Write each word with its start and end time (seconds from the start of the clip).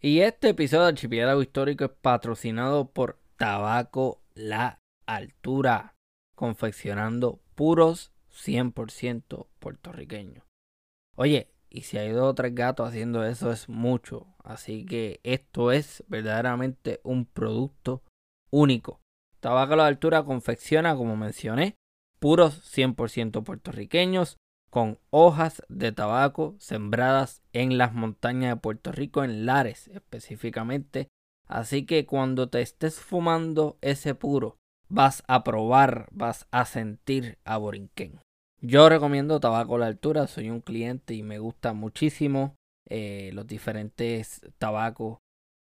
Y 0.00 0.20
este 0.20 0.50
episodio 0.50 0.84
de 0.84 0.90
Archipiélago 0.90 1.42
Histórico 1.42 1.86
es 1.86 1.90
patrocinado 1.90 2.88
por 2.92 3.18
Tabaco 3.36 4.22
La 4.34 4.78
Altura, 5.06 5.96
confeccionando 6.36 7.40
puros 7.56 8.12
100% 8.30 9.48
puertorriqueños. 9.58 10.44
Oye, 11.16 11.50
y 11.68 11.82
si 11.82 11.98
hay 11.98 12.10
dos 12.12 12.30
o 12.30 12.34
tres 12.34 12.54
gatos 12.54 12.88
haciendo 12.88 13.24
eso 13.24 13.50
es 13.50 13.68
mucho. 13.68 14.28
Así 14.44 14.86
que 14.86 15.18
esto 15.24 15.72
es 15.72 16.04
verdaderamente 16.06 17.00
un 17.02 17.26
producto 17.26 18.04
único. 18.50 19.00
Tabaco 19.40 19.74
La 19.74 19.86
Altura 19.86 20.22
confecciona, 20.22 20.94
como 20.94 21.16
mencioné, 21.16 21.74
puros 22.20 22.72
100% 22.72 23.42
puertorriqueños 23.42 24.36
con 24.70 24.98
hojas 25.10 25.62
de 25.68 25.92
tabaco 25.92 26.54
sembradas 26.58 27.42
en 27.52 27.78
las 27.78 27.94
montañas 27.94 28.54
de 28.54 28.60
Puerto 28.60 28.92
Rico, 28.92 29.24
en 29.24 29.46
Lares 29.46 29.88
específicamente. 29.88 31.08
Así 31.46 31.86
que 31.86 32.04
cuando 32.04 32.48
te 32.48 32.60
estés 32.60 33.00
fumando 33.00 33.78
ese 33.80 34.14
puro, 34.14 34.56
vas 34.88 35.22
a 35.26 35.44
probar, 35.44 36.08
vas 36.10 36.46
a 36.50 36.64
sentir 36.64 37.38
a 37.44 37.56
Borinquen. 37.56 38.20
Yo 38.60 38.88
recomiendo 38.88 39.40
tabaco 39.40 39.76
a 39.76 39.78
la 39.78 39.86
altura, 39.86 40.26
soy 40.26 40.50
un 40.50 40.60
cliente 40.60 41.14
y 41.14 41.22
me 41.22 41.38
gusta 41.38 41.72
muchísimo 41.72 42.56
eh, 42.88 43.30
los 43.32 43.46
diferentes 43.46 44.40
tabacos 44.58 45.18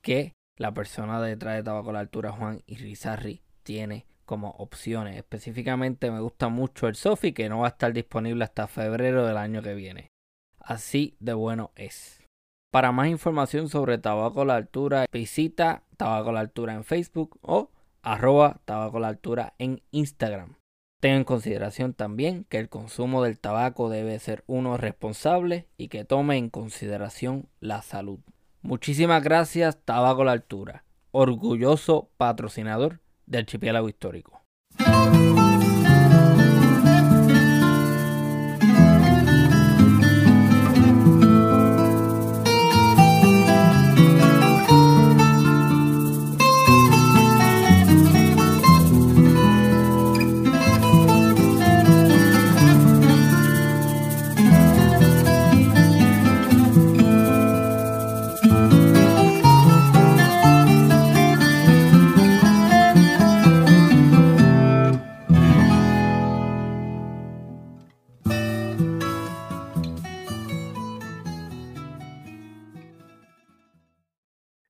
que 0.03 0.33
la 0.57 0.73
persona 0.73 1.21
detrás 1.21 1.55
de 1.55 1.63
tabaco 1.63 1.89
a 1.89 1.93
la 1.93 1.99
altura, 1.99 2.31
Juan 2.31 2.61
Irizarri, 2.67 3.41
tiene 3.63 4.05
como 4.25 4.51
opciones. 4.51 5.17
Específicamente 5.17 6.11
me 6.11 6.19
gusta 6.19 6.49
mucho 6.49 6.87
el 6.87 6.95
Sofi 6.95 7.33
que 7.33 7.49
no 7.49 7.59
va 7.59 7.67
a 7.67 7.69
estar 7.69 7.93
disponible 7.93 8.43
hasta 8.43 8.67
febrero 8.67 9.25
del 9.25 9.37
año 9.37 9.61
que 9.61 9.73
viene. 9.73 10.11
Así 10.59 11.15
de 11.19 11.33
bueno 11.33 11.71
es. 11.75 12.23
Para 12.71 12.91
más 12.91 13.07
información 13.07 13.69
sobre 13.69 13.99
Tabaco 13.99 14.45
la 14.45 14.55
Altura, 14.55 15.05
visita 15.11 15.83
Tabaco 15.97 16.31
la 16.31 16.39
Altura 16.39 16.73
en 16.73 16.83
Facebook 16.83 17.37
o 17.41 17.69
arroba 18.01 18.61
Tabaco 18.65 18.99
la 18.99 19.09
Altura 19.09 19.53
en 19.59 19.83
Instagram. 19.91 20.55
Ten 20.99 21.17
en 21.17 21.23
consideración 21.25 21.93
también 21.93 22.45
que 22.45 22.59
el 22.59 22.69
consumo 22.69 23.21
del 23.23 23.37
tabaco 23.37 23.89
debe 23.89 24.17
ser 24.19 24.43
uno 24.47 24.77
responsable 24.77 25.67
y 25.77 25.89
que 25.89 26.05
tome 26.05 26.37
en 26.37 26.49
consideración 26.49 27.49
la 27.59 27.81
salud. 27.81 28.19
Muchísimas 28.61 29.21
gracias 29.21 29.77
Tabaco 29.83 30.23
la 30.23 30.31
Altura, 30.31 30.85
orgulloso 31.11 32.09
patrocinador 32.15 33.02
del 33.25 33.41
archipiélago 33.41 33.89
histórico. 33.89 34.41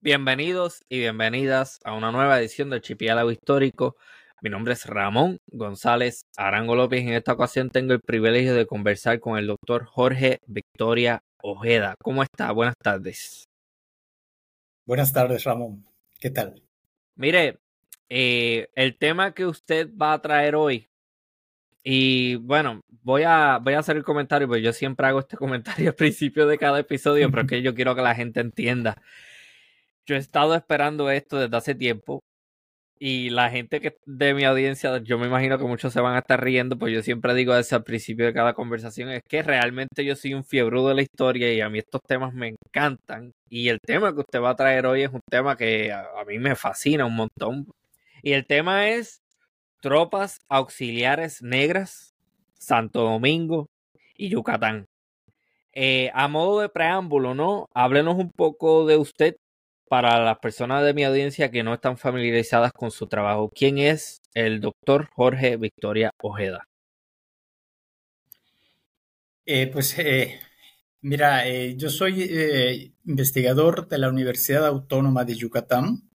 Bienvenidos 0.04 0.84
y 0.90 1.00
bienvenidas 1.00 1.80
a 1.86 1.94
una 1.94 2.12
nueva 2.12 2.38
edición 2.38 2.70
del 2.70 2.80
Archipiélago 2.80 3.32
Histórico. 3.32 3.96
Mi 4.42 4.50
nombre 4.50 4.74
es 4.74 4.86
Ramón 4.86 5.38
González 5.48 6.26
Arango 6.36 6.76
López 6.76 7.06
y 7.06 7.08
en 7.08 7.14
esta 7.14 7.32
ocasión 7.32 7.70
tengo 7.70 7.94
el 7.94 8.02
privilegio 8.02 8.54
de 8.54 8.66
conversar 8.66 9.22
con 9.22 9.38
el 9.38 9.48
doctor 9.48 9.86
Jorge 9.86 10.40
Victoria 10.46 11.24
Ojeda. 11.42 11.96
¿Cómo 12.04 12.22
está? 12.22 12.52
Buenas 12.52 12.76
tardes. 12.84 13.46
Buenas 14.86 15.14
tardes, 15.14 15.46
Ramón. 15.46 15.86
¿Qué 16.20 16.32
tal? 16.32 16.62
Mire, 17.16 17.60
eh, 18.10 18.68
el 18.76 18.98
tema 18.98 19.34
que 19.34 19.46
usted 19.46 19.90
va 19.96 20.12
a 20.12 20.22
traer 20.22 20.58
hoy, 20.58 20.90
y 21.82 22.36
bueno, 22.36 22.82
voy 23.04 23.24
a, 23.24 23.58
voy 23.64 23.76
a 23.76 23.80
hacer 23.80 23.96
el 23.96 24.04
comentario, 24.04 24.50
porque 24.50 24.64
yo 24.64 24.74
siempre 24.74 25.08
hago 25.08 25.20
este 25.20 25.38
comentario 25.38 25.92
al 25.92 25.96
principio 25.96 26.46
de 26.46 26.58
cada 26.58 26.80
episodio, 26.80 27.32
pero 27.32 27.48
que 27.48 27.62
yo 27.62 27.74
quiero 27.74 27.96
que 27.96 28.02
la 28.02 28.16
gente 28.16 28.42
entienda 28.42 29.02
yo 30.06 30.16
he 30.16 30.20
estado 30.20 30.56
esperando 30.56 31.10
esto 31.10 31.38
desde 31.40 31.58
hace 31.58 31.76
tiempo 31.76 32.22
y 33.06 33.32
la 33.32 33.50
gente 33.50 33.82
que 33.82 33.98
de 34.06 34.34
mi 34.34 34.46
audiencia, 34.46 34.98
yo 35.04 35.18
me 35.18 35.28
imagino 35.28 35.58
que 35.58 35.66
muchos 35.66 35.92
se 35.92 36.00
van 36.00 36.16
a 36.16 36.20
estar 36.20 36.42
riendo, 36.42 36.78
pues 36.80 36.94
yo 36.94 37.02
siempre 37.02 37.34
digo 37.34 37.54
desde 37.54 37.76
el 37.76 37.84
principio 37.84 38.26
de 38.26 38.34
cada 38.34 38.54
conversación, 38.54 39.10
es 39.10 39.22
que 39.28 39.44
realmente 39.44 40.06
yo 40.06 40.16
soy 40.16 40.34
un 40.34 40.46
fiebrudo 40.46 40.88
de 40.88 40.96
la 40.96 41.02
historia 41.02 41.54
y 41.54 41.60
a 41.60 41.70
mí 41.70 41.80
estos 41.80 42.00
temas 42.08 42.34
me 42.34 42.50
encantan. 42.50 43.34
Y 43.50 43.68
el 43.68 43.80
tema 43.82 44.14
que 44.14 44.22
usted 44.22 44.42
va 44.42 44.52
a 44.52 44.56
traer 44.56 44.86
hoy 44.86 45.04
es 45.04 45.12
un 45.12 45.20
tema 45.30 45.58
que 45.58 45.92
a, 45.92 46.06
mí 46.26 46.40
me 46.40 46.56
fascina 46.56 47.06
un 47.06 47.16
montón. 47.18 47.68
Y 48.22 48.34
el 48.34 48.46
tema 48.46 48.90
es 48.90 49.22
tropas 49.82 50.40
auxiliares 50.48 51.42
negras, 51.42 52.14
Santo 52.58 53.02
Domingo 53.02 53.68
y 54.16 54.30
Yucatán. 54.30 54.86
Eh, 55.74 56.10
a 56.14 56.28
modo 56.30 56.62
de 56.62 56.70
preámbulo, 56.70 57.34
¿no? 57.36 57.68
Háblenos 57.74 58.16
un 58.16 58.32
poco 58.32 58.86
de 58.86 58.96
usted, 58.96 59.36
para 59.94 60.20
las 60.24 60.40
personas 60.40 60.84
de 60.84 60.96
mi 60.96 61.04
audiencia 61.04 61.52
que 61.52 61.62
no 61.62 61.76
están 61.76 62.00
familiarizadas 62.00 62.74
con 62.74 62.90
su 62.90 63.06
trabajo, 63.06 63.52
¿quién 63.54 63.78
es 63.78 64.24
el 64.34 64.60
doctor 64.60 65.08
Jorge 65.14 65.56
Victoria 65.56 66.10
Ojeda? 66.20 66.68
Eh, 69.46 69.68
pues 69.68 70.00
eh, 70.00 70.40
mira, 71.02 71.48
eh, 71.48 71.76
yo 71.78 71.92
soy 71.92 72.92
investigador 73.06 73.88
de 73.88 74.00
la 74.00 74.10
Universidad 74.10 74.66
Autónoma 74.66 75.26
de 75.26 75.36
Yucatán. 75.36 76.10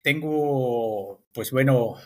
Tengo, 0.00 1.24
pues 1.34 1.50
bueno, 1.50 1.96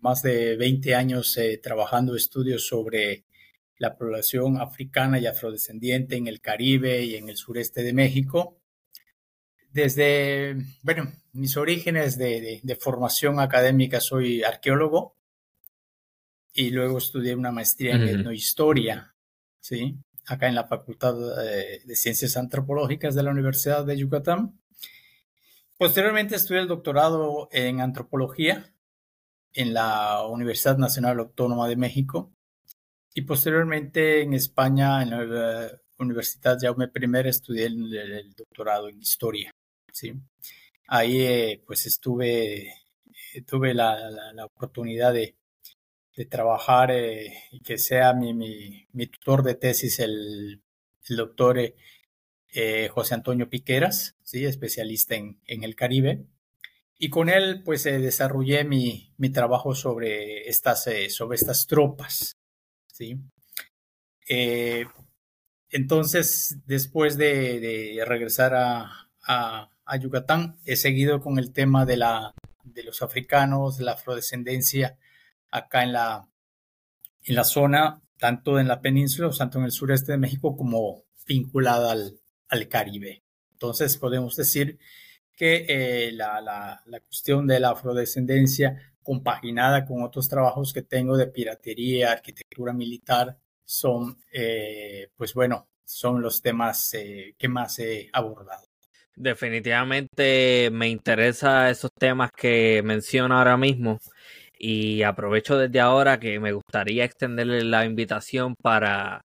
más 0.00 0.22
de 0.22 0.56
20 0.56 0.96
años 0.96 1.38
trabajando 1.62 2.16
estudios 2.16 2.66
sobre 2.66 3.26
la 3.78 3.96
población 3.96 4.60
africana 4.60 5.20
y 5.20 5.26
afrodescendiente 5.26 6.16
en 6.16 6.26
el 6.26 6.40
Caribe 6.40 7.04
y 7.04 7.14
en 7.14 7.28
el 7.28 7.36
sureste 7.36 7.84
de 7.84 7.92
México 7.92 8.57
desde, 9.70 10.56
bueno, 10.82 11.12
mis 11.32 11.56
orígenes 11.56 12.18
de, 12.18 12.78
formación 12.80 13.40
académica 13.40 14.00
soy 14.00 14.42
arqueólogo 14.42 15.16
y 16.52 16.70
luego 16.70 16.98
estudié 16.98 17.34
una 17.34 17.52
maestría 17.52 17.94
en 17.94 18.08
etnohistoria, 18.08 19.14
¿sí? 19.60 19.96
Acá 20.26 20.48
en 20.48 20.54
la 20.54 20.66
Facultad 20.66 21.14
eh, 21.46 21.80
de 21.84 21.96
Ciencias 21.96 22.36
Antropológicas 22.36 23.14
de 23.14 23.22
la 23.22 23.30
Universidad 23.30 23.84
de 23.84 23.96
Yucatán. 23.96 24.58
Posteriormente 25.76 26.34
estudié 26.34 26.60
el 26.60 26.68
doctorado 26.68 27.48
en 27.52 27.80
antropología 27.80 28.72
en 29.52 29.74
la 29.74 30.26
Universidad 30.26 30.76
Nacional 30.76 31.20
Autónoma 31.20 31.68
de 31.68 31.76
México 31.76 32.32
y 33.14 33.22
posteriormente 33.22 34.22
en 34.22 34.34
España, 34.34 35.02
en 35.02 35.10
la 35.10 35.70
Universidad 35.98 36.58
Jaume 36.60 36.90
I, 36.94 37.28
estudié 37.28 37.66
el 37.66 38.34
doctorado 38.36 38.88
en 38.88 38.98
historia. 39.00 39.52
¿Sí? 39.92 40.14
Ahí 40.90 41.20
eh, 41.20 41.62
pues 41.66 41.84
estuve, 41.84 42.68
eh, 43.34 43.42
tuve 43.46 43.74
la, 43.74 43.94
oportunidad 44.44 45.12
de, 45.12 45.36
trabajar 46.30 46.90
eh, 46.90 47.44
y 47.52 47.60
que 47.60 47.78
sea 47.78 48.12
mi, 48.12 48.34
mi, 48.34 49.06
tutor 49.06 49.44
de 49.44 49.54
tesis 49.54 50.00
el, 50.00 50.62
doctor 51.10 51.58
José 52.90 53.14
Antonio 53.14 53.48
Piqueras, 53.48 54.16
¿sí? 54.22 54.44
especialista 54.44 55.14
en, 55.14 55.40
en 55.46 55.62
el 55.62 55.76
Caribe. 55.76 56.24
Y 56.98 57.10
con 57.10 57.28
él 57.28 57.62
pues 57.64 57.84
desarrollé 57.84 58.64
mi, 58.64 59.12
mi, 59.18 59.30
trabajo 59.30 59.74
sobre 59.74 60.48
estas, 60.48 60.88
sobre 61.10 61.36
estas 61.36 61.66
tropas. 61.66 62.36
¿sí? 62.92 63.20
entonces, 65.70 66.58
después 66.66 67.16
de, 67.16 68.02
regresar 68.06 68.54
a, 68.56 69.70
a 69.88 69.96
Yucatán. 69.96 70.58
He 70.64 70.76
seguido 70.76 71.20
con 71.20 71.38
el 71.38 71.52
tema 71.52 71.84
de, 71.86 71.96
la, 71.96 72.34
de 72.62 72.84
los 72.84 73.02
africanos, 73.02 73.78
de 73.78 73.84
la 73.84 73.92
afrodescendencia 73.92 74.98
acá 75.50 75.82
en 75.82 75.92
la, 75.92 76.28
en 77.24 77.34
la 77.34 77.44
zona, 77.44 78.02
tanto 78.18 78.60
en 78.60 78.68
la 78.68 78.80
península, 78.80 79.30
tanto 79.36 79.58
en 79.58 79.64
el 79.64 79.72
sureste 79.72 80.12
de 80.12 80.18
México, 80.18 80.56
como 80.56 81.04
vinculada 81.26 81.92
al, 81.92 82.20
al 82.48 82.68
Caribe. 82.68 83.22
Entonces 83.52 83.96
podemos 83.96 84.36
decir 84.36 84.78
que 85.34 85.66
eh, 85.68 86.12
la, 86.12 86.40
la, 86.40 87.00
cuestión 87.00 87.46
de 87.46 87.60
la 87.60 87.70
afrodescendencia 87.70 88.94
compaginada 89.02 89.86
con 89.86 90.02
otros 90.02 90.28
trabajos 90.28 90.72
que 90.72 90.82
tengo 90.82 91.16
de 91.16 91.28
piratería, 91.28 92.12
arquitectura 92.12 92.72
militar, 92.72 93.38
son, 93.64 94.22
eh, 94.32 95.10
pues 95.16 95.34
bueno, 95.34 95.68
son 95.84 96.20
los 96.20 96.42
temas 96.42 96.92
eh, 96.94 97.34
que 97.38 97.48
más 97.48 97.78
he 97.78 98.10
abordado. 98.12 98.67
Definitivamente 99.20 100.70
me 100.70 100.88
interesa 100.88 101.70
esos 101.70 101.90
temas 101.98 102.30
que 102.30 102.82
menciona 102.84 103.38
ahora 103.38 103.56
mismo 103.56 103.98
y 104.56 105.02
aprovecho 105.02 105.58
desde 105.58 105.80
ahora 105.80 106.20
que 106.20 106.38
me 106.38 106.52
gustaría 106.52 107.04
extenderle 107.04 107.64
la 107.64 107.84
invitación 107.84 108.54
para, 108.62 109.22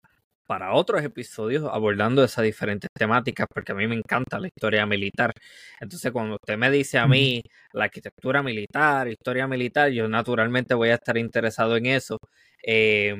para 0.47 0.73
otros 0.73 1.03
episodios 1.03 1.69
abordando 1.71 2.23
esas 2.23 2.43
diferentes 2.43 2.89
temáticas 2.97 3.45
porque 3.53 3.73
a 3.73 3.75
mí 3.75 3.87
me 3.87 3.93
encanta 3.95 4.39
la 4.39 4.47
historia 4.47 4.87
militar. 4.87 5.31
Entonces 5.79 6.11
cuando 6.11 6.35
usted 6.35 6.57
me 6.57 6.71
dice 6.71 6.97
a 6.97 7.05
mí 7.07 7.43
la 7.73 7.83
arquitectura 7.85 8.41
militar, 8.41 9.07
historia 9.09 9.47
militar, 9.47 9.91
yo 9.91 10.07
naturalmente 10.07 10.73
voy 10.73 10.89
a 10.89 10.95
estar 10.95 11.17
interesado 11.19 11.77
en 11.77 11.85
eso. 11.85 12.17
Eh, 12.65 13.15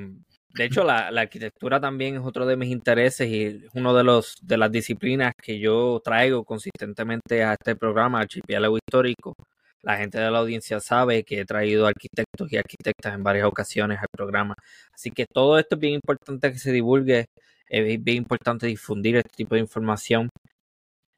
de 0.53 0.65
hecho, 0.65 0.83
la, 0.83 1.07
arquitectura 1.07 1.79
también 1.81 2.15
es 2.15 2.21
otro 2.23 2.45
de 2.45 2.55
mis 2.55 2.69
intereses 2.69 3.27
y 3.27 3.43
es 3.43 3.55
uno 3.73 3.93
de 3.95 4.03
los 4.03 4.37
de 4.43 4.57
las 4.57 4.71
disciplinas 4.71 5.33
que 5.41 5.59
yo 5.59 5.99
traigo 6.03 6.43
consistentemente 6.45 7.43
a 7.43 7.53
este 7.53 7.75
programa, 7.75 8.19
Archipiélago 8.19 8.77
Histórico. 8.77 9.33
La 9.81 9.97
gente 9.97 10.19
de 10.19 10.29
la 10.31 10.39
audiencia 10.39 10.79
sabe 10.79 11.23
que 11.23 11.41
he 11.41 11.45
traído 11.45 11.87
arquitectos 11.87 12.51
y 12.51 12.57
arquitectas 12.57 13.15
en 13.15 13.23
varias 13.23 13.47
ocasiones 13.47 13.99
al 13.99 14.07
programa. 14.11 14.55
Así 14.93 15.11
que 15.11 15.25
todo 15.25 15.57
esto 15.57 15.75
es 15.75 15.81
bien 15.81 15.95
importante 15.95 16.51
que 16.51 16.59
se 16.59 16.71
divulgue, 16.71 17.25
es 17.67 18.03
bien 18.03 18.17
importante 18.17 18.67
difundir 18.67 19.17
este 19.17 19.31
tipo 19.35 19.55
de 19.55 19.61
información 19.61 20.29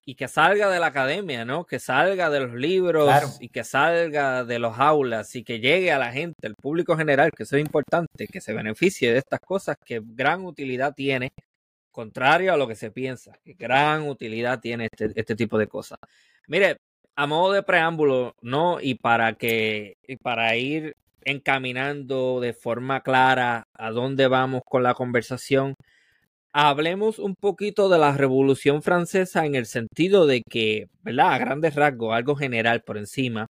y 0.06 0.16
que 0.16 0.28
salga 0.28 0.70
de 0.70 0.80
la 0.80 0.88
academia, 0.88 1.46
¿no? 1.46 1.66
Que 1.66 1.80
salga 1.80 2.30
de 2.30 2.42
los 2.42 2.54
libros 2.54 3.38
y 3.40 3.50
que 3.50 3.64
salga 3.64 4.44
de 4.44 4.60
los 4.60 4.78
aulas 4.78 5.36
y 5.36 5.44
que 5.44 5.60
llegue 5.60 5.92
a 5.92 5.98
la 5.98 6.12
gente, 6.12 6.46
el 6.48 6.56
público 6.56 6.96
general, 6.96 7.32
que 7.36 7.44
eso 7.44 7.58
es 7.58 7.62
importante, 7.62 8.28
que 8.28 8.40
se 8.40 8.54
beneficie 8.54 9.12
de 9.12 9.18
estas 9.18 9.40
cosas 9.40 9.78
que 9.84 10.02
gran 10.04 10.46
utilidad 10.46 10.94
tiene, 10.94 11.32
contrario 11.92 12.54
a 12.54 12.58
lo 12.58 12.68
que 12.68 12.76
se 12.76 12.92
piensa, 12.92 13.34
que 13.44 13.54
gran 13.54 14.08
utilidad 14.08 14.60
tiene 14.60 14.90
este, 14.92 15.12
este 15.20 15.36
tipo 15.36 15.58
de 15.58 15.68
cosas. 15.68 15.98
Mire, 16.48 16.78
a 17.16 17.26
modo 17.26 17.54
de 17.54 17.64
preámbulo, 17.64 18.36
¿no? 18.42 18.80
Y 18.80 18.96
para 18.96 19.34
que, 19.34 19.98
y 20.08 20.18
para 20.18 20.56
ir 20.56 20.96
encaminando 21.24 22.40
de 22.40 22.54
forma 22.54 23.02
clara 23.02 23.68
a 23.74 23.90
dónde 23.90 24.28
vamos 24.28 24.62
con 24.64 24.84
la 24.84 24.94
conversación, 24.94 25.76
hablemos 26.56 27.20
un 27.20 27.36
poquito 27.36 27.90
de 27.90 28.00
la 28.00 28.14
Revolución 28.14 28.82
Francesa 28.82 29.46
en 29.46 29.56
el 29.56 29.66
sentido 29.66 30.26
de 30.26 30.42
que, 30.50 30.88
¿verdad? 31.02 31.34
A 31.34 31.38
grandes 31.38 31.76
rasgos, 31.76 32.16
algo 32.16 32.38
general 32.38 32.82
por 32.82 32.98
encima, 32.98 33.48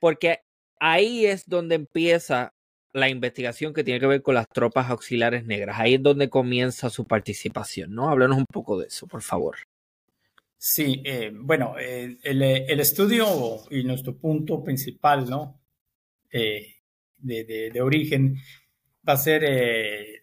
porque 0.00 0.40
ahí 0.80 1.26
es 1.26 1.46
donde 1.46 1.74
empieza 1.74 2.54
la 2.94 3.10
investigación 3.10 3.74
que 3.74 3.84
tiene 3.84 4.00
que 4.00 4.06
ver 4.06 4.22
con 4.22 4.36
las 4.36 4.48
tropas 4.48 4.88
auxiliares 4.88 5.44
negras. 5.44 5.76
Ahí 5.78 5.94
es 5.94 6.02
donde 6.02 6.30
comienza 6.30 6.88
su 6.88 7.04
participación, 7.06 7.94
¿no? 7.94 8.08
Háblanos 8.08 8.38
un 8.38 8.46
poco 8.46 8.78
de 8.78 8.86
eso, 8.86 9.06
por 9.06 9.20
favor. 9.20 9.56
Sí, 10.56 11.02
eh, 11.04 11.30
bueno, 11.34 11.74
eh, 11.78 12.16
el, 12.22 12.80
estudio 12.80 13.26
y 13.70 13.84
nuestro 13.84 14.16
punto 14.16 14.64
principal, 14.64 15.28
¿no? 15.28 15.60
Eh, 16.32 16.76
de, 17.18 17.80
origen 17.82 18.36
va 19.06 19.12
a 19.12 19.18
ser 19.18 19.42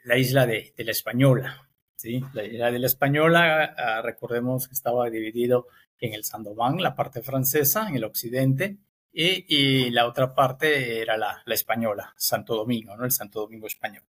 la 0.03 0.17
isla 0.17 0.47
de 0.47 0.73
la 0.77 0.91
Española, 0.91 1.70
¿sí? 2.01 2.23
La 2.33 2.43
isla 2.43 2.71
de 2.71 2.79
la 2.79 2.87
Española, 2.87 3.75
ah, 3.77 4.01
recordemos 4.01 4.67
que 4.67 4.73
estaba 4.73 5.09
dividido 5.09 5.67
en 5.99 6.13
el 6.13 6.23
Sandoval, 6.23 6.77
la 6.77 6.95
parte 6.95 7.21
francesa, 7.21 7.87
en 7.87 7.95
el 7.95 8.03
occidente, 8.03 8.77
y, 9.13 9.89
la 9.91 10.07
otra 10.07 10.33
parte 10.33 11.01
era 11.01 11.17
la, 11.17 11.43
española, 11.47 12.13
Santo 12.17 12.55
Domingo, 12.55 12.95
¿no? 12.95 13.05
El 13.05 13.11
Santo 13.11 13.41
Domingo 13.41 13.67
español. 13.67 14.03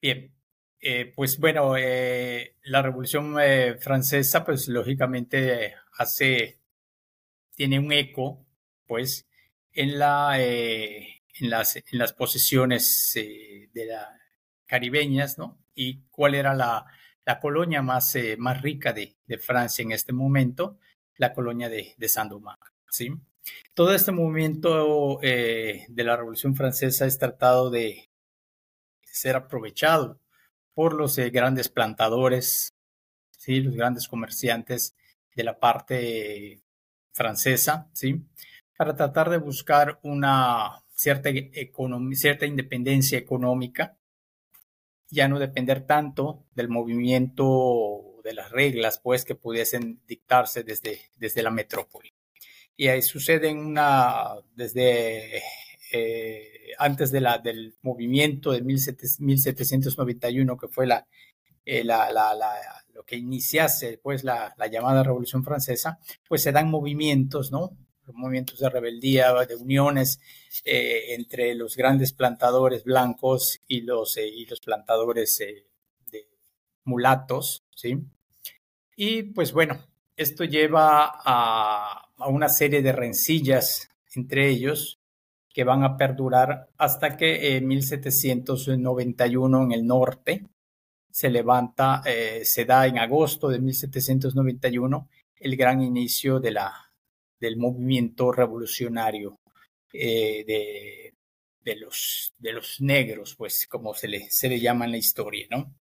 Bien, 0.00 0.32
eh, 0.80 1.12
pues 1.14 1.38
bueno, 1.38 1.76
eh, 1.76 2.56
la 2.64 2.82
Revolución 2.82 3.36
eh, 3.40 3.76
Francesa, 3.78 4.44
pues 4.44 4.68
lógicamente 4.68 5.74
hace, 5.98 6.58
tiene 7.54 7.78
un 7.78 7.92
eco, 7.92 8.46
pues, 8.86 9.28
en, 9.72 9.98
la, 9.98 10.40
en, 10.40 11.50
las, 11.50 11.76
en 11.76 11.84
las 11.98 12.12
posesiones 12.14 13.12
de 13.14 13.86
la 13.86 14.25
caribeñas, 14.66 15.38
¿no? 15.38 15.58
Y 15.74 16.02
cuál 16.10 16.34
era 16.34 16.54
la, 16.54 16.86
la 17.24 17.40
colonia 17.40 17.82
más, 17.82 18.14
eh, 18.14 18.36
más 18.38 18.62
rica 18.62 18.92
de, 18.92 19.16
de, 19.26 19.38
Francia 19.38 19.82
en 19.82 19.92
este 19.92 20.12
momento, 20.12 20.78
la 21.16 21.32
colonia 21.32 21.68
de, 21.68 21.94
Saint-Domingue, 22.08 22.56
¿sí? 22.90 23.12
Todo 23.74 23.94
este 23.94 24.12
movimiento 24.12 25.20
eh, 25.22 25.86
de 25.88 26.04
la 26.04 26.16
Revolución 26.16 26.54
Francesa 26.54 27.06
es 27.06 27.18
tratado 27.18 27.70
de 27.70 28.10
ser 29.04 29.36
aprovechado 29.36 30.20
por 30.74 30.94
los 30.94 31.16
eh, 31.18 31.30
grandes 31.30 31.68
plantadores, 31.68 32.74
¿sí? 33.30 33.60
los 33.60 33.74
grandes 33.74 34.08
comerciantes 34.08 34.96
de 35.34 35.44
la 35.44 35.58
parte 35.58 36.62
francesa, 37.12 37.88
¿sí? 37.92 38.26
para 38.76 38.94
tratar 38.94 39.30
de 39.30 39.38
buscar 39.38 39.98
una 40.02 40.84
cierta, 40.92 41.30
cierta 42.12 42.46
independencia 42.46 43.18
económica 43.18 43.96
ya 45.16 45.28
no 45.28 45.38
depender 45.38 45.86
tanto 45.86 46.44
del 46.54 46.68
movimiento 46.68 48.20
de 48.22 48.34
las 48.34 48.50
reglas, 48.50 49.00
pues, 49.02 49.24
que 49.24 49.34
pudiesen 49.34 50.02
dictarse 50.06 50.62
desde, 50.62 51.00
desde 51.16 51.42
la 51.42 51.50
metrópoli. 51.50 52.12
Y 52.76 52.88
ahí 52.88 53.00
sucede 53.00 53.50
una, 53.52 54.34
desde 54.54 55.42
eh, 55.90 56.72
antes 56.78 57.10
de 57.10 57.22
la, 57.22 57.38
del 57.38 57.74
movimiento 57.80 58.52
de 58.52 58.60
1791, 58.60 60.56
que 60.58 60.68
fue 60.68 60.86
la, 60.86 61.06
eh, 61.64 61.82
la, 61.82 62.12
la, 62.12 62.34
lo 62.92 63.02
que 63.04 63.16
iniciase 63.16 63.98
pues 64.02 64.22
la, 64.22 64.54
la, 64.58 64.66
llamada 64.66 65.02
Revolución 65.02 65.42
Francesa, 65.42 65.98
pues 66.28 66.42
se 66.42 66.52
dan 66.52 66.68
movimientos, 66.68 67.50
¿no? 67.50 67.74
Movimientos 68.14 68.58
de 68.58 68.70
rebeldía, 68.70 69.32
de 69.46 69.56
uniones 69.56 70.20
eh, 70.64 71.14
entre 71.14 71.54
los 71.54 71.76
grandes 71.76 72.12
plantadores 72.12 72.84
blancos 72.84 73.60
y 73.66 73.82
los, 73.82 74.16
eh, 74.16 74.28
y 74.28 74.46
los 74.46 74.60
plantadores 74.60 75.40
eh, 75.40 75.66
de 76.10 76.28
mulatos, 76.84 77.64
¿sí? 77.74 77.98
Y 78.96 79.24
pues 79.24 79.52
bueno, 79.52 79.78
esto 80.16 80.44
lleva 80.44 81.04
a, 81.04 82.08
a, 82.16 82.28
una 82.28 82.48
serie 82.48 82.82
de 82.82 82.92
rencillas 82.92 83.90
entre 84.14 84.48
ellos 84.48 84.98
que 85.52 85.64
van 85.64 85.84
a 85.84 85.96
perdurar 85.96 86.68
hasta 86.78 87.16
que 87.16 87.56
en 87.56 87.66
1791 87.66 89.62
en 89.64 89.72
el 89.72 89.86
norte 89.86 90.46
se 91.10 91.30
levanta, 91.30 92.02
se 92.42 92.64
da 92.66 92.86
en 92.86 92.98
agosto 92.98 93.48
de 93.48 93.58
1791 93.58 95.08
el 95.36 95.56
gran 95.56 95.82
inicio 95.82 96.40
de 96.40 96.50
la 96.50 96.85
del 97.40 97.56
movimiento 97.56 98.32
revolucionario 98.32 99.38
eh, 99.92 100.44
de, 100.46 101.14
de, 101.60 101.76
los, 101.76 102.34
de 102.38 102.52
los 102.52 102.80
negros, 102.80 103.34
pues 103.36 103.66
como 103.66 103.94
se 103.94 104.08
le, 104.08 104.30
se 104.30 104.48
le 104.48 104.60
llama 104.60 104.84
en 104.84 104.92
la 104.92 104.98
historia, 104.98 105.46
¿no? 105.50 105.74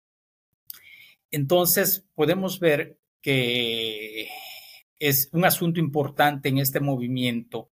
Entonces 1.31 2.07
podemos 2.15 2.61
ver 2.61 2.99
que 3.21 4.29
es 4.99 5.29
un 5.33 5.45
asunto 5.45 5.81
importante 5.81 6.49
en 6.49 6.59
este 6.59 6.81
movimiento 6.81 7.71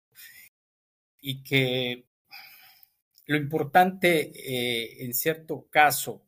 y 1.21 1.43
que 1.43 2.05
lo 3.27 3.37
importante 3.37 4.33
eh, 4.35 5.05
en 5.05 5.15
cierto 5.15 5.67
caso 5.71 6.23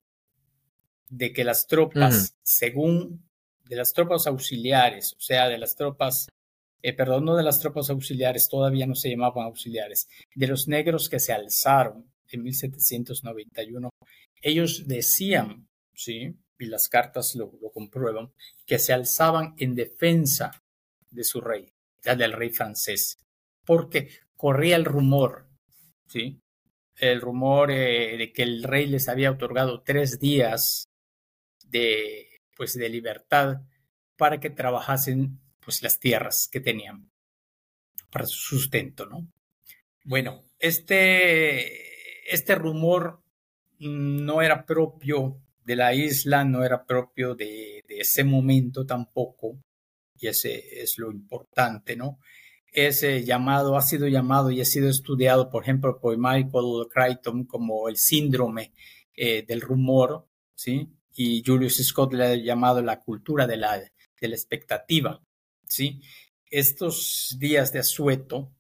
de 1.09 1.33
que 1.33 1.45
las 1.45 1.67
tropas, 1.67 2.37
según 2.43 3.29
de 3.65 3.77
las 3.77 3.93
tropas 3.93 4.27
auxiliares, 4.27 5.15
o 5.15 5.21
sea, 5.21 5.49
de 5.49 5.59
las 5.59 5.75
tropas 5.75 6.29
eh, 6.85 6.93
perdón, 6.93 7.25
no 7.25 7.35
de 7.35 7.43
las 7.43 7.61
tropas 7.61 7.89
auxiliares, 7.89 8.51
todavía 8.51 8.87
no 8.87 8.95
se 8.95 9.09
llamaban 9.09 9.47
auxiliares, 9.47 10.07
de 10.35 10.47
los 10.47 10.69
negros 10.69 11.09
que 11.09 11.19
se 11.19 11.33
alzaron 11.33 12.13
en 12.29 12.43
1791. 12.43 13.89
Ellos 14.43 14.87
decían, 14.87 15.67
¿sí? 15.95 16.37
Y 16.59 16.67
las 16.67 16.91
cartas 16.91 17.37
lo, 17.37 17.51
comprueban, 17.73 18.35
que 18.67 18.79
se 18.79 18.93
alzaban 18.93 19.55
en 19.57 19.75
defensa 19.75 20.63
de 21.11 21.25
su 21.25 21.41
rey, 21.41 21.73
del 22.03 22.35
rey 22.35 22.51
francés, 22.51 23.17
porque 23.65 24.11
corría 24.37 24.77
el 24.77 24.85
rumor, 24.85 25.49
¿sí? 26.07 26.43
El 26.97 27.23
rumor 27.23 27.71
eh, 27.71 28.19
de 28.19 28.31
que 28.31 28.43
el 28.43 28.63
rey 28.63 28.89
les 28.89 29.09
había 29.09 29.31
otorgado 29.31 29.83
tres 29.83 30.21
días 30.21 30.91
de, 31.65 32.41
pues, 32.59 32.75
de 32.75 32.91
libertad 32.91 33.63
para 34.19 34.39
que 34.39 34.51
trabajasen 34.51 35.41
pues 35.65 35.83
las 35.83 35.99
tierras 35.99 36.49
que 36.51 36.61
tenían 36.61 37.11
para 38.11 38.27
su 38.27 38.57
sustento, 38.57 39.07
¿no? 39.07 39.27
Bueno, 40.05 40.43
este, 40.59 42.33
este 42.33 42.55
rumor 42.55 43.23
no 43.79 44.43
era 44.43 44.67
propio 44.67 45.41
de 45.65 45.77
la 45.77 45.95
isla, 45.95 46.45
no 46.45 46.65
era 46.65 46.85
propio 46.85 47.35
de, 47.35 47.83
ese 47.89 48.23
momento 48.25 48.85
tampoco, 48.85 49.59
y 50.19 50.29
ese 50.29 50.83
es 50.83 50.99
lo 50.99 51.11
importante, 51.11 51.97
¿no? 51.97 52.19
Ese 52.71 53.25
llamado, 53.25 53.77
ha 53.77 53.83
sido 53.83 54.09
llamado 54.09 54.51
y 54.51 54.61
ha 54.61 54.65
sido 54.65 54.89
estudiado, 54.91 55.49
por 55.51 55.63
ejemplo, 55.63 55.99
por 56.01 56.17
Michael 56.19 56.89
Crichton 56.93 57.45
como 57.45 57.89
el 57.89 57.97
síndrome 57.97 58.73
eh, 59.17 59.45
del 59.47 59.61
rumor, 59.61 60.29
¿sí? 60.55 60.89
Y 61.15 61.43
Julius 61.47 61.77
Scott 61.83 62.13
le 62.13 62.25
ha 62.25 62.35
llamado 62.35 62.83
la 62.83 63.01
cultura 63.01 63.47
de 63.47 63.57
la, 63.57 63.79
de 63.79 64.29
la 64.29 64.35
expectativa. 64.35 65.24
¿Sí? 65.75 66.01
estos 66.55 67.37
días 67.39 67.73
de 67.73 67.81
asueto, 67.81 68.53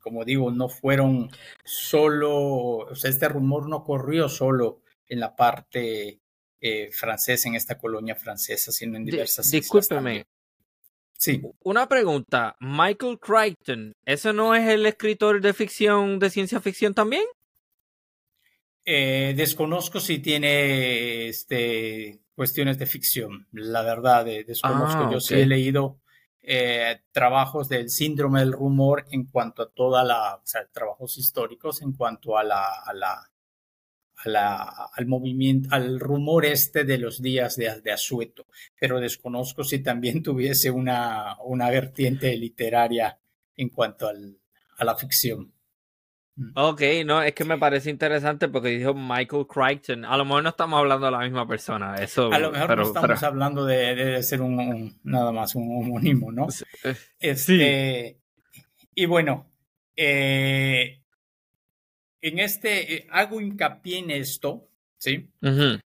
como 0.00 0.24
digo, 0.24 0.50
no 0.50 0.68
fueron 0.68 1.30
solo, 1.64 2.78
o 2.78 2.94
sea, 2.96 3.10
este 3.10 3.28
rumor 3.28 3.68
no 3.68 3.84
corrió 3.84 4.28
solo 4.28 4.82
en 5.08 5.20
la 5.20 5.36
parte 5.36 6.20
eh, 6.60 6.90
francesa, 6.90 7.48
en 7.48 7.54
esta 7.54 7.78
colonia 7.78 8.16
francesa, 8.16 8.72
sino 8.72 8.96
en 8.96 9.04
diversas 9.04 9.50
Discúlpeme. 9.50 10.26
Sí. 11.16 11.40
Una 11.60 11.88
pregunta, 11.88 12.56
Michael 12.60 13.18
Crichton, 13.20 13.92
¿ese 14.04 14.32
no 14.32 14.54
es 14.54 14.68
el 14.68 14.86
escritor 14.86 15.40
de 15.40 15.52
ficción, 15.52 16.18
de 16.18 16.30
ciencia 16.30 16.60
ficción 16.60 16.94
también? 16.94 17.24
Eh, 18.84 19.34
desconozco 19.36 20.00
si 20.00 20.18
tiene 20.18 21.28
este, 21.28 22.20
cuestiones 22.34 22.78
de 22.78 22.86
ficción, 22.86 23.46
la 23.52 23.82
verdad, 23.82 24.26
eh, 24.26 24.44
desconozco. 24.44 25.04
Ah, 25.04 25.10
Yo 25.12 25.20
sí 25.20 25.34
he 25.34 25.46
leído 25.46 26.00
eh, 26.50 27.02
trabajos 27.12 27.68
del 27.68 27.90
síndrome 27.90 28.40
del 28.40 28.52
rumor 28.52 29.04
en 29.10 29.26
cuanto 29.26 29.62
a 29.62 29.70
toda 29.70 30.02
la, 30.02 30.36
o 30.36 30.46
sea, 30.46 30.66
trabajos 30.72 31.18
históricos 31.18 31.82
en 31.82 31.92
cuanto 31.92 32.38
a 32.38 32.42
la, 32.42 32.64
a 32.86 32.94
la, 32.94 33.30
a 34.16 34.28
la, 34.30 34.90
al 34.94 35.06
movimiento, 35.06 35.68
al 35.72 36.00
rumor 36.00 36.46
este 36.46 36.84
de 36.84 36.96
los 36.96 37.20
días 37.20 37.56
de, 37.56 37.82
de, 37.82 37.92
asueto, 37.92 38.46
pero 38.80 38.98
desconozco 38.98 39.62
si 39.62 39.80
también 39.80 40.22
tuviese 40.22 40.70
una, 40.70 41.36
una 41.44 41.68
vertiente 41.68 42.34
literaria 42.34 43.18
en 43.54 43.68
cuanto 43.68 44.08
al, 44.08 44.38
a 44.78 44.84
la 44.86 44.96
ficción. 44.96 45.52
Mm. 46.38 46.52
Ok, 46.54 46.82
no, 47.04 47.20
es 47.20 47.34
que 47.34 47.44
me 47.44 47.58
parece 47.58 47.90
interesante 47.90 48.48
porque 48.48 48.68
dijo 48.68 48.94
Michael 48.94 49.46
Crichton. 49.48 50.04
A 50.04 50.16
lo 50.16 50.24
mejor 50.24 50.44
no 50.44 50.50
estamos 50.50 50.78
hablando 50.78 51.06
de 51.06 51.12
la 51.12 51.18
misma 51.18 51.48
persona. 51.48 51.96
Eso, 51.96 52.32
a 52.32 52.38
lo 52.38 52.52
mejor 52.52 52.76
no 52.76 52.82
estamos 52.84 53.22
hablando 53.24 53.64
de, 53.64 54.22
ser 54.22 54.40
un, 54.40 55.00
nada 55.02 55.32
más 55.32 55.56
un 55.56 55.64
homónimo, 55.64 56.30
¿no? 56.30 56.46
Eh, 56.84 56.94
este, 57.18 58.20
Y 58.94 59.06
bueno, 59.06 59.50
eh, 59.96 61.02
en 62.20 62.38
este, 62.38 62.94
eh, 62.94 63.06
hago 63.10 63.40
hincapié 63.40 63.98
en 63.98 64.12
esto, 64.12 64.70
¿sí? 64.96 65.28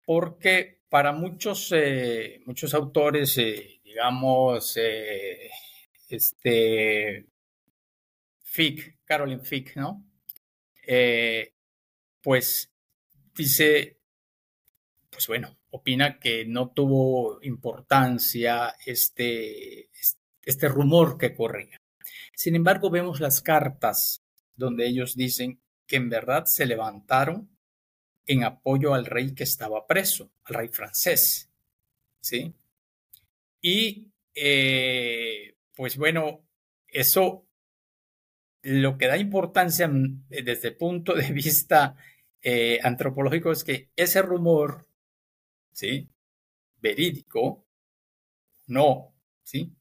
Porque 0.07 0.81
para 0.89 1.13
muchos, 1.13 1.75
muchos 2.47 2.73
autores, 2.73 3.37
digamos, 3.85 4.79
este, 6.09 7.27
Fick, 8.43 8.97
Caroline 9.05 9.45
Fick, 9.45 9.77
¿no? 9.77 10.10
Eh, 10.93 11.55
pues 12.21 12.73
dice, 13.37 14.01
pues 15.09 15.29
bueno, 15.29 15.57
opina 15.71 16.19
que 16.19 16.45
no 16.45 16.73
tuvo 16.73 17.39
importancia 17.45 18.75
este, 18.85 19.89
este 20.43 20.69
rumor 20.69 21.17
que 21.17 21.33
corría. 21.33 21.81
Sin 22.35 22.57
embargo, 22.57 22.91
vemos 22.91 23.21
las 23.21 23.41
cartas 23.41 24.25
donde 24.57 24.89
ellos 24.89 25.15
dicen 25.15 25.61
que 25.87 25.95
en 25.95 26.09
verdad 26.09 26.47
se 26.47 26.67
levantaron 26.67 27.57
en 28.27 28.43
apoyo 28.43 28.93
al 28.93 29.07
rey 29.07 29.33
que 29.33 29.45
estaba 29.45 29.87
preso, 29.87 30.33
al 30.43 30.57
rey 30.57 30.69
francés. 30.71 31.53
¿Sí? 32.21 32.53
Y 33.61 34.09
eh, 34.35 35.55
pues 35.77 35.97
bueno, 35.97 36.45
eso 36.89 37.47
lo 38.63 38.99
que 38.99 39.07
da 39.07 39.17
importancia 39.17 39.89
mm, 39.89 40.25
eh, 40.31 40.43
desde 40.43 40.69
el 40.69 40.77
punto 40.77 41.15
de 41.15 41.33
vista 41.33 41.97
eh, 42.43 42.79
antropológico 42.83 43.53
es 43.53 43.65
que 43.65 43.91
ese 43.97 44.23
rumor, 44.23 44.87
¿sí? 45.73 46.09
Verídico, 46.79 47.67
no, 48.67 49.15
¿sí? 49.43 49.73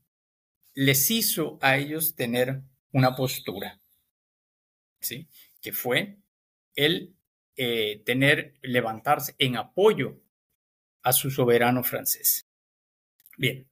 Les 0.74 1.10
hizo 1.12 1.58
a 1.62 1.78
ellos 1.78 2.16
tener 2.16 2.62
una 2.92 3.16
postura, 3.16 3.80
¿sí? 5.00 5.28
Que 5.62 5.72
fue 5.72 6.18
el 6.76 7.16
eh, 7.56 8.02
tener, 8.06 8.58
levantarse 8.62 9.36
en 9.38 9.58
apoyo 9.58 10.22
a 11.04 11.14
su 11.14 11.32
soberano 11.32 11.84
francés. 11.84 12.48
Bien, 13.38 13.70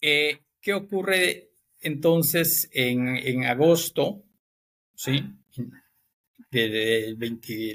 ¿qué 0.00 0.72
ocurre 0.74 1.50
entonces 1.80 2.70
en, 2.72 3.16
en 3.16 3.44
agosto 3.44 4.24
¿sí? 4.94 5.24
De, 6.50 7.16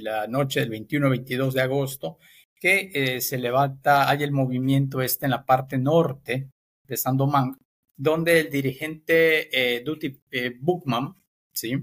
la 0.02 0.28
noche 0.28 0.62
del 0.62 0.72
21-22 0.72 1.52
de 1.52 1.62
agosto, 1.62 2.18
que 2.60 2.92
eh, 2.94 3.22
se 3.22 3.38
levanta, 3.38 4.10
hay 4.10 4.24
el 4.24 4.32
movimiento 4.32 5.02
este 5.02 5.26
en 5.26 5.32
la 5.32 5.46
parte 5.46 5.78
norte 5.78 6.50
de 6.84 6.98
Sandomán, 6.98 7.58
donde 7.96 8.40
el 8.40 8.50
dirigente 8.50 9.50
eh, 9.52 9.82
Duty 9.82 10.22
eh, 10.32 10.56
Bookman, 10.60 11.14
¿sí? 11.52 11.76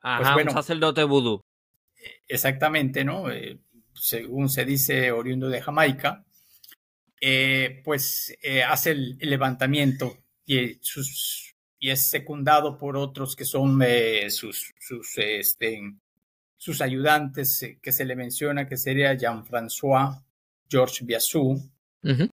Ajá, 0.00 0.34
pues 0.34 0.46
un 0.46 0.52
sacerdote 0.52 1.04
vudú. 1.04 1.44
Exactamente, 2.26 3.04
¿no? 3.04 3.24
según 3.94 4.48
se 4.48 4.64
dice, 4.64 5.12
oriundo 5.12 5.48
de 5.48 5.60
Jamaica, 5.60 6.24
pues 7.84 8.36
hace 8.66 8.90
el, 8.90 9.18
levantamiento 9.18 10.18
y 10.44 10.78
sus 10.80 11.51
y 11.82 11.90
es 11.90 12.06
secundado 12.06 12.78
por 12.78 12.96
otros 12.96 13.34
que 13.34 13.44
son 13.44 13.82
eh, 13.84 14.30
sus, 14.30 14.72
sus, 14.78 15.18
este, 15.18 15.80
sus 16.56 16.80
ayudantes, 16.80 17.60
eh, 17.64 17.80
que 17.82 17.90
se 17.90 18.04
le 18.04 18.14
menciona 18.14 18.68
que 18.68 18.76
sería 18.76 19.14
Jean-François, 19.14 20.22
Georges 20.70 21.04
Biasou, 21.04 21.60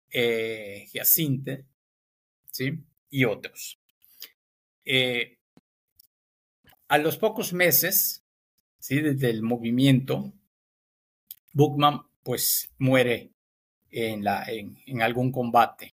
eh, 0.09 0.87
Jacinthe, 0.93 1.65
¿sí? 2.51 2.85
y 3.09 3.25
otros. 3.25 3.77
a 6.87 6.97
los 6.97 7.17
pocos 7.17 7.51
meses, 7.51 8.23
¿sí? 8.79 9.01
desde 9.01 9.29
el 9.29 9.41
movimiento, 9.41 10.31
Bookman 11.51 11.99
pues 12.23 12.71
muere 12.77 13.33
en, 13.91 14.23
la, 14.23 14.45
en, 14.45 14.77
en 14.85 15.01
algún 15.01 15.33
combate. 15.33 15.95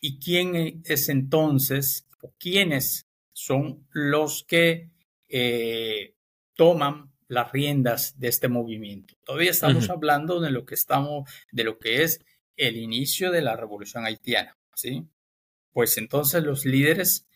¿Y 0.00 0.20
quién 0.20 0.82
es 0.84 1.08
entonces 1.08 2.06
o 2.20 2.34
quiénes 2.38 3.08
son 3.32 3.86
los 3.90 4.44
que 4.44 4.90
eh, 5.28 6.14
toman 6.54 7.12
las 7.28 7.52
riendas 7.52 8.18
de 8.18 8.28
este 8.28 8.48
movimiento. 8.48 9.14
Todavía 9.24 9.52
estamos 9.52 9.88
hablando 9.88 10.40
de 10.40 10.50
lo 10.50 10.66
que 10.66 10.74
estamos, 10.74 11.30
de 11.52 11.64
lo 11.64 11.78
que 11.78 12.02
es 12.02 12.24
el 12.56 12.76
inicio 12.76 13.30
de 13.30 13.40
la 13.40 13.56
revolución 13.56 14.04
haitiana, 14.04 14.58
¿sí? 14.74 15.06
Pues 15.72 15.96
entonces 15.96 16.42
los 16.42 16.66
líderes 16.66 17.28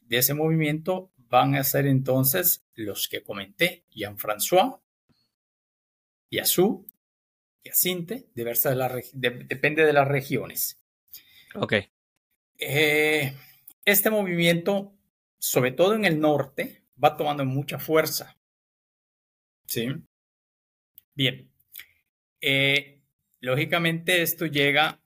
de 0.00 0.18
ese 0.18 0.34
movimiento 0.34 1.12
van 1.16 1.54
a 1.54 1.64
ser 1.64 1.86
entonces 1.86 2.64
los 2.74 3.08
que 3.08 3.22
comenté, 3.22 3.84
Jean-François, 3.90 4.80
Yassou, 6.30 6.84
Yacinte, 7.64 8.26
diversas 8.34 8.72
de 8.72 8.76
la, 8.76 9.02
depende 9.12 9.84
de 9.84 9.92
las 9.92 10.08
regiones. 10.08 10.80
Ok. 11.54 11.74
Eh, 12.58 13.36
este 13.86 14.10
movimiento, 14.10 14.92
sobre 15.38 15.70
todo 15.70 15.94
en 15.94 16.04
el 16.04 16.20
norte, 16.20 16.82
va 17.02 17.16
tomando 17.16 17.44
mucha 17.44 17.78
fuerza. 17.78 18.36
¿Sí? 19.64 19.88
Bien. 21.14 21.50
Eh, 22.40 23.00
lógicamente 23.40 24.22
esto 24.22 24.46
llega, 24.46 25.00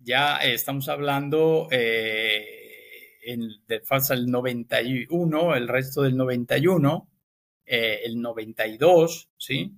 ya 0.00 0.38
estamos 0.38 0.88
hablando 0.88 1.68
eh, 1.70 3.18
en, 3.24 3.48
de 3.66 3.80
falsa 3.80 4.14
el 4.14 4.30
91, 4.30 5.56
el 5.56 5.68
resto 5.68 6.02
del 6.02 6.16
91, 6.16 7.10
eh, 7.66 8.00
el 8.04 8.22
92, 8.22 9.28
¿sí? 9.36 9.76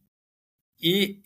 Y 0.78 1.22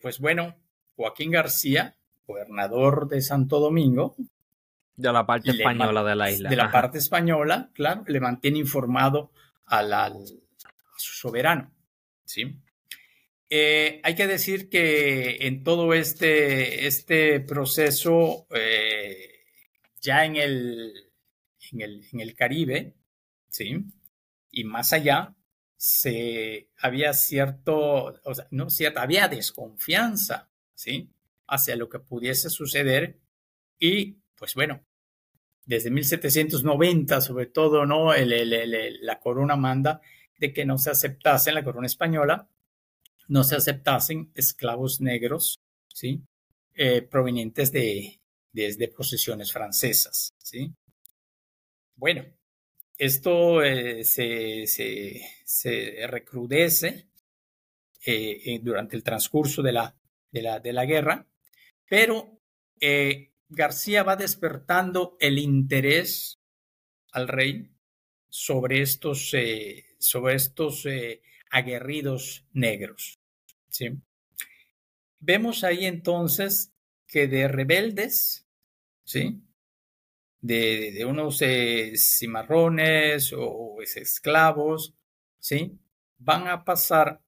pues 0.00 0.20
bueno, 0.20 0.56
Joaquín 0.94 1.32
García, 1.32 1.96
gobernador 2.26 3.08
de 3.08 3.20
Santo 3.22 3.58
Domingo, 3.58 4.14
de 4.96 5.12
la 5.12 5.26
parte 5.26 5.50
española 5.50 6.04
de 6.04 6.16
la 6.16 6.30
isla. 6.30 6.50
De 6.50 6.56
la 6.56 6.70
parte 6.70 6.98
española, 6.98 7.70
claro, 7.74 8.04
le 8.06 8.20
mantiene 8.20 8.58
informado 8.58 9.32
al, 9.66 9.92
a 9.92 10.12
su 10.96 11.12
soberano. 11.14 11.72
¿sí? 12.24 12.60
Eh, 13.50 14.00
hay 14.02 14.14
que 14.14 14.26
decir 14.26 14.68
que 14.68 15.46
en 15.46 15.62
todo 15.64 15.94
este, 15.94 16.86
este 16.86 17.40
proceso, 17.40 18.46
eh, 18.50 19.44
ya 20.00 20.24
en 20.24 20.36
el, 20.36 20.92
en 21.72 21.80
el, 21.80 22.06
en, 22.12 22.20
el, 22.20 22.34
Caribe, 22.34 22.94
¿sí? 23.48 23.84
y 24.50 24.64
más 24.64 24.92
allá, 24.92 25.34
se, 25.76 26.70
había 26.78 27.12
cierto, 27.12 28.20
o 28.24 28.34
sea, 28.34 28.46
no 28.50 28.70
cierta, 28.70 29.02
había 29.02 29.28
desconfianza 29.28 30.48
¿sí? 30.74 31.10
hacia 31.46 31.76
lo 31.76 31.88
que 31.88 31.98
pudiese 31.98 32.48
suceder 32.48 33.18
y 33.78 34.16
pues 34.36 34.54
bueno, 34.54 34.84
desde 35.64 35.90
1790 35.90 37.20
sobre 37.20 37.46
todo, 37.46 37.86
¿no? 37.86 38.12
la 38.14 39.20
corona 39.20 39.56
manda 39.56 40.00
de 40.38 40.52
que 40.52 40.64
no 40.64 40.78
se 40.78 40.90
aceptasen, 40.90 41.54
la 41.54 41.64
corona 41.64 41.86
española, 41.86 42.48
no 43.28 43.44
se 43.44 43.56
aceptasen 43.56 44.30
esclavos 44.34 45.00
negros, 45.00 45.60
¿sí? 45.88 46.22
Eh, 46.74 47.02
provenientes 47.02 47.72
de, 47.72 48.20
desde 48.52 48.88
posesiones 48.88 49.52
francesas, 49.52 50.34
¿sí? 50.38 50.74
bueno, 51.96 52.24
esto 52.98 53.62
eh, 53.62 54.04
se, 54.04 54.66
se, 54.66 56.06
recrudece 56.08 57.06
eh, 58.04 58.58
durante 58.62 58.96
el 58.96 59.02
transcurso 59.02 59.62
de 59.62 59.72
la, 59.72 59.96
de 60.30 60.42
la, 60.42 60.60
de 60.60 60.72
la 60.72 60.84
guerra, 60.84 61.26
pero 61.88 62.40
García 63.54 64.02
va 64.02 64.16
despertando 64.16 65.16
el 65.20 65.38
interés 65.38 66.40
al 67.12 67.28
rey 67.28 67.70
sobre 68.28 68.82
estos, 68.82 69.32
sobre 69.98 70.34
estos 70.34 70.86
aguerridos 71.50 72.46
negros. 72.52 73.20
¿sí? 73.68 73.90
Vemos 75.20 75.64
ahí 75.64 75.86
entonces 75.86 76.72
que 77.06 77.28
de 77.28 77.48
rebeldes, 77.48 78.46
¿sí? 79.04 79.44
de, 80.44 81.04
unos 81.06 81.40
eh, 81.40 81.92
cimarrones 81.96 83.32
o, 83.34 83.80
esclavos, 83.80 84.94
¿sí? 85.38 85.78
Van 86.18 86.48
a 86.48 86.64
pasar 86.64 87.22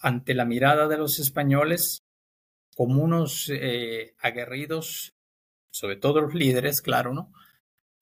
ante 0.00 0.34
la 0.34 0.44
mirada 0.44 0.86
de 0.86 0.98
los 0.98 1.18
españoles 1.18 2.03
como 2.74 3.02
unos 3.02 3.50
eh, 3.52 4.14
aguerridos, 4.18 5.14
sobre 5.70 5.96
todo 5.96 6.20
los 6.20 6.34
líderes, 6.34 6.82
claro, 6.82 7.12
¿no? 7.12 7.32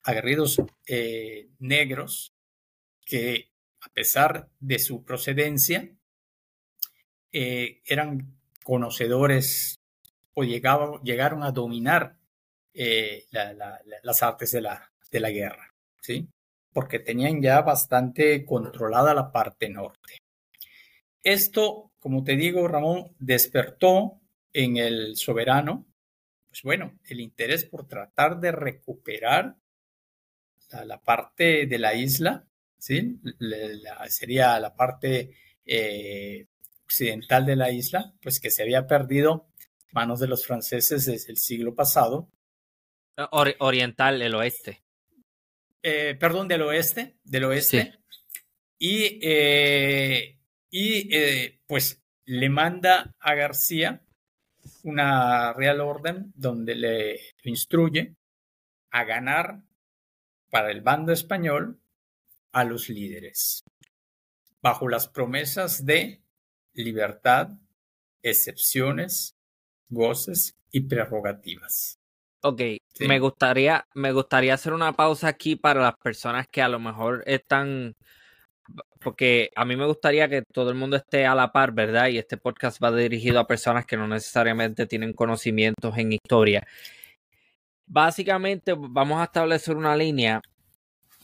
Aguerridos 0.03 0.61
eh, 0.87 1.49
negros 1.59 2.33
que 3.05 3.51
a 3.81 3.89
pesar 3.89 4.49
de 4.59 4.79
su 4.79 5.03
procedencia 5.03 5.89
eran 7.35 8.37
conocedores 8.63 9.79
o 10.35 10.43
llegaron 10.43 11.43
a 11.43 11.51
dominar 11.51 12.15
eh, 12.73 13.25
las 14.01 14.23
artes 14.23 14.51
de 14.51 14.61
la, 14.61 14.91
de 15.11 15.19
la 15.19 15.29
guerra, 15.29 15.73
¿sí? 16.01 16.27
Porque 16.71 16.99
tenían 16.99 17.41
ya 17.41 17.61
bastante 17.61 18.45
controlada 18.45 19.13
la 19.13 19.31
parte 19.31 19.69
norte. 19.69 20.17
Esto, 21.21 21.91
como 21.99 22.23
te 22.23 22.35
digo, 22.35 22.67
Ramón, 22.67 23.15
despertó 23.19 24.19
en 24.53 24.77
el 24.77 25.15
soberano, 25.17 25.85
pues 26.47 26.61
bueno, 26.63 26.99
el 27.05 27.19
interés 27.19 27.65
por 27.65 27.87
tratar 27.87 28.39
de 28.39 28.51
recuperar 28.51 29.55
la, 30.85 31.01
parte 31.01 31.65
de 31.65 31.79
la 31.79 31.93
isla, 31.93 32.45
¿sí? 32.77 33.19
sería 34.07 34.59
la 34.59 34.75
parte 34.75 35.35
eh, 35.65 36.47
occidental 36.85 37.45
de 37.45 37.55
la 37.55 37.71
isla, 37.71 38.13
pues 38.21 38.39
que 38.39 38.51
se 38.51 38.63
había 38.63 38.87
perdido 38.87 39.47
manos 39.91 40.19
de 40.19 40.27
los 40.27 40.45
franceses 40.45 41.05
desde 41.05 41.31
el 41.31 41.37
siglo 41.37 41.75
pasado 41.75 42.29
eh, 43.17 43.55
oriental, 43.59 44.21
el 44.21 44.35
oeste. 44.35 44.81
Eh, 45.81 46.15
perdón, 46.19 46.47
del 46.47 46.63
oeste, 46.63 47.17
del 47.23 47.43
oeste. 47.45 47.93
Y, 48.79 49.19
eh, 49.21 50.37
y 50.69 51.49
pues 51.67 52.01
le 52.25 52.49
manda 52.49 53.13
a 53.19 53.35
García 53.35 54.01
una 54.83 55.53
real 55.53 55.81
orden 55.81 56.31
donde 56.35 56.75
le 56.75 57.19
instruye 57.43 58.15
a 58.91 59.03
ganar 59.03 59.63
para 60.49 60.71
el 60.71 60.81
bando 60.81 61.11
español 61.11 61.79
a 62.51 62.63
los 62.63 62.89
líderes, 62.89 63.63
bajo 64.61 64.87
las 64.87 65.07
promesas 65.07 65.85
de 65.85 66.21
libertad, 66.73 67.49
excepciones, 68.21 69.35
goces 69.89 70.55
y 70.71 70.81
prerrogativas. 70.81 71.99
Ok, 72.41 72.61
me 72.99 73.19
gustaría, 73.19 73.87
me 73.93 74.11
gustaría 74.11 74.53
hacer 74.53 74.73
una 74.73 74.93
pausa 74.93 75.29
aquí 75.29 75.55
para 75.55 75.81
las 75.81 75.95
personas 75.95 76.47
que 76.47 76.61
a 76.61 76.67
lo 76.67 76.79
mejor 76.79 77.23
están, 77.25 77.95
porque 78.99 79.51
a 79.55 79.65
mí 79.65 79.75
me 79.75 79.85
gustaría 79.85 80.29
que 80.29 80.41
todo 80.41 80.69
el 80.69 80.75
mundo 80.75 80.95
esté 80.97 81.25
a 81.25 81.35
la 81.35 81.51
par, 81.51 81.73
¿verdad? 81.73 82.07
Y 82.07 82.17
este 82.17 82.37
podcast 82.37 82.81
va 82.81 82.91
dirigido 82.91 83.39
a 83.39 83.47
personas 83.47 83.85
que 83.85 83.97
no 83.97 84.07
necesariamente 84.07 84.85
tienen 84.87 85.13
conocimientos 85.13 85.97
en 85.97 86.13
historia. 86.13 86.65
Básicamente 87.85 88.73
vamos 88.77 89.19
a 89.21 89.25
establecer 89.25 89.75
una 89.75 89.95
línea. 89.95 90.41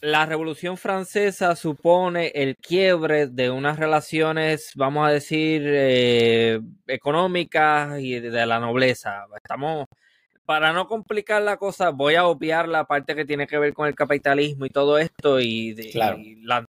La 0.02 0.26
Revolución 0.26 0.78
Francesa 0.78 1.56
supone 1.56 2.32
el 2.34 2.56
quiebre 2.56 3.28
de 3.28 3.50
unas 3.50 3.78
relaciones, 3.78 4.72
vamos 4.76 5.08
a 5.08 5.12
decir, 5.12 5.62
eh, 5.66 6.62
económicas 6.88 8.00
y 8.00 8.20
de 8.20 8.46
la 8.46 8.60
nobleza. 8.60 9.26
Estamos 9.36 9.88
para 10.50 10.74
no 10.74 10.88
complicar 10.88 11.44
la 11.44 11.58
cosa, 11.58 11.92
voy 11.92 12.16
a 12.16 12.26
obviar 12.26 12.68
la 12.68 12.86
parte 12.86 13.16
que 13.16 13.24
tiene 13.24 13.46
que 13.46 13.60
ver 13.60 13.72
con 13.72 13.88
el 13.88 13.94
capitalismo 13.94 14.66
y 14.66 14.72
todo 14.72 14.98
esto 14.98 15.40
y, 15.40 15.76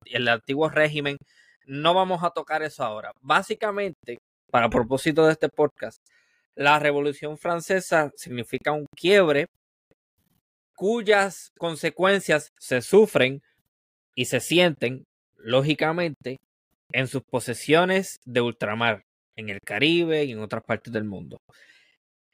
el 0.06 0.28
antiguo 0.28 0.68
régimen. 0.68 1.16
No 1.64 1.94
vamos 1.94 2.24
a 2.24 2.30
tocar 2.30 2.64
eso 2.64 2.82
ahora. 2.82 3.12
Básicamente, 3.20 4.18
para 4.50 4.68
propósito 4.68 5.24
de 5.24 5.30
este 5.30 5.48
podcast, 5.48 5.98
la 6.56 6.80
Revolución 6.80 7.38
Francesa 7.38 8.10
significa 8.16 8.72
un 8.72 8.86
quiebre 8.96 9.46
cuyas 10.74 11.52
consecuencias 11.56 12.50
se 12.58 12.82
sufren 12.82 13.42
y 14.16 14.24
se 14.24 14.40
sienten, 14.40 15.04
lógicamente, 15.36 16.38
en 16.90 17.06
sus 17.06 17.22
posesiones 17.22 18.18
de 18.24 18.40
ultramar, 18.40 19.02
en 19.36 19.50
el 19.50 19.60
Caribe 19.64 20.24
y 20.24 20.32
en 20.32 20.40
otras 20.40 20.64
partes 20.64 20.92
del 20.92 21.04
mundo. 21.04 21.38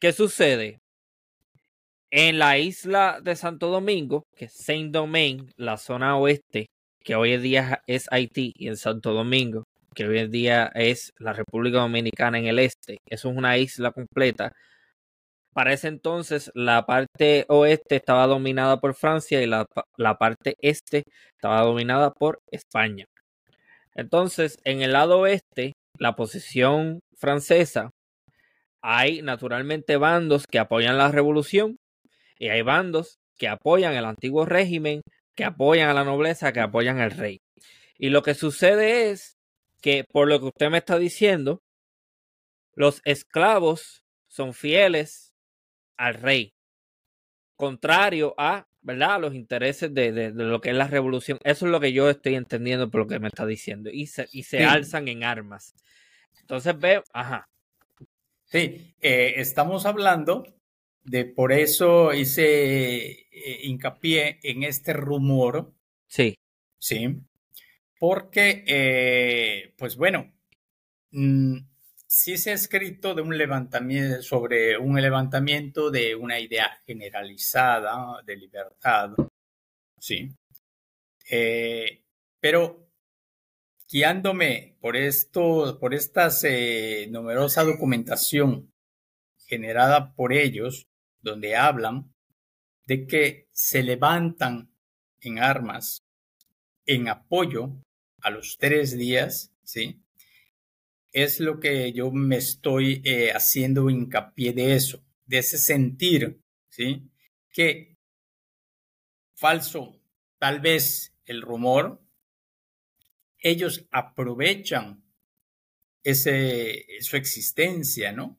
¿Qué 0.01 0.11
sucede? 0.15 0.81
En 2.17 2.39
la 2.39 2.59
isla 2.59 3.19
de 3.21 3.35
Santo 3.35 3.71
Domingo, 3.71 4.23
que 4.37 4.45
es 4.45 4.53
Saint 4.53 4.93
Domingue, 4.93 5.51
la 5.57 5.77
zona 5.77 6.17
oeste, 6.17 6.67
que 7.01 7.17
hoy 7.17 7.33
en 7.33 7.43
día 7.43 7.83
es 7.89 8.07
Haití, 8.09 8.53
y 8.57 8.69
en 8.69 8.77
Santo 8.77 9.13
Domingo, 9.13 9.65
que 9.97 10.07
hoy 10.07 10.21
en 10.21 10.31
día 10.31 10.71
es 10.77 11.13
la 11.19 11.33
República 11.33 11.79
Dominicana 11.79 12.39
en 12.39 12.47
el 12.47 12.61
este, 12.61 12.99
eso 13.11 13.31
es 13.31 13.37
una 13.37 13.59
isla 13.59 13.91
completa. 13.91 14.53
Para 15.53 15.73
ese 15.73 15.89
entonces, 15.89 16.53
la 16.55 16.87
parte 16.87 17.47
oeste 17.49 17.97
estaba 17.97 18.29
dominada 18.29 18.79
por 18.79 18.95
Francia 18.95 19.43
y 19.43 19.47
la, 19.47 19.67
la 19.97 20.17
parte 20.17 20.55
este 20.61 21.03
estaba 21.35 21.63
dominada 21.63 22.13
por 22.13 22.39
España. 22.53 23.07
Entonces, 23.97 24.57
en 24.63 24.83
el 24.83 24.93
lado 24.93 25.19
oeste, 25.19 25.73
la 25.99 26.15
posición 26.15 27.01
francesa, 27.17 27.91
hay 28.83 29.21
naturalmente 29.21 29.97
bandos 29.97 30.47
que 30.47 30.61
apoyan 30.61 30.97
la 30.97 31.11
revolución 31.11 31.77
y 32.39 32.49
hay 32.49 32.63
bandos 32.63 33.19
que 33.37 33.49
apoyan 33.49 33.95
el 33.95 34.05
antiguo 34.05 34.45
régimen, 34.45 35.03
que 35.35 35.45
apoyan 35.45 35.89
a 35.89 35.95
la 35.95 36.05
nobleza, 36.05 36.53
que 36.53 36.61
apoyan 36.61 37.01
al 37.01 37.11
rey. 37.11 37.41
Y 37.99 38.11
lo 38.11 38.23
que 38.23 38.35
sucede 38.35 39.11
es 39.11 39.37
que, 39.81 40.05
por 40.05 40.29
lo 40.29 40.41
que 40.41 40.47
usted 40.47 40.71
me 40.71 40.79
está 40.79 40.99
diciendo, 40.99 41.63
los 42.75 43.01
esclavos 43.05 44.03
son 44.29 44.55
fieles 44.55 45.35
al 45.97 46.15
rey, 46.15 46.53
contrario 47.57 48.35
a, 48.37 48.67
¿verdad? 48.83 49.21
los 49.21 49.35
intereses 49.35 49.93
de, 49.95 50.33
lo 50.35 50.61
que 50.61 50.71
es 50.71 50.77
la 50.77 50.89
revolución. 50.89 51.39
Eso 51.45 51.67
es 51.67 51.73
lo 51.73 51.81
que 51.81 51.93
yo 51.93 52.11
estoy 52.11 52.35
entendiendo 52.35 52.91
por 52.91 53.03
lo 53.03 53.07
que 53.07 53.21
me 53.21 53.29
está 53.29 53.47
diciendo. 53.47 53.91
Y 53.93 54.07
se, 54.07 54.29
y 54.33 54.43
se 54.43 54.65
alzan 54.65 55.09
en 55.09 55.25
armas. 55.25 55.75
Entonces 56.41 56.79
veo, 56.79 57.05
ajá. 57.13 57.49
Sí, 58.45 58.95
eh, 59.01 59.35
estamos 59.37 59.87
hablando 59.87 60.45
de 61.05 61.27
por 61.27 61.53
eso 61.53 62.13
hice 62.15 63.29
eh, 63.31 63.61
hincapié 63.65 64.41
en 64.43 64.63
este 64.63 64.93
rumor. 64.93 65.73
Sí. 66.07 66.35
Sí. 66.79 67.21
Porque, 67.99 68.65
eh, 68.67 69.75
pues 69.77 69.97
bueno, 69.97 70.33
mm, 71.13 71.59
sí 72.07 72.37
se 72.39 72.51
ha 72.51 72.55
escrito 72.55 73.15
de 73.15 73.23
un 73.23 73.37
levantamiento, 73.37 74.23
sobre 74.23 74.79
un 74.79 75.01
levantamiento 75.01 75.91
de 75.91 76.15
una 76.15 76.41
idea 76.41 76.71
generalizada 76.87 78.23
de 78.25 78.37
libertad. 78.37 79.11
Sí. 79.99 80.31
Eh, 81.31 82.03
pero 82.41 82.89
guiándome 83.91 84.77
por 84.81 84.97
esto, 84.97 85.79
por 85.81 85.95
esta 85.95 86.29
numerosa 87.11 87.63
documentación 87.65 88.73
generada 89.47 90.15
por 90.15 90.33
ellos, 90.33 90.89
donde 91.25 91.57
hablan 91.57 92.15
de 92.87 93.07
que 93.07 93.49
se 93.51 93.83
levantan 93.83 94.71
en 95.21 95.39
armas 95.39 96.05
en 96.87 97.09
apoyo 97.09 97.73
a 98.21 98.31
los 98.31 98.59
tres 98.59 98.97
días, 98.97 99.51
¿sí? 99.63 100.01
Es 101.13 101.41
lo 101.41 101.61
que 101.61 101.93
yo 101.93 102.11
me 102.11 102.37
estoy 102.37 103.01
eh, 103.05 103.33
haciendo 103.33 103.89
hincapié 103.89 104.53
de 104.53 104.75
eso, 104.75 105.03
de 105.25 105.39
ese 105.39 105.59
sentir, 105.59 106.41
¿sí? 106.69 107.11
Que 107.51 107.97
falso, 109.35 110.01
tal 110.39 110.61
vez 110.61 111.15
el 111.25 111.41
rumor, 111.41 112.03
ellos 113.39 113.87
aprovechan 113.91 115.03
ese, 116.03 116.87
su 117.01 117.17
existencia, 117.17 118.13
¿no? 118.13 118.39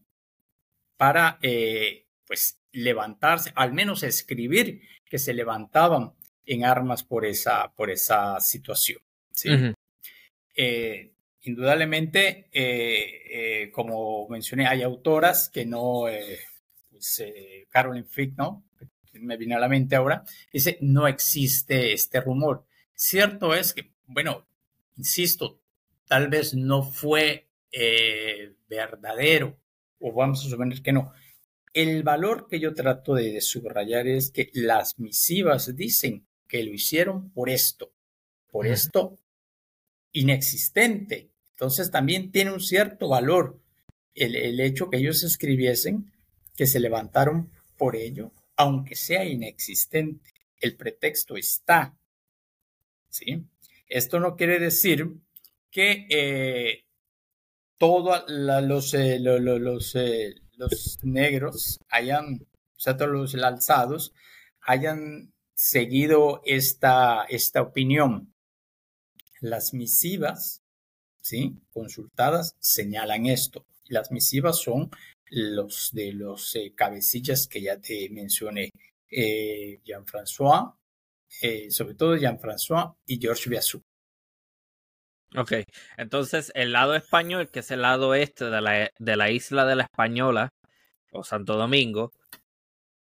Para, 0.98 1.40
eh, 1.42 2.08
pues, 2.26 2.60
levantarse, 2.76 3.52
al 3.56 3.74
menos 3.74 4.04
escribir 4.04 4.82
que 5.06 5.18
se 5.18 5.34
levantaban 5.34 6.14
en 6.46 6.66
armas 6.66 7.04
por 7.04 7.26
esa, 7.26 7.74
por 7.74 7.90
esa 7.90 8.40
situación. 8.40 9.00
¿sí? 9.32 9.50
Eh, 10.56 11.12
indudablemente, 11.42 12.50
eh, 12.52 13.72
como 13.72 14.28
mencioné, 14.30 14.68
hay 14.68 14.84
autoras 14.84 15.50
que 15.50 15.66
no, 15.66 16.04
pues, 16.92 17.24
Carolyn 17.70 18.06
Frick, 18.06 18.38
¿no? 18.38 18.64
Me 19.14 19.38
viene 19.38 19.56
a 19.56 19.60
la 19.60 19.70
mente 19.70 19.96
ahora, 19.96 20.24
dice, 20.52 20.78
no 20.82 21.08
existe 21.08 21.94
este 21.94 22.20
rumor. 22.20 22.66
Cierto 22.94 23.54
es 23.54 23.74
que, 23.74 23.92
bueno, 24.06 24.46
insisto, 24.98 25.62
tal 26.08 26.28
vez 26.28 26.54
no 26.54 26.84
fue 26.84 27.48
verdadero, 28.68 29.58
o 30.00 30.12
vamos 30.12 30.46
a 30.46 30.50
suponer 30.50 30.82
que 30.82 30.92
no, 30.92 31.14
el 31.76 32.02
valor 32.02 32.48
que 32.50 32.60
yo 32.60 32.74
trato 32.74 33.14
de, 33.14 33.40
subrayar 33.42 34.08
es 34.08 34.32
que 34.32 34.50
las 34.54 34.98
misivas 34.98 35.76
dicen 35.76 36.26
que 36.48 36.64
lo 36.64 36.74
hicieron 36.74 37.30
por 37.30 37.52
esto, 37.52 37.94
por 38.50 38.66
esto 38.66 39.20
inexistente. 40.12 41.30
Entonces 41.52 41.92
también 41.92 42.32
tiene 42.32 42.52
un 42.52 42.62
cierto 42.62 43.10
valor 43.10 43.60
el, 44.16 44.36
el 44.36 44.60
hecho 44.60 44.90
que 44.90 44.98
ellos 44.98 45.22
escribiesen 45.22 46.12
que 46.56 46.66
se 46.66 46.80
levantaron 46.80 47.52
por 47.78 47.96
ello, 47.96 48.32
aunque 48.56 48.96
sea 48.96 49.24
inexistente. 49.26 50.34
El 50.60 50.76
pretexto 50.76 51.36
está. 51.36 51.98
¿sí? 53.10 53.46
Esto 53.88 54.20
no 54.20 54.36
quiere 54.36 54.60
decir 54.60 55.10
que 55.70 56.08
eh, 56.10 56.86
todos 57.78 58.24
los, 58.28 58.94
eh, 58.94 59.20
los, 59.20 59.96
eh, 59.96 60.36
los 60.58 61.00
negros 61.04 61.80
hayan, 61.90 62.42
o 62.42 62.80
sea, 62.80 62.98
todos 62.98 63.12
los 63.12 63.36
alzados, 63.36 64.14
hayan 64.62 65.34
seguido 65.54 66.42
esta, 66.46 67.26
esta 67.30 67.62
opinión. 67.62 68.34
Las 69.42 69.74
misivas, 69.74 70.62
¿sí? 71.22 71.56
Consultadas 71.72 72.56
señalan 72.60 73.26
esto. 73.26 73.66
Las 73.86 74.12
misivas 74.12 74.60
son 74.60 74.90
los 75.30 75.92
de 75.94 76.14
los 76.14 76.56
eh, 76.56 76.74
cabecillas 76.76 77.48
que 77.48 77.62
ya 77.62 77.80
te 77.80 78.10
mencioné, 78.10 78.72
eh, 79.12 79.80
Jean-François, 79.84 80.76
eh, 81.42 81.70
sobre 81.72 81.96
todo 81.96 82.16
Jean-François 82.16 82.96
y 83.06 83.20
Georges 83.20 83.50
Biasou. 83.50 83.82
Ok, 85.38 85.54
entonces 85.98 86.52
el 86.56 86.72
lado 86.72 86.96
español, 86.96 87.50
que 87.50 87.60
es 87.60 87.72
el 87.72 87.82
lado 87.82 88.14
este 88.14 88.46
de 88.46 88.62
la, 88.62 88.92
de 88.98 89.16
la 89.18 89.32
isla 89.32 89.66
de 89.66 89.76
la 89.76 89.84
Española, 89.84 90.50
o 91.12 91.24
Santo 91.24 91.56
Domingo, 91.58 92.12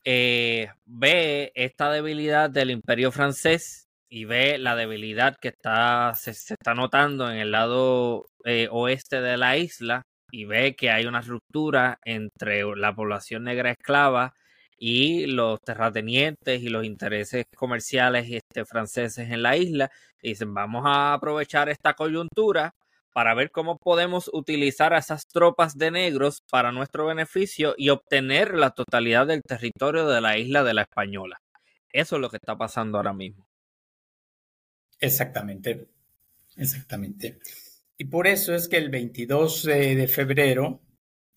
eh, 0.05 0.69
ve 0.87 1.53
esta 1.55 1.90
debilidad 1.90 2.51
del 2.51 2.71
imperio 2.71 3.12
francés 3.12 3.88
y 4.09 4.25
ve 4.25 4.59
la 4.59 4.75
debilidad 4.77 5.37
que 5.40 5.49
está, 5.49 6.14
se, 6.14 6.31
está 6.33 6.75
notando 6.75 7.31
en 7.31 7.38
el 7.38 7.53
lado 7.53 8.27
eh, 8.45 8.69
oeste 8.71 9.21
de 9.21 9.37
la 9.37 9.57
isla 9.57 10.03
y 10.33 10.45
ve 10.47 10.75
que 10.75 10.90
hay 10.90 11.07
una 11.07 11.21
ruptura 11.21 11.99
entre 12.05 12.64
la 12.77 12.95
población 12.95 13.45
negra 13.45 13.73
esclava 13.73 14.35
y 14.83 15.27
los 15.27 15.61
terratenientes 15.61 16.62
y 16.62 16.71
los 16.71 16.87
intereses 16.87 17.45
comerciales 17.55 18.27
este, 18.31 18.64
franceses 18.64 19.31
en 19.31 19.43
la 19.43 19.57
isla. 19.57 19.90
Dicen, 20.23 20.55
vamos 20.55 20.85
a 20.87 21.12
aprovechar 21.12 21.69
esta 21.69 21.93
coyuntura 21.93 22.75
para 23.12 23.35
ver 23.35 23.51
cómo 23.51 23.77
podemos 23.77 24.31
utilizar 24.33 24.95
a 24.95 24.99
esas 24.99 25.27
tropas 25.27 25.77
de 25.77 25.90
negros 25.90 26.43
para 26.51 26.73
nuestro 26.73 27.07
beneficio 27.07 27.75
y 27.77 27.90
obtener 27.90 28.55
la 28.55 28.71
totalidad 28.71 29.27
del 29.27 29.43
territorio 29.43 30.09
de 30.09 30.23
la 30.23 30.38
isla 30.38 30.64
de 30.64 30.73
la 30.73 30.83
Española. 30.83 31.37
Eso 31.93 32.16
es 32.16 32.23
lo 32.23 32.31
que 32.31 32.38
está 32.38 32.57
pasando 32.57 32.97
ahora 32.97 33.12
mismo. 33.12 33.47
Exactamente, 34.99 35.88
exactamente. 36.57 37.38
Y 37.99 38.05
por 38.07 38.27
eso 38.27 38.55
es 38.55 38.66
que 38.66 38.79
el 38.79 38.88
22 38.88 39.64
de 39.64 40.09
febrero 40.09 40.81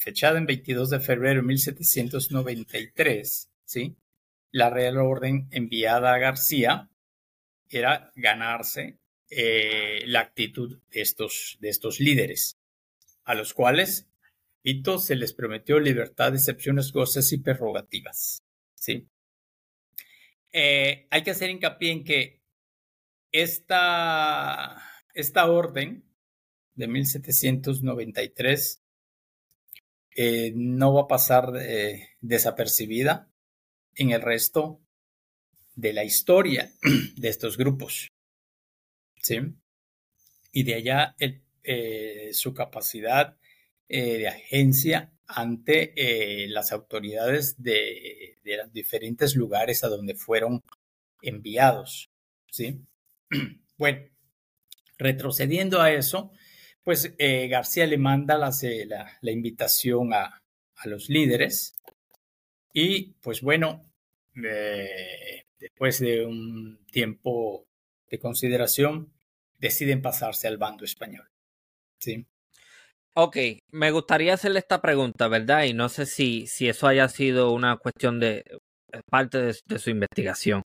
fechada 0.04 0.38
en 0.38 0.46
22 0.46 0.90
de 0.90 1.00
febrero 1.00 1.42
de 1.42 1.48
1793, 1.48 3.50
¿sí? 3.64 3.96
la 4.52 4.70
Real 4.70 4.98
Orden 4.98 5.48
enviada 5.52 6.14
a 6.14 6.18
García 6.18 6.90
era 7.70 8.12
ganarse 8.16 9.00
eh, 9.30 10.04
la 10.06 10.20
actitud 10.20 10.82
de 10.92 11.02
estos, 11.02 11.58
de 11.62 11.70
estos 11.70 12.02
líderes, 12.02 12.58
a 13.24 13.34
los 13.34 13.54
cuales, 13.54 14.10
Pito, 14.62 15.00
se 15.00 15.16
les 15.16 15.34
prometió 15.34 15.80
libertad, 15.80 16.36
excepciones, 16.36 16.92
goces 16.92 17.32
y 17.32 17.38
prerrogativas. 17.38 18.44
¿sí? 18.76 19.08
Eh, 20.52 21.08
hay 21.10 21.24
que 21.24 21.32
hacer 21.32 21.50
hincapié 21.50 21.92
en 21.92 22.04
que 22.04 22.42
esta, 23.32 24.84
esta 25.14 25.50
orden 25.50 26.04
de 26.76 26.88
1793 26.90 28.83
eh, 30.16 30.52
no 30.56 30.94
va 30.94 31.02
a 31.02 31.08
pasar 31.08 31.54
eh, 31.60 32.10
desapercibida 32.22 33.32
en 33.96 34.12
el 34.12 34.22
resto 34.22 34.80
de 35.76 35.94
la 35.94 36.04
historia 36.04 36.72
de 37.16 37.30
estos 37.30 37.58
grupos. 37.58 38.10
¿sí? 39.22 39.40
Y 40.52 40.64
de 40.64 40.76
allá 40.76 41.16
eh, 41.64 42.30
su 42.34 42.54
capacidad 42.54 43.38
de 43.90 44.28
agencia 44.28 45.14
ante 45.28 45.94
las 46.48 46.72
autoridades 46.72 47.62
de, 47.62 48.40
los 48.44 48.74
diferentes 48.74 49.36
lugares 49.36 49.84
a 49.84 49.88
donde 49.88 50.16
fueron 50.16 50.62
enviados. 51.22 52.10
¿sí? 52.52 52.82
Bueno, 53.76 54.08
retrocediendo 55.00 55.82
a 55.82 55.92
eso, 55.92 56.32
pues 56.84 57.14
eh, 57.18 57.48
García 57.48 57.88
le 57.88 57.98
manda 57.98 58.36
eh, 58.64 58.86
la, 58.86 59.32
invitación 59.32 60.14
a, 60.14 60.40
los 60.86 61.08
líderes 61.08 61.76
y 62.74 63.14
pues 63.22 63.42
bueno, 63.42 63.86
eh, 64.44 65.46
después 65.58 66.00
de 66.00 66.26
un 66.26 66.86
tiempo 66.92 67.66
de 68.10 68.20
consideración, 68.20 69.14
deciden 69.60 70.02
pasarse 70.02 70.50
al 70.50 70.58
bando 70.58 70.84
español. 70.84 71.26
¿sí? 72.00 72.26
Ok, 73.14 73.38
me 73.72 73.92
gustaría 73.92 74.34
hacerle 74.34 74.60
esta 74.60 74.82
pregunta, 74.82 75.30
¿verdad? 75.30 75.64
Y 75.64 75.74
no 75.74 75.88
sé 75.88 76.06
si, 76.06 76.48
si 76.48 76.68
eso 76.68 76.88
haya 76.88 77.08
sido 77.08 77.54
una 77.54 77.78
cuestión 77.78 78.20
de 78.20 78.44
parte 79.10 79.54
de 79.66 79.80
su 79.80 79.90
investigación. 79.90 80.64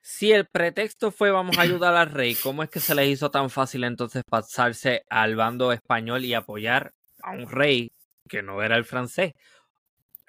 Si 0.00 0.32
el 0.32 0.46
pretexto 0.46 1.10
fue 1.10 1.30
vamos 1.30 1.58
a 1.58 1.62
ayudar 1.62 1.94
al 1.94 2.10
rey, 2.10 2.34
¿cómo 2.34 2.62
es 2.62 2.70
que 2.70 2.80
se 2.80 2.94
les 2.94 3.08
hizo 3.08 3.30
tan 3.30 3.50
fácil 3.50 3.84
entonces 3.84 4.22
pasarse 4.28 5.04
al 5.10 5.36
bando 5.36 5.72
español 5.72 6.24
y 6.24 6.34
apoyar 6.34 6.92
a 7.22 7.32
un 7.32 7.48
rey 7.48 7.90
que 8.28 8.42
no 8.42 8.62
era 8.62 8.76
el 8.76 8.84
francés? 8.84 9.32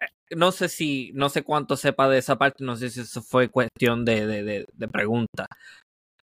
Eh, 0.02 0.08
no 0.36 0.52
sé 0.52 0.70
si, 0.70 1.12
no 1.14 1.30
sé 1.30 1.44
cuánto 1.44 1.78
sepa 1.78 2.10
de 2.10 2.18
esa 2.20 2.38
parte, 2.38 2.64
no 2.64 2.76
sé 2.76 2.90
si 2.90 3.02
eso 3.02 3.22
fue 3.22 3.50
cuestión 3.50 4.06
de, 4.06 4.26
de, 4.28 4.66
de, 4.72 4.88
pregunta 4.88 5.48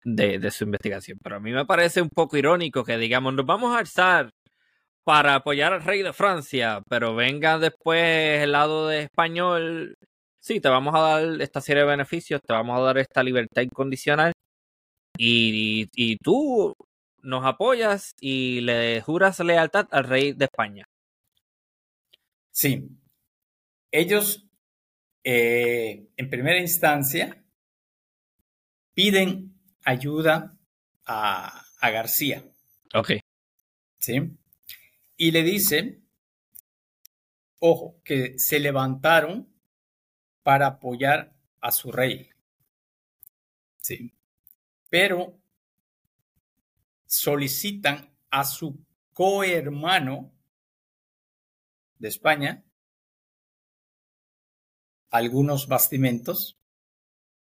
de, 0.05 0.39
de 0.39 0.51
su 0.51 0.65
investigación, 0.65 1.19
pero 1.23 1.37
a 1.37 1.41
mí 1.41 1.53
me 1.53 1.67
parece 1.67 2.03
un 2.03 2.11
poco 2.11 2.37
irónico 2.37 2.85
que 2.85 2.99
digamos, 2.99 3.35
nos 3.35 3.47
vamos 3.47 3.75
a 3.75 3.81
alzar 3.81 4.31
para 5.05 5.37
apoyar 5.37 5.73
al 5.73 5.85
rey 5.85 6.03
de 6.03 6.13
Francia, 6.13 6.83
pero 6.89 7.15
venga 7.15 7.59
después 7.59 8.43
el 8.43 8.53
lado 8.53 8.89
de 8.89 9.03
español 9.03 9.97
sí, 10.47 10.61
te 10.61 10.69
vamos 10.69 10.95
a 10.95 11.01
dar 11.01 11.43
esta 11.43 11.61
serie 11.61 11.83
de 11.83 11.89
beneficios, 11.89 12.41
te 12.41 12.53
vamos 12.53 12.79
a 12.79 12.83
dar 12.83 12.99
esta 12.99 13.21
libertad 13.21 13.63
incondicional 13.63 14.33
y, 15.19 16.17
tú 16.19 16.73
nos 17.23 17.45
apoyas 17.45 18.15
y 18.21 18.61
le 18.61 19.01
juras 19.01 19.41
lealtad 19.41 19.89
al 19.91 20.05
rey 20.05 20.35
de 20.35 20.45
España. 20.45 20.87
Sí. 22.53 22.89
Ellos, 23.91 24.47
eh, 25.25 26.07
en 26.17 26.31
primera 26.31 26.61
instancia, 26.61 27.43
piden 28.95 29.53
ayuda 29.85 30.57
a, 31.07 31.65
a 31.81 31.91
García. 31.91 32.45
Ok. 32.95 33.15
Sí. 33.99 34.31
Y 35.17 35.33
le 35.33 35.43
dicen, 35.43 36.09
ojo, 37.59 38.01
que 38.05 38.39
se 38.39 38.61
levantaron 38.61 39.56
para 40.47 40.69
apoyar 40.69 41.35
a 41.61 41.73
su 41.73 41.91
rey. 41.91 42.31
Sí. 43.81 44.15
Pero 44.89 45.37
solicitan 47.05 48.15
a 48.31 48.45
su 48.45 48.79
cohermano 49.13 50.33
de 51.99 52.07
España 52.07 52.65
algunos 55.11 55.67
bastimentos 55.67 56.57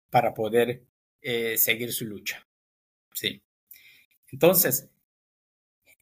para 0.09 0.33
poder 0.33 0.85
eh, 1.21 1.57
seguir 1.57 1.93
su 1.93 2.03
lucha. 2.03 2.45
Sí. 3.13 3.41
Entonces, 4.27 4.89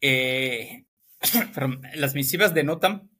eh, 0.01 0.87
las 1.93 2.15
misivas 2.15 2.55
denotan 2.55 3.11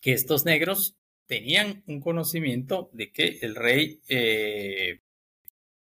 que 0.00 0.14
estos 0.14 0.44
negros 0.44 0.97
tenían 1.28 1.84
un 1.86 2.00
conocimiento 2.00 2.90
de 2.92 3.12
que 3.12 3.38
el 3.42 3.54
rey 3.54 4.00
eh, 4.08 5.02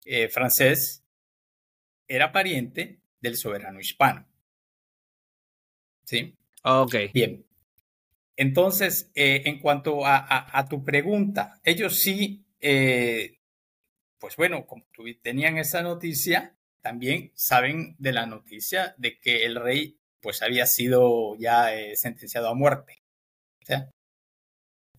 eh, 0.04 0.28
francés 0.28 1.04
era 2.08 2.32
pariente 2.32 3.00
del 3.20 3.36
soberano 3.36 3.80
hispano. 3.80 4.28
¿Sí? 6.04 6.36
Ok. 6.64 6.94
Bien. 7.14 7.46
Entonces, 8.36 9.10
eh, 9.14 9.42
en 9.44 9.60
cuanto 9.60 10.00
a, 10.04 10.66
tu 10.68 10.82
pregunta, 10.82 11.60
ellos 11.62 11.98
sí, 11.98 12.44
pues 14.18 14.36
bueno, 14.36 14.66
como 14.66 14.84
tenían 15.22 15.58
esa 15.58 15.82
noticia, 15.82 16.56
también 16.80 17.30
saben 17.34 17.94
de 17.98 18.12
la 18.12 18.26
noticia 18.26 18.94
de 18.98 19.20
que 19.20 19.44
el 19.44 19.56
rey 19.56 19.98
pues 20.20 20.42
había 20.42 20.66
sido 20.66 21.36
ya 21.36 21.68
sentenciado 21.94 22.48
a 22.48 22.54
muerte. 22.54 23.02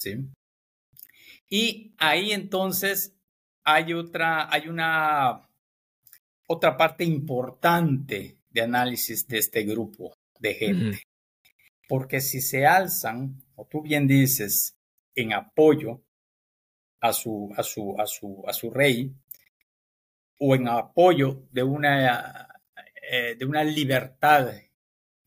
¿Sí? 0.02 0.18
Y 1.48 1.94
ahí 2.00 2.32
entonces 2.32 3.16
hay 3.64 3.94
otra, 3.94 4.52
hay 4.52 4.68
una 4.68 5.48
otra 6.48 6.76
parte 6.76 7.04
importante 7.04 8.42
de 8.50 8.62
análisis 8.62 9.28
de 9.28 9.38
este 9.38 9.64
grupo 9.64 10.12
de 10.40 10.56
gente. 10.56 11.04
Porque 11.88 12.20
si 12.20 12.42
se 12.42 12.66
alzan, 12.66 13.44
o 13.56 13.68
tú 13.68 13.84
bien 13.84 14.08
dices, 14.08 14.76
en 15.14 15.34
apoyo 15.34 16.02
a 17.00 17.14
su, 17.14 17.54
a 17.56 17.62
su, 17.62 17.96
a 18.00 18.08
su, 18.08 18.44
a 18.48 18.54
su 18.54 18.72
rey, 18.72 19.14
o 20.40 20.56
en 20.56 20.68
apoyo 20.68 21.44
de 21.52 21.62
una, 21.62 22.48
eh, 23.08 23.36
de 23.36 23.46
una 23.46 23.64
libertad 23.64 24.52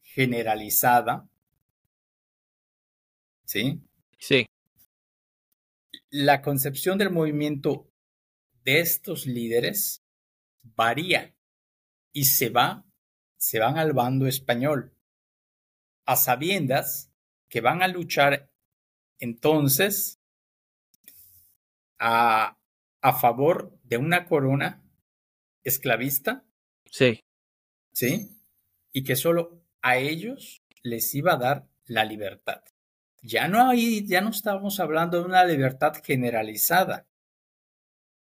generalizada, 0.02 1.28
¿sí? 3.44 3.80
Sí 4.18 4.44
la 6.14 6.42
concepción 6.42 6.96
del 6.96 7.11
movimiento 7.11 7.90
de 8.62 8.79
estos 8.79 9.27
líderes 9.27 10.05
varía 10.62 11.35
y 12.12 12.27
se 12.27 12.50
va, 12.50 12.87
se 13.37 13.59
van 13.59 13.79
al 13.79 13.94
bando 13.94 14.29
español, 14.29 14.96
a 16.07 16.14
sabiendas 16.14 17.12
que 17.48 17.61
van 17.61 17.83
a 17.83 17.88
luchar 17.88 18.48
entonces 19.18 20.20
a, 21.98 22.61
a 23.00 23.12
favor 23.14 23.77
de 23.83 23.96
una 23.96 24.27
corona 24.27 24.88
esclavista. 25.64 26.46
Sí. 26.92 27.24
Sí. 27.92 28.38
Y 28.92 29.03
que 29.03 29.16
solo 29.16 29.64
a 29.83 29.96
ellos 29.96 30.62
les 30.85 31.12
iba 31.16 31.33
a 31.33 31.38
dar 31.38 31.68
la 31.87 32.05
libertad 32.05 32.62
ya 33.24 33.48
no 33.48 33.70
hay, 33.70 34.06
ya 34.06 34.20
no 34.20 34.30
estamos 34.30 34.78
hablando 34.80 35.18
de 35.18 35.24
una 35.24 35.44
libertad 35.44 35.94
generalizada. 36.04 37.06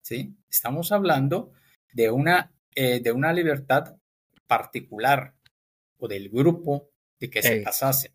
¿sí? 0.01 0.35
Estamos 0.49 0.91
hablando 0.91 1.53
de 1.93 2.11
una, 2.11 2.51
eh, 2.75 2.99
de 2.99 3.11
una 3.11 3.31
libertad 3.31 3.95
particular 4.47 5.33
o 5.97 6.07
del 6.09 6.29
grupo 6.29 6.89
de 7.19 7.29
que 7.29 7.41
se 7.41 7.61
pasase. 7.61 8.13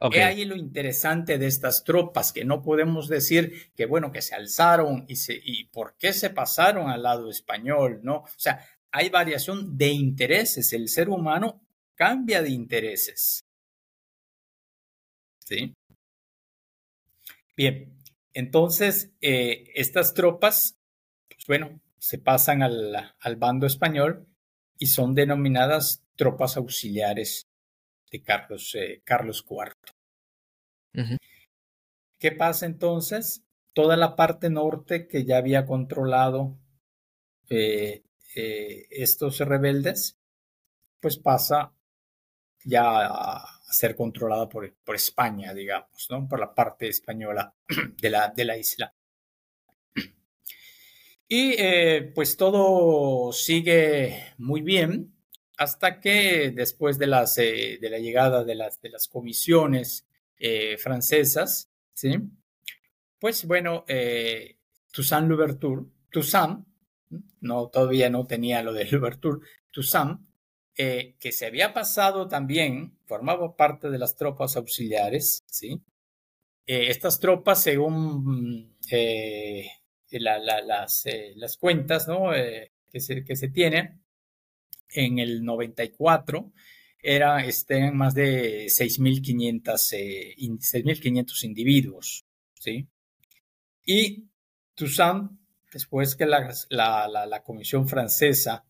Okay. 0.00 0.20
ahí 0.20 0.44
lo 0.44 0.56
interesante 0.56 1.38
de 1.38 1.46
estas 1.46 1.84
tropas, 1.84 2.32
que 2.32 2.44
no 2.44 2.62
podemos 2.62 3.08
decir 3.08 3.72
que, 3.74 3.86
bueno, 3.86 4.10
que 4.10 4.22
se 4.22 4.34
alzaron 4.34 5.04
y, 5.08 5.16
se, 5.16 5.40
y 5.42 5.64
por 5.64 5.96
qué 5.96 6.12
se 6.12 6.30
pasaron 6.30 6.90
al 6.90 7.02
lado 7.02 7.30
español, 7.30 8.00
¿no? 8.02 8.16
O 8.16 8.28
sea, 8.36 8.66
hay 8.90 9.08
variación 9.08 9.76
de 9.78 9.88
intereses. 9.88 10.72
El 10.72 10.88
ser 10.88 11.08
humano 11.08 11.62
cambia 11.94 12.42
de 12.42 12.50
intereses. 12.50 13.44
¿Sí? 15.38 15.74
Bien, 17.56 17.96
entonces 18.32 19.12
eh, 19.20 19.70
estas 19.74 20.12
tropas, 20.14 20.76
pues 21.28 21.46
bueno, 21.46 21.80
se 21.98 22.18
pasan 22.18 22.62
al, 22.62 23.36
bando 23.36 23.66
español 23.66 24.26
y 24.78 24.86
son 24.86 25.14
denominadas 25.14 26.02
tropas 26.16 26.56
auxiliares 26.56 27.48
de 28.10 28.22
Carlos, 28.22 28.74
eh, 28.74 29.02
Carlos 29.04 29.44
IV. 29.48 29.76
¿Qué 32.18 32.32
pasa 32.32 32.66
entonces? 32.66 33.44
Toda 33.72 33.96
la 33.96 34.16
parte 34.16 34.50
norte 34.50 35.06
que 35.06 35.24
ya 35.24 35.36
había 35.38 35.64
controlado 35.66 36.56
eh, 37.50 38.02
estos 38.34 39.38
rebeldes, 39.38 40.18
pues 41.00 41.18
pasa 41.18 41.72
ya 42.64 42.82
a, 43.06 43.53
ser 43.74 43.94
controlada 43.94 44.48
por, 44.48 44.72
España, 44.94 45.52
digamos, 45.52 46.06
¿no? 46.10 46.28
por 46.28 46.40
la 46.40 46.54
parte 46.54 46.88
española 46.88 47.54
de 48.00 48.10
la, 48.10 48.28
de 48.28 48.44
la 48.44 48.56
isla. 48.56 48.94
Y 51.26 51.54
eh, 51.58 52.12
pues 52.14 52.36
todo 52.36 53.32
sigue 53.32 54.34
muy 54.38 54.60
bien 54.60 55.14
hasta 55.56 56.00
que 56.00 56.50
después 56.50 56.98
de, 56.98 57.06
las, 57.06 57.38
eh, 57.38 57.78
de 57.80 57.90
la 57.90 57.98
llegada 57.98 58.44
de 58.44 58.54
las, 58.54 58.80
de 58.80 58.90
las 58.90 59.08
comisiones 59.08 60.06
eh, 60.36 60.76
francesas, 60.76 61.70
¿sí? 61.94 62.18
pues 63.18 63.46
bueno, 63.46 63.84
Toussaint 64.92 65.28
Louverture, 65.28 65.82
Toussaint, 66.10 66.66
no, 67.40 67.68
todavía 67.68 68.10
no 68.10 68.26
tenía 68.26 68.62
lo 68.62 68.72
de 68.72 68.84
Louverture, 68.84 69.40
Toussaint, 69.70 70.20
eh, 70.76 71.14
que 71.20 71.30
se 71.30 71.46
había 71.46 71.72
pasado 71.72 72.26
también, 72.26 72.98
formaba 73.06 73.54
parte 73.54 73.90
de 73.90 73.98
las 73.98 74.16
tropas 74.16 74.56
auxiliares, 74.56 75.44
¿sí? 75.46 75.80
Eh, 76.66 76.90
estas 76.90 77.20
tropas, 77.20 77.62
según 77.62 78.76
eh, 78.90 79.68
las, 80.10 81.04
las, 81.36 81.56
cuentas 81.58 82.08
¿no? 82.08 82.32
que, 82.90 83.00
se, 83.00 83.24
que 83.24 83.36
se 83.36 83.50
tienen, 83.50 84.02
en 84.88 85.20
el 85.20 85.44
94 85.44 86.52
era, 86.98 87.44
estén 87.44 87.96
más 87.96 88.14
de 88.14 88.64
6.500 88.66 91.44
individuos, 91.44 92.24
¿sí? 92.58 92.88
Y 93.84 94.24
Toussaint, 94.74 95.30
después 95.72 96.16
que 96.16 96.26
la, 96.26 96.52
la 96.70 97.42
Comisión 97.44 97.86
Francesa 97.86 98.64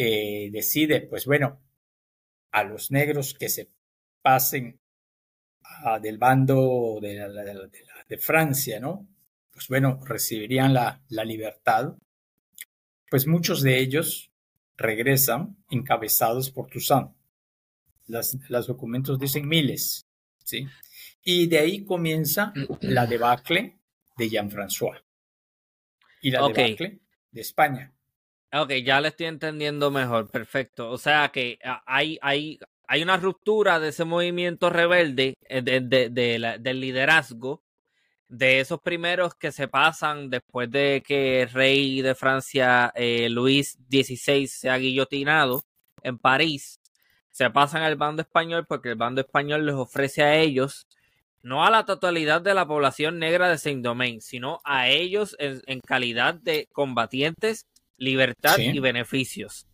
eh, 0.00 0.48
decide, 0.52 1.00
pues 1.00 1.26
bueno, 1.26 1.60
a 2.52 2.62
los 2.62 2.92
negros 2.92 3.34
que 3.34 3.48
se 3.48 3.68
pasen 4.22 4.78
del 6.00 6.18
bando 6.18 7.00
de, 7.02 8.18
Francia, 8.20 8.78
¿no? 8.78 9.08
Pues 9.50 9.66
bueno, 9.66 9.98
recibirían 10.04 10.72
la, 10.72 11.02
libertad. 11.24 11.96
Pues 13.10 13.26
muchos 13.26 13.60
de 13.60 13.80
ellos 13.80 14.30
regresan 14.76 15.56
encabezados 15.68 16.52
por 16.52 16.70
Toussaint. 16.70 17.10
los 18.06 18.66
documentos 18.68 19.18
dicen 19.18 19.48
miles, 19.48 20.06
¿sí? 20.44 20.64
Y 21.24 21.48
de 21.48 21.58
ahí 21.58 21.84
comienza 21.84 22.52
la 22.82 23.04
debacle 23.04 23.78
de 24.16 24.30
Jean-François 24.30 25.02
y 26.22 26.30
la 26.30 26.46
debacle 26.46 27.00
de 27.32 27.40
España. 27.40 27.97
Ok, 28.52 28.72
ya 28.82 29.00
le 29.00 29.08
estoy 29.08 29.26
entendiendo 29.26 29.90
mejor, 29.90 30.30
perfecto. 30.30 30.90
O 30.90 30.96
sea 30.96 31.28
que 31.28 31.58
ah, 31.64 31.82
hay, 31.86 32.18
hay, 32.22 32.58
hay 32.86 33.02
una 33.02 33.18
ruptura 33.18 33.78
de 33.78 33.88
ese 33.88 34.04
movimiento 34.04 34.70
rebelde, 34.70 35.34
eh, 35.42 35.60
de, 35.62 36.08
del 36.58 36.80
liderazgo, 36.80 37.62
de 38.28 38.60
esos 38.60 38.80
primeros 38.80 39.34
que 39.34 39.52
se 39.52 39.68
pasan 39.68 40.30
después 40.30 40.70
de 40.70 41.02
que 41.06 41.42
el 41.42 41.50
rey 41.50 42.00
de 42.02 42.14
Francia, 42.14 42.92
eh, 42.94 43.28
Luis 43.28 43.78
XVI, 43.90 44.46
se 44.48 44.70
ha 44.70 44.78
guillotinado 44.78 45.62
en 46.02 46.18
París. 46.18 46.80
Se 47.30 47.50
pasan 47.50 47.82
al 47.82 47.96
bando 47.96 48.22
español 48.22 48.66
porque 48.66 48.90
el 48.90 48.96
bando 48.96 49.20
español 49.20 49.66
les 49.66 49.74
ofrece 49.74 50.22
a 50.22 50.36
ellos, 50.36 50.86
no 51.42 51.64
a 51.66 51.70
la 51.70 51.84
totalidad 51.84 52.40
de 52.42 52.54
la 52.54 52.66
población 52.66 53.18
negra 53.18 53.48
de 53.50 53.58
Saint-Domingue, 53.58 54.22
sino 54.22 54.60
a 54.64 54.88
ellos 54.88 55.36
en 55.38 55.80
calidad 55.80 56.34
de 56.34 56.68
combatientes 56.72 57.66
libertad 57.98 58.58
y 58.58 58.78
beneficios. 58.80 59.66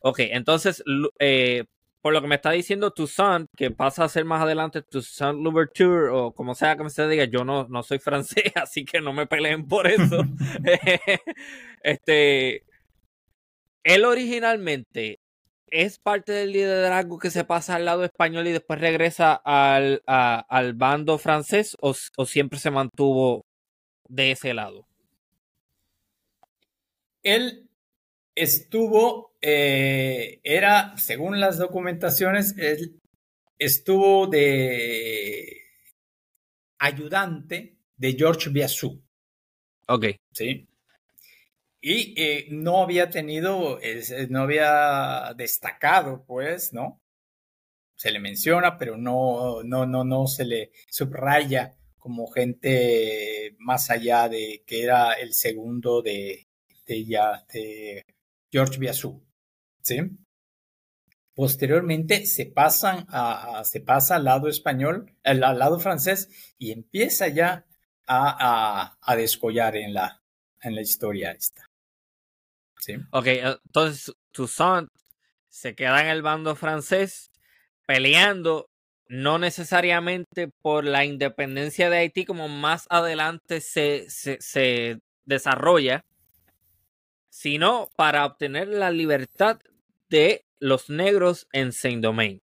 Ok, 0.00 0.20
entonces, 0.20 0.82
eh, 1.18 1.64
por 2.02 2.12
lo 2.12 2.20
que 2.20 2.26
me 2.26 2.34
está 2.34 2.50
diciendo 2.50 2.90
Toussaint, 2.90 3.48
que 3.56 3.70
pasa 3.70 4.04
a 4.04 4.08
ser 4.08 4.24
más 4.24 4.42
adelante 4.42 4.82
Toussaint 4.82 5.38
Louverture, 5.40 6.10
o 6.10 6.32
como 6.32 6.54
sea 6.56 6.76
que 6.76 6.82
me 6.82 6.90
se 6.90 7.06
diga, 7.06 7.24
yo 7.24 7.44
no, 7.44 7.68
no 7.68 7.82
soy 7.84 7.98
francés, 8.00 8.52
así 8.56 8.84
que 8.84 9.00
no 9.00 9.12
me 9.12 9.26
peleen 9.26 9.66
por 9.68 9.86
eso. 9.86 10.24
este, 11.82 12.64
él 13.84 14.04
originalmente 14.04 15.20
es 15.68 15.98
parte 15.98 16.32
del 16.32 16.52
liderazgo 16.52 17.18
que 17.18 17.30
se 17.30 17.44
pasa 17.44 17.76
al 17.76 17.84
lado 17.84 18.04
español 18.04 18.46
y 18.46 18.52
después 18.52 18.80
regresa 18.80 19.34
al, 19.34 20.02
al 20.06 20.74
bando 20.74 21.18
francés, 21.18 21.76
o, 21.80 21.94
o 22.16 22.26
siempre 22.26 22.58
se 22.58 22.70
mantuvo 22.70 23.46
de 24.08 24.32
ese 24.32 24.52
lado. 24.52 24.86
Él 27.22 27.61
estuvo, 28.34 29.34
eh, 29.40 30.40
era, 30.42 30.96
según 30.96 31.40
las 31.40 31.58
documentaciones, 31.58 32.56
él 32.58 32.98
estuvo 33.58 34.26
de 34.26 35.62
ayudante 36.78 37.76
de 37.96 38.12
George 38.14 38.50
Biasou. 38.50 39.02
Ok. 39.88 40.06
Sí. 40.32 40.66
y 41.80 42.14
eh, 42.20 42.46
no 42.50 42.82
había 42.82 43.10
tenido, 43.10 43.78
no 44.28 44.42
había 44.42 45.34
destacado, 45.36 46.24
pues, 46.26 46.72
¿no? 46.72 47.00
Se 47.96 48.10
le 48.10 48.20
menciona, 48.20 48.78
pero 48.78 48.96
no, 48.96 49.62
no, 49.64 49.86
no, 49.86 50.04
no 50.04 50.26
se 50.26 50.44
le 50.44 50.72
subraya 50.88 51.76
como 51.98 52.26
gente 52.28 53.54
más 53.58 53.90
allá 53.90 54.28
de 54.28 54.62
que 54.66 54.82
era 54.82 55.12
el 55.14 55.34
segundo 55.34 56.02
de, 56.02 56.48
de, 56.86 57.04
ya, 57.04 57.44
de 57.52 58.04
George 58.52 58.78
Biasou, 58.78 59.24
¿sí? 59.80 59.98
Posteriormente 61.34 62.26
se 62.26 62.46
pasan 62.46 63.06
a, 63.08 63.62
se 63.64 63.80
pasa 63.80 64.16
al 64.16 64.24
lado 64.24 64.48
español, 64.48 65.16
al, 65.24 65.40
lado 65.40 65.80
francés 65.80 66.54
y 66.58 66.72
empieza 66.72 67.28
ya 67.28 67.64
a, 68.06 68.98
a, 69.00 69.16
descollar 69.16 69.76
en 69.76 69.94
la, 69.94 70.22
en 70.60 70.74
la 70.74 70.82
historia 70.82 71.32
esta. 71.32 71.70
¿Sí? 72.78 72.96
Ok, 73.12 73.26
entonces 73.26 74.14
Toussaint 74.32 74.90
se 75.48 75.74
queda 75.74 76.02
en 76.02 76.08
el 76.08 76.20
bando 76.20 76.54
francés 76.54 77.30
peleando 77.86 78.68
no 79.12 79.38
necesariamente 79.38 80.48
por 80.48 80.84
la 80.84 81.04
independencia 81.04 81.90
de 81.90 81.98
Haití 81.98 82.24
como 82.24 82.48
más 82.48 82.86
adelante 82.88 83.60
se, 83.60 84.08
se, 84.08 85.00
desarrolla, 85.24 86.04
sino 87.32 87.88
para 87.96 88.26
obtener 88.26 88.68
la 88.68 88.90
libertad 88.90 89.58
de 90.10 90.44
los 90.58 90.90
negros 90.90 91.48
en 91.52 91.72
Saint-Domingue. 91.72 92.42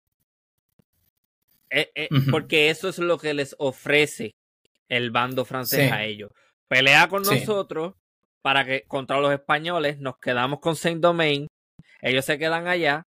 Eh, 1.70 1.92
eh, 1.94 2.10
porque 2.32 2.70
eso 2.70 2.88
es 2.88 2.98
lo 2.98 3.18
que 3.18 3.34
les 3.34 3.54
ofrece 3.60 4.32
el 4.88 5.12
bando 5.12 5.44
francés 5.44 5.92
a 5.92 6.06
ellos. 6.06 6.32
Pelea 6.70 7.10
con 7.10 7.24
nosotros 7.24 7.96
para 8.42 8.64
que 8.64 8.84
contra 8.88 9.20
los 9.20 9.34
españoles 9.34 10.00
nos 10.00 10.20
quedamos 10.20 10.62
con 10.62 10.78
Saint-Domingue, 10.78 11.50
ellos 12.02 12.24
se 12.24 12.40
quedan 12.40 12.68
allá. 12.68 13.04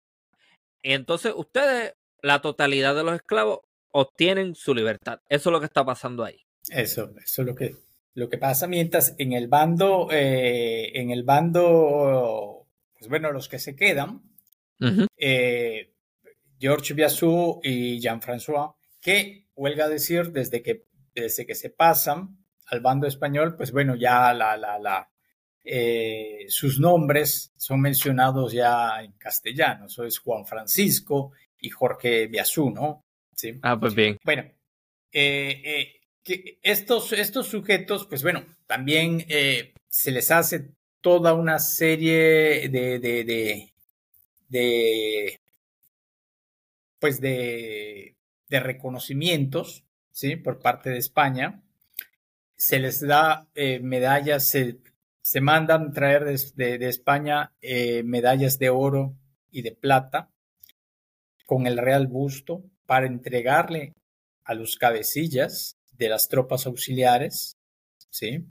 Y 0.83 0.93
entonces 0.93 1.33
ustedes 1.35 1.95
la 2.21 2.43
totalidad 2.43 2.95
de 2.95 3.05
los 3.05 3.15
esclavos 3.15 3.61
obtienen 3.91 4.55
su 4.55 4.75
libertad. 4.75 5.21
Eso 5.31 5.49
es 5.49 5.53
lo 5.53 5.61
que 5.61 5.67
está 5.67 5.83
pasando 5.83 6.25
ahí. 6.25 6.43
Eso, 6.69 7.11
eso 7.25 7.41
es 7.41 7.49
lo 7.49 7.55
que, 7.55 7.75
lo 8.15 8.29
que 8.29 8.39
pasa. 8.39 8.67
Mientras 8.67 9.15
en 9.19 9.33
el 9.33 9.49
bando, 9.49 10.09
eh, 10.11 10.91
en 10.95 11.11
el 11.11 11.25
bando, 11.25 12.67
pues 12.99 13.09
bueno, 13.09 13.33
los 13.33 13.49
que 13.49 13.59
se 13.59 13.77
quedan, 13.77 14.23
eh, 15.17 15.93
George 16.59 16.95
Biasou 16.95 17.61
y 17.63 18.01
Jean-François, 18.01 18.75
que 19.01 19.49
huelga 19.55 19.89
decir, 19.89 20.33
desde 20.33 20.63
que, 20.63 20.87
desde 21.15 21.47
que 21.47 21.55
se 21.55 21.71
pasan 21.71 22.39
al 22.67 22.81
bando 22.81 23.07
español, 23.07 23.57
pues 23.57 23.73
bueno, 23.73 23.95
ya 23.97 24.33
la, 24.33 24.57
la, 24.57 24.79
la, 24.79 25.11
eh, 25.65 26.47
sus 26.49 26.81
nombres 26.81 27.53
son 27.57 27.81
mencionados 27.81 28.53
ya 28.53 29.03
en 29.03 29.13
castellano. 29.13 29.87
Eso 29.87 30.05
es 30.05 30.19
Juan 30.19 30.47
Francisco 30.47 31.33
y 31.59 31.71
Jorge 31.71 32.27
Biasú, 32.27 32.71
¿no? 32.71 33.05
Sí. 33.35 33.59
Ah, 33.63 33.79
pues 33.79 33.95
bien. 33.95 34.19
Bueno, 34.25 34.43
eh, 35.13 35.63
eh, 35.65 36.00
que 36.23 36.59
estos, 36.63 37.13
estos 37.13 37.49
sujetos, 37.49 38.07
pues 38.07 38.23
bueno, 38.23 38.45
también 38.67 39.25
eh, 39.29 39.73
se 39.89 40.11
les 40.11 40.31
hace 40.31 40.71
toda 41.01 41.35
una 41.35 41.59
serie 41.59 42.69
de, 42.69 42.99
de, 42.99 43.73
de, 44.49 45.41
pues 46.99 47.21
de, 47.21 48.17
de, 48.49 48.61
reconocimientos, 48.61 49.85
¿sí? 50.11 50.37
Por 50.37 50.61
parte 50.61 50.91
de 50.91 50.99
España. 50.99 51.63
Se 52.57 52.79
les 52.79 53.01
da 53.01 53.49
medallas, 53.81 54.47
se, 54.47 54.81
se, 55.23 55.41
mandan 55.41 55.95
traer 55.95 56.27
de, 56.27 56.79
de 56.79 56.89
España 56.89 57.53
medallas 58.05 58.59
de 58.59 58.69
oro 58.69 59.15
y 59.51 59.63
de 59.63 59.73
plata 59.73 60.29
con 61.47 61.67
el 61.67 61.79
Real 61.79 62.07
Busto 62.07 62.63
para 62.85 63.07
entregarle 63.07 63.95
a 64.45 64.55
los 64.55 64.77
cabecillas 64.77 65.80
de 66.01 66.09
las 66.09 66.29
tropas 66.29 66.67
auxiliares, 66.67 67.59
¿sí? 68.09 68.47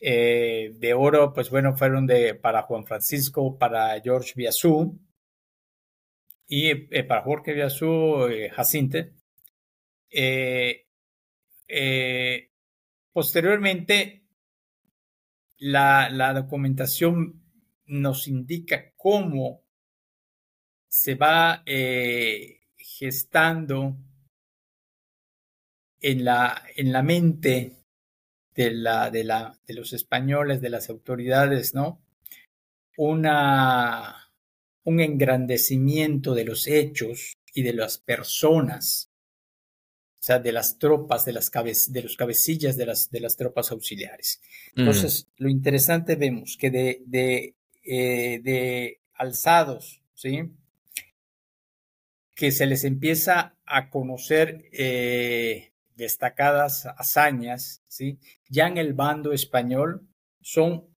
Eh, 0.00 0.72
de 0.74 0.94
oro, 0.94 1.32
pues 1.34 1.50
bueno, 1.50 1.76
fueron 1.76 2.06
de, 2.06 2.34
para 2.34 2.62
Juan 2.62 2.86
Francisco, 2.86 3.58
para 3.58 4.00
George 4.00 4.32
Biasú 4.34 4.98
y 6.48 6.70
eh, 6.70 7.04
para 7.04 7.22
Jorge 7.22 7.52
Biasú, 7.52 8.26
eh, 8.28 8.50
Jacinte. 8.50 9.12
posteriormente, 13.12 14.24
la, 15.58 16.08
la 16.10 16.32
documentación 16.32 17.42
nos 17.86 18.26
indica 18.26 18.92
cómo 18.96 19.62
se 20.88 21.14
va 21.14 21.62
eh, 21.66 22.60
gestando 22.76 23.98
en 26.04 26.22
la, 26.22 26.62
en 26.76 26.92
la 26.92 27.02
mente 27.02 27.78
de, 28.54 28.70
la, 28.72 29.10
de, 29.10 29.24
la, 29.24 29.58
de 29.66 29.72
los 29.72 29.94
españoles, 29.94 30.60
de 30.60 30.68
las 30.68 30.90
autoridades, 30.90 31.74
¿no? 31.74 31.98
Una, 32.98 34.30
un 34.84 35.00
engrandecimiento 35.00 36.34
de 36.34 36.44
los 36.44 36.66
hechos 36.66 37.32
y 37.54 37.62
de 37.62 37.72
las 37.72 37.96
personas, 37.96 39.08
o 40.18 40.22
sea, 40.22 40.38
de 40.40 40.52
las 40.52 40.78
tropas, 40.78 41.24
de, 41.24 41.32
las 41.32 41.50
de 41.50 42.02
los 42.02 42.16
cabecillas 42.18 42.76
de 42.76 42.84
las, 42.84 43.10
de 43.10 43.20
las 43.20 43.36
tropas 43.36 43.72
auxiliares. 43.72 44.42
Entonces, 44.76 45.26
lo 45.38 45.48
interesante 45.48 46.16
vemos 46.16 46.58
que 46.58 46.70
de, 46.70 47.02
de, 47.06 47.54
eh, 47.82 48.40
de 48.42 49.00
alzados, 49.14 50.02
¿sí? 50.12 50.50
que 52.34 52.50
se 52.50 52.66
les 52.66 52.84
empieza 52.84 53.56
a 53.64 53.88
conocer 53.88 54.68
eh, 54.72 55.70
destacadas 55.94 56.86
hazañas, 56.86 57.82
¿sí? 57.86 58.18
Ya 58.48 58.66
en 58.66 58.78
el 58.78 58.94
bando 58.94 59.32
español 59.32 60.06
son 60.40 60.88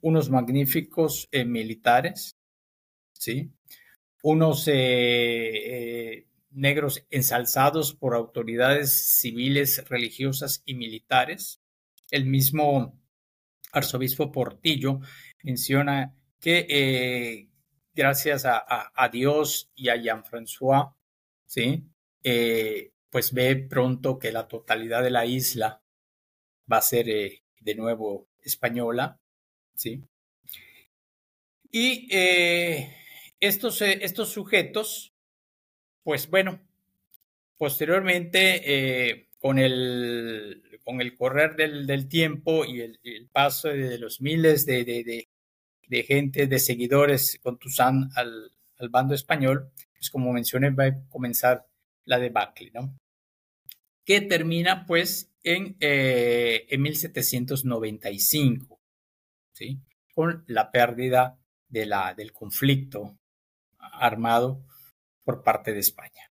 unos 0.00 0.30
magníficos 0.30 1.28
eh, 1.32 1.44
militares, 1.44 2.36
¿sí? 3.12 3.52
Unos 4.22 4.64
eh, 4.68 6.26
negros 6.50 7.06
ensalzados 7.10 7.94
por 7.94 8.14
autoridades 8.14 9.18
civiles, 9.20 9.88
religiosas 9.88 10.62
y 10.64 10.74
militares. 10.74 11.60
El 12.10 12.26
mismo 12.26 12.98
arzobispo 13.72 14.32
Portillo 14.32 15.00
menciona 15.42 16.14
que 16.40 17.48
gracias 17.96 18.44
a, 18.46 19.08
Dios 19.10 19.70
y 19.74 19.88
a 19.88 19.96
Jean-François, 19.96 20.94
¿sí? 21.46 21.84
Eh, 22.22 22.92
pues 23.16 23.32
ve 23.32 23.56
pronto 23.56 24.18
que 24.18 24.30
la 24.30 24.46
totalidad 24.46 25.02
de 25.02 25.08
la 25.08 25.24
isla 25.24 25.80
va 26.70 26.76
a 26.76 26.82
ser 26.82 27.08
eh, 27.08 27.42
de 27.60 27.74
nuevo 27.74 28.28
española, 28.44 29.18
¿sí? 29.74 30.02
Y 31.72 32.14
eh, 32.14 32.94
estos, 33.40 33.80
estos 33.80 34.28
sujetos, 34.28 35.14
pues 36.02 36.28
bueno, 36.28 36.60
posteriormente, 37.56 39.30
con, 39.38 39.58
el, 39.58 40.78
con 40.84 41.00
el 41.00 41.16
correr 41.16 41.56
del, 41.56 42.08
tiempo 42.08 42.66
y 42.66 42.82
el, 42.82 43.30
paso 43.32 43.68
de 43.68 43.96
los 43.96 44.20
miles 44.20 44.66
de, 44.66 45.26
de 45.88 46.02
gente, 46.02 46.48
de 46.48 46.58
seguidores 46.58 47.40
con 47.42 47.58
Toussaint 47.58 48.12
al, 48.14 48.52
al 48.76 48.90
bando 48.90 49.14
español, 49.14 49.72
pues 49.94 50.10
como 50.10 50.34
mencioné, 50.34 50.68
va 50.68 50.84
a 50.84 51.08
comenzar 51.08 51.66
la 52.04 52.18
debacle, 52.18 52.70
¿no? 52.74 52.94
Que 54.06 54.22
termina 54.22 54.86
pues 54.86 55.30
en, 55.42 55.76
eh, 55.80 56.66
en 56.70 56.80
1795, 56.80 58.80
¿sí? 59.52 59.82
Con 60.14 60.44
la 60.46 60.70
pérdida 60.70 61.38
de 61.68 61.84
la, 61.84 62.14
del 62.14 62.32
conflicto 62.32 63.18
armado 63.78 64.64
por 65.24 65.42
parte 65.42 65.74
de 65.74 65.80
España. 65.80 66.30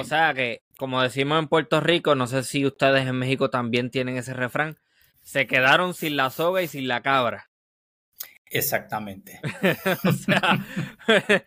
O 0.00 0.04
sea 0.04 0.34
que, 0.34 0.62
como 0.78 1.02
decimos 1.02 1.38
en 1.38 1.48
Puerto 1.48 1.80
Rico, 1.80 2.14
no 2.14 2.26
sé 2.26 2.42
si 2.42 2.64
ustedes 2.64 3.06
en 3.06 3.16
México 3.16 3.50
también 3.50 3.90
tienen 3.90 4.16
ese 4.16 4.32
refrán, 4.32 4.78
se 5.22 5.46
quedaron 5.46 5.94
sin 5.94 6.16
la 6.16 6.30
soga 6.30 6.62
y 6.62 6.68
sin 6.68 6.88
la 6.88 7.02
cabra. 7.02 7.50
Exactamente. 8.46 9.40
o 10.04 10.12
sea, 10.12 10.64
eh, 11.28 11.44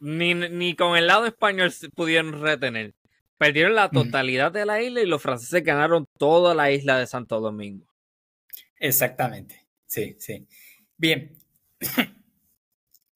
ni, 0.00 0.74
con 0.74 0.96
el 0.96 1.06
lado 1.06 1.26
español 1.26 1.72
pudieron 1.94 2.40
retener. 2.40 2.94
Perdieron 3.38 3.74
la 3.74 3.90
totalidad 3.90 4.52
de 4.52 4.64
la 4.64 4.82
isla 4.82 5.02
y 5.02 5.06
los 5.06 5.22
franceses 5.22 5.62
ganaron 5.62 6.06
toda 6.18 6.54
la 6.54 6.70
isla 6.70 6.98
de 6.98 7.06
Santo 7.06 7.40
Domingo. 7.40 7.86
Exactamente. 8.78 9.66
Sí, 9.86 10.16
sí. 10.18 10.46
Bien. 10.96 11.36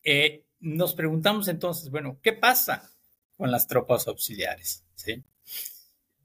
Eh, 0.03 0.47
nos 0.61 0.95
preguntamos 0.95 1.47
entonces, 1.49 1.91
bueno, 1.91 2.19
¿qué 2.23 2.33
pasa 2.33 2.91
con 3.37 3.51
las 3.51 3.67
tropas 3.67 4.09
auxiliares? 4.09 4.83
¿Sí? 4.95 5.23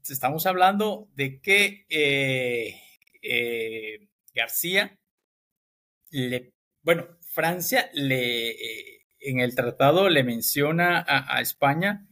Estamos 0.08 0.46
hablando 0.46 1.10
de 1.14 1.42
que 1.42 1.84
eh, 1.90 2.80
García 4.34 4.98
le, 6.10 6.52
bueno, 6.82 7.18
Francia 7.22 7.90
le, 7.92 8.50
eh, 8.50 9.06
en 9.18 9.40
el 9.40 9.54
tratado 9.54 10.08
le 10.08 10.22
menciona 10.22 11.04
a, 11.06 11.40
España, 11.40 12.06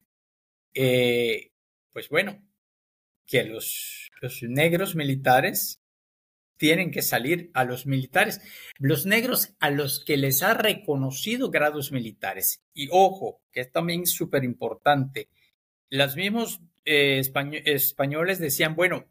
eh, 0.74 1.52
pues 1.94 2.08
bueno, 2.10 2.42
que 3.24 3.44
los, 3.44 4.10
los 4.20 4.42
negros 4.42 4.96
militares 4.96 5.80
tienen 6.56 6.90
que 6.90 7.02
salir 7.02 7.50
a 7.54 7.64
los 7.64 7.86
militares, 7.86 8.40
los 8.78 9.06
negros 9.06 9.54
a 9.60 9.70
los 9.70 10.04
que 10.04 10.16
les 10.16 10.42
ha 10.42 10.54
reconocido 10.54 11.50
grados 11.50 11.92
militares. 11.92 12.62
Y 12.74 12.88
ojo, 12.90 13.40
que 13.52 13.60
es 13.60 13.72
también 13.72 14.06
súper 14.06 14.44
importante, 14.44 15.28
los 15.88 16.16
mismos 16.16 16.60
eh, 16.84 17.22
españoles 17.64 18.40
decían, 18.40 18.74
bueno, 18.74 19.06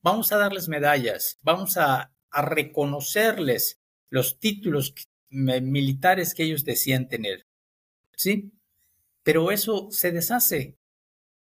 vamos 0.00 0.30
a 0.30 0.38
darles 0.38 0.68
medallas, 0.68 1.38
vamos 1.42 1.76
a, 1.76 2.14
a 2.30 2.42
reconocerles 2.42 3.80
los 4.08 4.38
títulos 4.38 4.94
militares 5.30 6.32
que 6.32 6.44
ellos 6.44 6.64
decían 6.64 7.08
tener. 7.08 7.46
¿Sí? 8.16 8.52
Pero 9.24 9.50
eso 9.50 9.88
se 9.90 10.12
deshace 10.12 10.76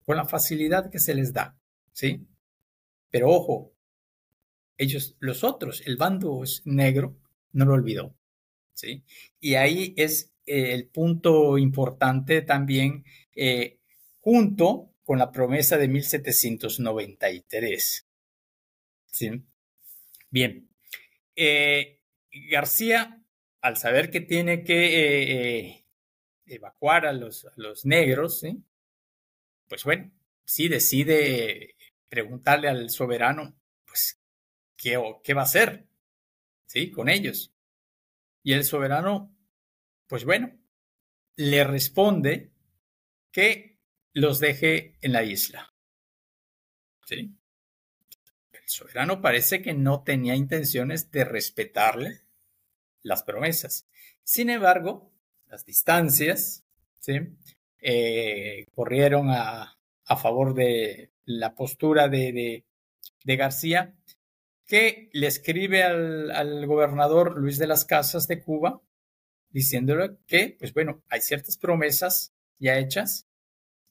con 0.06 0.18
la 0.18 0.26
facilidad 0.26 0.90
que 0.90 1.00
se 1.00 1.16
les 1.16 1.34
da. 1.34 1.58
¿Sí? 1.92 2.26
Pero 3.10 3.30
ojo, 3.30 3.74
ellos, 4.78 5.16
los 5.20 5.44
otros, 5.44 5.82
el 5.86 5.98
bando 5.98 6.42
negro, 6.66 7.18
no 7.52 7.66
lo 7.66 7.74
olvidó. 7.74 8.16
¿Sí? 8.74 9.04
Y 9.40 9.56
ahí 9.56 9.94
es 9.98 10.34
eh, 10.46 10.74
el 10.74 10.88
punto 10.88 11.58
importante 11.58 12.42
también, 12.42 13.06
eh, 13.36 13.80
junto 14.20 14.92
con 15.04 15.20
la 15.20 15.32
promesa 15.32 15.78
de 15.78 15.88
1793. 15.88 18.08
¿Sí? 19.06 19.44
Bien. 20.30 20.70
Eh, 21.36 22.00
García, 22.50 23.22
al 23.62 23.78
saber 23.78 24.10
que 24.10 24.22
tiene 24.22 24.64
que 24.64 25.86
evacuar 26.48 27.06
a 27.06 27.14
los, 27.14 27.46
a 27.46 27.54
los 27.58 27.86
negros, 27.86 28.40
¿sí? 28.40 28.64
Pues 29.74 29.86
bueno, 29.86 30.12
sí 30.46 30.68
decide 30.68 31.76
preguntarle 32.08 32.68
al 32.68 32.92
soberano, 32.92 33.60
pues, 33.84 34.20
¿qué, 34.78 35.02
qué 35.24 35.34
va 35.34 35.42
a 35.42 35.46
hacer? 35.46 35.88
¿Sí? 36.68 36.92
Con 36.92 37.10
ellos. 37.10 37.52
Y 38.44 38.54
el 38.54 38.66
soberano, 38.66 39.36
pues 40.06 40.26
bueno, 40.26 40.56
le 41.38 41.64
responde 41.64 42.52
que 43.32 43.80
los 44.14 44.40
deje 44.40 44.96
en 45.02 45.12
la 45.12 45.24
isla. 45.24 45.74
¿Sí? 47.08 47.36
El 48.52 48.68
soberano 48.70 49.24
parece 49.24 49.64
que 49.64 49.74
no 49.74 50.04
tenía 50.04 50.36
intenciones 50.36 51.10
de 51.10 51.26
respetarle 51.26 52.22
las 53.02 53.24
promesas. 53.24 53.88
Sin 54.24 54.52
embargo, 54.52 55.12
las 55.48 55.66
distancias, 55.66 56.64
¿sí? 57.00 57.22
Eh, 57.86 58.66
corrieron 58.74 59.30
a, 59.30 59.78
a 60.06 60.16
favor 60.16 60.54
de 60.54 61.12
la 61.26 61.54
postura 61.54 62.08
de, 62.08 62.64
de, 63.24 63.36
García, 63.36 63.94
que 64.66 65.10
le 65.12 65.28
escribe 65.28 65.84
al, 65.84 66.32
al, 66.32 66.66
gobernador 66.66 67.38
Luis 67.38 67.58
de 67.58 67.68
las 67.68 67.84
Casas 67.84 68.28
de 68.30 68.42
Cuba, 68.42 68.82
diciéndole 69.50 70.18
que, 70.28 70.56
pues 70.58 70.74
bueno, 70.74 71.04
hay 71.10 71.20
ciertas 71.20 71.58
promesas 71.58 72.34
ya 72.58 72.78
hechas 72.78 73.28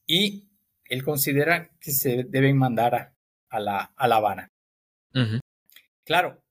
y 0.07 0.49
él 0.87 1.05
considera 1.05 1.71
que 1.79 1.91
se 1.91 2.25
deben 2.25 2.57
mandar 2.57 3.15
a, 3.51 3.61
la, 3.61 3.93
a 3.95 4.09
La 4.09 4.17
Habana. 4.17 4.51
Claro, 6.05 6.43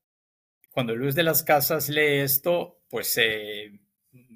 cuando 0.71 0.95
Luis 0.95 1.15
de 1.15 1.23
las 1.23 1.43
Casas 1.43 1.89
lee 1.89 2.19
esto, 2.19 2.79
pues 2.89 3.17
eh, 3.17 3.81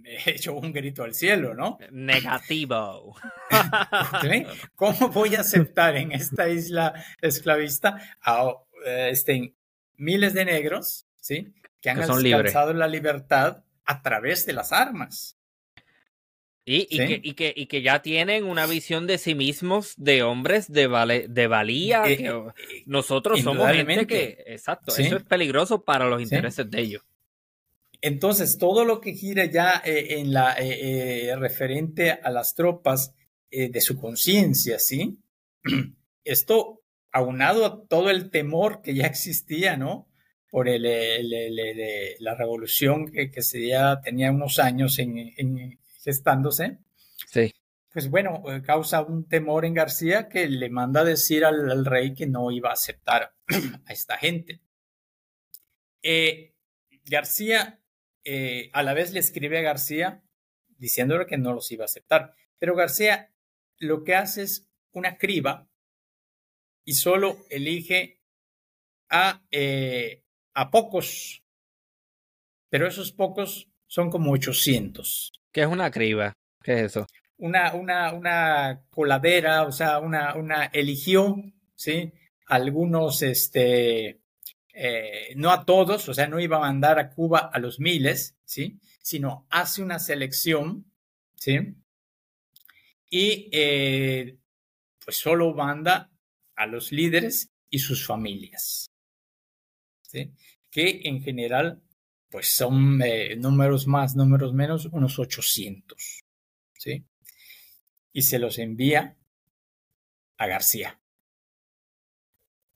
hecho 0.25 0.53
un 0.53 0.71
grito 0.71 1.03
al 1.03 1.13
cielo, 1.13 1.53
¿no? 1.53 1.77
Negativo. 1.91 3.15
¿Cómo 4.75 5.09
voy 5.09 5.35
a 5.35 5.41
aceptar 5.41 5.95
en 5.97 6.11
esta 6.11 6.49
isla 6.49 6.93
esclavista 7.21 8.17
a 8.21 8.53
este, 8.85 9.53
miles 9.97 10.33
de 10.33 10.45
negros, 10.45 11.07
¿sí? 11.19 11.53
Que 11.81 11.89
han 11.89 12.01
alcanzado 12.01 12.73
la 12.73 12.87
libertad 12.87 13.63
a 13.85 14.01
través 14.01 14.45
de 14.45 14.53
las 14.53 14.71
armas. 14.71 15.37
Y, 16.67 16.87
que, 16.87 17.21
y, 17.21 17.33
que, 17.33 17.53
y, 17.55 17.67
que, 17.67 17.83
ya 17.83 18.01
tienen 18.01 18.43
una 18.43 18.65
visión 18.65 19.05
de 19.05 19.19
sí 19.19 19.35
mismos 19.35 19.93
de 19.97 20.23
hombres 20.23 20.71
de, 20.71 21.27
de 21.29 21.47
valía. 21.47 22.05
Eh, 22.07 22.25
eh, 22.25 22.33
nosotros 22.87 23.41
somos 23.41 23.71
gente 23.71 24.07
que. 24.07 24.43
Exacto, 24.47 24.91
eso 24.97 25.17
es 25.17 25.23
peligroso 25.23 25.83
para 25.83 26.07
los 26.07 26.19
intereses 26.19 26.67
de 26.71 26.81
ellos. 26.81 27.03
Entonces, 28.05 28.59
todo 28.59 28.85
lo 28.85 29.01
que 29.01 29.13
gira 29.13 29.45
ya 29.45 29.81
eh, 29.83 30.19
en 30.19 30.31
la 30.31 30.53
eh, 30.59 31.29
eh, 31.29 31.35
referente 31.37 32.11
a 32.11 32.29
las 32.29 32.53
tropas 32.53 33.15
de 33.49 33.81
su 33.81 33.97
conciencia, 33.97 34.77
¿sí? 34.77 35.17
Esto 36.23 36.83
aunado 37.11 37.65
a 37.65 37.87
todo 37.87 38.11
el 38.11 38.29
temor 38.29 38.83
que 38.83 38.93
ya 38.93 39.07
existía, 39.07 39.75
¿no? 39.75 40.07
Por 40.51 40.69
el, 40.69 40.83
la 42.19 42.35
revolución 42.35 43.11
que, 43.11 43.41
se 43.41 43.65
ya 43.65 44.01
tenía 44.01 44.29
unos 44.31 44.59
años 44.59 44.99
en, 44.99 45.79
gestándose. 46.03 46.77
Sí. 47.31 47.51
Pues 47.91 48.11
bueno, 48.11 48.43
causa 48.63 49.01
un 49.01 49.27
temor 49.27 49.65
en 49.65 49.73
García 49.73 50.29
que 50.29 50.47
le 50.47 50.69
manda 50.69 51.01
a 51.01 51.05
decir 51.05 51.43
al, 51.43 51.85
rey 51.85 52.13
que 52.13 52.27
no 52.27 52.51
iba 52.51 52.69
a 52.69 52.73
aceptar 52.73 53.33
a 53.87 53.93
esta 53.93 54.17
gente. 54.17 54.61
García 57.05 57.79
eh, 58.25 58.69
a 58.73 58.83
la 58.83 58.93
vez 58.93 59.13
le 59.13 59.19
escribe 59.19 59.59
a 59.59 59.61
García 59.61 60.23
diciéndole 60.77 61.25
que 61.25 61.37
no 61.37 61.53
los 61.53 61.71
iba 61.71 61.83
a 61.83 61.85
aceptar. 61.85 62.33
Pero 62.59 62.75
García 62.75 63.31
lo 63.77 64.03
que 64.03 64.15
hace 64.15 64.41
es 64.41 64.67
una 64.91 65.17
criba 65.17 65.69
y 66.83 66.93
solo 66.93 67.37
elige 67.49 68.21
a, 69.09 69.43
eh, 69.51 70.23
a 70.53 70.71
pocos, 70.71 71.43
pero 72.69 72.87
esos 72.87 73.11
pocos 73.11 73.69
son 73.87 74.09
como 74.09 74.31
800. 74.31 75.33
¿Qué 75.51 75.61
es 75.61 75.67
una 75.67 75.91
criba? 75.91 76.33
¿Qué 76.63 76.73
es 76.73 76.81
eso? 76.81 77.05
Una, 77.37 77.73
una, 77.73 78.13
una 78.13 78.85
coladera, 78.89 79.63
o 79.63 79.71
sea, 79.71 79.99
una, 79.99 80.35
una 80.35 80.65
eligió, 80.65 81.35
¿sí? 81.75 82.13
Algunos, 82.47 83.21
este, 83.21 84.21
eh, 84.77 85.33
no 85.37 85.51
a 85.51 85.65
todos, 85.65 86.09
o 86.09 86.13
sea, 86.13 86.27
no 86.27 86.37
iba 86.37 86.57
a 86.57 86.59
mandar 86.59 86.99
a 86.99 87.09
Cuba 87.09 87.49
a 87.51 87.59
los 87.59 87.79
miles, 87.79 88.35
¿sí? 88.43 88.77
Sino 89.01 89.47
hace 89.49 89.81
una 89.81 89.99
selección, 89.99 90.91
¿sí? 91.35 91.75
Y 93.09 93.49
eh, 93.53 94.37
pues 94.99 95.17
solo 95.17 95.53
manda 95.53 96.11
a 96.55 96.67
los 96.67 96.91
líderes 96.91 97.53
y 97.69 97.79
sus 97.79 98.05
familias, 98.05 98.91
¿sí? 100.01 100.33
Que 100.69 101.03
en 101.05 101.21
general, 101.21 101.81
pues 102.29 102.53
son 102.53 103.01
eh, 103.01 103.37
números 103.37 103.87
más, 103.87 104.13
números 104.17 104.53
menos, 104.53 104.87
unos 104.87 105.19
800, 105.19 106.21
¿sí? 106.73 107.05
Y 108.11 108.23
se 108.23 108.39
los 108.39 108.59
envía 108.59 109.17
a 110.37 110.47
García, 110.47 110.99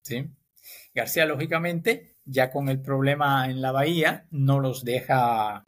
¿sí? 0.02 0.30
García, 0.92 1.24
lógicamente, 1.24 2.16
ya 2.24 2.50
con 2.50 2.68
el 2.68 2.80
problema 2.80 3.46
en 3.48 3.62
la 3.62 3.72
bahía, 3.72 4.26
no 4.30 4.58
los 4.60 4.84
deja 4.84 5.66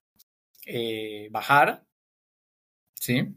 eh, 0.67 1.29
bajar, 1.31 1.85
¿sí? 2.95 3.35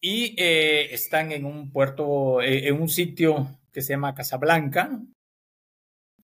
Y 0.00 0.34
eh, 0.40 0.92
están 0.94 1.32
en 1.32 1.44
un 1.44 1.70
puerto, 1.70 2.40
eh, 2.40 2.68
en 2.68 2.80
un 2.80 2.88
sitio 2.88 3.60
que 3.72 3.82
se 3.82 3.92
llama 3.92 4.14
Casablanca, 4.14 5.00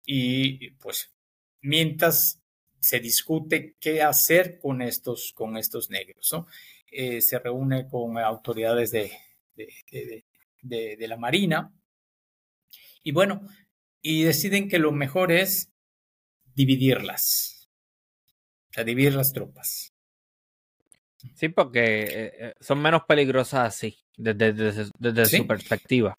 y 0.05 0.71
pues 0.71 1.13
mientras 1.61 2.41
se 2.79 2.99
discute 2.99 3.75
qué 3.79 4.01
hacer 4.01 4.59
con 4.59 4.81
estos, 4.81 5.31
con 5.33 5.57
estos 5.57 5.89
negros, 5.89 6.35
se 6.91 7.39
reúne 7.39 7.87
con 7.87 8.17
autoridades 8.17 8.91
de, 8.91 9.11
de, 9.55 10.25
de 10.97 11.07
la 11.07 11.17
Marina, 11.17 11.73
y 13.03 13.11
bueno, 13.11 13.47
y 14.03 14.23
deciden 14.23 14.67
que 14.67 14.77
lo 14.77 14.91
mejor 14.91 15.31
es 15.31 15.71
dividirlas, 16.53 17.69
o 18.69 18.73
sea, 18.73 18.83
dividir 18.83 19.15
las 19.15 19.33
tropas. 19.33 19.93
Sí, 21.35 21.47
porque 21.47 22.03
eh, 22.03 22.33
eh, 22.37 22.53
son 22.59 22.81
menos 22.81 23.03
peligrosas 23.07 23.67
así, 23.67 23.97
desde, 24.17 24.51
desde, 24.53 25.25
su 25.25 25.47
perspectiva. 25.47 26.17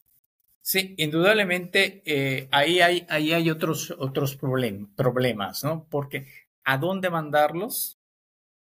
Sí, 0.62 0.94
indudablemente 0.96 2.02
eh, 2.06 2.48
ahí, 2.50 2.80
hay, 2.80 3.06
ahí 3.10 3.34
hay 3.34 3.50
otros, 3.50 3.94
otros 3.98 4.34
problemas, 4.34 5.62
¿no? 5.62 5.86
Porque 5.90 6.26
¿a 6.64 6.78
dónde 6.78 7.10
mandarlos? 7.10 7.98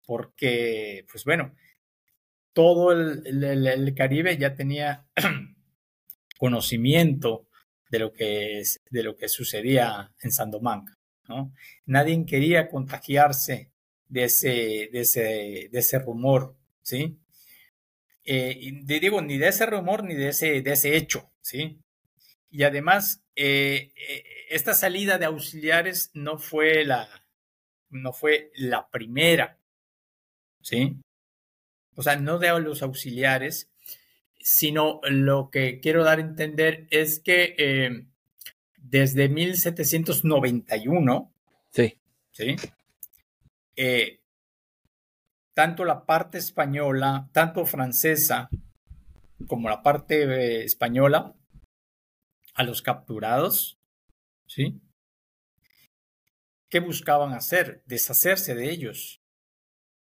Porque, 0.05 1.07
pues 1.09 1.25
bueno, 1.25 1.55
todo 2.53 2.91
el, 2.91 3.45
el 3.45 3.95
Caribe 3.95 4.37
ya 4.37 4.57
tenía 4.57 5.07
conocimiento 6.39 7.47
de 7.93 7.99
lo 7.99 8.11
que, 8.11 8.63
de 8.91 9.03
lo 9.03 9.17
que 9.17 9.29
sucedía 9.29 10.11
en 10.21 10.33
Sandomanca. 10.33 10.99
¿no? 11.29 11.53
Nadie 11.85 12.25
quería 12.27 12.69
contagiarse 12.69 13.71
de 14.09 14.25
ese, 14.25 14.89
de 14.91 15.01
ese, 15.01 15.69
de 15.71 15.79
ese 15.79 15.99
rumor, 15.99 16.57
¿sí? 16.83 17.19
Eh, 18.25 18.73
digo, 18.85 19.21
ni 19.21 19.37
de 19.37 19.49
ese 19.49 19.67
rumor 19.67 20.05
ni 20.05 20.15
de 20.15 20.29
ese, 20.29 20.63
de 20.63 20.73
ese 20.73 20.97
hecho, 20.97 21.31
¿sí? 21.43 21.81
Y 22.51 22.63
además, 22.63 23.23
eh, 23.37 23.93
eh, 23.95 24.25
esta 24.49 24.73
salida 24.73 25.19
de 25.19 25.27
auxiliares 25.27 26.11
no 26.15 26.39
fue 26.39 26.87
la, 26.87 27.27
no 27.91 28.15
fue 28.15 28.51
la 28.55 28.89
primera, 28.89 29.59
¿sí? 30.63 30.97
O 31.95 32.03
sea, 32.03 32.17
no 32.17 32.39
de 32.39 32.59
los 32.61 32.83
auxiliares, 32.83 33.71
sino 34.43 35.01
lo 35.05 35.51
que 35.51 35.81
quiero 35.81 36.05
dar 36.05 36.19
a 36.19 36.23
entender 36.23 36.87
es 36.91 37.21
que 37.21 37.55
eh, 37.59 38.07
desde 38.77 39.29
1791, 39.29 41.33
sí, 41.71 41.99
¿sí? 42.33 42.57
tanto 45.55 45.85
la 45.85 46.07
parte 46.07 46.39
española, 46.39 47.29
tanto 47.33 47.67
francesa 47.67 48.49
como 49.47 49.69
la 49.69 49.83
parte 49.83 50.65
española, 50.65 51.35
a 52.55 52.65
los 52.65 52.83
capturados, 52.83 53.79
¿sí? 54.47 54.81
¿Qué 56.69 56.81
buscaban 56.81 57.33
hacer? 57.33 57.83
Deshacerse 57.87 58.55
de 58.55 58.71
ellos, 58.71 59.21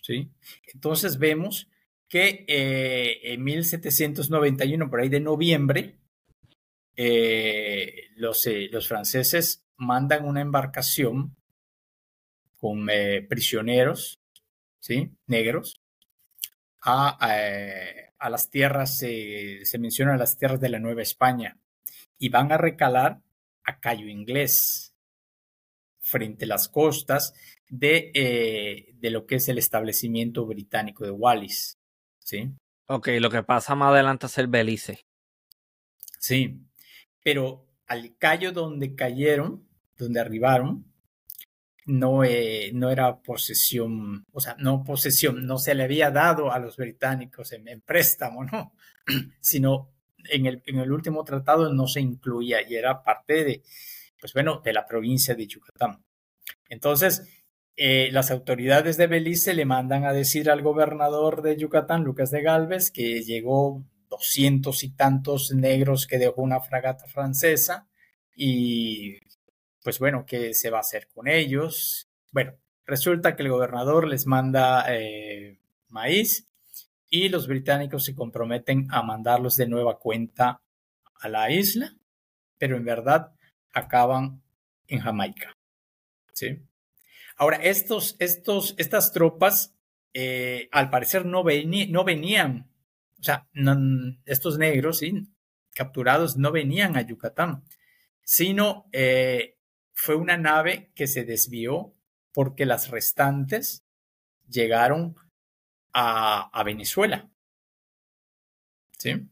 ¿sí? 0.01 0.31
Entonces 0.73 1.17
vemos 1.17 1.69
que 2.07 2.45
eh, 2.47 3.33
en 3.33 3.43
1791, 3.43 4.89
por 4.89 4.99
ahí 4.99 5.09
de 5.09 5.19
noviembre, 5.19 5.97
eh, 6.95 8.09
los, 8.15 8.45
eh, 8.47 8.69
los, 8.71 8.87
franceses 8.87 9.63
mandan 9.77 10.25
una 10.25 10.41
embarcación 10.41 11.35
con 12.57 12.87
prisioneros, 13.29 14.19
¿sí? 14.79 15.11
Negros, 15.27 15.81
a, 16.81 17.17
las 18.29 18.49
tierras, 18.49 18.97
se 18.97 19.77
menciona 19.77 20.17
las 20.17 20.37
tierras 20.37 20.59
de 20.59 20.69
la 20.69 20.79
Nueva 20.79 21.01
España, 21.01 21.59
y 22.17 22.29
van 22.29 22.51
a 22.51 22.57
recalar 22.57 23.21
a 23.65 23.79
Cayo 23.79 24.07
Inglés, 24.07 24.95
frente 25.99 26.45
a 26.45 26.49
las 26.49 26.69
costas 26.69 27.33
de, 27.67 28.11
eh, 28.13 28.93
de 28.93 29.09
lo 29.09 29.25
que 29.25 29.35
es 29.35 29.49
el 29.49 29.57
establecimiento 29.57 30.45
británico 30.45 31.03
de 31.03 31.11
Wallis. 31.11 31.79
¿Sí? 32.25 32.51
Ok, 32.87 33.09
lo 33.19 33.29
que 33.29 33.43
pasa 33.43 33.75
más 33.75 33.91
adelante 33.91 34.25
es 34.25 34.37
el 34.37 34.47
Belice. 34.47 35.05
Sí, 36.19 36.59
pero 37.23 37.67
al 37.87 38.17
callo 38.17 38.51
donde 38.51 38.95
cayeron, 38.95 39.67
donde 39.97 40.19
arribaron, 40.19 40.91
no, 41.85 42.23
eh, 42.23 42.71
no 42.73 42.89
era 42.89 43.21
posesión, 43.21 44.25
o 44.31 44.39
sea, 44.39 44.55
no 44.57 44.83
posesión, 44.83 45.45
no 45.45 45.59
se 45.59 45.75
le 45.75 45.83
había 45.83 46.09
dado 46.09 46.51
a 46.51 46.57
los 46.57 46.77
británicos 46.77 47.51
en, 47.51 47.67
en 47.67 47.81
préstamo, 47.81 48.43
¿no? 48.43 48.73
sino 49.39 49.93
en 50.29 50.47
el, 50.47 50.63
en 50.65 50.79
el 50.79 50.91
último 50.91 51.23
tratado 51.23 51.71
no 51.71 51.87
se 51.87 52.01
incluía 52.01 52.67
y 52.67 52.75
era 52.75 53.03
parte 53.03 53.43
de, 53.43 53.63
pues 54.19 54.33
bueno, 54.33 54.61
de 54.63 54.73
la 54.73 54.87
provincia 54.87 55.35
de 55.35 55.45
Yucatán. 55.45 56.03
Entonces, 56.69 57.44
eh, 57.77 58.09
las 58.11 58.31
autoridades 58.31 58.97
de 58.97 59.07
Belice 59.07 59.53
le 59.53 59.65
mandan 59.65 60.05
a 60.05 60.13
decir 60.13 60.49
al 60.49 60.61
gobernador 60.61 61.41
de 61.41 61.57
Yucatán, 61.57 62.03
Lucas 62.03 62.31
de 62.31 62.41
Galvez, 62.41 62.89
que 62.91 63.21
llegó 63.21 63.83
doscientos 64.09 64.83
y 64.83 64.91
tantos 64.91 65.51
negros 65.53 66.07
que 66.07 66.17
dejó 66.17 66.41
una 66.41 66.61
fragata 66.61 67.07
francesa 67.07 67.87
y 68.35 69.17
pues 69.83 69.99
bueno, 69.99 70.25
¿qué 70.25 70.53
se 70.53 70.69
va 70.69 70.77
a 70.77 70.81
hacer 70.81 71.07
con 71.13 71.27
ellos? 71.27 72.09
Bueno, 72.31 72.53
resulta 72.85 73.35
que 73.35 73.43
el 73.43 73.49
gobernador 73.49 74.07
les 74.07 74.25
manda 74.25 74.85
eh, 74.93 75.59
maíz 75.89 76.47
y 77.09 77.29
los 77.29 77.47
británicos 77.47 78.03
se 78.05 78.15
comprometen 78.15 78.87
a 78.89 79.03
mandarlos 79.03 79.57
de 79.57 79.67
nueva 79.67 79.99
cuenta 79.99 80.61
a 81.19 81.29
la 81.29 81.51
isla, 81.51 81.93
pero 82.57 82.77
en 82.77 82.85
verdad 82.85 83.33
acaban 83.73 84.41
en 84.87 85.01
Jamaica. 85.01 85.55
¿sí? 86.33 86.59
Ahora, 87.35 87.57
estos, 87.57 88.15
estos, 88.19 88.75
estas 88.77 89.11
tropas, 89.11 89.75
eh, 90.13 90.69
al 90.71 90.89
parecer, 90.89 91.25
no, 91.25 91.43
no 91.43 92.03
venían, 92.03 92.71
o 93.19 93.23
sea, 93.23 93.47
estos 94.25 94.57
negros 94.57 95.01
capturados 95.73 96.37
no 96.37 96.51
venían 96.51 96.95
a 96.95 97.01
Yucatán, 97.01 97.63
sino 98.23 98.87
eh, 98.93 99.57
fue 99.93 100.15
una 100.15 100.37
nave 100.37 100.91
que 100.95 101.07
se 101.07 101.25
desvió 101.25 101.93
porque 102.31 102.65
las 102.65 102.89
restantes 102.89 103.85
llegaron 104.47 105.15
a, 105.93 106.63
Venezuela. 106.65 107.29
¿Sí? 108.97 109.27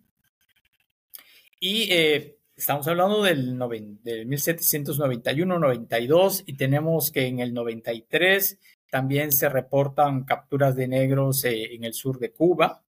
Y 1.59 1.91
eh, 1.91 2.37
estamos 2.55 2.87
hablando 2.87 3.23
del, 3.23 3.57
del 4.03 4.27
1791-92 4.27 6.43
y 6.45 6.55
tenemos 6.55 7.11
que 7.11 7.25
en 7.27 7.39
el 7.39 7.53
93 7.53 8.59
también 8.89 9.31
se 9.31 9.49
reportan 9.49 10.23
capturas 10.23 10.75
de 10.75 10.87
negros 10.87 11.43
eh, 11.45 11.73
en 11.73 11.83
el 11.83 11.93
sur 11.93 12.19
de 12.19 12.31
Cuba, 12.31 12.83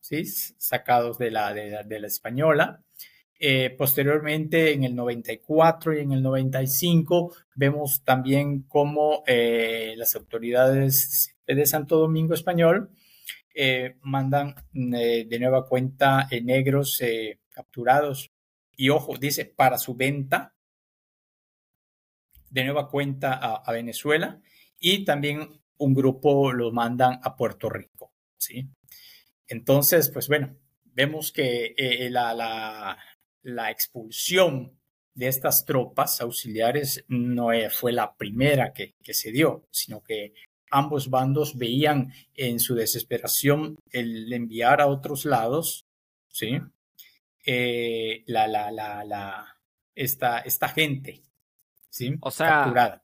¿sí? 0.00 0.24
sacados 0.26 1.18
de 1.18 1.30
la, 1.30 1.54
de 1.54 2.00
la, 2.00 2.06
española. 2.06 2.82
Eh, 3.38 3.70
posteriormente, 3.70 4.72
en 4.72 4.84
el 4.84 4.94
94 4.94 5.94
y 5.94 6.00
en 6.00 6.12
el 6.12 6.22
95, 6.22 7.34
vemos 7.54 8.02
también 8.04 8.62
cómo 8.62 9.22
las 9.26 10.14
autoridades 10.14 11.34
de 11.46 11.66
Santo 11.66 11.98
Domingo 11.98 12.34
Español 12.34 12.90
eh, 13.58 13.96
mandan 14.02 14.54
eh, 14.74 15.24
de 15.26 15.38
nueva 15.38 15.66
cuenta 15.66 16.28
eh, 16.30 16.42
negros 16.42 17.00
capturados. 17.50 18.30
Y 18.76 18.90
ojo, 18.90 19.16
dice, 19.16 19.44
para 19.46 19.78
su 19.78 19.94
venta, 19.94 20.54
de 22.50 22.64
nueva 22.64 22.88
cuenta 22.88 23.34
a, 23.34 23.72
Venezuela. 23.72 24.40
Y 24.78 25.04
también 25.04 25.60
un 25.78 25.94
grupo 25.94 26.52
lo 26.52 26.72
mandan 26.72 27.20
a 27.22 27.36
Puerto 27.36 27.68
Rico. 27.68 28.12
¿sí? 28.38 28.68
Entonces, 29.48 30.10
pues 30.10 30.28
bueno, 30.28 30.56
vemos 30.84 31.32
que 31.32 31.74
la, 32.10 32.34
la, 32.34 32.98
la 33.42 33.70
expulsión 33.70 34.78
de 35.14 35.28
estas 35.28 35.64
tropas 35.64 36.20
auxiliares 36.20 37.04
no 37.08 37.48
fue 37.70 37.92
la 37.92 38.14
primera 38.16 38.72
que, 38.72 38.94
que, 39.02 39.14
se 39.14 39.32
dio, 39.32 39.66
sino 39.70 40.02
que 40.02 40.34
ambos 40.70 41.08
bandos 41.08 41.56
veían 41.56 42.12
en 42.34 42.60
su 42.60 42.74
desesperación 42.74 43.78
el 43.90 44.30
enviar 44.32 44.80
a 44.80 44.88
otros 44.88 45.24
lados, 45.24 45.86
¿sí? 46.28 46.60
Eh, 47.48 48.24
la, 48.26 48.48
la, 48.48 48.72
la, 48.72 49.04
la, 49.04 49.56
esta, 49.94 50.40
esta 50.40 50.68
gente, 50.68 51.22
¿sí? 51.88 52.16
O 52.20 52.32
sea, 52.32 53.00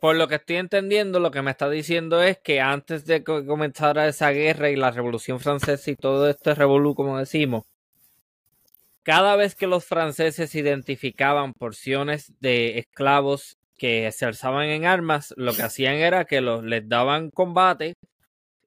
por 0.00 0.16
lo 0.16 0.28
que 0.28 0.36
estoy 0.36 0.56
entendiendo, 0.56 1.18
lo 1.18 1.32
que 1.32 1.42
me 1.42 1.50
está 1.50 1.68
diciendo 1.68 2.22
es 2.22 2.38
que 2.38 2.60
antes 2.60 3.04
de 3.04 3.22
que 3.22 3.44
comenzara 3.44 4.06
esa 4.06 4.30
guerra 4.30 4.70
y 4.70 4.76
la 4.76 4.92
Revolución 4.92 5.40
Francesa 5.40 5.90
y 5.90 5.96
todo 5.96 6.30
este 6.30 6.54
revolú, 6.54 6.94
como 6.94 7.18
decimos, 7.18 7.64
cada 9.02 9.34
vez 9.36 9.54
que 9.54 9.66
los 9.66 9.84
franceses 9.84 10.54
identificaban 10.54 11.52
porciones 11.52 12.32
de 12.40 12.78
esclavos 12.78 13.58
que 13.76 14.12
se 14.12 14.24
alzaban 14.24 14.68
en 14.68 14.86
armas, 14.86 15.34
lo 15.36 15.52
que 15.52 15.62
hacían 15.62 15.96
era 15.96 16.26
que 16.26 16.40
los, 16.40 16.64
les 16.64 16.88
daban 16.88 17.30
combate, 17.30 17.94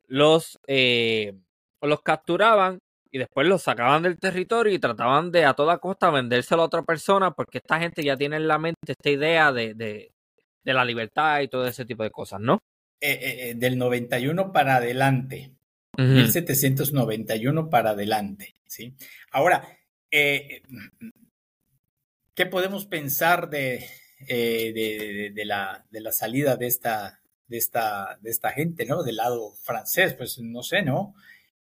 los, 0.07 0.59
eh, 0.67 1.33
los 1.81 2.01
capturaban 2.01 2.79
y 3.13 3.19
después 3.19 3.47
los 3.47 3.61
sacaban 3.61 4.01
del 4.01 4.17
territorio 4.17 4.73
y 4.73 4.79
trataban 4.79 5.31
de 5.31 5.45
a 5.45 5.53
toda 5.53 5.77
costa 5.77 6.09
vendérselo 6.09 6.63
a 6.63 6.65
otra 6.65 6.81
persona 6.81 7.29
porque 7.29 7.59
esta 7.59 7.79
gente 7.79 8.03
ya 8.03 8.17
tiene 8.17 8.37
en 8.37 8.47
la 8.47 8.57
mente 8.57 8.79
esta 8.93 9.09
idea 9.11 9.51
de, 9.51 9.75
de, 9.75 10.09
la 10.63 10.83
libertad 10.83 11.41
y 11.41 11.47
todo 11.47 11.67
ese 11.67 11.85
tipo 11.85 12.01
de 12.01 12.09
cosas, 12.09 12.41
¿no? 12.41 12.57
Eh, 12.99 13.51
eh, 13.51 13.53
del 13.55 13.77
91 13.77 14.51
para 14.51 14.77
adelante, 14.77 15.51
1791 15.95 17.69
para 17.69 17.91
adelante, 17.91 18.55
¿sí? 18.65 18.95
Ahora, 19.31 19.63
¿qué 20.09 20.63
podemos 22.49 22.87
pensar 22.87 23.47
de, 23.47 23.85
eh, 24.27 25.31
de, 25.35 25.45
la, 25.45 25.85
de 25.91 26.01
la 26.01 26.11
salida 26.11 26.55
de 26.55 26.65
esta, 26.65 27.21
de, 27.45 27.57
esta, 27.57 28.17
de 28.21 28.31
esta 28.31 28.51
gente, 28.53 28.87
¿no? 28.87 29.03
Del 29.03 29.17
lado 29.17 29.53
francés, 29.61 30.15
pues 30.15 30.39
no 30.39 30.63
sé, 30.63 30.81
¿no? 30.81 31.13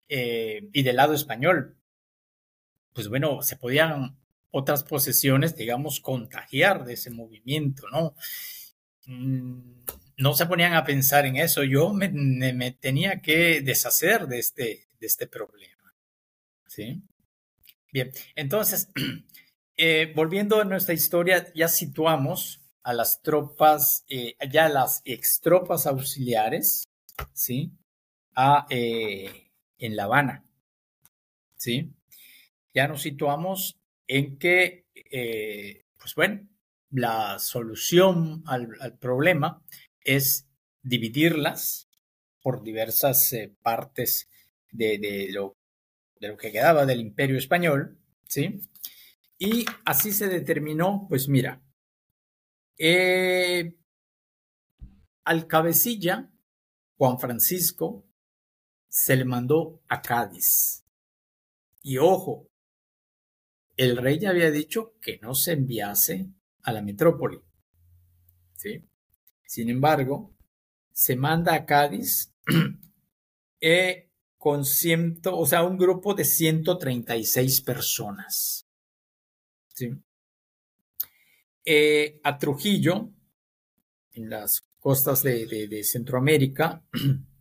Eh, 0.08 0.68
y 0.72 0.82
del 0.82 0.96
lado 0.96 1.14
español, 1.14 1.76
pues 2.92 3.08
bueno, 3.08 3.42
se 3.42 3.56
podían 3.56 4.18
otras 4.50 4.84
posesiones, 4.84 5.56
digamos, 5.56 6.00
contagiar 6.00 6.84
de 6.84 6.94
ese 6.94 7.10
movimiento, 7.10 7.88
¿no? 7.90 8.14
Mm, 9.06 9.84
no 10.18 10.34
se 10.34 10.46
ponían 10.46 10.74
a 10.74 10.84
pensar 10.84 11.26
en 11.26 11.36
eso. 11.36 11.64
Yo 11.64 11.92
me, 11.92 12.08
me 12.10 12.72
tenía 12.72 13.20
que 13.22 13.62
deshacer 13.62 14.26
de 14.26 14.38
este, 14.38 14.88
de 15.00 15.06
este 15.06 15.26
problema. 15.26 15.94
¿Sí? 16.66 17.02
Bien, 17.92 18.10
entonces, 18.36 18.88
Eh, 19.76 20.12
volviendo 20.14 20.60
a 20.60 20.64
nuestra 20.64 20.94
historia, 20.94 21.52
ya 21.54 21.66
situamos 21.66 22.60
a 22.82 22.92
las 22.92 23.22
tropas, 23.22 24.04
eh, 24.08 24.36
ya 24.50 24.68
las 24.68 25.00
extropas 25.04 25.86
auxiliares, 25.86 26.84
¿sí? 27.32 27.72
A, 28.34 28.66
en 29.82 29.96
La 29.96 30.04
Habana, 30.04 30.44
¿sí? 31.56 31.92
Ya 32.72 32.88
nos 32.88 33.02
situamos 33.02 33.80
en 34.06 34.38
que, 34.38 34.86
eh, 34.94 35.84
pues 35.98 36.14
bueno, 36.14 36.48
la 36.90 37.38
solución 37.38 38.42
al, 38.46 38.98
problema 38.98 39.62
es 40.00 40.48
dividirlas 40.82 41.88
por 42.40 42.62
diversas 42.62 43.32
eh, 43.32 43.52
partes 43.62 44.30
de, 44.70 45.28
lo, 45.32 45.56
de 46.20 46.28
lo 46.28 46.36
que 46.36 46.52
quedaba 46.52 46.86
del 46.86 47.00
imperio 47.00 47.36
español, 47.36 47.98
¿sí? 48.28 48.60
Y 49.38 49.64
así 49.84 50.12
se 50.12 50.28
determinó, 50.28 51.06
pues 51.08 51.28
mira, 51.28 51.60
eh, 52.78 53.74
al 55.24 55.46
cabecilla, 55.48 56.30
Juan 56.96 57.18
Francisco, 57.18 58.06
se 58.92 59.16
le 59.16 59.24
mandó 59.24 59.80
a 59.88 60.02
Cádiz. 60.02 60.84
Y 61.82 61.96
ojo, 61.96 62.50
el 63.74 63.96
rey 63.96 64.18
ya 64.18 64.28
había 64.28 64.50
dicho 64.50 64.98
que 65.00 65.18
no 65.22 65.34
se 65.34 65.52
enviase 65.52 66.28
a 66.62 66.72
la 66.72 66.82
metrópoli. 66.82 67.40
¿sí? 68.54 68.84
Sin 69.46 69.70
embargo, 69.70 70.36
se 70.92 71.16
manda 71.16 71.54
a 71.54 71.64
Cádiz 71.64 72.34
eh, 73.62 74.10
con 74.36 74.66
ciento, 74.66 75.38
o 75.38 75.46
sea, 75.46 75.64
un 75.64 75.78
grupo 75.78 76.12
de 76.12 76.26
136 76.26 77.62
personas. 77.62 78.68
¿sí? 79.68 79.90
Eh, 81.64 82.20
a 82.22 82.38
Trujillo, 82.38 83.10
en 84.12 84.28
las 84.28 84.66
costas 84.78 85.22
de, 85.22 85.82
Centroamérica, 85.82 86.84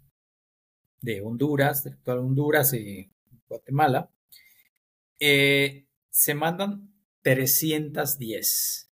de 1.02 1.22
Honduras, 1.22 1.84
de 1.84 1.92
actual 1.92 2.20
Honduras 2.20 2.74
y 2.74 3.12
Guatemala, 3.48 4.10
eh, 5.20 5.86
se 6.10 6.34
mandan 6.34 6.94
310. 7.22 8.90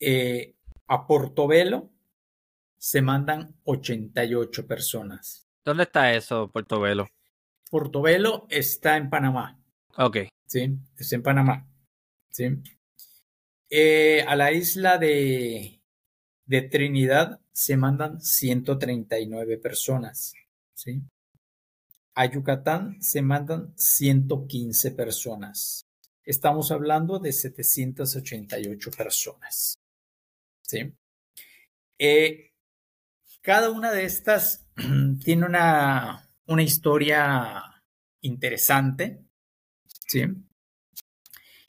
Eh, 0.00 0.54
a 0.86 1.06
Portobelo 1.06 1.90
se 2.78 3.02
mandan 3.02 3.56
88 3.64 4.66
personas. 4.66 5.48
¿Dónde 5.64 5.82
está 5.82 6.14
eso, 6.14 6.50
Portobelo? 6.50 7.08
Portobelo 7.70 8.46
está 8.48 8.96
en 8.96 9.10
Panamá. 9.10 9.60
Ok. 9.96 10.18
Sí, 10.46 10.78
está 10.96 11.16
en 11.16 11.22
Panamá. 11.22 11.68
Sí. 12.30 12.46
Eh, 13.68 14.24
a 14.26 14.34
la 14.36 14.52
isla 14.52 14.96
de, 14.96 15.77
de 16.48 16.62
Trinidad 16.62 17.40
se 17.52 17.76
mandan 17.76 18.20
139 18.20 19.58
personas. 19.58 20.34
¿sí? 20.74 21.00
A 22.14 22.26
Yucatán 22.26 23.00
se 23.02 23.22
mandan 23.22 23.72
115 23.76 24.90
personas. 24.92 25.86
Estamos 26.24 26.72
hablando 26.72 27.18
de 27.20 27.32
788 27.32 28.90
personas. 28.90 29.78
¿sí? 30.62 30.92
Eh, 31.98 32.52
cada 33.42 33.70
una 33.70 33.92
de 33.92 34.04
estas 34.04 34.66
tiene 35.24 35.46
una, 35.46 36.30
una 36.46 36.62
historia 36.62 37.62
interesante, 38.22 39.22
¿sí? 39.86 40.24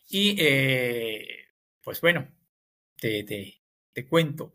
Y 0.09 0.35
eh, 0.39 1.47
pues 1.83 2.01
bueno, 2.01 2.27
te, 2.95 3.23
te, 3.93 4.07
cuento. 4.07 4.53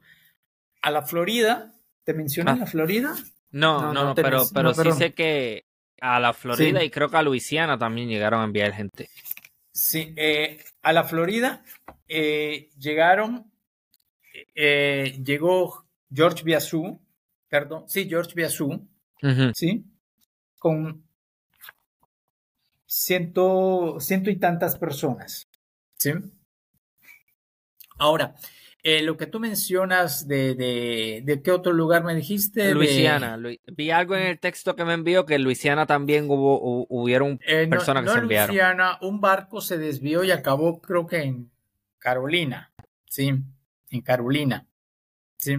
A 0.85 0.91
la 0.91 1.01
Florida, 1.01 1.73
¿te 2.05 2.13
mencioné 2.13 2.51
ah. 2.51 2.57
la 2.57 2.67
Florida? 2.67 3.15
No, 3.51 3.95
no, 3.95 4.15
pero, 4.15 4.43
pero 4.53 4.75
sí 4.75 4.93
sé 4.93 5.15
que 5.15 5.65
a 6.01 6.21
la 6.21 6.35
Florida 6.35 6.85
y 6.85 6.91
creo 6.91 7.09
que 7.09 7.17
a 7.17 7.23
Luisiana 7.23 7.79
también 7.79 8.09
llegaron 8.09 8.43
a 8.43 8.45
enviar 8.45 8.73
gente. 8.75 9.09
Sí, 9.73 10.13
eh, 10.17 10.63
a 10.83 10.93
la 10.93 11.05
Florida 11.05 11.65
llegaron 12.07 13.51
eh, 14.55 15.21
llegó 15.25 15.87
George 16.13 16.45
Biasú, 16.45 17.01
perdón, 17.49 17.85
sí, 17.89 18.09
George 18.09 18.35
Biasú, 18.35 18.87
¿sí? 19.55 19.85
Con 20.59 21.05
ciento, 22.87 23.97
ciento 24.01 24.31
y 24.31 24.37
tantas 24.37 24.77
personas, 24.77 25.49
¿sí? 25.97 26.13
Ahora, 27.97 28.35
eh, 28.87 29.03
lo 29.03 29.17
que 29.17 29.27
tú 29.27 29.41
mencionas 29.41 30.29
de, 30.29 30.55
de, 30.55 31.43
qué 31.43 31.51
otro 31.51 31.73
lugar 31.73 32.05
me 32.05 32.15
dijiste. 32.15 32.75
Luisiana. 32.75 33.39
Vi 33.67 33.91
algo 33.91 34.15
en 34.15 34.27
el 34.27 34.39
texto 34.39 34.77
que 34.77 34.85
me 34.85 34.93
envió 34.93 35.25
que 35.25 35.37
en 35.37 35.43
Luisiana 35.43 35.87
también 35.87 36.27
hubo, 36.29 36.87
hubieron 36.91 37.41
eh, 37.47 37.67
personas 37.67 38.05
que 38.05 38.11
se 38.11 38.19
enviaron. 38.19 38.49
Luisiana, 38.49 38.99
un 39.01 39.23
barco 39.23 39.63
se 39.63 39.79
desvió 39.79 40.23
y 40.23 40.33
acabó 40.33 40.83
creo 40.83 41.07
que 41.07 41.23
en 41.23 41.51
Carolina, 41.99 42.75
¿sí? 43.07 43.33
en 43.91 44.01
Carolina. 44.03 44.67
¿sí? 45.39 45.57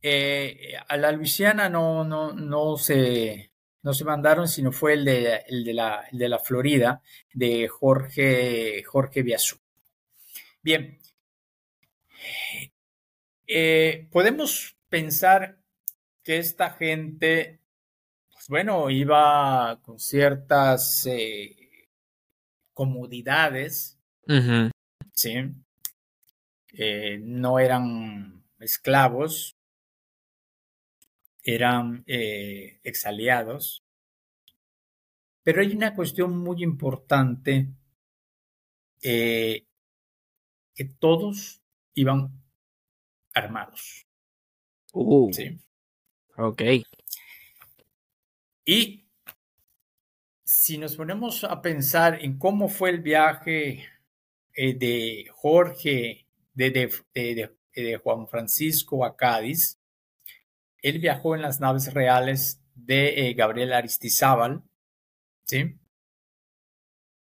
Eh, 0.00 0.76
a 0.88 0.96
la 0.96 1.12
Luisiana 1.12 1.68
no, 1.68 2.04
no, 2.04 2.32
no, 2.32 2.78
se, 2.78 3.50
no 3.82 3.92
se 3.92 4.04
mandaron, 4.06 4.48
sino 4.48 4.72
fue 4.72 4.94
el 4.94 5.04
de, 5.04 5.42
el 5.46 5.62
de, 5.62 5.74
la, 5.74 6.06
de 6.10 6.28
la 6.30 6.38
Florida, 6.38 7.02
de 7.34 7.68
Jorge, 7.68 8.82
Jorge 8.84 9.22
Biasú. 9.22 9.58
Bien, 10.62 10.98
eh, 13.46 14.08
podemos 14.10 14.76
pensar 14.88 15.58
que 16.24 16.38
esta 16.38 16.70
gente, 16.70 17.60
pues 18.32 18.48
bueno, 18.48 18.90
iba 18.90 19.80
con 19.82 20.00
ciertas 20.00 21.06
eh, 21.06 21.88
comodidades, 22.72 24.00
¿sí? 25.12 25.34
Eh, 26.72 27.18
no 27.22 27.60
eran 27.60 28.44
esclavos, 28.58 29.56
eran 31.42 32.02
exaliados. 32.06 33.84
Pero 35.44 35.60
hay 35.60 35.72
una 35.72 35.94
cuestión 35.94 36.36
muy 36.36 36.64
importante, 36.64 37.68
que 39.00 39.64
todos 40.98 41.62
iban 41.96 42.30
armados. 43.34 44.06
Uh, 44.92 45.32
sí. 45.32 45.58
Ok. 46.36 46.62
Y 48.64 49.08
si 50.44 50.78
nos 50.78 50.94
ponemos 50.96 51.42
a 51.42 51.60
pensar 51.60 52.22
en 52.22 52.38
cómo 52.38 52.68
fue 52.68 52.90
el 52.90 53.00
viaje 53.00 53.84
de 54.54 55.26
Jorge 55.32 56.26
de, 56.56 57.98
Juan 58.02 58.26
Francisco 58.26 59.04
a 59.04 59.16
Cádiz. 59.16 59.78
Él 60.82 60.98
viajó 60.98 61.34
en 61.34 61.42
las 61.42 61.60
naves 61.60 61.92
reales 61.92 62.62
de 62.74 63.28
eh, 63.28 63.34
Gabriel 63.34 63.72
Aristizábal, 63.72 64.62
¿sí? 65.44 65.78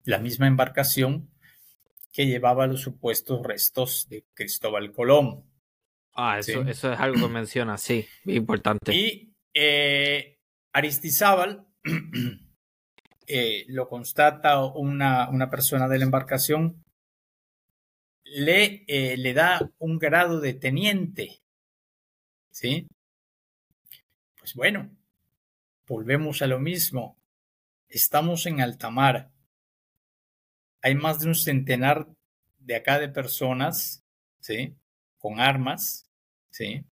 la 0.05 0.19
misma 0.19 0.47
embarcación 0.47 1.32
que 2.13 2.27
llevaba 2.27 2.67
los 2.67 2.83
supuestos 2.83 3.43
restos 3.43 4.07
de 4.09 4.25
Cristóbal 4.35 4.93
Colón. 4.93 5.45
Ah, 6.15 6.39
eso, 6.39 6.61
eso 6.63 6.93
es 6.93 7.01
algo 7.01 7.27
que 7.27 7.33
menciona, 7.33 7.79
sí, 7.79 8.07
muy 8.25 8.37
importante. 8.37 8.95
Y 8.95 9.35
eh, 9.55 10.39
Aristizábal 10.73 11.67
eh, 13.27 13.65
lo 13.69 13.89
constata 13.89 14.63
una, 14.65 15.31
una 15.31 15.49
persona 15.49 15.89
de 15.89 15.99
la 15.99 16.05
embarcación 16.05 16.83
le, 18.25 18.85
eh, 18.87 19.17
le 19.17 19.35
da 19.35 19.71
un 19.79 19.99
grado 19.99 20.41
de 20.41 20.55
teniente. 20.55 21.43
¿Sí? 22.51 22.89
Pues 24.39 24.55
bueno, 24.55 24.91
volvemos 25.87 26.43
a 26.43 26.47
lo 26.47 26.59
mismo. 26.59 27.19
Estamos 27.89 28.47
en 28.47 28.61
alta 28.61 28.91
mar. 28.91 29.32
Hay 30.83 30.95
más 30.95 31.21
de 31.21 31.29
un 31.29 31.35
centenar 31.35 32.09
de 32.59 32.77
acá 32.77 32.99
de 32.99 33.09
personas, 33.09 34.05
¿sí? 34.41 34.77
Con 35.19 35.41
armas, 35.41 36.11
¿sí? 36.51 36.85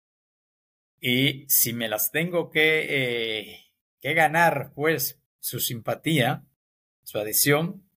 Y 1.01 1.45
si 1.47 1.73
me 1.73 1.87
las 1.87 2.11
tengo 2.11 2.49
que, 2.49 2.85
eh, 2.89 3.71
que 3.99 4.13
ganar, 4.13 4.71
pues, 4.75 5.19
su 5.39 5.59
simpatía, 5.59 6.43
su 7.03 7.17
adhesión, 7.17 7.89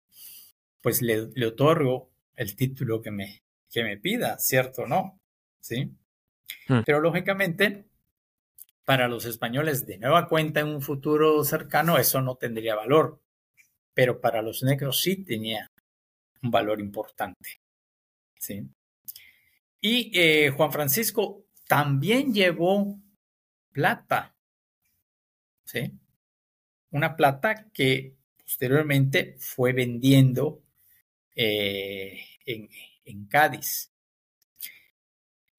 pues 0.81 1.01
le, 1.01 1.27
le 1.33 1.45
otorgo 1.47 2.11
el 2.35 2.55
título 2.55 3.01
que 3.01 3.11
me, 3.11 3.43
que 3.69 3.83
me 3.83 3.97
pida, 3.97 4.37
¿cierto 4.39 4.83
o 4.83 4.87
no? 4.87 5.19
¿Sí? 5.59 5.91
Hmm. 6.67 6.81
Pero 6.85 6.99
lógicamente, 6.99 7.85
para 8.85 9.07
los 9.07 9.25
españoles 9.25 9.85
de 9.85 9.97
nueva 9.97 10.27
cuenta 10.27 10.59
en 10.59 10.67
un 10.67 10.81
futuro 10.81 11.43
cercano, 11.43 11.97
eso 11.97 12.21
no 12.21 12.35
tendría 12.35 12.75
valor. 12.75 13.21
Pero 13.93 14.21
para 14.21 14.41
los 14.41 14.63
negros 14.63 15.01
sí 15.01 15.23
tenía 15.23 15.70
un 16.41 16.51
valor 16.51 16.79
importante. 16.79 17.61
¿Sí? 18.37 18.67
Y 19.79 20.11
eh, 20.19 20.49
Juan 20.51 20.71
Francisco 20.71 21.45
también 21.67 22.33
llevó 22.33 22.99
plata. 23.71 24.35
¿Sí? 25.63 25.91
Una 26.91 27.15
plata 27.15 27.69
que 27.73 28.15
posteriormente 28.37 29.35
fue 29.39 29.73
vendiendo 29.73 30.63
eh, 31.35 32.19
en, 32.45 32.69
Cádiz. 33.27 33.93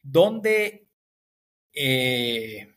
¿Dónde 0.03 0.89
eh, 1.73 2.69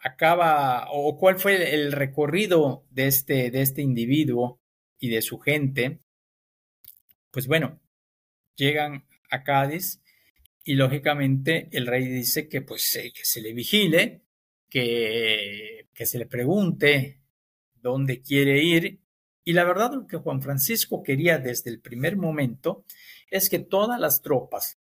acaba 0.00 0.88
o 0.90 1.16
cuál 1.18 1.38
fue 1.38 1.74
el 1.74 1.92
recorrido 1.92 2.86
de 2.90 3.06
este, 3.06 3.50
de 3.50 3.62
este 3.62 3.80
individuo 3.80 4.60
y 4.98 5.08
de 5.08 5.22
su 5.22 5.38
gente? 5.38 6.00
Pues 7.36 7.48
bueno, 7.48 7.78
llegan 8.54 9.04
a 9.28 9.44
Cádiz 9.44 10.00
y 10.64 10.72
lógicamente 10.72 11.68
el 11.70 11.86
rey 11.86 12.06
dice 12.06 12.48
que 12.48 12.62
pues 12.62 12.98
que 13.14 13.24
se 13.26 13.42
le 13.42 13.52
vigile, 13.52 14.22
que, 14.70 15.86
que 15.92 16.06
se 16.06 16.18
le 16.18 16.24
pregunte 16.24 17.20
dónde 17.74 18.22
quiere 18.22 18.62
ir. 18.64 19.02
Y 19.44 19.52
la 19.52 19.64
verdad 19.64 19.92
lo 19.92 20.06
que 20.06 20.16
Juan 20.16 20.40
Francisco 20.40 21.02
quería 21.02 21.36
desde 21.36 21.68
el 21.68 21.82
primer 21.82 22.16
momento 22.16 22.86
es 23.30 23.50
que 23.50 23.58
todas 23.58 24.00
las 24.00 24.22
tropas 24.22 24.78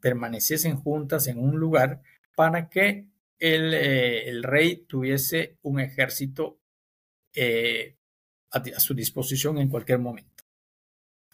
permaneciesen 0.00 0.78
juntas 0.78 1.26
en 1.26 1.38
un 1.38 1.60
lugar 1.60 2.00
para 2.34 2.70
que 2.70 3.08
el, 3.38 3.74
eh, 3.74 4.26
el 4.26 4.42
rey 4.42 4.86
tuviese 4.88 5.58
un 5.60 5.80
ejército 5.80 6.62
eh, 7.34 7.98
a, 8.52 8.80
su 8.80 8.94
disposición 8.94 9.58
en 9.58 9.68
cualquier 9.68 9.98
momento. 9.98 10.27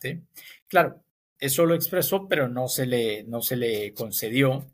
¿Sí? 0.05 0.21
Claro, 0.69 1.03
eso 1.39 1.65
lo 1.65 1.75
expresó, 1.75 2.29
pero 2.29 2.49
no 2.49 2.69
se 2.69 2.87
le, 2.87 3.25
no 3.25 3.41
se 3.41 3.57
le 3.57 3.95
concedió. 3.95 4.67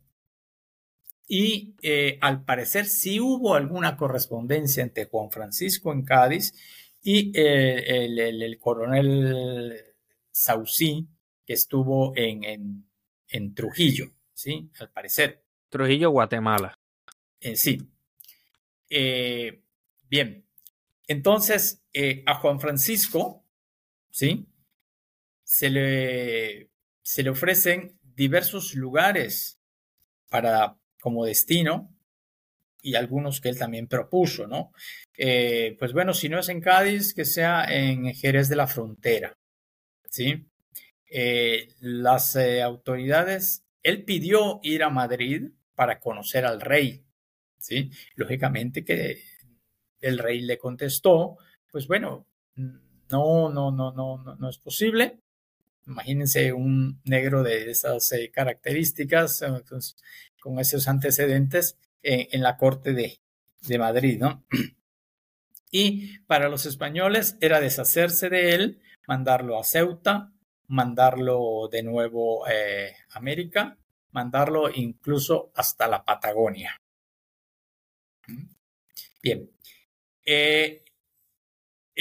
Y 1.27 1.75
eh, 1.83 2.19
al 2.21 2.45
parecer 2.45 2.87
sí 2.87 3.21
hubo 3.21 3.55
alguna 3.55 3.97
correspondencia 3.97 4.83
entre 4.83 5.05
Juan 5.05 5.31
Francisco 5.31 5.93
en 5.93 6.05
Cádiz 6.05 6.53
y 7.03 7.31
eh, 7.39 8.05
el, 8.05 8.59
coronel 8.59 9.81
Saucí, 10.33 11.07
que 11.47 11.53
estuvo 11.53 12.13
en, 12.17 12.85
en, 13.29 13.55
Trujillo, 13.55 14.11
¿sí? 14.35 14.69
Al 14.81 14.91
parecer. 14.91 15.45
Trujillo, 15.69 16.11
Guatemala. 16.11 16.75
Eh, 17.41 17.55
sí. 17.55 17.79
bien. 20.09 20.45
Entonces, 21.07 21.83
a 22.27 22.35
Juan 22.35 22.61
Francisco, 22.61 23.45
¿sí? 24.11 24.50
Se 25.51 25.69
le, 25.69 26.71
se 27.03 27.25
le 27.25 27.31
ofrecen 27.31 27.99
diversos 28.03 28.77
lugares 28.77 29.59
para, 30.29 30.77
como 31.01 31.25
destino 31.25 31.93
y 32.81 32.95
algunos 32.95 33.41
que 33.41 33.49
él 33.49 33.59
también 33.59 33.89
propuso, 33.89 34.47
¿no? 34.47 34.73
Eh, 35.19 35.77
pues 35.77 35.93
bueno, 35.93 36.15
si 36.15 36.29
no 36.29 36.39
es 36.39 36.49
en 36.51 36.61
Cádiz, 36.61 37.15
que 37.15 37.25
sea 37.25 37.65
en 37.65 38.15
Jerez 38.15 38.49
de 38.49 38.55
la 38.55 38.69
Frontera, 38.69 39.37
¿sí? 40.09 40.47
Eh, 41.11 41.75
las 41.81 42.37
eh, 42.37 42.63
autoridades, 42.63 43.65
él 43.83 44.05
pidió 44.05 44.61
ir 44.63 44.85
a 44.85 44.89
Madrid 44.89 45.51
para 45.75 45.99
conocer 45.99 46.45
al 46.45 46.61
rey, 46.61 47.05
¿sí? 47.59 47.91
Lógicamente 48.15 48.85
que 48.85 49.21
el 50.01 50.17
rey 50.19 50.43
le 50.43 50.59
contestó, 50.59 51.39
pues 51.73 51.89
bueno, 51.89 52.29
no, 52.55 53.51
no, 53.51 53.73
no, 53.73 53.91
no, 53.91 54.23
no, 54.23 54.37
no 54.37 54.49
es 54.49 54.59
posible, 54.59 55.20
Imagínense 55.87 56.53
un 56.53 57.01
negro 57.05 57.43
de 57.43 57.71
esas 57.71 58.13
eh, 58.13 58.31
características, 58.31 59.43
eh, 59.43 59.49
con 60.41 60.59
esos 60.59 60.89
antecedentes 60.89 61.77
eh, 62.03 62.29
en 62.33 62.43
la 62.43 62.57
corte 62.57 62.93
de, 62.93 63.79
Madrid, 63.79 64.19
¿no? 64.19 64.45
Y 65.73 66.19
para 66.27 66.49
los 66.49 66.67
españoles 66.67 67.37
era 67.41 67.61
deshacerse 67.61 68.29
de 68.29 68.55
él, 68.55 68.83
mandarlo 69.07 69.57
a 69.57 69.63
Ceuta, 69.63 70.33
mandarlo 70.67 71.69
de 71.71 71.85
nuevo 71.85 72.45
a 72.45 72.51
América, 73.11 73.79
mandarlo 74.11 74.69
incluso 74.75 75.53
hasta 75.55 75.87
la 75.87 76.05
Patagonia. 76.05 76.81
Bien. 79.23 79.49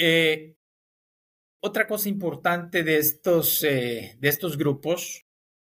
Eh, 0.02 0.56
otra 1.60 1.86
cosa 1.86 2.08
importante 2.08 2.82
de 2.82 2.98
estos, 2.98 3.62
eh, 3.64 4.16
de 4.18 4.28
estos 4.28 4.56
grupos 4.56 5.26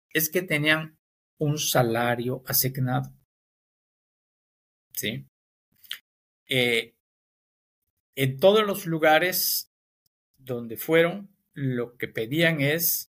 es 0.10 0.30
que 0.30 0.42
tenían 0.42 0.98
un 1.38 1.58
salario 1.58 2.44
asignado. 2.48 3.14
¿Sí? 4.94 5.28
Eh, 6.48 6.96
en 8.16 8.40
todos 8.40 8.66
los 8.66 8.86
lugares 8.86 9.72
donde 10.38 10.78
fueron, 10.78 11.36
lo 11.54 11.98
que 11.98 12.08
pedían 12.08 12.62
es 12.62 13.12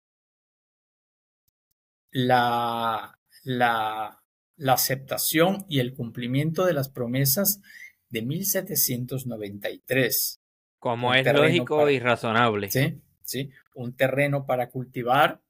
la, 2.10 3.20
la, 3.42 4.22
la 4.56 4.72
aceptación 4.72 5.66
y 5.68 5.80
el 5.80 5.94
cumplimiento 5.94 6.64
de 6.64 6.72
las 6.72 6.88
promesas 6.88 7.60
de 8.08 8.22
1793 8.22 10.40
como 10.84 11.14
es 11.14 11.24
lógico 11.32 11.88
y 11.88 11.98
razonable. 11.98 12.70
Sí, 12.70 13.00
sí. 13.22 13.50
Un 13.74 13.96
terreno 13.96 14.44
para 14.44 14.68
cultivar, 14.68 15.40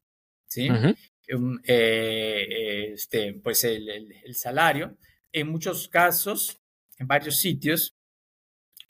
sí. 0.46 0.68
Eh, 1.64 2.92
este, 2.92 3.34
pues 3.42 3.64
el, 3.64 4.14
salario. 4.32 4.96
En 5.32 5.48
muchos 5.48 5.88
casos, 5.88 6.60
en 7.00 7.08
varios 7.08 7.40
sitios, 7.40 7.96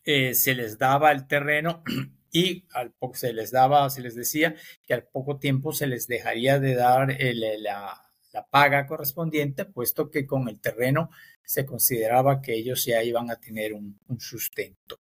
eh, 0.05 0.35
se 0.35 0.55
les 0.55 0.77
daba 0.77 1.13
el 1.13 1.27
terreno 1.27 1.83
y 2.31 2.67
al 2.75 2.93
poco 2.93 3.15
se 3.15 3.33
les 3.33 3.51
daba, 3.51 3.89
se 3.89 4.03
les 4.03 4.15
decía 4.15 4.55
que 4.87 4.93
al 4.93 5.05
poco 5.05 5.39
tiempo 5.39 5.73
se 5.73 5.87
les 5.87 6.07
dejaría 6.09 6.61
de 6.61 6.75
dar 6.75 7.17
la, 7.61 8.03
paga 8.51 8.87
correspondiente, 8.87 9.65
puesto 9.65 10.11
que 10.11 10.27
con 10.27 10.47
el 10.51 10.61
terreno 10.61 11.09
se 11.43 11.65
consideraba 11.65 12.43
que 12.43 12.53
ellos 12.53 12.85
ya 12.85 13.03
iban 13.03 13.31
a 13.31 13.41
tener 13.41 13.73
un 13.73 14.21
sustento. 14.21 15.01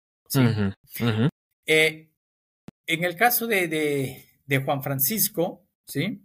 Eh, 1.66 2.08
en 2.86 3.04
el 3.04 3.16
caso 3.16 3.46
de, 3.46 4.26
Juan 4.64 4.82
Francisco, 4.82 5.66
¿sí? 5.86 6.22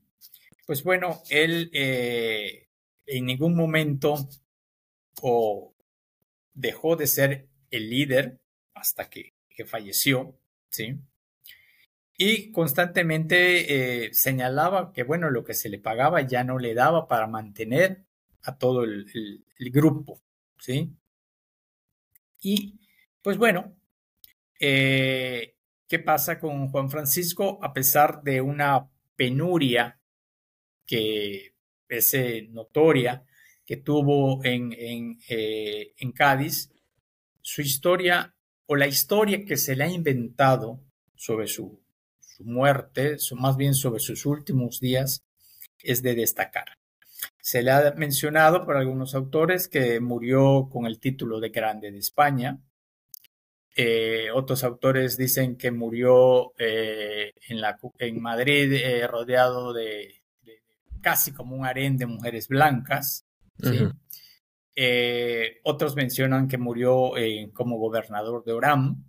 Pues 0.66 0.84
bueno, 0.84 1.22
él 1.30 1.70
eh, 1.74 2.68
en 3.06 3.26
ningún 3.26 3.56
momento 3.56 4.30
o 5.22 5.74
dejó 6.54 6.96
de 6.96 7.08
ser 7.08 7.48
el 7.72 7.90
líder 7.90 8.40
hasta 8.74 9.10
que, 9.10 9.34
falleció, 9.66 10.40
¿sí? 10.70 10.98
Y 12.18 12.54
constantemente 12.54 14.06
eh, 14.06 14.14
señalaba 14.14 14.94
que, 14.94 15.04
bueno, 15.04 15.30
lo 15.30 15.44
que 15.44 15.54
se 15.54 15.68
le 15.68 15.80
pagaba 15.80 16.22
ya 16.22 16.46
no 16.46 16.60
le 16.60 16.74
daba 16.74 17.10
para 17.10 17.28
mantener 17.28 18.06
a 18.44 18.58
todo 18.58 18.86
el 18.86 19.44
grupo, 19.58 20.22
¿sí? 20.58 20.96
Y, 22.42 22.80
pues 23.22 23.38
bueno, 23.38 23.76
eh, 24.60 25.56
¿Qué 25.88 25.98
pasa 25.98 26.40
con 26.40 26.70
Juan 26.70 26.92
Francisco? 26.92 27.58
A 27.64 27.74
pesar 27.74 28.22
de 28.22 28.42
una 28.42 28.88
penuria 29.16 30.00
que 30.86 31.56
es 31.88 32.14
eh, 32.14 32.48
notoria 32.52 33.26
que 33.66 33.78
tuvo 33.78 34.44
en, 34.44 34.74
eh, 35.30 35.94
en, 35.98 36.12
Cádiz, 36.12 36.72
su 37.42 37.62
historia 37.62 38.36
o 38.68 38.76
la 38.76 38.88
historia 38.88 39.46
que 39.46 39.58
se 39.58 39.76
le 39.76 39.86
ha 39.86 39.90
inventado 39.90 40.80
sobre 41.16 41.48
su, 41.48 41.82
su 42.20 42.44
muerte, 42.44 43.18
más 43.36 43.58
bien 43.58 43.74
sobre 43.74 44.00
sus 44.00 44.26
últimos 44.26 44.80
días, 44.80 45.24
es 45.82 46.04
de 46.04 46.14
destacar. 46.14 46.78
Se 47.40 47.64
le 47.64 47.72
ha 47.72 47.94
mencionado 47.96 48.66
por 48.66 48.78
algunos 48.78 49.16
autores 49.16 49.68
que 49.68 50.00
murió 50.00 50.70
con 50.72 50.86
el 50.86 51.00
título 51.00 51.40
de 51.40 51.50
Grande 51.50 51.92
de 51.92 51.98
España, 51.98 52.60
eh, 53.82 54.30
otros 54.34 54.66
autores 54.66 55.16
dicen 55.16 55.56
que 55.56 55.72
murió 55.72 56.52
eh, 56.60 57.32
en, 57.48 57.62
la, 57.62 57.80
en, 57.98 58.22
Madrid 58.22 58.74
eh, 58.74 59.08
rodeado 59.08 59.72
de, 59.72 60.22
casi 61.00 61.32
como 61.32 61.56
un 61.56 61.66
harén 61.66 61.96
de 61.96 62.06
mujeres 62.06 62.50
blancas. 62.50 63.26
otros 65.64 65.96
mencionan 65.96 66.50
que 66.50 66.58
murió 66.58 67.14
como 67.54 67.78
gobernador 67.78 68.44
de 68.44 68.52
Oram. 68.52 69.02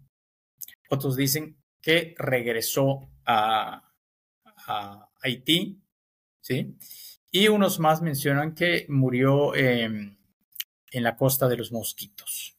Otros 0.88 1.16
dicen 1.16 1.56
que 1.82 2.14
regresó 2.16 3.10
a, 3.26 3.92
a 4.68 5.08
Haití. 5.20 5.82
¿sí? 6.40 6.76
Y 7.32 7.48
unos 7.48 7.80
más 7.80 8.02
mencionan 8.02 8.54
que 8.54 8.86
murió 8.88 9.52
en 9.56 10.16
la 10.92 11.16
costa 11.16 11.48
de 11.48 11.56
los 11.56 11.72
mosquitos. 11.72 12.56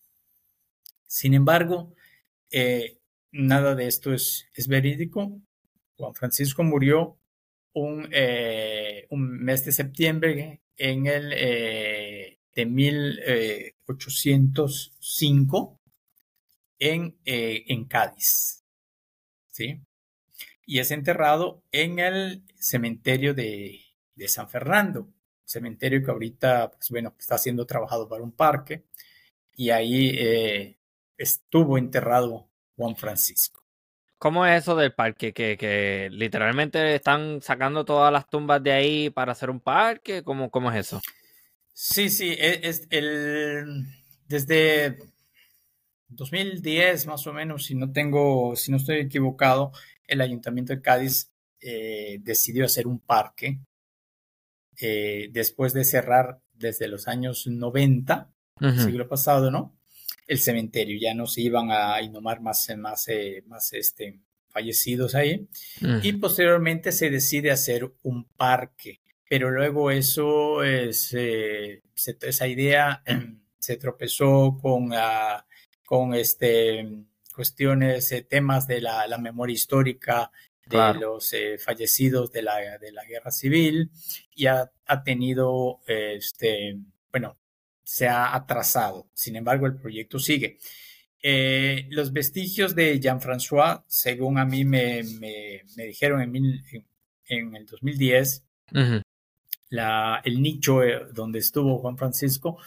Sin 1.08 1.34
embargo, 1.36 1.94
eh, 2.52 2.98
nada 3.32 3.76
de 3.76 3.88
esto 3.88 4.14
es, 4.14 4.48
es, 4.54 4.68
verídico. 4.68 5.42
Juan 5.98 6.14
Francisco 6.14 6.64
murió 6.64 7.18
un, 7.74 8.10
eh, 8.12 9.08
un 9.10 9.44
mes 9.44 9.66
de 9.66 9.72
septiembre 9.72 10.62
en 10.78 11.06
el 11.08 11.34
eh, 11.34 12.40
de 12.54 12.66
1893 12.66 13.76
1805 13.88 15.80
en, 16.80 17.18
eh, 17.26 17.64
en 17.68 17.86
Cádiz. 17.86 18.64
¿sí? 19.50 19.82
Y 20.66 20.80
es 20.80 20.92
enterrado 20.92 21.64
en 21.72 22.00
el 22.00 22.44
cementerio 22.56 23.34
de, 23.34 23.82
de 24.16 24.28
San 24.28 24.50
Fernando, 24.50 25.10
cementerio 25.46 26.04
que 26.04 26.12
ahorita, 26.12 26.72
pues 26.72 26.90
bueno, 26.90 27.14
está 27.20 27.38
siendo 27.38 27.66
trabajado 27.66 28.08
para 28.08 28.24
un 28.24 28.32
parque, 28.32 28.84
y 29.56 29.70
ahí 29.70 30.78
estuvo 31.22 31.78
enterrado 31.78 32.50
Juan 32.76 32.96
Francisco. 32.96 33.64
¿Cómo 34.18 34.46
es 34.46 34.62
eso 34.62 34.76
del 34.76 34.94
parque? 34.94 35.34
¿Que, 35.34 35.58
que 35.58 36.10
literalmente 36.12 36.96
están 36.96 37.42
sacando 37.42 37.86
todas 37.86 38.14
las 38.14 38.30
tumbas 38.30 38.62
de 38.62 38.72
ahí 38.72 39.10
para 39.10 39.32
hacer 39.32 39.50
un 39.50 39.60
parque? 39.60 40.24
¿Cómo, 40.24 40.52
cómo 40.52 40.72
es 40.72 40.88
eso? 40.88 41.02
Sí, 41.74 42.10
sí, 42.10 42.30
e, 42.38 42.68
es, 42.68 42.88
el, 42.92 43.86
desde 44.28 45.00
2010 46.10 47.08
más 47.08 47.26
o 47.26 47.34
menos, 47.34 47.66
si 47.66 47.76
no 47.76 47.92
tengo, 47.92 48.56
si 48.56 48.72
no 48.72 48.78
estoy 48.78 48.98
equivocado, 48.98 49.72
el 50.06 50.22
Ayuntamiento 50.22 50.74
de 50.74 50.82
Cádiz 50.82 51.32
eh, 51.60 52.20
decidió 52.22 52.66
hacer 52.66 52.86
un 52.86 53.00
parque 53.00 53.60
eh, 54.80 55.30
después 55.32 55.74
de 55.74 55.84
cerrar 55.84 56.42
desde 56.54 56.88
los 56.88 57.08
años 57.08 57.48
90, 57.48 58.32
siglo 58.78 59.08
pasado, 59.08 59.50
¿no? 59.50 59.81
El 60.28 60.40
cementerio, 60.40 60.98
ya 61.00 61.14
no 61.14 61.28
se 61.28 61.42
iban 61.42 61.72
a 61.72 62.02
inhumar 62.02 62.42
más, 62.42 62.72
más, 62.78 63.08
eh, 63.08 63.44
más 63.48 63.74
este, 63.74 64.20
fallecidos 64.50 65.16
ahí. 65.16 65.48
Y 66.04 66.14
posteriormente 66.14 66.92
se 66.92 67.10
decide 67.10 67.52
hacer 67.52 67.92
un 68.04 68.26
parque, 68.26 69.02
pero 69.30 69.50
luego 69.50 69.92
eso, 69.92 70.64
es, 70.64 71.14
esa 71.14 72.48
idea 72.48 73.04
se 73.60 73.78
tropezó 73.78 74.58
con, 74.62 74.92
uh, 74.92 75.42
con 75.86 76.14
este, 76.14 76.88
cuestiones, 77.34 78.12
eh, 78.12 78.24
temas 78.24 78.68
de 78.68 78.82
la, 78.82 79.08
la, 79.08 79.18
memoria 79.18 79.54
histórica 79.54 80.32
de 80.66 80.94
los 81.00 81.34
eh, 81.34 81.58
fallecidos 81.58 82.32
de 82.32 82.44
la, 82.44 82.78
de 82.78 82.92
la 82.92 83.04
guerra 83.06 83.32
civil 83.32 83.92
y 84.36 84.46
ha, 84.46 84.72
ha, 84.86 85.04
tenido, 85.04 85.82
este, 85.86 86.78
bueno, 87.12 87.38
se 87.92 88.08
ha 88.08 88.34
atrasado. 88.34 89.10
Sin 89.14 89.36
embargo, 89.36 89.66
el 89.66 89.76
proyecto 89.76 90.18
sigue. 90.18 90.58
Eh, 91.22 91.88
los 91.90 92.14
vestigios 92.14 92.74
de 92.74 92.98
Jean-François, 93.02 93.84
según 93.86 94.38
a 94.38 94.46
mí 94.46 94.64
me, 94.64 95.04
me, 95.20 95.64
me 95.76 95.86
dijeron 95.88 96.22
en, 96.22 96.32
mil, 96.32 96.64
en, 96.72 96.86
en, 97.26 97.56
el 97.56 97.66
2010, 97.66 98.46
uh 98.74 99.02
la, 99.70 100.22
el 100.26 100.42
nicho 100.42 100.84
eh, 100.84 101.00
donde 101.14 101.40
estuvo 101.40 101.80
Juan 101.80 101.98
Francisco 101.98 102.58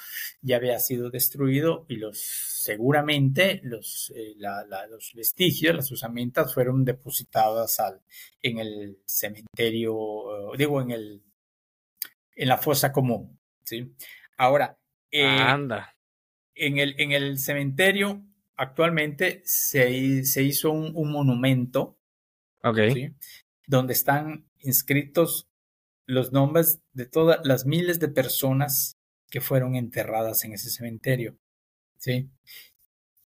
ya 0.41 0.57
había 0.57 0.79
sido 0.79 1.11
destruido 1.11 1.85
y 1.87 1.97
los 1.97 2.19
seguramente 2.19 3.61
los, 3.63 4.11
eh, 4.17 4.33
la, 4.39 4.65
la, 4.65 4.87
los 4.87 5.13
vestigios, 5.15 5.75
las 5.75 5.91
usamientas 5.91 6.55
fueron 6.55 6.83
depositadas 6.83 7.79
al, 7.79 8.01
en 8.41 8.59
el 8.59 8.99
cementerio, 9.05 10.55
digo, 10.57 10.81
en, 10.81 10.93
el, 10.93 11.23
en 12.37 12.49
la 12.49 12.57
fosa 12.57 12.91
común. 12.91 13.39
¿sí? 13.65 13.95
Ahora, 14.39 14.79
eh, 15.21 15.27
Anda. 15.27 15.97
En, 16.55 16.79
el, 16.79 16.95
en 16.99 17.13
el 17.13 17.39
cementerio 17.39 18.23
actualmente 18.57 19.43
se, 19.45 20.25
se 20.25 20.43
hizo 20.43 20.71
un, 20.71 20.93
un 20.95 21.11
monumento 21.11 21.99
okay. 22.63 22.93
¿sí? 22.93 23.15
donde 23.67 23.93
están 23.93 24.49
inscritos 24.61 25.49
los 26.07 26.33
nombres 26.33 26.81
de 26.93 27.07
todas 27.07 27.45
las 27.45 27.65
miles 27.65 27.99
de 28.01 28.09
personas 28.09 28.99
que 29.31 29.41
fueron 29.41 29.75
enterradas 29.75 30.45
en 30.45 30.53
ese 30.53 30.71
cementerio. 30.71 31.39
¿sí? 31.99 32.31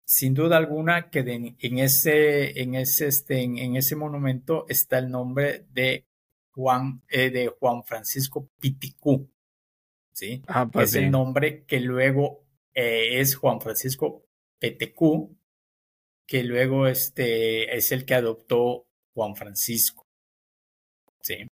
Sin 0.03 0.33
duda 0.33 0.57
alguna 0.57 1.09
que 1.09 1.23
de, 1.23 1.55
en, 1.59 1.79
ese, 1.79 2.61
en, 2.61 2.75
ese, 2.75 3.07
este, 3.07 3.41
en, 3.41 3.57
en, 3.57 3.75
ese 3.75 3.95
monumento 3.95 4.65
está 4.67 4.99
el 4.99 5.09
nombre 5.09 5.65
de 5.71 6.05
Juan, 6.51 7.03
eh, 7.09 7.29
de 7.29 7.47
Juan 7.47 7.83
Francisco 7.83 8.49
Piticú. 8.59 9.29
¿Sí? 10.17 10.41
Ah, 10.47 10.67
pues 10.67 10.85
es 10.85 10.91
sí. 10.93 10.97
el 10.97 11.11
nombre 11.11 11.63
que 11.65 11.79
luego 11.79 12.43
eh, 12.73 13.19
es 13.19 13.35
Juan 13.35 13.61
Francisco 13.61 14.25
Petecú, 14.57 15.37
que 16.25 16.43
luego 16.43 16.87
este, 16.87 17.77
es 17.77 17.91
el 17.91 18.03
que 18.03 18.15
adoptó 18.15 18.87
Juan 19.13 19.35
Francisco. 19.35 20.07
¿sí? 21.21 21.47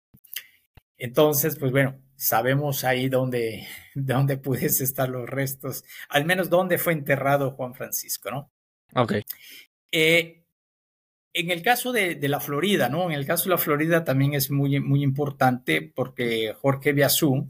Entonces, 0.98 1.56
pues 1.56 1.72
bueno, 1.72 2.02
sabemos 2.16 2.84
ahí 2.84 3.08
dónde, 3.08 3.66
dónde 3.94 4.36
pudiese 4.36 4.84
estar 4.84 5.08
los 5.08 5.26
restos, 5.26 5.82
al 6.10 6.26
menos 6.26 6.50
dónde 6.50 6.76
fue 6.76 6.92
enterrado 6.92 7.52
Juan 7.52 7.74
Francisco, 7.74 8.30
¿no? 8.30 8.50
Ok. 8.94 9.14
Eh, 9.90 10.44
en 11.32 11.50
el 11.50 11.62
caso 11.62 11.92
de, 11.92 12.16
de, 12.16 12.28
la 12.28 12.40
Florida, 12.40 12.90
¿no? 12.90 13.06
En 13.06 13.12
el 13.12 13.24
caso 13.24 13.44
de 13.44 13.50
la 13.50 13.58
Florida 13.58 14.04
también 14.04 14.34
es 14.34 14.50
muy, 14.50 14.80
muy 14.80 15.02
importante 15.02 15.80
porque 15.80 16.54
Jorge 16.60 16.92
Biazú, 16.92 17.48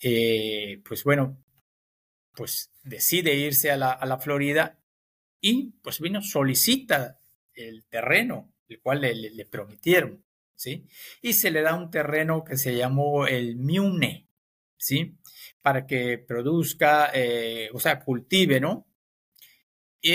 eh, 0.00 0.80
pues 0.84 1.04
bueno, 1.04 1.42
pues 2.34 2.70
decide 2.82 3.34
irse 3.34 3.70
a 3.70 3.76
la, 3.76 3.92
a 3.92 4.06
la 4.06 4.18
Florida 4.18 4.78
y 5.40 5.72
pues 5.82 6.00
vino, 6.00 6.22
solicita 6.22 7.18
el 7.54 7.84
terreno, 7.84 8.52
el 8.68 8.80
cual 8.80 9.02
le, 9.02 9.14
le, 9.14 9.44
prometieron. 9.46 10.24
¿sí? 10.54 10.86
Y 11.22 11.32
se 11.32 11.50
le 11.50 11.62
da 11.62 11.74
un 11.74 11.90
terreno 11.90 12.44
que 12.44 12.56
se 12.56 12.76
llamó 12.76 13.26
el 13.26 13.56
Miune, 13.56 14.28
¿sí? 14.76 15.16
Para 15.62 15.86
que 15.86 16.18
produzca, 16.18 17.10
eh, 17.14 17.70
o 17.72 17.80
sea, 17.80 18.00
cultive, 18.00 18.60
¿no? 18.60 18.86
Y, 20.02 20.12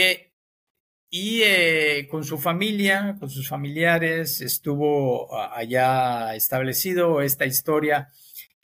y 1.10 1.42
eh, 1.44 2.08
con 2.10 2.24
su 2.24 2.38
familia, 2.38 3.16
con 3.20 3.30
sus 3.30 3.48
familiares, 3.48 4.42
estuvo 4.42 5.36
allá 5.36 6.36
establecido 6.36 7.22
esta 7.22 7.46
historia. 7.46 8.10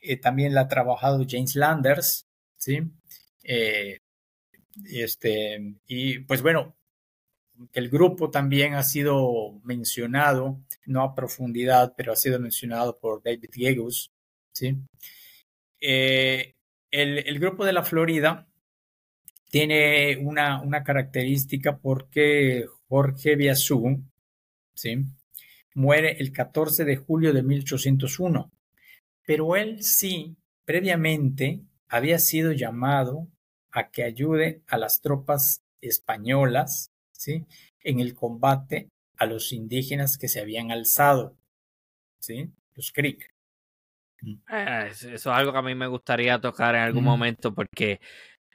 Eh, 0.02 0.18
también 0.18 0.54
la 0.54 0.62
ha 0.62 0.68
trabajado 0.68 1.26
James 1.28 1.56
Landers, 1.56 2.26
¿sí? 2.58 2.82
este, 4.86 5.76
y 5.88 6.20
pues 6.20 6.42
bueno, 6.42 6.76
el 7.74 7.90
grupo 7.90 8.30
también 8.30 8.74
ha 8.74 8.84
sido 8.84 9.60
mencionado, 9.64 10.60
no 10.86 11.04
a 11.04 11.16
profundidad, 11.16 11.94
pero 11.96 12.14
ha 12.14 12.16
sido 12.16 12.40
mencionado 12.40 12.98
por 12.98 13.22
David 13.24 13.50
Gegus. 13.54 14.12
¿sí? 14.54 14.78
Eh, 15.80 16.54
el, 16.92 17.20
el, 17.20 17.40
grupo 17.40 17.66
de 17.66 17.74
la 17.74 17.84
Florida 17.84 18.48
tiene 19.50 20.18
una, 20.18 20.62
una 20.62 20.84
característica 20.84 21.78
porque 21.78 22.66
Jorge 22.88 23.36
Biazú 23.36 24.04
¿sí? 24.74 25.06
muere 25.74 26.18
el 26.20 26.32
14 26.32 26.86
de 26.86 26.98
julio 26.98 27.34
de 27.34 27.44
1801, 27.44 28.52
pero 29.26 29.56
él 29.56 29.84
sí, 29.84 30.36
previamente, 30.66 31.62
había 31.90 32.20
sido 32.20 32.52
llamado 32.52 33.28
a 33.72 33.90
que 33.90 34.04
ayude 34.04 34.62
a 34.68 34.78
las 34.78 35.02
tropas 35.02 35.62
españolas 35.82 36.88
¿sí? 37.12 37.46
en 37.82 38.00
el 38.00 38.16
combate 38.16 38.90
a 39.18 39.26
los 39.26 39.52
indígenas 39.52 40.18
que 40.18 40.28
se 40.28 40.40
habían 40.40 40.72
alzado, 40.72 41.38
¿sí? 42.20 42.52
los 42.76 42.92
Creek. 42.92 43.30
Eh, 44.52 44.88
eso 44.90 45.10
es 45.14 45.28
algo 45.28 45.52
que 45.52 45.58
a 45.58 45.64
mí 45.64 45.76
me 45.76 45.88
gustaría 45.88 46.40
tocar 46.40 46.76
en 46.76 46.82
algún 46.82 47.04
mm. 47.04 47.08
momento 47.08 47.54
porque 47.54 48.00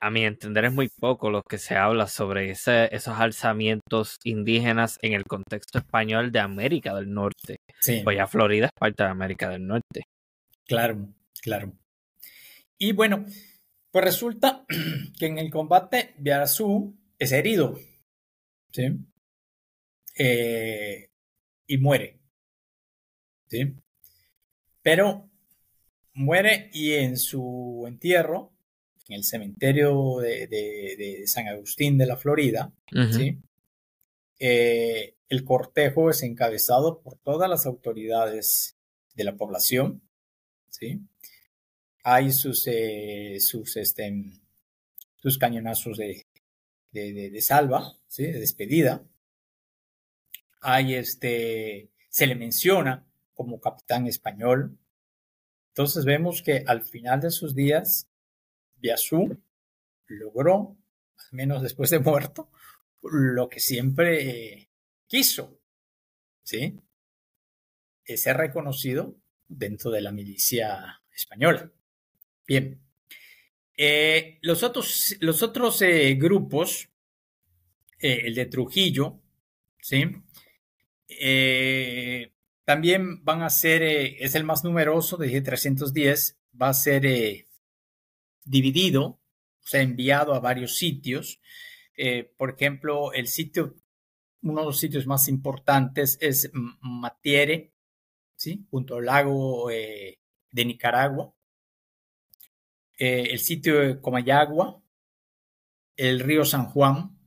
a 0.01 0.11
mi 0.11 0.25
entender 0.25 0.67
es 0.67 0.73
muy 0.73 0.89
poco 0.89 1.31
lo 1.31 1.43
que 1.43 1.59
se 1.59 1.77
habla 1.77 2.07
sobre 2.07 2.51
ese, 2.51 2.95
esos 2.95 3.19
alzamientos 3.19 4.17
indígenas 4.25 4.99
en 5.03 5.15
el 5.15 5.25
contexto 5.25 5.79
español 5.79 6.33
de 6.33 6.41
América 6.41 6.95
del 6.95 7.13
Norte. 7.13 7.57
Sí. 7.81 8.03
Pues 8.05 8.17
ya 8.17 8.27
Florida 8.27 8.67
es 8.67 8.73
parte 8.79 9.03
de 9.05 9.11
América 9.11 9.49
del 9.49 9.67
Norte. 9.67 10.03
Claro, 10.67 11.15
claro. 11.43 11.73
Y 12.79 12.93
bueno, 12.93 13.25
pues 13.91 14.05
resulta 14.05 14.65
que 15.19 15.27
en 15.27 15.39
el 15.39 15.51
combate 15.51 16.15
Biarazú 16.19 16.97
es 17.19 17.33
herido, 17.33 17.79
¿sí? 18.73 18.85
Eh, 20.19 21.11
y 21.67 21.79
muere, 21.79 22.21
¿sí? 23.49 23.75
Pero 24.83 25.31
muere 26.15 26.71
y 26.73 26.95
en 26.95 27.17
su 27.17 27.85
entierro, 27.87 28.53
en 29.09 29.17
el 29.17 29.25
cementerio 29.25 30.19
de, 30.19 30.47
de, 30.47 30.97
de 30.99 31.27
San 31.27 31.49
Agustín 31.49 31.99
de 31.99 32.07
la 32.07 32.17
Florida, 32.17 32.73
uh 32.93 32.97
-huh. 32.97 33.13
¿sí? 33.13 33.39
Eh, 34.39 35.17
el 35.29 35.45
cortejo 35.45 36.11
es 36.11 36.23
encabezado 36.23 37.01
por 37.01 37.17
todas 37.19 37.49
las 37.49 37.67
autoridades 37.67 38.77
de 39.15 39.25
la 39.25 39.37
población, 39.37 40.03
¿sí? 40.79 41.01
Hay 42.05 42.31
sus, 42.33 42.67
eh, 42.67 43.39
sus, 43.41 43.77
este, 43.77 44.13
sus 45.17 45.39
cañonazos 45.39 45.97
de, 45.97 46.27
de, 46.91 47.13
de, 47.13 47.31
de 47.31 47.41
salva, 47.41 47.97
¿sí? 48.07 48.25
de 48.25 48.39
despedida. 48.39 49.03
Hay 50.61 50.95
este, 50.95 51.91
se 52.09 52.27
le 52.27 52.35
menciona 52.35 53.07
como 53.35 53.61
capitán 53.61 54.07
español. 54.07 54.79
Entonces 55.69 56.05
vemos 56.05 56.43
que 56.43 56.65
al 56.67 56.83
final 56.83 57.21
de 57.21 57.31
sus 57.31 57.55
días, 57.55 58.09
Biazú 58.77 59.41
logró, 60.07 60.77
al 61.17 61.33
menos 61.33 61.63
después 61.63 61.91
de 61.91 61.99
muerto, 61.99 62.51
lo 63.03 63.49
que 63.49 63.61
siempre 63.61 64.71
quiso, 65.07 65.59
¿sí? 66.43 66.79
Ser 68.05 68.37
reconocido 68.37 69.17
dentro 69.49 69.91
de 69.91 70.01
la 70.01 70.13
milicia 70.13 71.03
española. 71.13 71.71
Bien. 72.47 72.81
Eh, 73.77 74.39
los 74.41 74.63
otros, 74.63 75.83
eh, 75.83 76.15
grupos, 76.15 76.89
eh, 77.99 78.23
el 78.25 78.35
de 78.35 78.47
Trujillo, 78.47 79.21
¿sí? 79.81 80.05
también 82.65 83.25
van 83.25 83.43
a 83.43 83.51
ser, 83.51 83.83
es 83.83 84.35
el 84.35 84.45
más 84.45 84.65
numeroso, 84.65 85.17
de 85.17 85.41
310, 85.41 86.39
va 86.61 86.71
a 86.71 86.75
ser 86.75 87.47
dividido, 88.45 89.05
o 89.05 89.21
sea, 89.67 89.83
enviado 89.83 90.35
a 90.35 90.41
varios 90.41 90.77
sitios. 90.77 91.41
por 92.37 92.51
ejemplo, 92.51 93.13
el 93.13 93.29
sitio, 93.29 93.77
uno 94.43 94.61
de 94.61 94.67
los 94.67 94.79
sitios 94.81 95.07
más 95.07 95.29
importantes 95.29 96.19
es 96.21 96.51
Matiere, 96.53 97.73
¿sí? 98.37 98.67
junto 98.71 98.97
al 98.97 99.07
lago 99.07 99.69
de 99.69 100.65
Nicaragua. 100.65 101.33
Eh, 102.99 103.29
el 103.31 103.39
sitio 103.41 103.81
de 103.81 104.01
Comayagua, 104.01 104.81
el 105.97 106.21
río 106.21 106.45
San 106.47 106.67
Juan, 106.67 107.19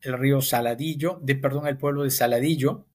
el 0.00 0.18
río 0.18 0.40
Saladillo, 0.40 1.18
de, 1.22 1.34
perdón, 1.34 1.66
el 1.66 1.76
pueblo 1.76 2.04
de 2.04 2.10
Saladillo 2.10 2.86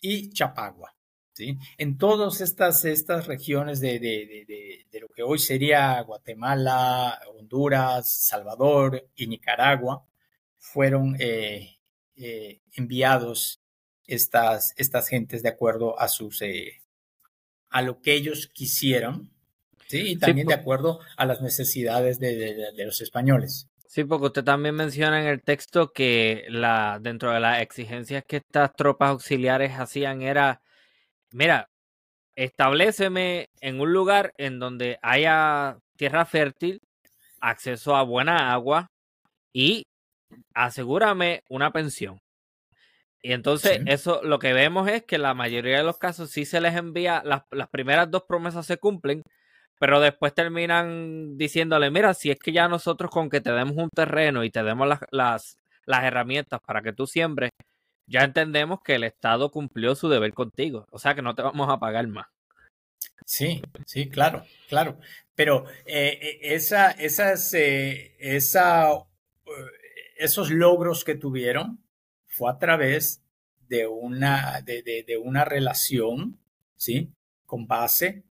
y 0.00 0.30
Chapagua. 0.30 0.94
¿sí? 1.32 1.56
En 1.78 1.96
todas 1.96 2.42
estas, 2.42 2.84
estas 2.84 3.26
regiones 3.26 3.80
de, 3.80 3.98
de, 3.98 5.00
lo 5.00 5.08
que 5.08 5.22
hoy 5.22 5.38
sería 5.38 5.98
Guatemala, 6.02 7.18
Honduras, 7.38 8.12
Salvador 8.12 9.08
y 9.14 9.26
Nicaragua, 9.26 10.04
fueron 10.58 11.16
eh, 11.18 11.78
eh, 12.16 12.60
enviados 12.74 13.63
estas, 14.06 14.74
estas 14.76 15.08
gentes 15.08 15.42
de 15.42 15.48
acuerdo 15.48 15.98
a 16.00 16.08
sus 16.08 16.42
a 17.70 17.82
lo 17.82 18.00
que 18.00 18.14
ellos 18.14 18.48
quisieran 18.52 19.34
Sí, 19.86 20.12
y 20.12 20.16
también 20.16 20.46
de 20.46 20.54
acuerdo 20.54 21.00
a 21.16 21.26
las 21.26 21.42
necesidades 21.42 22.18
de, 22.18 22.72
los 22.84 23.00
españoles. 23.00 23.68
Sí, 23.86 24.04
porque 24.04 24.26
usted 24.26 24.44
también 24.44 24.74
menciona 24.74 25.20
en 25.20 25.28
el 25.28 25.42
texto 25.42 25.92
que 25.92 26.44
la, 26.48 26.98
dentro 27.00 27.32
de 27.32 27.40
las 27.40 27.60
exigencias 27.60 28.24
que 28.26 28.38
estas 28.38 28.74
tropas 28.74 29.10
auxiliares 29.10 29.72
hacían 29.78 30.22
era, 30.22 30.62
mira, 31.32 31.68
estableceme 32.34 33.50
en 33.60 33.80
un 33.80 33.92
lugar 33.92 34.32
en 34.36 34.58
donde 34.58 34.98
haya 35.02 35.78
tierra 35.96 36.24
fértil, 36.24 36.80
acceso 37.40 37.94
a 37.94 38.02
buena 38.02 38.52
agua 38.52 38.88
y 39.52 39.84
asegúrame 40.54 41.42
una 41.48 41.70
pensión. 41.70 42.18
Y 43.24 43.32
entonces 43.32 43.80
eso 43.86 44.20
lo 44.22 44.38
que 44.38 44.52
vemos 44.52 44.86
es 44.86 45.02
que 45.04 45.16
la 45.16 45.32
mayoría 45.32 45.78
de 45.78 45.82
los 45.82 45.96
casos 45.96 46.30
sí 46.30 46.44
se 46.44 46.60
les 46.60 46.76
envía, 46.76 47.22
las, 47.24 47.44
las 47.50 47.70
primeras 47.70 48.10
dos 48.10 48.24
promesas 48.28 48.66
se 48.66 48.76
cumplen, 48.76 49.22
pero 49.80 49.98
después 49.98 50.34
terminan 50.34 51.38
diciéndole, 51.38 51.90
mira, 51.90 52.12
si 52.12 52.30
es 52.30 52.38
que 52.38 52.52
ya 52.52 52.68
nosotros 52.68 53.10
con 53.10 53.30
que 53.30 53.40
te 53.40 53.50
demos 53.52 53.78
un 53.78 53.88
terreno 53.88 54.44
y 54.44 54.50
te 54.50 54.62
demos 54.62 54.86
las, 54.86 55.00
las, 55.10 55.56
las 55.86 56.04
herramientas 56.04 56.60
para 56.66 56.82
que 56.82 56.92
tú 56.92 57.06
siembres, 57.06 57.48
ya 58.06 58.24
entendemos 58.24 58.80
que 58.84 58.96
el 58.96 59.04
Estado 59.04 59.50
cumplió 59.50 59.94
su 59.94 60.10
deber 60.10 60.34
contigo. 60.34 60.84
O 60.90 60.98
sea 60.98 61.14
que 61.14 61.22
no 61.22 61.34
te 61.34 61.40
vamos 61.40 61.70
a 61.70 61.78
pagar 61.78 62.06
más. 62.06 62.26
Sí, 63.24 63.62
sí, 63.86 64.10
claro, 64.10 64.44
claro. 64.68 64.98
Pero 65.34 65.64
eh, 65.86 66.18
eh, 66.20 66.38
esa, 66.42 66.90
esas, 66.90 67.54
eh, 67.54 68.16
esa, 68.18 68.90
esos 70.18 70.50
logros 70.50 71.04
que 71.04 71.14
tuvieron 71.14 71.83
fue 72.34 72.50
a 72.50 72.58
través 72.58 73.22
de 73.68 73.86
una, 73.86 74.60
de, 74.62 74.82
de, 74.82 75.16
una 75.16 75.44
relación, 75.44 76.38
¿sí? 76.76 77.10
Con 77.46 77.66
base 77.66 78.24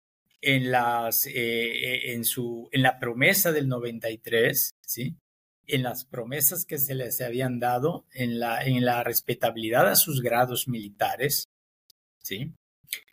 en, 0.40 0.70
las, 0.70 1.26
eh, 1.26 2.12
en, 2.12 2.24
su, 2.24 2.68
en 2.72 2.82
la 2.82 2.98
promesa 2.98 3.52
del 3.52 3.68
93, 3.68 4.74
¿sí? 4.80 5.14
en 5.66 5.82
las 5.82 6.04
promesas 6.04 6.64
que 6.64 6.78
se 6.78 6.94
les 6.94 7.20
habían 7.20 7.60
dado, 7.60 8.06
en 8.12 8.40
la, 8.40 8.64
en 8.64 8.84
la 8.84 9.04
respetabilidad 9.04 9.86
a 9.88 9.96
sus 9.96 10.22
grados 10.22 10.66
militares. 10.66 11.48
¿sí? 12.22 12.52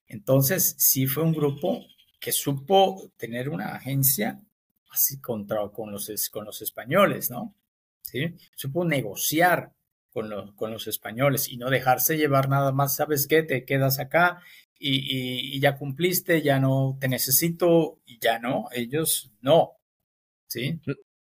Entonces, 0.07 0.75
sí 0.77 1.05
fue 1.05 1.23
un 1.23 1.33
grupo 1.33 1.85
que 2.19 2.31
supo 2.31 3.11
tener 3.17 3.49
una 3.49 3.75
agencia 3.75 4.41
así 4.89 5.19
contra 5.19 5.67
con 5.69 5.91
los, 5.91 6.29
con 6.29 6.45
los 6.45 6.61
españoles, 6.61 7.29
¿no? 7.29 7.53
¿Sí? 8.01 8.35
Supo 8.55 8.85
negociar 8.85 9.73
con, 10.17 10.31
los, 10.31 10.51
con 10.53 10.71
los 10.71 10.87
españoles 10.87 11.47
y 11.47 11.57
no 11.57 11.69
dejarse 11.69 12.17
llevar 12.17 12.49
nada 12.49 12.71
más, 12.71 12.95
¿sabes 12.95 13.27
qué? 13.27 13.43
Te 13.43 13.65
quedas 13.65 13.99
acá 13.99 14.41
y, 14.79 15.59
ya 15.59 15.77
cumpliste, 15.77 16.41
ya 16.41 16.59
no 16.59 16.97
te 16.99 17.07
necesito 17.07 17.99
y 18.03 18.17
ya 18.17 18.39
no, 18.39 18.65
ellos 18.71 19.31
no. 19.41 19.73
¿Sí? 20.47 20.81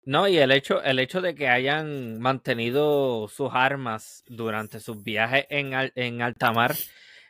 No, 0.07 0.27
y 0.29 0.39
el 0.39 0.51
hecho, 0.51 0.83
el 0.83 0.99
hecho 0.99 1.21
de 1.21 1.35
que 1.35 1.49
hayan 1.49 2.19
mantenido 2.21 3.29
sus 3.29 3.51
armas 3.53 4.25
durante 4.27 4.81
sus 4.81 5.03
viajes 5.03 5.45
en, 5.51 5.73
en 5.95 6.23
alta 6.23 6.51
mar, 6.51 6.75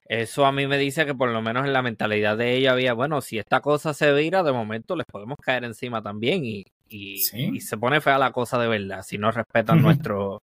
eso 0.04 0.46
a 0.46 0.52
mí 0.52 0.68
me 0.68 0.78
dice 0.78 1.04
que 1.04 1.16
por 1.16 1.30
lo 1.30 1.42
menos 1.42 1.66
en 1.66 1.72
la 1.72 1.82
mentalidad 1.82 2.36
de 2.38 2.54
ella 2.54 2.70
había, 2.70 2.92
bueno, 2.92 3.20
si 3.22 3.38
esta 3.38 3.60
cosa 3.60 3.92
se 3.92 4.12
vira, 4.12 4.44
de 4.44 4.52
momento 4.52 4.94
les 4.94 5.06
podemos 5.06 5.38
caer 5.42 5.64
encima 5.64 6.00
también 6.00 6.44
y, 6.44 6.64
y, 6.88 7.18
se 7.18 7.76
pone 7.76 8.00
fea 8.00 8.18
la 8.18 8.30
cosa 8.30 8.56
de 8.56 8.68
verdad 8.68 9.02
si 9.02 9.18
no 9.18 9.32
respetan 9.32 9.82
nuestro, 9.82 10.44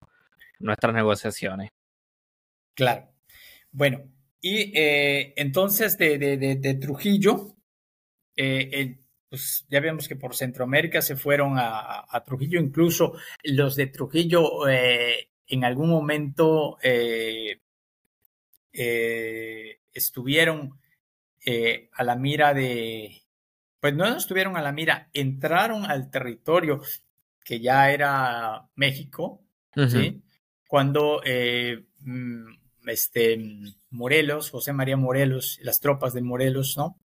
nuestras 0.58 0.94
negociaciones. 0.94 1.70
Claro. 2.74 3.08
Bueno, 3.70 4.04
y 4.40 4.72
eh, 4.78 5.32
entonces 5.36 5.96
de, 5.96 6.78
Trujillo, 6.80 7.56
eh, 8.36 8.98
pues 9.28 9.64
ya 9.68 9.80
vemos 9.80 10.06
que 10.06 10.16
por 10.16 10.36
Centroamérica 10.36 11.00
se 11.02 11.16
fueron 11.16 11.54
a, 11.56 12.22
Trujillo, 12.26 12.60
incluso 12.60 13.14
los 13.42 13.74
de 13.74 13.86
Trujillo 13.86 14.68
eh, 14.68 15.30
en 15.46 15.64
algún 15.64 15.88
momento 15.88 16.78
estuvieron 19.92 20.78
a 21.96 22.04
la 22.04 22.16
mira 22.16 22.54
de, 22.54 23.22
pues 23.80 23.94
no 23.94 24.16
estuvieron 24.16 24.56
a 24.56 24.62
la 24.62 24.72
mira, 24.72 25.10
entraron 25.12 25.84
al 25.84 26.10
territorio 26.10 26.80
que 27.44 27.60
ya 27.60 27.90
era 27.90 28.68
México, 28.74 29.42
¿sí? 29.88 30.23
Cuando 30.74 31.20
mm, 32.00 32.88
este, 32.88 33.38
Morelos, 33.90 34.50
José 34.50 34.72
María 34.72 34.96
Morelos, 34.96 35.60
las 35.62 35.78
tropas 35.78 36.14
de 36.14 36.20
Morelos, 36.20 36.76
¿no? 36.76 36.98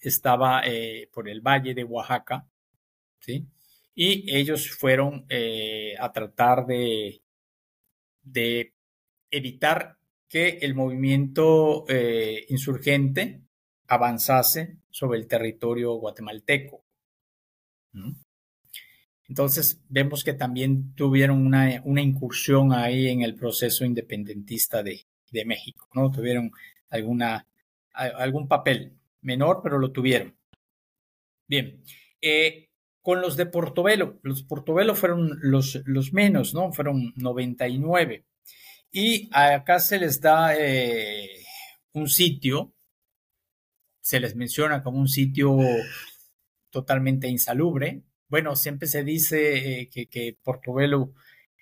Estaba 0.00 0.60
eh, 0.66 1.08
por 1.12 1.28
el 1.28 1.40
valle 1.40 1.72
de 1.72 1.84
Oaxaca, 1.84 2.48
¿sí? 3.20 3.46
Y 3.94 4.36
ellos 4.36 4.72
fueron 4.72 5.24
eh, 5.28 5.94
a 6.00 6.10
tratar 6.10 6.66
de, 6.66 7.22
de 8.24 8.74
evitar 9.30 9.96
que 10.28 10.58
el 10.62 10.74
movimiento 10.74 11.84
eh, 11.88 12.44
insurgente 12.48 13.40
avanzase 13.86 14.78
sobre 14.90 15.20
el 15.20 15.28
territorio 15.28 15.92
guatemalteco. 15.92 16.82
Entonces 19.28 19.80
vemos 19.88 20.22
que 20.22 20.34
también 20.34 20.94
tuvieron 20.94 21.46
una, 21.46 22.02
incursión 22.02 22.72
ahí 22.72 23.08
en 23.08 23.22
el 23.22 23.34
proceso 23.34 23.84
independentista 23.84 24.82
de, 24.82 25.06
México, 25.46 25.88
¿no? 25.94 26.12
Tuvieron 26.12 26.52
alguna, 26.90 27.44
algún 27.92 28.46
papel 28.46 28.92
menor, 29.20 29.60
pero 29.64 29.80
lo 29.80 29.90
tuvieron. 29.90 30.36
Bien, 31.48 31.82
eh, 32.22 32.68
con 33.02 33.20
los 33.20 33.36
de 33.36 33.46
Portobelo, 33.46 34.20
los 34.22 34.44
Portobelo 34.44 34.94
fueron 34.94 35.36
los, 35.42 35.82
los 35.86 36.12
menos, 36.12 36.54
¿no? 36.54 36.72
Fueron 36.72 37.12
99. 37.16 38.24
Y 38.92 39.28
acá 39.32 39.80
se 39.80 39.98
les 39.98 40.20
da 40.20 40.54
eh, 40.56 41.28
un 41.94 42.08
sitio, 42.08 42.72
se 44.00 44.20
les 44.20 44.36
menciona 44.36 44.84
como 44.84 45.00
un 45.00 45.08
sitio 45.08 45.58
totalmente 46.70 47.26
insalubre, 47.26 48.04
bueno, 48.28 48.56
siempre 48.56 48.88
se 48.88 49.04
dice 49.04 49.80
eh, 49.82 49.88
que, 49.90 50.06
que, 50.06 50.36
Portobelo 50.42 51.12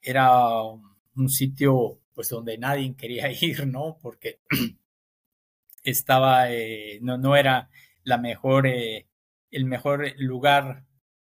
era 0.02 0.62
un 0.62 1.28
sitio 1.28 2.00
pues 2.14 2.28
donde 2.28 2.58
nadie 2.58 2.94
quería 2.96 3.30
ir, 3.42 3.66
¿no? 3.66 3.98
Porque 4.02 4.40
estaba, 5.82 6.52
eh, 6.52 6.98
no, 7.02 7.18
no 7.18 7.36
era 7.36 7.70
la 8.04 8.18
mejor, 8.18 8.66
eh, 8.66 9.08
el 9.50 9.64
mejor 9.66 10.14
lugar 10.18 10.84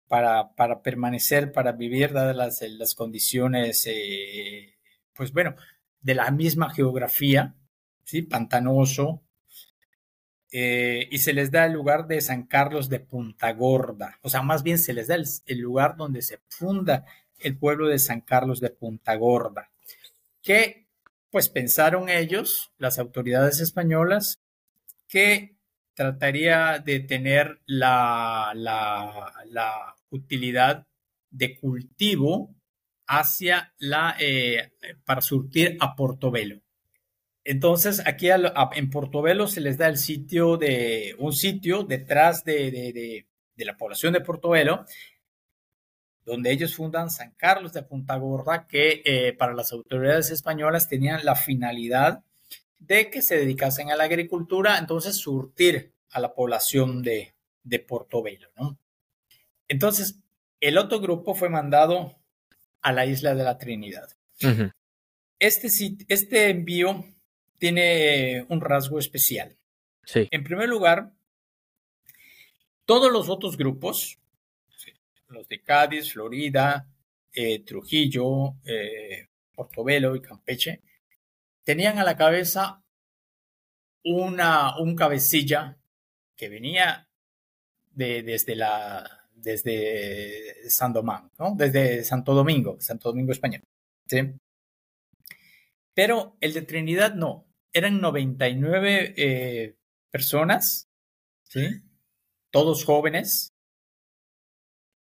para, 0.08 0.54
para 0.54 0.82
permanecer, 0.82 1.52
para 1.52 1.72
vivir, 1.72 2.12
dadas 2.12 2.36
las, 2.36 2.62
las 2.62 2.94
condiciones, 2.94 3.88
pues 5.12 5.32
bueno, 5.32 5.56
de 6.00 6.14
la 6.14 6.30
misma 6.30 6.70
geografía, 6.70 7.54
¿sí? 8.04 8.22
Pantanoso, 8.22 9.23
eh, 10.56 11.08
y 11.10 11.18
se 11.18 11.32
les 11.32 11.50
da 11.50 11.66
el 11.66 11.72
lugar 11.72 12.06
de 12.06 12.20
San 12.20 12.44
Carlos 12.44 12.88
de 12.88 13.00
Punta 13.00 13.52
Gorda, 13.54 14.20
o 14.22 14.30
sea, 14.30 14.40
más 14.42 14.62
bien 14.62 14.78
se 14.78 14.92
les 14.92 15.08
da 15.08 15.16
el, 15.16 15.58
lugar 15.58 15.96
donde 15.96 16.22
se 16.22 16.38
funda 16.46 17.04
el 17.40 17.58
pueblo 17.58 17.88
de 17.88 17.98
San 17.98 18.20
Carlos 18.20 18.60
de 18.60 18.70
Punta 18.70 19.16
Gorda, 19.16 19.72
que 20.42 20.86
pues 21.30 21.48
pensaron 21.48 22.08
ellos, 22.08 22.70
las 22.78 23.00
autoridades 23.00 23.58
españolas, 23.58 24.38
que 25.08 25.56
trataría 25.92 26.78
de 26.78 27.00
tener 27.00 27.60
la, 27.66 28.52
la, 28.54 29.96
utilidad 30.10 30.86
de 31.32 31.58
cultivo 31.58 32.54
hacia 33.08 33.74
la, 33.78 34.14
eh, 34.20 34.70
para 35.04 35.20
surtir 35.20 35.76
a 35.80 35.96
Portobelo. 35.96 36.60
Entonces, 37.44 38.02
aquí 38.06 38.28
en 38.30 38.90
Portobelo 38.90 39.46
se 39.46 39.60
les 39.60 39.76
da 39.76 39.86
el 39.86 39.98
sitio 39.98 40.56
de, 40.56 41.14
un 41.18 41.32
sitio 41.32 41.82
detrás 41.82 42.42
de, 42.44 42.70
de, 42.70 43.26
de 43.54 43.64
la 43.64 43.76
población 43.76 44.14
de 44.14 44.22
Portobelo, 44.22 44.86
donde 46.24 46.50
ellos 46.50 46.74
fundan 46.74 47.10
San 47.10 47.32
Carlos 47.32 47.72
de 47.72 47.82
Punta 47.82 48.16
Gorda, 48.16 48.66
que 48.66 49.02
eh, 49.04 49.34
para 49.34 49.52
las 49.54 49.72
autoridades 49.72 50.30
españolas 50.30 50.88
tenían 50.88 51.24
la 51.24 51.34
finalidad 51.34 52.24
de 52.78 53.10
que 53.10 53.22
se 53.22 53.36
dedicasen 53.36 53.90
a 53.90 53.96
la 53.96 54.04
agricultura, 54.04 54.78
entonces 54.78 55.16
surtir 55.16 55.92
a 56.10 56.20
la 56.20 56.34
población 56.34 57.02
de, 57.02 57.34
de 57.62 57.78
Portobelo. 57.78 58.48
¿no? 58.56 58.78
Entonces, 59.68 60.18
el 60.60 60.78
otro 60.78 61.00
grupo 61.00 61.34
fue 61.34 61.48
mandado 61.48 62.16
a 62.80 62.92
la 62.92 63.06
isla 63.06 63.34
de 63.34 63.44
la 63.44 63.58
Trinidad. 63.58 64.08
este, 65.38 65.68
este 66.08 66.48
envío 66.50 67.04
tiene 67.58 68.46
un 68.48 68.60
rasgo 68.60 68.98
especial. 68.98 69.56
Sí. 70.04 70.28
En 70.30 70.44
primer 70.44 70.68
lugar, 70.68 71.12
todos 72.84 73.10
los 73.10 73.28
otros 73.28 73.56
grupos, 73.56 74.18
los 75.28 75.48
de 75.48 75.62
Cádiz, 75.62 76.12
Florida, 76.12 76.86
eh, 77.32 77.64
Trujillo, 77.64 78.56
eh, 78.64 79.28
Portobelo 79.54 80.14
y 80.14 80.20
Campeche, 80.20 80.82
tenían 81.62 81.98
a 81.98 82.04
la 82.04 82.16
cabeza 82.16 82.82
una, 84.04 84.78
un 84.78 84.94
cabecilla 84.94 85.78
que 86.36 86.48
venía 86.48 87.08
de, 87.92 88.22
desde, 88.22 88.54
la, 88.54 89.28
desde 89.34 90.68
San 90.68 90.92
Domingo, 90.92 91.30
¿no? 91.38 91.54
desde 91.56 92.04
Santo 92.04 92.34
Domingo, 92.34 92.76
Santo 92.80 93.10
Domingo 93.10 93.32
español. 93.32 93.62
¿sí? 94.06 94.18
Pero 95.94 96.36
el 96.40 96.52
de 96.52 96.62
Trinidad 96.62 97.14
no, 97.14 97.46
eran 97.72 98.00
99 98.00 99.14
eh, 99.16 99.76
personas, 100.10 100.90
¿sí? 101.44 101.82
todos 102.50 102.84
jóvenes, 102.84 103.54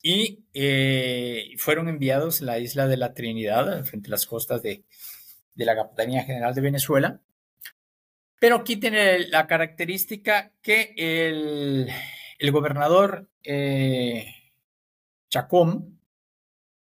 y 0.02 0.46
eh, 0.54 1.52
fueron 1.58 1.88
enviados 1.88 2.40
a 2.40 2.46
la 2.46 2.58
isla 2.58 2.86
de 2.86 2.96
la 2.96 3.12
Trinidad, 3.12 3.84
frente 3.84 4.08
a 4.08 4.12
las 4.12 4.26
costas 4.26 4.62
de, 4.62 4.84
la 5.54 5.76
Capitanía 5.76 6.24
General 6.24 6.54
de 6.54 6.60
Venezuela. 6.62 7.20
Pero 8.38 8.56
aquí 8.56 8.76
tiene 8.76 9.28
la 9.28 9.46
característica 9.46 10.54
que 10.62 10.94
el, 10.96 12.50
gobernador 12.50 13.28
eh, 13.44 14.34
Chacón 15.28 16.00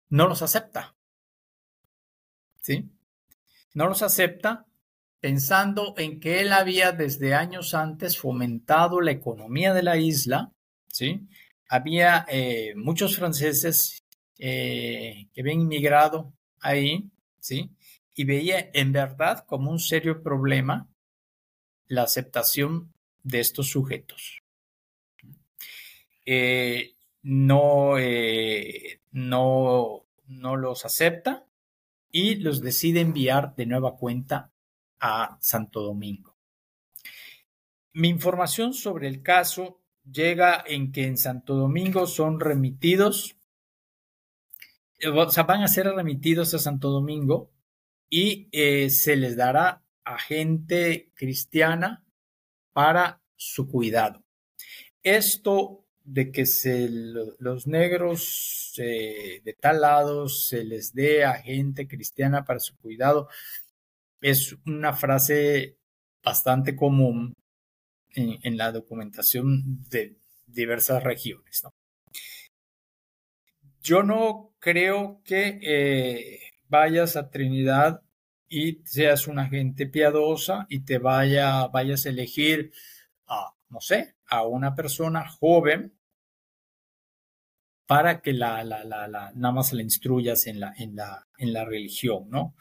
no 0.09 0.27
los 0.27 0.43
acepta. 0.43 0.95
¿Sí? 2.61 2.87
No 3.77 3.87
los 3.87 4.01
acepta 4.01 4.65
pensando 5.19 5.93
en 5.97 6.19
que 6.19 6.41
él 6.41 6.51
había 6.51 6.93
desde 6.93 7.35
años 7.35 7.75
antes 7.75 8.17
fomentado 8.17 9.01
la 9.01 9.11
economía 9.11 9.71
de 9.71 9.83
la 9.83 9.97
isla, 9.97 10.51
¿sí? 10.87 11.27
había 11.69 12.25
eh, 12.27 12.73
muchos 12.75 13.15
franceses 13.15 14.03
eh, 14.39 15.27
que 15.31 15.41
habían 15.41 15.61
inmigrado 15.61 16.33
ahí, 16.59 17.11
¿sí? 17.39 17.69
Y 18.15 18.23
veía 18.23 18.71
en 18.73 18.93
verdad 18.93 19.45
como 19.45 19.69
un 19.69 19.79
serio 19.79 20.23
problema 20.23 20.89
la 21.85 22.01
aceptación 22.01 22.91
de 23.21 23.41
estos 23.41 23.69
sujetos. 23.69 24.41
Eh, 26.25 26.95
no, 27.21 27.93
no, 29.11 30.05
no 30.25 30.55
los 30.55 30.83
acepta 30.83 31.46
y 32.11 32.35
los 32.35 32.61
decide 32.61 33.01
enviar 33.01 33.55
de 33.55 33.65
nueva 33.65 33.95
cuenta 33.97 34.51
a 34.99 35.37
Santo 35.41 35.81
Domingo. 35.81 36.37
Mi 37.93 38.09
información 38.09 38.73
sobre 38.73 39.07
el 39.07 39.23
caso 39.23 39.81
llega 40.03 40.63
en 40.65 40.91
que 40.91 41.05
en 41.05 41.17
Santo 41.17 41.55
Domingo 41.55 42.07
son 42.07 42.39
remitidos, 42.39 43.37
eh, 44.99 45.09
van 45.09 45.63
a 45.63 45.67
ser 45.67 45.87
remitidos 45.87 46.53
a 46.53 46.59
Santo 46.59 46.89
Domingo 46.89 47.51
y 48.09 48.49
eh, 48.51 48.89
se 48.89 49.15
les 49.15 49.35
dará 49.35 49.83
a 50.03 50.17
gente 50.17 51.11
cristiana 51.15 52.05
para 52.71 53.21
su 53.35 53.67
cuidado. 53.67 54.23
Esto 55.03 55.86
de 56.07 56.31
que 56.31 56.45
se, 56.45 56.87
los 56.89 57.67
negros 57.67 58.73
eh, 58.77 59.41
de 59.43 59.53
tal 59.53 59.81
lado 59.81 60.29
se 60.29 60.63
les 60.63 60.93
dé 60.93 61.25
a 61.25 61.33
gente 61.33 61.85
cristiana 61.85 62.45
para 62.45 62.61
su 62.61 62.77
cuidado 62.77 63.27
es 64.21 64.55
una 64.65 64.93
frase 64.93 65.77
bastante 66.23 66.77
común 66.77 67.33
en, 68.11 68.57
la 68.57 68.71
documentación 68.71 69.83
de 69.89 70.15
diversas 70.47 71.03
regiones. 71.03 71.63
Yo 73.81 74.01
no 74.01 74.55
creo 74.59 75.21
que 75.25 75.59
eh, 75.61 76.39
vayas 76.69 77.17
a 77.17 77.29
Trinidad 77.29 78.01
y 78.47 78.81
seas 78.85 79.27
una 79.27 79.49
gente 79.49 79.87
piadosa 79.87 80.65
y 80.69 80.85
te 80.85 80.99
vaya, 80.99 81.67
vayas 81.67 82.05
a 82.05 82.09
elegir 82.09 82.71
a, 83.27 83.53
no 83.69 83.81
sé, 83.81 84.15
a 84.25 84.47
una 84.47 84.73
persona 84.73 85.29
joven 85.29 85.96
para 87.87 88.21
que 88.21 88.33
la, 88.33 88.63
nada 88.63 89.51
más 89.53 89.73
la 89.73 89.81
instruyas 89.81 90.45
en 90.45 90.59
la, 90.59 91.65
religión, 91.65 92.29
¿no? 92.29 92.53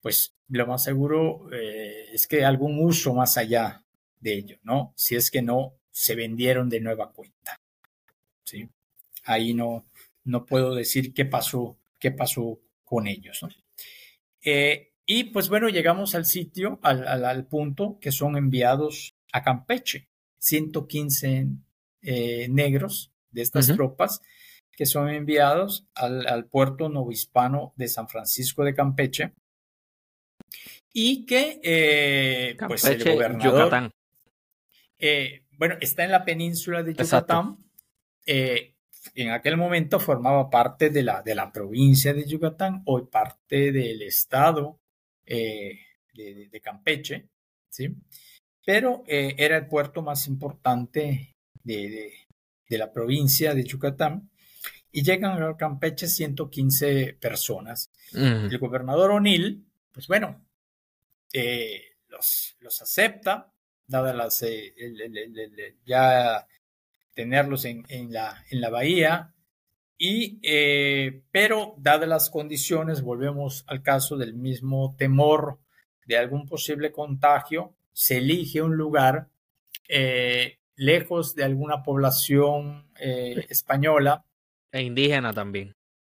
Pues 0.00 0.34
lo 0.48 0.66
más 0.66 0.84
seguro 0.84 1.52
eh, 1.52 2.06
es 2.12 2.26
que 2.26 2.44
algún 2.44 2.82
uso 2.82 3.12
más 3.12 3.36
allá 3.36 3.84
de 4.20 4.34
ello, 4.34 4.56
¿no? 4.62 4.94
Si 4.96 5.16
es 5.16 5.30
que 5.30 5.42
no 5.42 5.74
se 5.90 6.14
vendieron 6.14 6.68
de 6.70 6.80
nueva 6.80 7.12
cuenta. 7.12 7.60
¿sí? 8.44 8.68
Ahí 9.24 9.52
no, 9.52 9.86
no 10.24 10.46
puedo 10.46 10.74
decir 10.74 11.12
qué 11.12 11.24
pasó, 11.24 11.78
qué 11.98 12.10
pasó 12.10 12.60
con 12.84 13.06
ellos. 13.06 13.42
¿no? 13.42 13.48
Eh, 14.42 14.92
y 15.04 15.24
pues 15.24 15.48
bueno, 15.48 15.68
llegamos 15.68 16.14
al 16.14 16.24
sitio, 16.24 16.78
al, 16.82 17.24
al, 17.24 17.46
punto 17.46 17.98
que 18.00 18.12
son 18.12 18.36
enviados 18.36 19.16
a 19.32 19.42
Campeche, 19.42 20.08
115 20.38 21.48
eh, 22.02 22.48
negros 22.48 23.09
de 23.30 23.42
estas 23.42 23.68
tropas 23.68 24.20
que 24.72 24.86
son 24.86 25.08
enviados 25.10 25.86
al, 25.94 26.26
al 26.26 26.46
puerto 26.46 26.88
novohispano 26.88 27.72
de 27.76 27.88
San 27.88 28.08
Francisco 28.08 28.64
de 28.64 28.74
Campeche 28.74 29.32
y 30.92 31.24
que 31.26 31.60
eh, 31.62 32.56
pues 32.66 32.84
el 32.84 33.04
gobernador 33.04 33.92
eh, 35.00 35.44
bueno, 35.56 35.76
está 35.80 36.04
en 36.04 36.10
la 36.10 36.24
península 36.24 36.82
de 36.82 36.94
Yucatán. 36.94 37.56
Eh, 38.26 38.74
en 39.14 39.30
aquel 39.30 39.56
momento 39.56 39.98
formaba 39.98 40.50
parte 40.50 40.90
de 40.90 41.02
la, 41.02 41.22
de 41.22 41.34
la 41.34 41.50
provincia 41.50 42.12
de 42.12 42.26
Yucatán, 42.26 42.82
hoy 42.84 43.06
parte 43.06 43.72
del 43.72 44.02
estado 44.02 44.78
eh, 45.24 45.78
de, 46.12 46.60
Campeche, 46.62 47.28
¿sí? 47.70 47.96
Pero 48.64 49.02
era 49.06 49.56
el 49.56 49.66
puerto 49.66 50.02
más 50.02 50.26
importante 50.26 51.34
de, 51.64 52.12
la 52.78 52.92
provincia 52.92 53.54
de 53.54 53.64
Yucatán 53.64 54.30
y 54.92 55.02
llegan 55.02 55.42
a 55.42 55.56
Campeche 55.56 56.08
115 56.08 57.16
personas. 57.20 57.90
El 58.12 58.58
gobernador 58.58 59.12
O'Neill, 59.12 59.64
pues 59.92 60.08
bueno, 60.08 60.44
los, 62.08 62.56
los 62.60 62.82
acepta, 62.82 63.52
dadas 63.86 64.14
las, 64.16 64.42
eh, 64.42 64.74
ya 65.84 66.46
tenerlos 67.14 67.64
en, 67.64 67.84
en, 67.88 68.12
la, 68.12 68.44
en 68.50 68.60
la 68.60 68.70
bahía. 68.70 69.34
Y, 69.98 70.40
eh, 70.42 71.22
pero 71.30 71.74
dadas 71.76 72.08
las 72.08 72.30
condiciones, 72.30 73.02
volvemos 73.02 73.64
al 73.66 73.82
caso 73.82 74.16
del 74.16 74.34
mismo 74.34 74.94
temor 74.96 75.58
de 76.06 76.16
algún 76.16 76.46
posible 76.46 76.90
contagio, 76.90 77.74
se 77.92 78.18
elige 78.18 78.62
un 78.62 78.76
lugar 78.76 79.28
eh, 79.88 80.59
lejos 80.80 81.34
de 81.34 81.44
alguna 81.44 81.82
población 81.82 82.90
española. 82.96 84.24
E 84.72 84.82
indígena 84.82 85.32
también. 85.32 85.74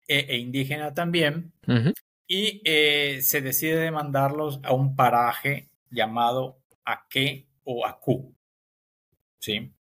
E, 0.08 0.18
e 0.28 0.38
indígena 0.38 0.94
también. 0.94 1.52
Y 2.26 2.62
se 3.20 3.40
decide 3.42 3.90
mandarlos 3.90 4.60
a 4.62 4.72
un 4.72 4.96
paraje 4.96 5.68
llamado 5.90 6.62
Aque 6.84 7.46
o 7.64 7.86
Acu. 7.86 8.34
¿sí? 9.44 9.74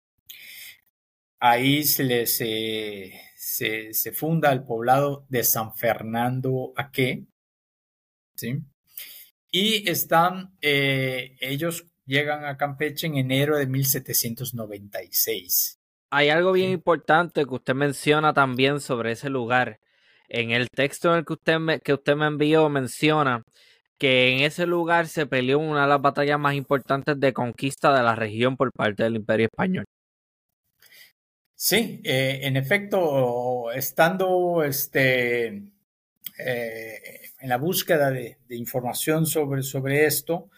Ahí 1.40 1.84
se, 1.84 2.04
les, 2.04 2.38
se, 2.38 3.94
se, 3.94 4.12
funda 4.12 4.52
el 4.52 4.64
poblado 4.64 5.26
de 5.30 5.44
San 5.44 5.74
Fernando 5.76 6.74
Aque, 6.76 7.26
¿sí? 8.36 8.62
Y 9.52 9.90
están, 9.90 10.58
eh, 10.62 11.38
ellos 11.40 11.88
llegan 12.06 12.46
a 12.46 12.58
Campeche 12.58 13.08
en 13.08 13.18
enero 13.18 13.58
de 13.58 13.68
1796. 13.68 15.80
Hay 16.10 16.30
algo 16.30 16.52
bien 16.52 16.70
importante 16.70 17.46
que 17.46 17.56
usted 17.56 17.74
menciona 17.74 18.34
también 18.34 18.80
sobre 18.80 19.14
ese 19.14 19.30
lugar. 19.30 19.80
En 20.30 20.52
el 20.52 20.70
texto 20.70 21.12
en 21.12 21.20
el 21.20 21.26
que 21.26 21.34
usted 21.34 21.60
me, 21.60 21.80
que 21.80 21.94
usted 21.94 22.16
me 22.16 22.28
envió 22.28 22.70
menciona 22.70 23.44
que 23.98 24.34
en 24.34 24.42
ese 24.42 24.66
lugar 24.66 25.08
se 25.08 25.26
peleó 25.26 25.60
una 25.60 25.84
de 25.84 25.88
las 25.88 26.02
batallas 26.02 26.40
más 26.40 26.56
importantes 26.56 27.20
de 27.20 27.34
conquista 27.34 27.96
de 27.96 28.04
la 28.04 28.16
región 28.16 28.58
por 28.58 28.72
parte 28.72 29.04
del 29.04 29.16
Imperio 29.16 29.46
Español. 29.46 29.86
Sí, 31.56 32.02
eh, 32.04 32.42
en 32.44 32.58
efecto, 32.58 33.72
estando 33.72 34.64
este, 34.64 35.64
eh, 36.38 37.02
en 37.40 37.50
la 37.50 37.58
búsqueda 37.58 38.12
de, 38.12 38.38
información 38.50 39.26
sobre, 39.26 39.64
sobre 39.64 40.06
esto, 40.06 40.50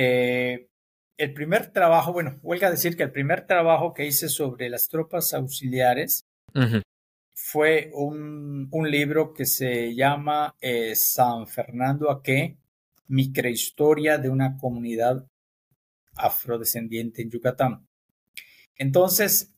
eh, 0.00 0.68
el 1.16 1.34
primer 1.34 1.72
trabajo, 1.72 2.12
bueno, 2.12 2.38
huelga 2.42 2.70
decir 2.70 2.96
que 2.96 3.02
el 3.02 3.10
primer 3.10 3.46
trabajo 3.48 3.92
que 3.92 4.06
hice 4.06 4.28
sobre 4.28 4.70
las 4.70 4.88
tropas 4.88 5.34
auxiliares 5.34 6.24
fue 7.34 7.90
un, 7.92 8.68
libro 8.88 9.34
que 9.34 9.44
se 9.44 9.94
llama 9.96 10.54
eh, 10.60 10.94
San 10.94 11.48
Fernando 11.48 12.10
Aque, 12.10 12.56
microhistoria 13.08 14.18
de 14.18 14.28
una 14.28 14.56
comunidad 14.56 15.26
afrodescendiente 16.14 17.22
en 17.22 17.30
Yucatán. 17.30 17.88
Entonces, 18.76 19.52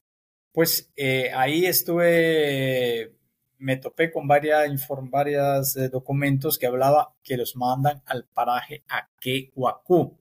pues 0.53 0.91
eh, 0.97 1.31
ahí 1.35 1.67
estuve, 1.67 3.15
me 3.59 3.77
topé 3.77 4.11
con 4.11 4.27
varias, 4.27 4.89
varias 5.11 5.77
eh, 5.77 5.91
documentos 5.91 6.59
que 6.59 6.67
hablaba 6.67 7.15
que 7.23 7.37
los 7.37 7.55
mandan 7.57 8.03
al 8.07 8.25
paraje 8.25 8.83
Akehuacú. 8.89 10.20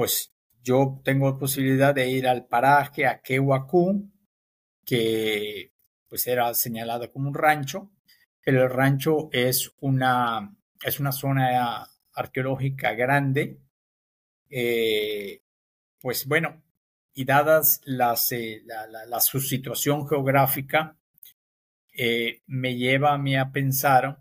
Pues 0.00 0.32
yo 0.62 0.98
tengo 1.04 1.38
posibilidad 1.38 1.94
de 1.94 2.08
ir 2.08 2.26
al 2.26 2.46
paraje 2.46 3.06
Akehuacú, 3.06 4.10
que 4.86 5.74
pues 6.08 6.26
era 6.26 6.54
señalado 6.54 7.12
como 7.12 7.28
un 7.28 7.34
rancho, 7.34 7.92
el 8.42 8.66
rancho 8.70 9.28
es 9.30 9.70
una, 9.80 10.56
es 10.82 11.00
una 11.00 11.12
zona 11.12 11.86
arqueológica 12.14 12.94
grande, 12.94 13.60
eh, 14.48 15.42
pues 16.00 16.24
bueno, 16.24 16.62
y 17.12 17.26
dadas 17.26 17.82
las, 17.84 18.32
eh, 18.32 18.62
la, 18.64 19.20
su 19.20 19.38
situación 19.38 20.08
geográfica, 20.08 20.96
eh, 21.92 22.40
me 22.46 22.74
lleva 22.74 23.12
a 23.12 23.18
mí 23.18 23.36
a 23.36 23.52
pensar 23.52 24.18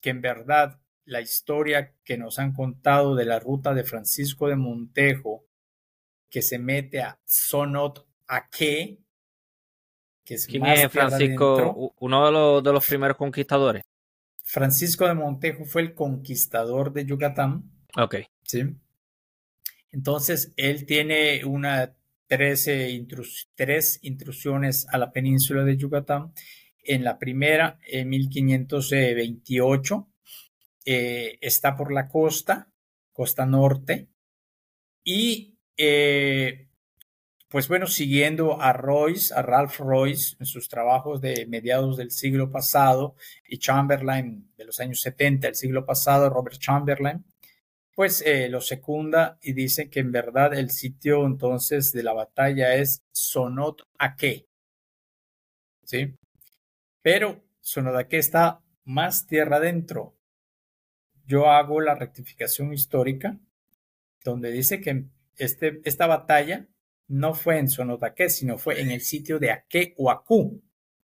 que 0.00 0.10
en 0.10 0.20
verdad 0.20 0.81
la 1.04 1.20
historia 1.20 1.94
que 2.04 2.16
nos 2.16 2.38
han 2.38 2.52
contado 2.52 3.14
de 3.14 3.24
la 3.24 3.40
ruta 3.40 3.74
de 3.74 3.84
Francisco 3.84 4.48
de 4.48 4.56
Montejo, 4.56 5.44
que 6.30 6.42
se 6.42 6.58
mete 6.58 7.00
a 7.00 7.20
Sonot 7.24 8.06
qué 8.50 8.98
¿Quién 10.24 10.66
es 10.66 10.90
Francisco, 10.90 11.92
uno 11.98 12.26
de 12.26 12.32
los, 12.32 12.64
de 12.64 12.72
los 12.72 12.86
primeros 12.86 13.16
conquistadores? 13.16 13.82
Francisco 14.42 15.06
de 15.06 15.14
Montejo 15.14 15.64
fue 15.64 15.82
el 15.82 15.94
conquistador 15.94 16.92
de 16.92 17.04
Yucatán. 17.04 17.70
Ok. 17.96 18.16
Sí. 18.42 18.64
Entonces, 19.90 20.52
él 20.56 20.86
tiene 20.86 21.44
una 21.44 21.94
13 22.28 23.06
tres 23.54 23.98
intrusiones 24.02 24.86
a 24.90 24.98
la 24.98 25.12
península 25.12 25.64
de 25.64 25.76
Yucatán. 25.76 26.32
En 26.84 27.04
la 27.04 27.18
primera, 27.18 27.78
en 27.86 28.08
1528, 28.08 30.08
eh, 30.84 31.38
está 31.40 31.76
por 31.76 31.92
la 31.92 32.08
costa, 32.08 32.70
costa 33.12 33.46
norte, 33.46 34.08
y 35.04 35.58
eh, 35.76 36.68
pues 37.52 37.68
bueno, 37.68 37.86
siguiendo 37.86 38.62
a 38.62 38.72
Royce, 38.72 39.34
a 39.34 39.42
Ralph 39.42 39.78
Royce, 39.78 40.36
en 40.40 40.46
sus 40.46 40.70
trabajos 40.70 41.20
de 41.20 41.44
mediados 41.46 41.98
del 41.98 42.10
siglo 42.10 42.50
pasado 42.50 43.14
y 43.46 43.58
Chamberlain 43.58 44.50
de 44.56 44.64
los 44.64 44.80
años 44.80 45.02
70 45.02 45.48
del 45.48 45.54
siglo 45.54 45.84
pasado, 45.84 46.30
Robert 46.30 46.56
Chamberlain, 46.58 47.24
pues 47.94 48.22
eh, 48.24 48.48
lo 48.48 48.62
secunda 48.62 49.38
y 49.42 49.52
dice 49.52 49.90
que 49.90 50.00
en 50.00 50.12
verdad 50.12 50.54
el 50.54 50.70
sitio 50.70 51.26
entonces 51.26 51.92
de 51.92 52.02
la 52.02 52.14
batalla 52.14 52.74
es 52.74 53.02
Sonot 53.12 53.82
Aque. 53.98 54.48
¿Sí? 55.84 56.14
Pero 57.02 57.44
Sonot 57.60 57.96
Aque 57.96 58.16
está 58.16 58.62
más 58.84 59.26
tierra 59.26 59.56
adentro. 59.56 60.16
Yo 61.26 61.50
hago 61.50 61.80
la 61.80 61.94
rectificación 61.94 62.72
histórica 62.72 63.38
donde 64.24 64.50
dice 64.50 64.80
que 64.80 65.04
este, 65.36 65.80
esta 65.84 66.06
batalla 66.06 66.68
no 67.08 67.34
fue 67.34 67.58
en 67.58 67.68
Sonotaque, 67.68 68.30
sino 68.30 68.58
fue 68.58 68.80
en 68.80 68.90
el 68.90 69.00
sitio 69.00 69.38
de 69.38 69.50
Akehuacú, 69.50 70.62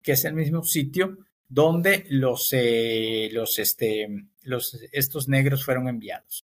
que 0.02 0.14
es 0.14 0.26
el 0.26 0.34
mismo 0.34 0.64
sitio 0.64 1.18
donde 1.50 2.06
los, 2.10 2.52
eh, 2.54 3.30
este, 3.58 4.08
los, 4.44 4.80
estos 4.92 5.28
negros 5.28 5.66
fueron 5.66 5.88
enviados. 5.88 6.46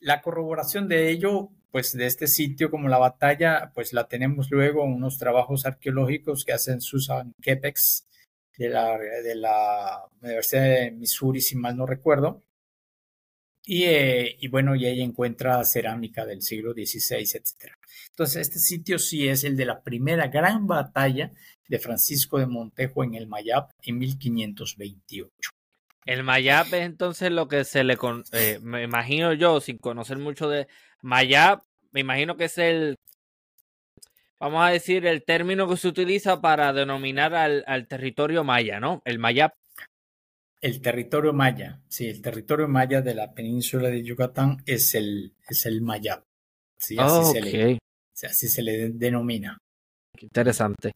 La 0.00 0.22
corroboración 0.22 0.88
de 0.88 1.10
ello, 1.10 1.50
pues 1.70 1.92
de 1.92 2.06
este 2.06 2.26
sitio 2.26 2.70
como 2.70 2.88
la 2.88 2.98
batalla, 2.98 3.72
pues 3.74 3.92
la 3.92 4.08
tenemos 4.08 4.50
luego 4.50 4.84
en 4.84 4.94
unos 4.94 5.18
trabajos 5.18 5.66
arqueológicos 5.66 6.44
que 6.44 6.52
hacen 6.52 6.80
Susan 6.80 7.34
Kepex 7.42 8.06
de 8.56 8.68
la, 8.70 8.98
de 8.98 9.34
la 9.34 10.04
Universidad 10.22 10.64
de 10.64 10.90
Missouri, 10.90 11.40
si 11.40 11.56
mal 11.56 11.76
no 11.76 11.86
recuerdo, 11.86 12.42
eh, 13.70 14.36
y, 14.40 14.48
bueno, 14.48 14.74
y 14.74 14.86
ahí 14.86 15.02
encuentra 15.02 15.62
cerámica 15.64 16.24
del 16.24 16.40
siglo 16.40 16.72
XVI, 16.72 17.18
etc. 17.18 17.74
Entonces, 18.08 18.48
este 18.48 18.58
sitio 18.58 18.98
sí 18.98 19.28
es 19.28 19.44
el 19.44 19.56
de 19.56 19.66
la 19.66 19.82
primera 19.82 20.28
gran 20.28 20.66
batalla 20.66 21.32
de 21.68 21.78
Francisco 21.78 22.38
de 22.38 22.46
Montejo 22.46 23.04
en 23.04 23.14
el 23.14 23.26
Mayab 23.26 23.68
en 23.82 23.98
1528. 23.98 25.50
El 26.06 26.22
Mayab 26.22 26.66
es 26.68 26.86
entonces 26.86 27.30
lo 27.30 27.46
que 27.48 27.64
se 27.64 27.84
le... 27.84 27.98
Eh, 28.32 28.58
me 28.62 28.82
imagino 28.82 29.34
yo, 29.34 29.60
sin 29.60 29.76
conocer 29.76 30.16
mucho 30.16 30.48
de 30.48 30.66
Mayab, 31.02 31.60
me 31.92 32.00
imagino 32.00 32.38
que 32.38 32.44
es 32.44 32.56
el... 32.56 32.96
Vamos 34.40 34.64
a 34.64 34.70
decir 34.70 35.04
el 35.04 35.24
término 35.24 35.68
que 35.68 35.76
se 35.76 35.88
utiliza 35.88 36.40
para 36.40 36.72
denominar 36.72 37.34
al, 37.34 37.64
al 37.66 37.86
territorio 37.86 38.44
maya, 38.44 38.80
¿no? 38.80 39.02
El 39.04 39.18
Mayab. 39.18 39.52
El 40.60 40.80
territorio 40.80 41.32
maya, 41.32 41.80
sí, 41.88 42.08
el 42.08 42.20
territorio 42.20 42.66
maya 42.66 43.00
de 43.00 43.14
la 43.14 43.32
península 43.32 43.88
de 43.88 44.02
Yucatán 44.02 44.62
es 44.66 44.94
el, 44.94 45.34
es 45.48 45.66
el 45.66 45.80
Mayab. 45.82 46.24
Sí, 46.76 46.96
así, 46.98 47.32
se 47.32 47.40
le, 47.40 47.78
así 48.24 48.48
se 48.48 48.62
le 48.62 48.90
denomina. 48.90 49.58
Qué 50.16 50.26
interesante. 50.26 50.92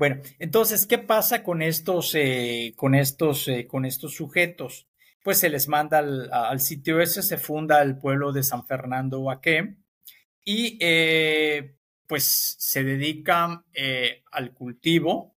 Bueno, 0.00 0.22
entonces, 0.38 0.86
¿qué 0.86 0.98
pasa 0.98 1.42
con 1.42 1.60
estos, 1.60 2.14
eh, 2.14 2.72
con 2.74 2.94
estos, 2.94 3.46
eh, 3.48 3.66
con 3.66 3.84
estos 3.84 4.14
sujetos? 4.14 4.88
Pues 5.22 5.38
se 5.38 5.50
les 5.50 5.68
manda 5.68 5.98
al, 5.98 6.60
sitio 6.60 7.00
ese, 7.00 7.22
se 7.22 7.36
funda 7.36 7.82
el 7.82 7.98
pueblo 7.98 8.32
de 8.32 8.42
San 8.42 8.66
Fernando 8.66 9.20
Huaqué 9.20 9.76
y 10.42 10.78
eh, 10.80 11.76
pues 12.06 12.56
se 12.58 12.82
dedican 12.82 13.62
al 14.32 14.54
cultivo 14.54 15.36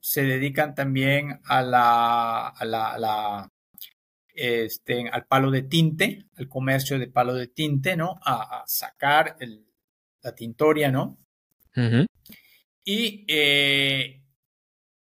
se 0.00 0.22
dedican 0.22 0.74
también 0.74 1.40
a 1.44 1.62
la, 1.62 2.48
a 2.48 2.64
la, 2.64 3.52
este, 4.34 5.08
al 5.08 5.26
palo 5.26 5.50
de 5.50 5.62
tinte, 5.62 6.26
al 6.36 6.48
comercio 6.48 6.98
de 6.98 7.08
palo 7.08 7.34
de 7.34 7.48
tinte, 7.48 7.96
¿no? 7.96 8.18
A, 8.24 8.64
sacar 8.66 9.36
la 10.22 10.34
tintoria, 10.34 10.90
¿no? 10.90 11.18
Y 12.84 13.24
eh, 13.28 14.22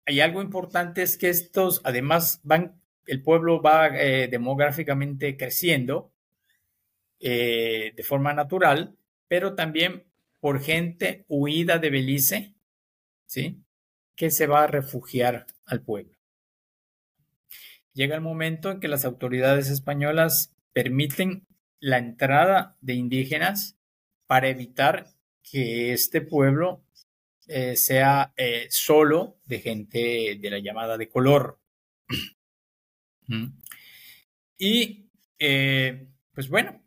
hay 0.05 0.19
algo 0.19 0.41
importante 0.41 1.01
es 1.01 1.18
que 1.18 1.30
estos, 1.30 1.81
además, 1.84 2.39
van, 2.43 2.81
el 3.05 3.22
pueblo 3.22 3.61
va 3.61 3.88
eh, 3.88 4.27
demográficamente 4.27 5.38
creciendo 5.38 6.11
eh, 7.19 7.93
de 7.95 8.03
forma 8.03 8.34
natural, 8.34 8.95
pero 9.27 9.55
también 9.55 10.05
por 10.39 10.61
gente 10.61 11.26
huida 11.27 11.77
de 11.77 11.89
Belice, 11.89 12.55
¿sí? 13.26 13.61
Que 14.15 14.31
se 14.31 14.47
va 14.47 14.63
a 14.63 14.67
refugiar 14.67 15.47
al 15.65 15.81
pueblo. 15.81 16.17
Llega 17.93 18.15
el 18.15 18.21
momento 18.21 18.71
en 18.71 18.79
que 18.79 18.88
las 18.88 19.05
autoridades 19.05 19.69
españolas 19.69 20.55
permiten 20.73 21.45
la 21.79 21.97
entrada 21.97 22.77
de 22.79 22.93
indígenas 22.93 23.77
para 24.27 24.47
evitar 24.47 25.07
que 25.43 25.91
este 25.91 26.21
pueblo 26.21 26.85
eh, 27.47 27.75
sea 27.75 28.33
eh, 28.38 28.67
solo 28.69 29.39
de 29.45 29.59
gente 29.59 30.38
de 30.39 30.49
la 30.49 30.59
llamada 30.59 30.97
de 30.97 31.09
color. 31.09 31.59
y 34.57 35.09
eh, 35.38 36.07
pues 36.33 36.47
bueno, 36.47 36.81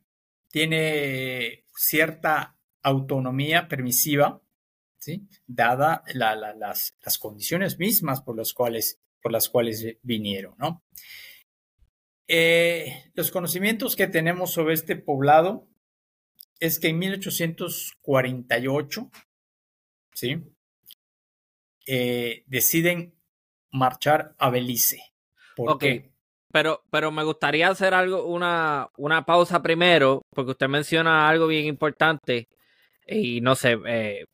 tiene 0.50 1.64
cierta 1.74 2.56
autonomía 2.82 3.68
permisiva, 3.68 4.40
¿sí? 5.04 5.28
dada 5.46 6.02
las, 6.14 6.94
condiciones 7.20 7.78
mismas 7.78 8.22
por 8.22 8.38
las 8.38 8.54
cuales, 8.54 9.02
por 9.20 9.32
las 9.32 9.50
cuales 9.50 9.98
vinieron. 10.02 10.54
¿no? 10.56 10.82
Eh, 12.26 13.10
los 13.14 13.30
conocimientos 13.30 13.96
que 13.96 14.06
tenemos 14.06 14.52
sobre 14.52 14.72
este 14.72 14.96
poblado 14.96 15.68
es 16.58 16.80
que 16.80 16.88
en 16.88 16.98
1848, 16.98 19.10
¿sí? 20.14 20.42
Eh, 21.86 22.44
deciden 22.46 23.14
marchar 23.70 24.34
a 24.38 24.48
Belice. 24.48 25.12
ok, 25.58 25.84
pero, 26.50 26.82
pero 26.90 27.12
me 27.12 27.24
gustaría 27.24 27.68
hacer 27.68 27.92
algo, 27.92 28.24
una, 28.24 28.88
una 28.96 29.26
pausa 29.26 29.60
primero, 29.60 30.22
porque 30.30 30.52
usted 30.52 30.68
menciona 30.68 31.28
algo 31.28 31.46
bien 31.46 31.66
importante 31.66 32.48
y 33.06 33.42
no 33.42 33.54
sé, 33.54 33.76
eh, 33.86 34.24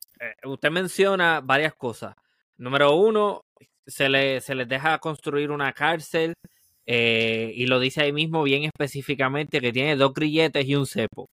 usted 0.45 0.71
menciona 0.71 1.41
varias 1.41 1.73
cosas. 1.75 2.15
Número 2.57 2.95
uno, 2.95 3.41
se, 3.85 4.09
le, 4.09 4.41
se 4.41 4.55
les 4.55 4.67
deja 4.67 4.99
construir 4.99 5.51
una 5.51 5.73
cárcel 5.73 6.33
y 6.85 7.65
lo 7.67 7.79
dice 7.79 8.01
ahí 8.01 8.11
mismo 8.11 8.43
bien 8.43 8.63
específicamente 8.63 9.61
que 9.61 9.71
tiene 9.71 9.95
dos 9.95 10.13
grilletes 10.13 10.65
y 10.67 10.75
un 10.75 10.85
cepo 10.85 11.29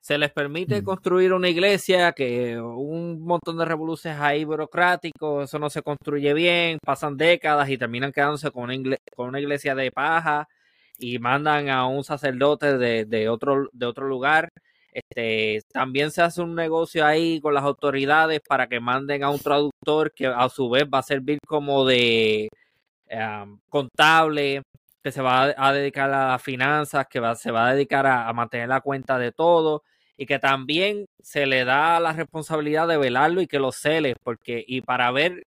se 0.00 0.16
les 0.18 0.30
permite 0.32 0.82
construir 0.82 1.32
una 1.32 1.48
iglesia 1.48 2.12
que 2.12 2.58
un 2.60 3.20
montón 3.20 3.58
de 3.58 3.64
revoluciones 3.66 4.18
ahí 4.20 4.44
burocráticos, 4.44 5.44
eso 5.44 5.58
no 5.58 5.68
se 5.68 5.82
construye 5.82 6.32
bien, 6.34 6.78
pasan 6.84 7.16
décadas 7.16 7.68
y 7.68 7.76
terminan 7.78 8.10
quedándose 8.12 8.50
con 8.50 8.64
una, 8.64 8.96
con 9.14 9.28
una 9.28 9.40
iglesia 9.40 9.74
de 9.74 9.92
paja 9.92 10.48
y 10.98 11.18
mandan 11.18 11.68
a 11.68 11.86
un 11.86 12.02
sacerdote 12.02 12.78
de, 12.78 13.28
otro, 13.28 13.68
de 13.72 13.86
otro 13.86 14.08
lugar. 14.08 14.48
Este, 14.92 15.60
también 15.72 16.10
se 16.10 16.22
hace 16.22 16.42
un 16.42 16.54
negocio 16.54 17.06
ahí 17.06 17.40
con 17.40 17.54
las 17.54 17.64
autoridades 17.64 18.40
para 18.40 18.66
que 18.68 18.80
manden 18.80 19.22
a 19.22 19.30
un 19.30 19.38
traductor 19.38 20.12
que 20.12 20.26
a 20.26 20.48
su 20.48 20.68
vez 20.68 20.84
va 20.84 20.98
a 20.98 21.02
servir 21.02 21.38
como 21.46 21.84
de 21.84 22.48
contable, 23.68 24.62
que 25.02 25.12
se 25.12 25.22
va 25.22 25.54
a, 25.56 25.72
dedicar 25.72 26.10
a 26.12 26.28
las 26.28 26.42
finanzas, 26.42 27.06
que 27.08 27.20
va, 27.20 27.34
se 27.34 27.50
va 27.50 27.68
a 27.68 27.74
dedicar 27.74 28.06
a, 28.06 28.32
mantener 28.32 28.68
la 28.68 28.80
cuenta 28.80 29.18
de 29.18 29.32
todo 29.32 29.82
y 30.16 30.26
que 30.26 30.38
también 30.38 31.06
se 31.22 31.46
le 31.46 31.64
da 31.64 31.98
la 32.00 32.12
responsabilidad 32.12 32.86
de 32.88 32.98
velarlo 32.98 33.40
y 33.40 33.46
que 33.46 33.58
lo 33.58 33.72
cele, 33.72 34.14
porque 34.22 34.62
y 34.66 34.82
para 34.82 35.10
ver 35.10 35.44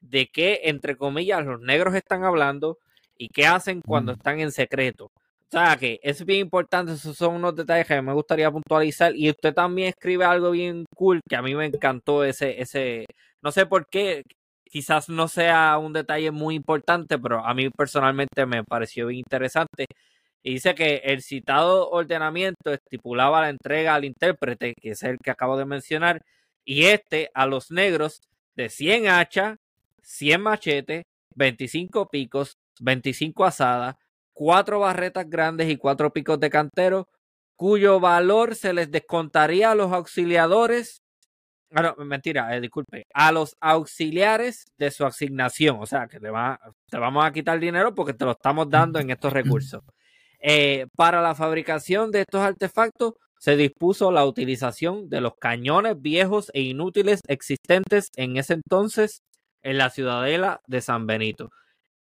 de 0.00 0.26
qué, 0.26 0.62
entre 0.64 0.96
comillas, 0.96 1.44
los 1.44 1.60
negros 1.60 1.94
están 1.94 2.24
hablando 2.24 2.78
y 3.16 3.28
qué 3.28 3.46
hacen 3.46 3.80
cuando 3.82 4.12
están 4.12 4.40
en 4.40 4.52
secreto. 4.52 5.10
O 5.48 5.58
sea 5.58 5.76
que 5.76 6.00
es 6.02 6.24
bien 6.24 6.40
importante, 6.40 6.92
esos 6.92 7.16
son 7.16 7.36
unos 7.36 7.54
detalles 7.54 7.86
que 7.86 8.02
me 8.02 8.12
gustaría 8.12 8.50
puntualizar. 8.50 9.14
Y 9.14 9.30
usted 9.30 9.54
también 9.54 9.88
escribe 9.88 10.24
algo 10.24 10.50
bien 10.50 10.84
cool 10.94 11.20
que 11.28 11.36
a 11.36 11.42
mí 11.42 11.54
me 11.54 11.66
encantó 11.66 12.24
ese, 12.24 12.60
ese, 12.60 13.06
no 13.42 13.52
sé 13.52 13.64
por 13.66 13.86
qué, 13.88 14.22
quizás 14.64 15.08
no 15.08 15.28
sea 15.28 15.78
un 15.78 15.92
detalle 15.92 16.32
muy 16.32 16.56
importante, 16.56 17.18
pero 17.18 17.44
a 17.44 17.54
mí 17.54 17.70
personalmente 17.70 18.44
me 18.46 18.64
pareció 18.64 19.06
bien 19.06 19.20
interesante 19.20 19.86
y 20.42 20.54
dice 20.54 20.74
que 20.76 20.96
el 21.04 21.22
citado 21.22 21.90
ordenamiento 21.90 22.72
estipulaba 22.72 23.40
la 23.42 23.50
entrega 23.50 23.94
al 23.96 24.04
intérprete, 24.04 24.74
que 24.80 24.90
es 24.90 25.02
el 25.02 25.18
que 25.18 25.30
acabo 25.32 25.56
de 25.56 25.64
mencionar, 25.66 26.22
y 26.64 26.84
este 26.86 27.30
a 27.34 27.46
los 27.46 27.70
negros 27.70 28.20
de 28.54 28.68
100 28.68 29.08
hachas, 29.08 29.58
100 30.02 30.40
machetes, 30.42 31.02
25 31.34 32.08
picos, 32.08 32.58
25 32.80 33.44
asadas, 33.44 33.96
4 34.36 34.78
barretas 34.80 35.28
grandes 35.30 35.70
y 35.70 35.78
4 35.78 36.12
picos 36.12 36.38
de 36.38 36.50
cantero, 36.50 37.08
cuyo 37.56 38.00
valor 38.00 38.54
se 38.54 38.74
les 38.74 38.90
descontaría 38.90 39.70
a 39.70 39.74
los 39.74 39.90
auxiliadores, 39.92 41.00
ah, 41.72 41.94
no, 41.96 42.04
mentira, 42.04 42.54
eh, 42.54 42.60
disculpe, 42.60 43.06
a 43.14 43.32
los 43.32 43.56
auxiliares 43.60 44.66
de 44.76 44.90
su 44.90 45.06
asignación. 45.06 45.78
O 45.80 45.86
sea, 45.86 46.06
que 46.06 46.20
te, 46.20 46.28
te 46.90 46.98
vamos 46.98 47.24
a 47.24 47.32
quitar 47.32 47.58
dinero 47.58 47.94
porque 47.94 48.12
te 48.12 48.26
lo 48.26 48.32
estamos 48.32 48.68
dando 48.68 48.98
en 48.98 49.08
estos 49.08 49.32
recursos. 49.32 49.82
Eh, 50.38 50.86
para 50.96 51.22
la 51.22 51.34
fabricación 51.34 52.10
de 52.10 52.20
estos 52.20 52.42
artefactos 52.42 53.14
se 53.38 53.56
dispuso 53.56 54.12
la 54.12 54.26
utilización 54.26 55.08
de 55.08 55.22
los 55.22 55.36
cañones 55.40 55.98
viejos 55.98 56.50
e 56.52 56.60
inútiles 56.60 57.22
existentes 57.26 58.10
en 58.16 58.36
ese 58.36 58.52
entonces 58.52 59.22
en 59.62 59.78
la 59.78 59.88
ciudadela 59.88 60.60
de 60.66 60.82
San 60.82 61.06
Benito. 61.06 61.50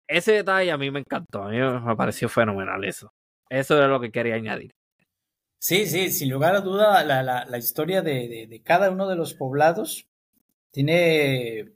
Ese 0.09 0.33
detalle 0.33 0.71
a 0.71 0.79
mí 0.79 0.91
me 0.91 1.01
encantó, 1.01 1.43
a 1.43 1.51
mí 1.51 1.59
me 1.59 1.97
pareció 1.97 2.29
fenomenal 2.29 2.85
eso. 2.85 3.13
Eso 3.49 3.77
era 3.77 3.89
lo 3.89 4.01
que 4.01 4.11
quería 4.11 4.35
añadir. 4.35 4.73
Sí, 5.59 5.87
sí, 5.87 6.11
sin 6.11 6.31
lugar 6.31 6.55
a 6.55 6.61
duda, 6.61 7.03
la, 7.03 7.59
historia 7.59 8.03
de, 8.03 8.63
cada 8.65 8.91
uno 8.91 9.09
de 9.09 9.17
los 9.17 9.35
poblados 9.35 10.07
tiene 10.71 11.73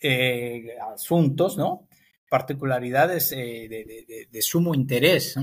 eh, 0.00 0.76
asuntos, 0.92 1.56
¿no? 1.56 1.88
particularidades 2.28 3.32
eh, 3.32 4.28
de, 4.30 4.42
sumo 4.42 4.74
interés. 4.74 5.36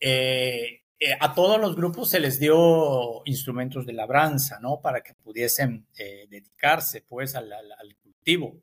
Eh, 0.00 0.80
a 1.20 1.34
todos 1.34 1.60
los 1.60 1.76
grupos 1.76 2.08
se 2.08 2.18
les 2.18 2.40
dio 2.40 3.20
instrumentos 3.26 3.84
de 3.84 3.92
labranza, 3.92 4.58
¿no? 4.58 4.80
Para 4.80 5.02
que 5.02 5.14
pudiesen 5.14 5.86
dedicarse, 6.30 7.04
pues, 7.06 7.34
al, 7.34 7.52
cultivo. 8.02 8.62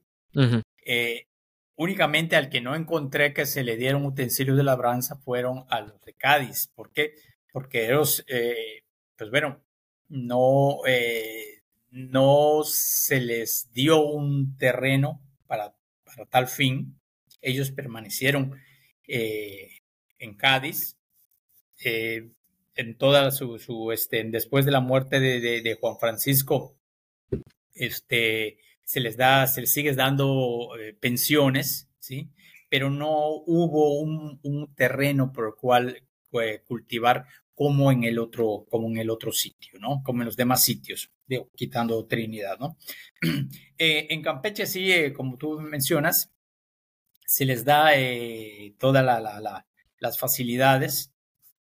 Únicamente 1.76 2.35
al 2.35 2.49
que 2.49 2.61
no 2.61 2.76
encontré 2.76 3.34
que 3.34 3.45
se 3.45 3.64
le 3.64 3.77
dieron 3.77 4.06
utensilios 4.06 4.57
de 4.57 4.64
labranza 4.64 5.15
fueron 5.18 5.65
a 5.69 5.81
los 5.81 6.02
de 6.02 6.14
Cádiz. 6.14 6.69
¿Por 6.73 6.91
qué? 6.91 7.14
Porque 7.52 7.85
ellos, 7.85 8.26
pues 9.18 9.30
bueno, 9.30 9.61
no, 10.10 10.80
no 11.91 12.61
se 12.64 13.22
les 13.22 13.72
dio 13.72 14.06
un 14.06 14.57
terreno 14.57 15.22
para, 15.47 15.76
tal 16.30 16.47
fin 16.47 16.99
ellos 17.41 17.72
permanecieron 17.72 18.60
eh, 19.07 19.69
en 20.19 20.35
Cádiz. 20.35 20.97
Eh, 21.84 22.30
en 22.76 22.97
toda 22.97 23.31
su, 23.31 23.91
este, 23.93 24.23
después 24.26 24.65
de 24.65 24.72
la 24.72 24.81
muerte 24.81 25.19
de, 25.22 25.77
Juan 25.80 25.97
Francisco, 25.97 26.76
este, 27.73 28.57
se 28.85 28.99
les 28.99 29.17
da, 29.17 29.47
se 29.47 29.61
les 29.61 29.73
sigue 29.73 29.93
dando 29.93 30.69
eh, 30.79 30.93
pensiones, 30.93 31.89
¿sí? 31.99 32.31
Pero 32.69 32.89
no 32.89 33.29
hubo 33.45 33.99
un, 33.99 34.73
terreno 34.75 35.33
por 35.33 35.47
el 35.47 35.55
cual 35.55 36.03
cultivar 36.67 37.25
como 37.53 37.91
en 37.91 38.03
el 38.03 38.19
otro, 38.19 38.65
como 38.69 38.89
en 38.89 38.97
el 38.97 39.09
otro 39.09 39.31
sitio, 39.31 39.79
¿no? 39.79 40.01
Como 40.03 40.21
en 40.21 40.25
los 40.25 40.35
demás 40.35 40.63
sitios, 40.63 41.11
quitando 41.55 42.05
Trinidad, 42.05 42.59
¿no? 42.59 42.77
en 43.77 44.21
Campeche 44.21 44.65
sí, 44.65 44.91
como 45.13 45.37
tú 45.37 45.59
mencionas, 45.59 46.35
se 47.25 47.45
les 47.45 47.65
da 47.65 47.95
eh, 47.95 48.75
todas 48.77 49.03
las 49.99 50.19
facilidades. 50.19 51.13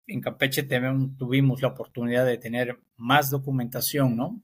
En 0.07 0.21
Campeche 0.21 0.63
tuvimos 1.17 1.61
la 1.61 1.69
oportunidad 1.69 2.25
de 2.25 2.37
tener 2.37 2.79
más 2.95 3.29
documentación, 3.29 4.15
¿no? 4.15 4.41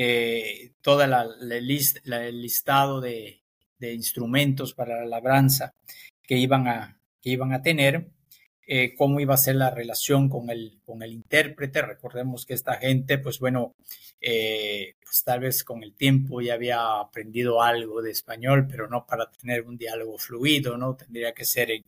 Eh, 0.00 0.74
toda 0.80 1.08
la, 1.08 1.26
list, 1.60 1.98
el 2.06 2.40
listado 2.40 3.00
de, 3.00 3.42
instrumentos 3.80 4.72
para 4.72 5.00
la 5.00 5.06
labranza 5.06 5.74
que 6.22 6.36
iban 6.36 6.68
a, 6.68 7.00
que 7.20 7.30
iban 7.30 7.52
a 7.52 7.62
tener, 7.62 8.08
eh, 8.64 8.94
cómo 8.96 9.18
iba 9.18 9.34
a 9.34 9.38
ser 9.38 9.56
la 9.56 9.70
relación 9.70 10.28
con 10.28 10.50
el, 10.50 10.78
con 10.84 11.02
el 11.02 11.12
intérprete. 11.12 11.82
Recordemos 11.82 12.46
que 12.46 12.54
esta 12.54 12.74
gente, 12.76 13.18
pues 13.18 13.40
bueno, 13.40 13.74
eh, 14.20 14.94
pues 15.02 15.24
tal 15.24 15.40
vez 15.40 15.64
con 15.64 15.82
el 15.82 15.94
tiempo 15.94 16.40
ya 16.40 16.54
había 16.54 17.00
aprendido 17.00 17.60
algo 17.60 18.00
de 18.00 18.12
español, 18.12 18.68
pero 18.70 18.88
no 18.88 19.04
para 19.04 19.28
tener 19.32 19.62
un 19.62 19.76
diálogo 19.76 20.16
fluido, 20.16 20.78
¿no? 20.78 20.94
Tendría 20.94 21.32
que 21.34 21.44
ser 21.44 21.72
en, 21.72 21.84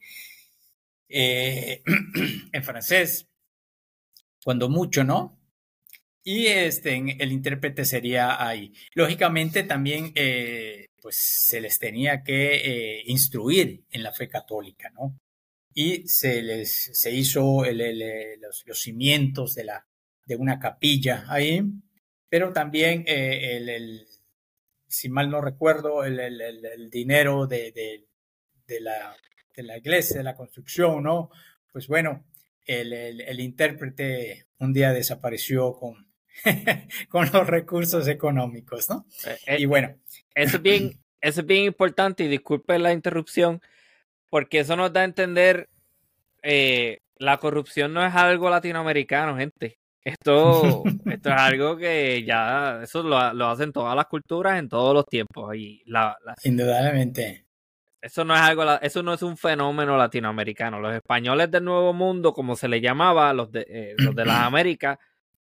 eh, 1.08 1.82
en 2.52 2.64
francés, 2.64 3.28
cuando 4.42 4.68
mucho, 4.68 5.04
¿no? 5.04 5.39
Y 6.32 6.46
este, 6.46 6.94
el 7.18 7.32
intérprete 7.32 7.84
sería 7.84 8.46
ahí. 8.46 8.72
Lógicamente 8.94 9.64
también, 9.64 10.12
eh, 10.14 10.86
pues 11.02 11.16
se 11.16 11.60
les 11.60 11.80
tenía 11.80 12.22
que 12.22 13.02
instruir 13.06 13.82
en 13.90 14.04
la 14.04 14.12
fe 14.12 14.28
católica, 14.28 14.90
¿no? 14.90 15.18
Y 15.74 16.06
se 16.06 16.40
les 16.42 16.90
se 16.92 17.10
hizo 17.10 17.64
los, 17.64 18.62
los, 18.64 18.80
cimientos 18.80 19.56
de, 19.56 19.64
la, 19.64 19.84
de 20.24 20.36
una 20.36 20.60
capilla 20.60 21.24
ahí, 21.26 21.64
pero 22.28 22.52
también 22.52 23.02
eh, 23.08 23.56
el, 23.56 24.06
si 24.86 25.08
mal 25.08 25.30
no 25.30 25.40
recuerdo, 25.40 26.04
el, 26.04 26.90
dinero 26.90 27.48
de, 27.48 28.06
de, 28.68 28.80
la, 28.80 29.16
de 29.56 29.62
la 29.64 29.78
iglesia, 29.78 30.18
de 30.18 30.24
la 30.24 30.36
construcción, 30.36 31.02
¿no? 31.02 31.30
Pues 31.72 31.88
bueno, 31.88 32.24
el, 32.66 33.40
intérprete 33.40 34.46
un 34.60 34.72
día 34.72 34.92
desapareció 34.92 35.72
con, 35.72 36.09
con 37.08 37.30
los 37.32 37.46
recursos 37.46 38.08
económicos, 38.08 38.88
¿no? 38.88 39.06
Eh, 39.46 39.58
y 39.60 39.66
bueno. 39.66 39.94
Eso 40.34 40.56
es, 40.56 40.62
bien, 40.62 40.92
eso 41.20 41.40
es 41.40 41.46
bien 41.46 41.64
importante 41.64 42.24
y 42.24 42.28
disculpe 42.28 42.78
la 42.78 42.92
interrupción, 42.92 43.60
porque 44.28 44.60
eso 44.60 44.76
nos 44.76 44.92
da 44.92 45.00
a 45.02 45.04
entender, 45.04 45.68
eh, 46.42 46.98
la 47.16 47.38
corrupción 47.38 47.92
no 47.92 48.04
es 48.04 48.14
algo 48.14 48.48
latinoamericano, 48.48 49.36
gente. 49.36 49.78
Esto, 50.02 50.82
esto 51.06 51.28
es 51.28 51.36
algo 51.36 51.76
que 51.76 52.24
ya, 52.24 52.80
eso 52.82 53.02
lo, 53.02 53.32
lo, 53.34 53.48
hacen 53.48 53.72
todas 53.72 53.94
las 53.94 54.06
culturas 54.06 54.58
en 54.58 54.68
todos 54.68 54.94
los 54.94 55.06
tiempos. 55.06 55.54
Y 55.54 55.82
la, 55.86 56.16
Indudablemente. 56.44 57.44
Eso 58.00 58.24
no 58.24 58.34
es 58.34 58.40
algo, 58.40 58.64
eso 58.80 59.02
no 59.02 59.12
es 59.12 59.22
un 59.22 59.36
fenómeno 59.36 59.96
latinoamericano. 59.98 60.80
Los 60.80 60.94
españoles 60.94 61.50
del 61.50 61.64
Nuevo 61.64 61.92
Mundo, 61.92 62.32
como 62.32 62.56
se 62.56 62.66
le 62.66 62.80
llamaba, 62.80 63.34
los 63.34 63.52
de, 63.52 63.66
eh, 63.68 63.94
los 63.98 64.14
de 64.14 64.24
las 64.24 64.38
Américas, 64.46 64.98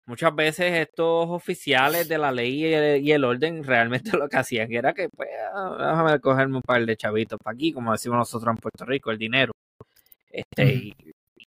muchas 0.07 0.35
veces 0.35 0.73
estos 0.73 1.29
oficiales 1.31 2.09
de 2.09 2.19
la 2.19 2.33
ley 2.33 2.65
y 2.65 3.13
el, 3.13 3.25
orden 3.25 3.65
realmente 3.65 4.17
lo 4.17 4.29
que 4.29 4.37
hacían 4.37 4.73
era 4.73 4.93
que, 4.93 5.09
pues, 5.09 5.29
ah, 5.55 5.77
déjame 5.79 6.21
cogerme 6.21 6.57
un 6.57 6.63
par 6.63 6.85
de 6.85 6.97
chavitos 6.97 7.39
para 7.43 7.55
aquí, 7.55 7.73
como 7.73 7.93
decimos 7.93 8.19
nosotros 8.19 8.55
en 8.55 8.61
Puerto 8.61 8.85
Rico, 8.85 9.11
el 9.11 9.19
dinero. 9.19 9.53
Este, 10.31 10.95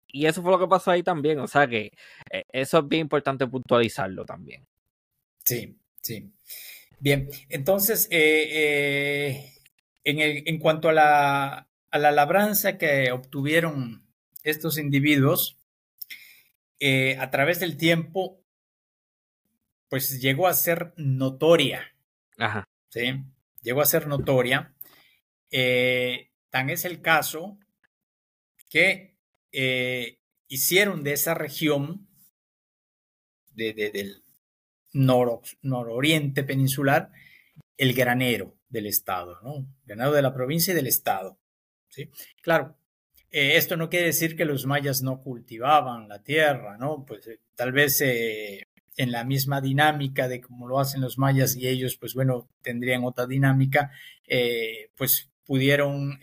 y, 0.08 0.26
eso 0.26 0.42
fue 0.42 0.50
lo 0.50 0.58
que 0.58 0.66
pasó 0.66 0.90
ahí 0.90 1.02
también. 1.02 1.38
O 1.38 1.46
sea 1.46 1.66
que 1.66 1.92
eh, 2.30 2.44
eso 2.52 2.78
es 2.78 2.88
bien 2.88 3.02
importante 3.02 3.46
puntualizarlo 3.46 4.24
también. 4.24 4.66
Sí, 5.44 5.78
sí. 6.02 6.30
Bien, 6.98 7.28
entonces, 7.48 8.08
eh, 8.10 8.48
eh 8.52 9.52
en, 10.04 10.58
cuanto 10.58 10.88
a 10.88 10.92
la, 10.92 11.68
labranza 11.92 12.78
que 12.78 13.10
obtuvieron 13.12 14.06
estos 14.42 14.78
individuos, 14.78 15.58
eh, 16.80 17.16
a 17.20 17.30
través 17.30 17.60
del 17.60 17.76
tiempo, 17.76 18.41
pues 19.92 20.22
llegó 20.22 20.48
a 20.48 20.54
ser 20.54 20.94
notoria. 20.96 21.94
Ajá. 22.38 22.66
¿sí? 22.88 23.12
Llegó 23.60 23.82
a 23.82 23.84
ser 23.84 24.06
notoria. 24.06 24.72
Eh, 25.50 26.30
tan 26.48 26.70
es 26.70 26.86
el 26.86 27.02
caso 27.02 27.58
que 28.70 29.18
eh, 29.52 30.18
hicieron 30.48 31.04
de 31.04 31.12
esa 31.12 31.34
región 31.34 32.08
del 33.50 34.24
nororiente 34.94 36.42
peninsular 36.42 37.12
el 37.76 37.92
granero 37.92 38.56
del 38.70 38.86
Estado, 38.86 39.40
¿no? 39.42 39.66
Ganado 39.84 40.14
de 40.14 40.22
la 40.22 40.32
provincia 40.32 40.72
y 40.72 40.74
del 40.74 40.86
Estado. 40.86 41.38
¿sí? 41.90 42.08
Claro, 42.40 42.78
eh, 43.30 43.58
esto 43.58 43.76
no 43.76 43.90
quiere 43.90 44.06
decir 44.06 44.36
que 44.36 44.46
los 44.46 44.64
mayas 44.64 45.02
no 45.02 45.20
cultivaban 45.20 46.08
la 46.08 46.22
tierra, 46.22 46.78
¿no? 46.78 47.04
Pues 47.04 47.26
eh, 47.26 47.40
tal 47.54 47.72
vez 47.72 48.00
eh, 48.00 48.68
en 48.96 49.10
la 49.10 49.24
misma 49.24 49.60
dinámica 49.60 50.28
de 50.28 50.40
cómo 50.40 50.68
lo 50.68 50.78
hacen 50.78 51.00
los 51.00 51.18
mayas 51.18 51.56
y 51.56 51.68
ellos, 51.68 51.96
pues 51.96 52.14
bueno, 52.14 52.48
tendrían 52.62 53.04
otra 53.04 53.26
dinámica, 53.26 53.90
pues 54.96 55.30
pudieron 55.44 56.18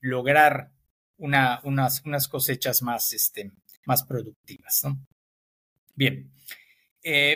lograr 0.00 0.72
una, 1.18 1.60
unas, 1.64 2.04
unas, 2.04 2.28
cosechas 2.28 2.82
más, 2.82 3.12
este, 3.12 3.52
más 3.86 4.04
productivas, 4.04 4.80
¿no? 4.84 5.06
Bien, 5.94 6.32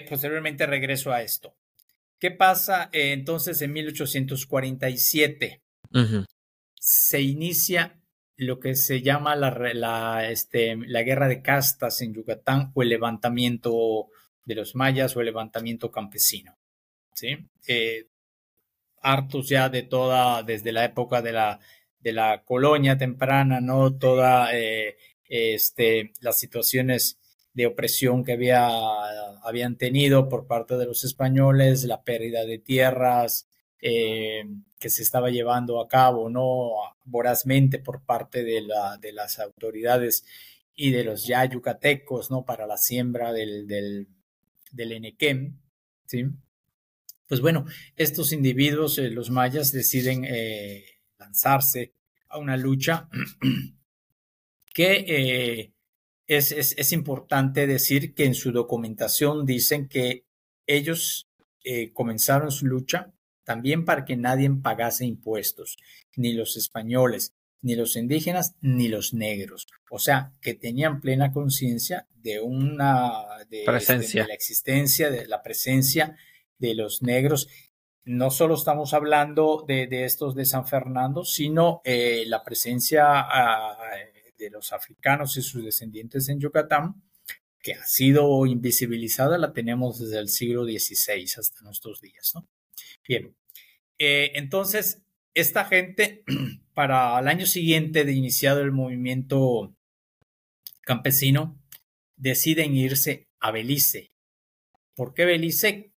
posteriormente 0.09 0.67
regreso 0.67 1.13
a 1.13 1.23
esto. 1.23 1.55
¿Qué 2.25 2.31
pasa 2.31 2.89
eh, 2.91 3.13
entonces 3.13 3.61
en 3.61 3.75
1847? 3.75 5.61
Se 6.75 7.21
inicia 7.21 8.01
lo 8.37 8.61
que 8.61 8.75
se 8.75 9.03
llama 9.03 9.37
la, 9.37 10.31
este, 10.31 10.75
la 10.87 11.03
guerra 11.03 11.29
de 11.29 11.43
castas 11.43 12.01
en 12.01 12.15
Yucatán 12.15 12.73
o 12.75 12.83
el 12.83 12.89
levantamiento 12.89 14.09
de 14.45 14.55
los 14.55 14.75
mayas 14.75 15.17
o 15.17 15.21
el 15.21 15.27
levantamiento 15.27 15.91
campesino. 15.91 16.57
¿sí? 17.15 17.37
Eh, 17.67 18.07
hartos 19.03 19.49
ya 19.49 19.69
de 19.69 19.83
toda, 19.83 20.43
desde 20.43 20.73
la 20.73 20.85
época 20.85 21.23
de 21.23 21.33
la, 21.33 21.61
de 22.01 22.13
la 22.13 22.43
colonia 22.45 22.97
temprana, 22.97 23.61
¿no? 23.61 23.97
Toda 23.97 24.57
eh, 24.57 24.97
este, 25.27 26.13
las 26.21 26.39
situaciones 26.39 27.19
de 27.53 27.67
opresión 27.67 28.25
que 28.25 28.33
había, 28.33 28.69
habían 29.43 29.77
tenido 29.77 30.29
por 30.29 30.47
parte 30.47 30.77
de 30.77 30.87
los 30.87 31.05
españoles, 31.05 31.85
la 31.85 32.03
pérdida 32.03 32.45
de 32.45 32.59
tierras 32.59 33.49
eh, 33.81 34.45
que 34.79 34.91
se 34.91 35.03
estaba 35.03 35.31
llevando 35.31 35.81
a 35.81 35.89
cabo 35.89 36.29
no 36.29 36.73
vorazmente 37.05 37.79
por 37.79 38.05
parte 38.05 38.43
de, 38.43 38.63
la, 38.63 38.97
de 38.99 39.13
las 39.13 39.39
autoridades 39.39 40.25
y 40.75 40.91
de 40.91 41.05
los 41.05 41.27
ya 41.27 41.45
yucatecos 41.45 42.31
¿no? 42.31 42.45
para 42.45 42.67
la 42.67 42.77
siembra 42.77 43.33
del, 43.33 43.67
del, 43.67 44.09
del 44.75 44.93
Enequem. 44.93 45.57
¿sí? 46.07 46.27
Pues 47.27 47.41
bueno, 47.41 47.65
estos 47.97 48.33
individuos, 48.33 48.99
eh, 48.99 49.11
los 49.11 49.31
mayas, 49.31 49.73
deciden 49.73 50.25
eh, 50.25 50.85
lanzarse 51.19 51.93
a 52.29 52.39
una 52.39 52.57
lucha 52.57 53.09
que 54.75 55.73
es, 56.27 56.93
importante 56.93 57.67
decir 57.67 58.15
que 58.15 58.25
en 58.25 58.35
su 58.35 58.53
documentación 58.53 59.45
dicen 59.45 59.89
que 59.89 60.25
ellos 60.67 61.29
eh, 61.65 61.93
comenzaron 61.93 62.51
su 62.51 62.67
lucha 62.67 63.13
también 63.45 63.85
para 63.85 64.05
que 64.05 64.17
nadie 64.17 64.51
pagase 64.51 65.05
impuestos, 65.05 65.77
ni 66.17 66.33
los 66.33 66.57
españoles, 66.57 67.35
ni 67.65 67.77
los 67.77 67.97
indígenas, 67.97 68.57
ni 68.61 68.89
los 68.89 69.15
negros. 69.15 69.67
O 69.91 69.99
sea, 69.99 70.35
que 70.43 70.53
tenían 70.53 71.01
plena 71.01 71.33
conciencia 71.33 72.07
de 72.15 72.39
una 72.41 73.25
de, 73.49 73.65
presencia. 73.65 74.27
la 74.27 74.35
existencia, 74.35 75.11
de 75.11 75.27
la 75.27 75.43
presencia 75.43 76.17
de 76.59 76.75
los 76.75 77.03
negros. 77.03 77.49
No 78.05 78.31
solo 78.31 78.55
estamos 78.55 78.93
hablando 78.93 79.65
de, 79.67 79.89
estos 80.05 80.35
de 80.35 80.45
San 80.45 80.67
Fernando, 80.67 81.25
sino 81.25 81.81
eh, 81.85 82.25
la 82.27 82.45
presencia 82.45 83.07
ah, 83.09 83.79
de 84.37 84.51
los 84.51 84.75
africanos 84.75 85.35
y 85.39 85.43
sus 85.43 85.65
descendientes 85.65 86.29
en 86.29 86.41
Yucatán, 86.41 87.03
que 87.63 87.73
ha 87.73 87.87
sido 87.87 88.45
invisibilizada, 88.45 89.39
la 89.39 89.55
tenemos 89.55 89.99
desde 89.99 90.19
el 90.19 90.29
siglo 90.29 90.65
XVI 90.65 91.25
hasta 91.39 91.63
nuestros 91.63 92.03
días. 92.03 92.33
¿no? 92.35 92.47
Bien, 93.09 93.35
eh, 93.99 94.33
entonces, 94.35 95.01
esta 95.33 95.65
gente, 95.65 96.25
para 96.75 97.19
el 97.19 97.29
año 97.29 97.47
siguiente 97.47 98.05
de 98.05 98.13
iniciado 98.13 98.61
el 98.61 98.73
movimiento 98.73 99.75
campesino, 100.83 101.59
deciden 102.17 102.75
irse 102.77 103.29
a 103.41 103.51
Belice. 103.51 104.11
¿Por 104.95 105.15
qué 105.15 105.25
Belice? 105.25 105.93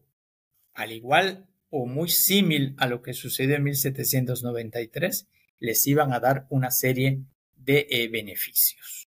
al 0.73 0.91
igual 0.91 1.47
o 1.69 1.85
muy 1.85 2.09
símil 2.09 2.75
a 2.77 2.87
lo 2.87 3.01
que 3.01 3.13
sucedió 3.13 3.55
en 3.55 3.63
1793, 3.63 5.27
les 5.59 5.87
iban 5.87 6.13
a 6.13 6.19
dar 6.19 6.47
una 6.49 6.71
serie 6.71 7.21
de 7.55 7.87
eh, 7.89 8.07
beneficios. 8.07 9.09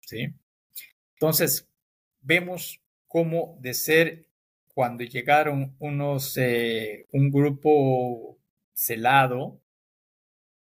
¿sí? 0.00 0.28
Entonces, 1.14 1.68
vemos 2.20 2.80
cómo 3.06 3.58
de 3.60 3.74
ser 3.74 4.28
cuando 4.76 5.04
llegaron 5.04 5.74
unos, 5.78 6.36
eh, 6.36 7.06
un 7.12 7.30
grupo 7.30 8.38
celado, 8.74 9.60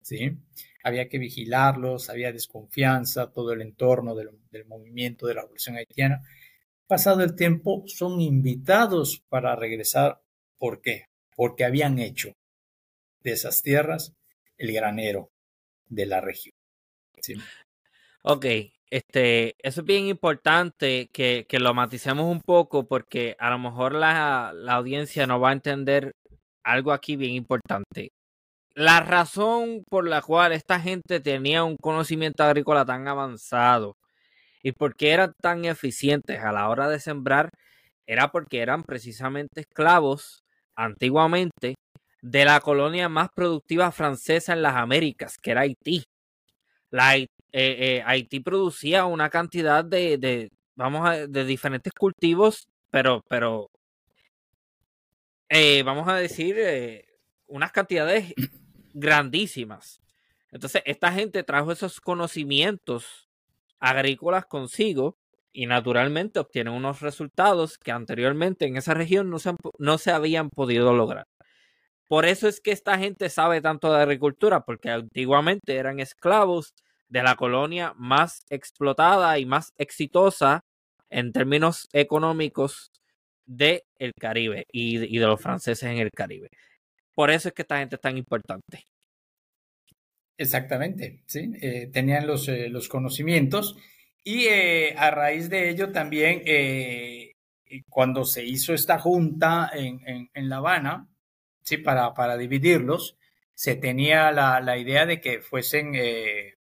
¿sí? 0.01 0.39
Había 0.87 1.09
que 1.09 1.19
vigilarlos, 1.19 2.11
había 2.11 2.31
desconfianza, 2.31 3.33
todo 3.33 3.53
el 3.53 3.61
entorno 3.61 4.15
del, 4.15 4.31
movimiento 4.67 5.27
de 5.27 5.35
la 5.35 5.41
revolución 5.41 5.75
haitiana. 5.75 6.23
Pasado 6.87 7.25
el 7.25 7.35
tiempo, 7.35 7.83
son 7.87 8.21
invitados 8.21 9.21
para 9.29 9.57
regresar. 9.57 10.23
¿Por 10.59 10.81
qué? 10.81 11.07
Porque 11.35 11.65
habían 11.65 11.99
hecho 11.99 12.33
de 13.25 13.33
esas 13.33 13.63
tierras 13.63 14.13
el 14.59 14.73
granero 14.73 15.33
de 15.89 16.07
la 16.07 16.21
región. 16.21 16.55
¿sí? 17.21 17.35
Ok, 18.23 18.47
este, 18.89 19.57
eso 19.59 19.81
es 19.81 19.87
bien 19.87 20.07
importante 20.07 21.09
que, 21.13 21.47
lo 21.51 21.75
maticemos 21.75 22.27
un 22.31 22.43
poco 22.43 22.87
porque 22.87 23.35
a 23.41 23.51
lo 23.51 23.59
mejor 23.59 23.93
la, 23.93 24.53
la 24.55 24.75
audiencia 24.75 25.27
no 25.27 25.41
va 25.41 25.51
a 25.51 25.55
entender 25.55 26.13
algo 26.63 26.93
aquí 26.93 27.17
bien 27.17 27.33
importante. 27.33 28.13
La 28.77 29.01
razón 29.01 29.85
por 29.89 30.07
la 30.07 30.21
cual 30.21 30.53
esta 30.53 30.79
gente 30.79 31.19
tenía 31.21 31.65
un 31.65 31.79
conocimiento 31.79 32.45
agrícola 32.45 32.85
tan 32.85 33.09
avanzado 33.09 33.97
y 34.63 34.73
por 34.73 34.97
qué 34.97 35.13
eran 35.13 35.33
tan 35.41 35.65
eficientes 35.65 36.41
a 36.41 36.53
la 36.53 36.69
hora 36.69 36.87
de 36.91 37.01
sembrar 37.01 37.49
era 38.07 38.31
porque 38.31 38.61
eran 38.61 38.83
precisamente 38.83 39.63
esclavos 39.63 40.45
antiguamente 40.75 41.77
de 42.21 42.45
la 42.45 42.61
colonia 42.61 43.09
más 43.09 43.31
productiva 43.35 43.91
francesa 43.93 44.53
en 44.53 44.61
las 44.61 44.75
Américas, 44.75 45.39
que 45.43 45.53
era 45.53 45.63
Haití. 45.63 46.05
La, 46.91 47.17
eh, 47.17 47.29
eh, 47.53 48.03
Haití 48.05 48.41
producía 48.41 49.07
una 49.07 49.31
cantidad 49.31 49.87
de, 49.87 50.51
vamos 50.75 51.09
a, 51.09 51.27
de 51.27 51.45
diferentes 51.47 51.95
cultivos, 51.95 52.69
pero, 52.91 53.23
pero 53.27 53.71
eh, 55.49 55.83
vamos 55.83 56.07
a 56.09 56.17
decir, 56.17 56.57
unas 57.47 57.73
cantidades 57.73 58.35
grandísimas. 58.97 60.01
Entonces, 60.51 60.83
esta 60.87 61.13
gente 61.13 61.43
trajo 61.43 61.71
esos 61.71 62.01
conocimientos 62.01 63.29
agrícolas 63.79 64.47
consigo 64.47 65.19
y 65.53 65.67
naturalmente 65.67 66.39
obtienen 66.39 66.75
unos 66.75 67.01
resultados 67.01 67.79
que 67.79 67.93
anteriormente 67.93 68.67
en 68.67 68.77
esa 68.77 68.95
región 68.95 69.31
no 69.31 69.39
se, 69.39 69.55
no 69.79 69.99
se 69.99 70.11
habían 70.11 70.51
podido 70.51 70.95
lograr. 70.95 71.27
Por 72.09 72.25
eso 72.25 72.49
es 72.49 72.61
que 72.61 72.71
esta 72.71 72.99
gente 72.99 73.29
sabe 73.29 73.61
tanto 73.61 73.93
de 73.93 74.01
agricultura, 74.01 74.61
porque 74.61 74.91
antiguamente 74.91 75.77
eran 75.77 76.01
esclavos 76.01 76.73
de 77.09 77.23
la 77.23 77.37
colonia 77.37 77.95
más 77.97 78.45
explotada 78.49 79.39
y 79.39 79.47
más 79.47 79.73
exitosa 79.77 80.61
en 81.11 81.33
términos 81.33 81.89
económicos 81.93 82.91
del 83.45 83.83
el 83.99 84.13
Caribe 84.19 84.67
y, 84.73 85.19
de 85.19 85.27
los 85.27 85.41
franceses 85.41 85.85
en 85.85 85.99
el 85.99 86.11
Caribe. 86.11 86.49
Por 87.17 87.31
eso 87.31 87.49
es 87.49 87.55
que 87.55 87.63
esta 87.63 87.79
gente 87.79 87.95
es 87.97 88.01
tan 88.03 88.19
importante. 88.19 88.85
Exactamente, 90.37 91.23
sí, 91.25 91.51
eh, 91.63 91.89
tenían 91.91 92.27
los, 92.27 92.47
eh, 92.49 92.69
los, 92.69 92.91
conocimientos 92.91 93.75
y 94.23 94.45
eh, 94.45 94.95
a 94.99 95.11
raíz 95.11 95.49
de 95.49 95.71
ello 95.71 95.93
también, 95.93 96.43
cuando 97.89 98.25
se 98.25 98.45
hizo 98.45 98.75
esta 98.75 98.99
junta 98.99 99.71
en, 99.73 100.07
en, 100.07 100.31
en 100.35 100.49
La 100.51 100.59
Habana, 100.59 101.09
sí, 101.63 101.79
para, 101.79 102.13
para 102.13 102.37
dividirlos, 102.37 103.17
se 103.55 103.77
tenía 103.77 104.31
la, 104.31 104.61
la 104.61 104.77
idea 104.77 105.07
de 105.07 105.23
que 105.23 105.41
fuesen 105.41 105.95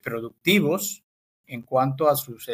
productivos 0.01 1.03
en 1.47 1.63
cuanto 1.63 2.09
a 2.09 2.15
sus, 2.15 2.47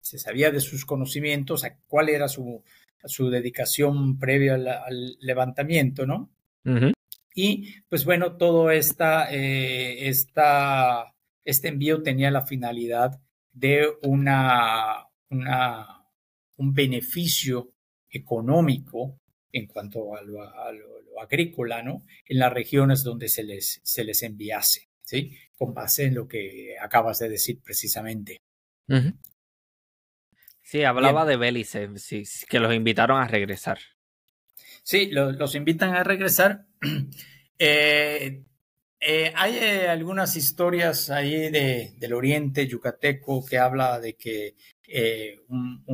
se 0.00 0.18
sabía 0.18 0.50
de 0.50 0.60
sus 0.60 0.86
conocimientos, 0.86 1.64
a 1.64 1.76
cuál 1.88 2.08
era 2.08 2.26
su, 2.26 2.64
su 3.04 3.28
dedicación 3.28 4.18
previa 4.18 4.54
al, 4.54 5.18
levantamiento, 5.20 6.06
¿no? 6.06 6.30
Y 7.40 7.72
pues 7.88 8.04
bueno, 8.04 8.36
todo 8.36 8.72
esta, 8.72 9.32
eh, 9.32 10.08
esta, 10.08 11.14
este 11.44 11.68
envío 11.68 12.02
tenía 12.02 12.32
la 12.32 12.44
finalidad 12.44 13.20
de 13.52 13.86
una, 14.02 15.06
una, 15.30 16.04
un 16.56 16.74
beneficio 16.74 17.74
económico 18.10 19.20
en 19.52 19.68
cuanto 19.68 20.16
a 20.16 20.22
lo, 20.22 20.42
agrícola, 21.22 21.80
¿no? 21.80 22.02
En 22.26 22.40
las 22.40 22.52
regiones 22.52 23.04
donde 23.04 23.28
se 23.28 23.44
les, 23.44 23.80
se 23.84 24.02
les 24.02 24.24
enviase, 24.24 24.88
¿sí? 25.04 25.38
Con 25.56 25.72
base 25.74 26.06
en 26.06 26.16
lo 26.16 26.26
que 26.26 26.74
acabas 26.80 27.20
de 27.20 27.28
decir 27.28 27.60
precisamente. 27.62 28.38
Sí, 30.60 30.82
hablaba 30.82 31.24
de 31.24 31.36
Bélice, 31.36 31.88
sí, 31.98 32.24
que 32.48 32.58
los 32.58 32.74
invitaron 32.74 33.22
a 33.22 33.28
regresar. 33.28 33.78
Sí, 34.90 35.10
los 35.10 35.54
invitan 35.54 35.94
a 35.94 36.02
regresar. 36.02 36.64
Eh, 37.60 38.44
eh, 39.00 39.32
hay 39.34 39.56
eh, 39.56 39.88
algunas 39.88 40.36
historias 40.36 41.10
ahí 41.10 41.50
de, 41.50 41.96
del 41.98 42.12
oriente 42.12 42.68
yucateco 42.68 43.44
que 43.44 43.58
habla 43.58 43.98
de 43.98 44.14
que 44.14 44.54
un, 45.48 45.84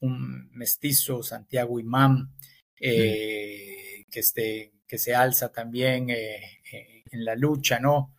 un, 0.00 0.50
mestizo, 0.52 1.22
Santiago 1.22 1.80
Imán, 1.80 2.34
que, 2.76 4.04
este, 4.12 4.74
que 4.86 4.98
se 4.98 5.14
alza 5.14 5.50
también 5.50 6.10
en 6.10 7.24
la 7.24 7.34
lucha, 7.34 7.80
¿no? 7.80 8.14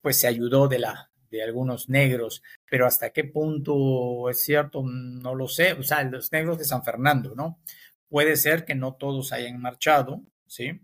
pues 0.00 0.20
se 0.20 0.28
ayudó 0.28 0.68
de, 0.68 0.78
la, 0.78 1.10
de 1.30 1.42
algunos 1.42 1.88
negros, 1.88 2.44
pero 2.70 2.86
hasta 2.86 3.10
qué 3.10 3.24
punto 3.24 4.30
es 4.30 4.44
cierto, 4.44 4.84
no 4.84 5.34
lo 5.34 5.48
sé, 5.48 5.72
o 5.72 5.82
sea, 5.82 6.04
los 6.04 6.30
negros 6.30 6.58
de 6.58 6.64
San 6.64 6.84
Fernando, 6.84 7.34
¿no? 7.34 7.58
Puede 8.10 8.36
ser 8.36 8.66
que 8.66 8.74
no 8.74 8.96
todos 8.96 9.32
hayan 9.32 9.60
marchado, 9.60 10.22
¿sí? 10.46 10.80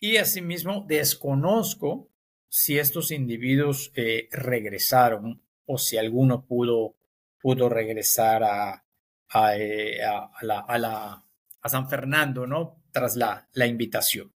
Y 0.00 0.16
asimismo, 0.16 0.84
desconozco 0.88 2.10
si 2.48 2.78
estos 2.78 3.12
individuos 3.12 3.92
regresaron 4.30 5.42
o 5.64 5.78
si 5.78 5.96
alguno 5.96 6.44
pudo, 6.44 6.96
pudo 7.40 7.68
regresar 7.68 8.42
a, 8.42 8.84
a, 9.28 9.52
a 11.62 11.68
San 11.68 11.88
Fernando, 11.88 12.46
¿no? 12.46 12.82
Tras 12.90 13.16
la, 13.16 13.48
la 13.52 13.66
invitación. 13.66 14.34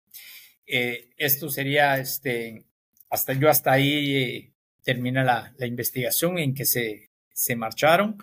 Eh, 0.67 1.11
esto 1.17 1.49
sería, 1.49 1.99
este, 1.99 2.67
hasta 3.11 3.33
yo 3.33 3.49
hasta 3.49 3.73
ahí 3.73 4.17
eh, 4.17 4.53
termina 4.83 5.25
la, 5.25 5.55
la, 5.59 5.67
investigación 5.67 6.39
en 6.39 6.55
que 6.55 6.65
se, 6.65 7.11
se 7.33 7.57
marcharon 7.57 8.19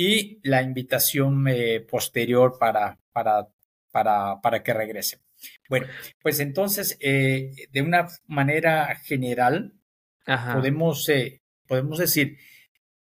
y 0.00 0.40
la 0.42 0.62
invitación 0.62 1.46
eh, 1.48 1.80
posterior 1.80 2.56
para, 2.58 2.98
para, 3.12 3.48
para, 3.90 4.40
para 4.40 4.62
que 4.62 4.72
regresen. 4.72 5.20
Bueno, 5.68 5.86
pues 6.22 6.40
entonces, 6.40 6.98
de 6.98 7.82
una 7.82 8.08
manera 8.26 8.94
general, 8.96 9.72
podemos, 10.52 11.10
podemos 11.66 11.98
decir 11.98 12.36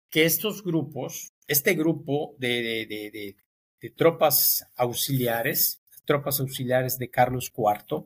que 0.10 0.26
estos 0.26 0.64
grupos, 0.64 1.34
este 1.48 1.74
grupo 1.74 2.36
de, 2.38 2.86
de, 2.88 3.36
de 3.82 3.90
tropas 3.92 4.68
auxiliares, 4.76 5.82
tropas 6.06 6.40
auxiliares 6.40 6.98
de 6.98 7.10
Carlos 7.10 7.52
IV. 7.56 8.06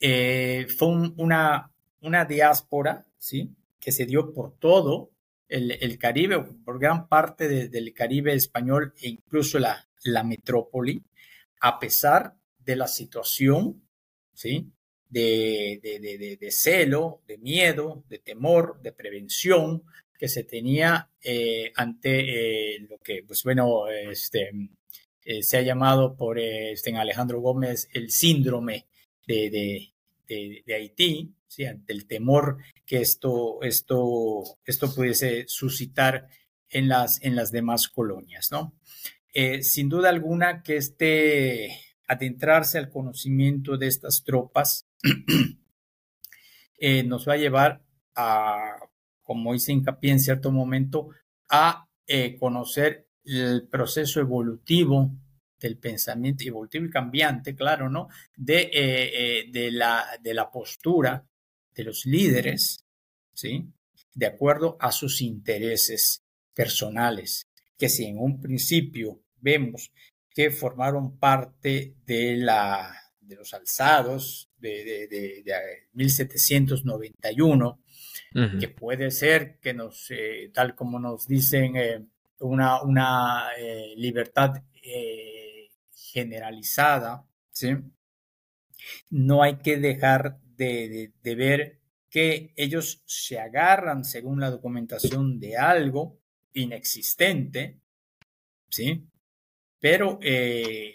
Eh, 0.00 0.66
fue 0.76 0.88
una, 1.16 1.72
una 2.00 2.24
diáspora, 2.24 3.04
¿sí? 3.18 3.50
Que 3.80 3.92
se 3.92 4.06
dio 4.06 4.32
por 4.32 4.56
todo 4.58 5.10
el, 5.52 5.98
Caribe, 5.98 6.42
por 6.64 6.78
gran 6.78 7.08
parte 7.08 7.68
del 7.68 7.92
Caribe 7.92 8.32
español 8.34 8.94
e 9.00 9.08
incluso 9.08 9.58
la, 9.58 9.88
la 10.04 10.24
metrópoli, 10.24 11.02
a 11.60 11.78
pesar 11.78 12.34
de 12.58 12.76
la 12.76 12.88
situación, 12.88 13.82
¿sí? 14.32 14.70
De, 15.08 15.78
de, 15.82 16.36
de, 16.40 16.50
celo, 16.50 17.20
de 17.26 17.36
miedo, 17.36 18.04
de 18.08 18.18
temor, 18.18 18.80
de 18.80 18.92
prevención, 18.92 19.82
que 20.18 20.28
se 20.28 20.44
tenía 20.44 21.10
eh, 21.22 21.70
ante 21.76 22.76
eh, 22.76 22.78
lo 22.88 22.98
que, 22.98 23.22
pues 23.26 23.42
bueno, 23.42 23.88
este, 23.88 24.50
eh, 25.24 25.42
se 25.42 25.58
ha 25.58 25.62
llamado 25.62 26.16
por 26.16 26.38
este, 26.38 26.96
Alejandro 26.96 27.40
Gómez 27.40 27.88
el 27.92 28.10
síndrome 28.10 28.86
de, 29.26 29.92
de, 30.28 30.74
Haití, 30.74 31.34
¿sí? 31.52 31.64
ante 31.64 31.92
el 31.92 32.06
temor 32.06 32.58
que 32.86 33.00
esto, 33.00 33.62
esto, 33.62 34.42
esto 34.64 34.94
pudiese 34.94 35.44
suscitar 35.48 36.28
en 36.68 36.88
las, 36.88 37.22
en 37.22 37.36
las 37.36 37.52
demás 37.52 37.88
colonias, 37.88 38.50
¿no? 38.50 38.74
sin 39.62 39.88
duda 39.88 40.10
alguna 40.10 40.62
que 40.62 40.76
este 40.76 41.70
adentrarse 42.06 42.76
al 42.76 42.90
conocimiento 42.90 43.78
de 43.78 43.86
estas 43.86 44.24
tropas 44.24 44.86
nos 47.06 47.26
va 47.26 47.32
a 47.32 47.38
llevar 47.38 47.82
a 48.14 48.76
como 49.22 49.54
hice 49.54 49.72
hincapié 49.72 50.12
en 50.12 50.20
cierto 50.20 50.52
momento, 50.52 51.10
a 51.48 51.88
eh, 52.06 52.36
conocer 52.38 53.08
el 53.24 53.68
proceso 53.68 54.20
evolutivo 54.20 55.10
del 55.60 55.78
pensamiento 55.78 56.44
evolutivo 56.44 56.86
y 56.86 56.90
cambiante, 56.90 57.54
claro, 57.54 57.88
¿no? 57.88 58.08
De, 58.36 58.62
eh, 58.62 58.70
eh, 58.74 59.44
de, 59.50 59.70
la, 59.70 60.04
de 60.20 60.34
la 60.34 60.50
postura 60.50 61.24
de 61.74 61.84
los 61.84 62.06
líderes, 62.06 62.84
¿sí? 63.32 63.68
De 64.14 64.26
acuerdo 64.26 64.76
a 64.80 64.92
sus 64.92 65.22
intereses 65.22 66.22
personales, 66.54 67.48
que 67.78 67.88
si 67.88 68.04
en 68.04 68.18
un 68.18 68.40
principio 68.40 69.22
vemos 69.40 69.90
que 70.34 70.50
formaron 70.50 71.18
parte 71.18 71.96
de, 72.06 72.36
la, 72.36 72.94
de 73.20 73.36
los 73.36 73.52
alzados 73.54 74.50
de, 74.58 74.84
de, 74.84 75.08
de, 75.08 75.42
de 75.42 75.54
1791, 75.92 77.80
que 78.58 78.68
puede 78.68 79.10
ser 79.10 79.58
que 79.60 79.74
nos, 79.74 80.10
eh, 80.10 80.50
tal 80.54 80.74
como 80.74 80.98
nos 80.98 81.26
dicen, 81.26 81.76
eh, 81.76 82.06
una, 82.40 82.82
una 82.82 83.50
eh, 83.58 83.94
libertad 83.96 84.62
generalizada, 85.94 87.26
¿sí? 87.50 87.76
No 89.10 89.42
hay 89.42 89.58
que 89.58 89.76
dejar 89.76 90.38
de, 90.56 91.12
ver 91.22 91.78
que 92.10 92.52
ellos 92.56 93.02
se 93.06 93.38
agarran, 93.38 94.04
según 94.04 94.40
la 94.40 94.50
documentación, 94.50 95.40
de 95.40 95.56
algo 95.56 96.18
inexistente, 96.52 97.80
¿sí? 98.68 99.06
Pero 99.80 100.18
eh, 100.22 100.94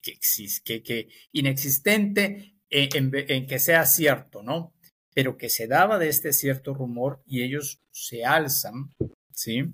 que, 0.00 0.18
que, 0.64 0.82
que, 0.82 1.08
inexistente 1.32 2.54
en, 2.70 3.12
en, 3.14 3.46
que 3.46 3.58
sea 3.58 3.84
cierto, 3.84 4.42
¿no? 4.42 4.74
Pero 5.14 5.36
que 5.36 5.50
se 5.50 5.66
daba 5.66 5.98
de 5.98 6.08
este 6.08 6.32
cierto 6.32 6.72
rumor 6.74 7.22
y 7.26 7.42
ellos 7.42 7.80
se 7.90 8.24
alzan, 8.24 8.94
¿sí? 9.32 9.64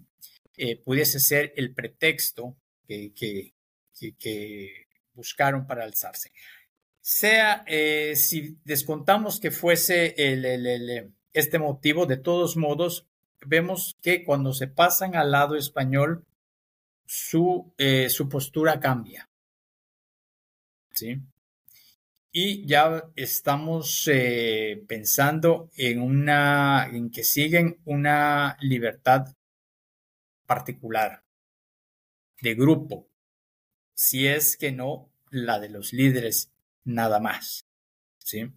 Eh, 0.56 0.76
pudiese 0.76 1.20
ser 1.20 1.52
el 1.56 1.72
pretexto 1.72 2.56
que, 2.86 3.12
que 3.14 4.86
buscaron 5.14 5.66
para 5.66 5.84
alzarse. 5.84 6.32
Sea, 7.10 7.64
eh, 7.66 8.16
si 8.16 8.58
descontamos 8.64 9.40
que 9.40 9.50
fuese 9.50 10.14
el, 10.18 10.44
el, 10.44 11.14
este 11.32 11.58
motivo, 11.58 12.04
de 12.04 12.18
todos 12.18 12.58
modos, 12.58 13.06
vemos 13.46 13.96
que 14.02 14.22
cuando 14.24 14.52
se 14.52 14.66
pasan 14.66 15.16
al 15.16 15.30
lado 15.30 15.56
español, 15.56 16.26
su, 17.06 17.72
eh, 17.78 18.10
su 18.10 18.28
postura 18.28 18.78
cambia. 18.78 19.30
¿Sí? 20.92 21.16
Y 22.30 22.66
ya 22.66 23.10
estamos 23.16 24.06
eh, 24.12 24.84
pensando 24.86 25.70
en 25.78 26.02
una, 26.02 26.90
en 26.92 27.10
que 27.10 27.24
siguen 27.24 27.80
una 27.86 28.58
libertad 28.60 29.34
particular 30.44 31.24
de 32.42 32.54
grupo, 32.54 33.08
si 33.94 34.26
es 34.26 34.58
que 34.58 34.72
no 34.72 35.10
la 35.30 35.58
de 35.58 35.70
los 35.70 35.94
líderes 35.94 36.52
nada 36.88 37.20
más. 37.20 37.66
¿sí? 38.18 38.50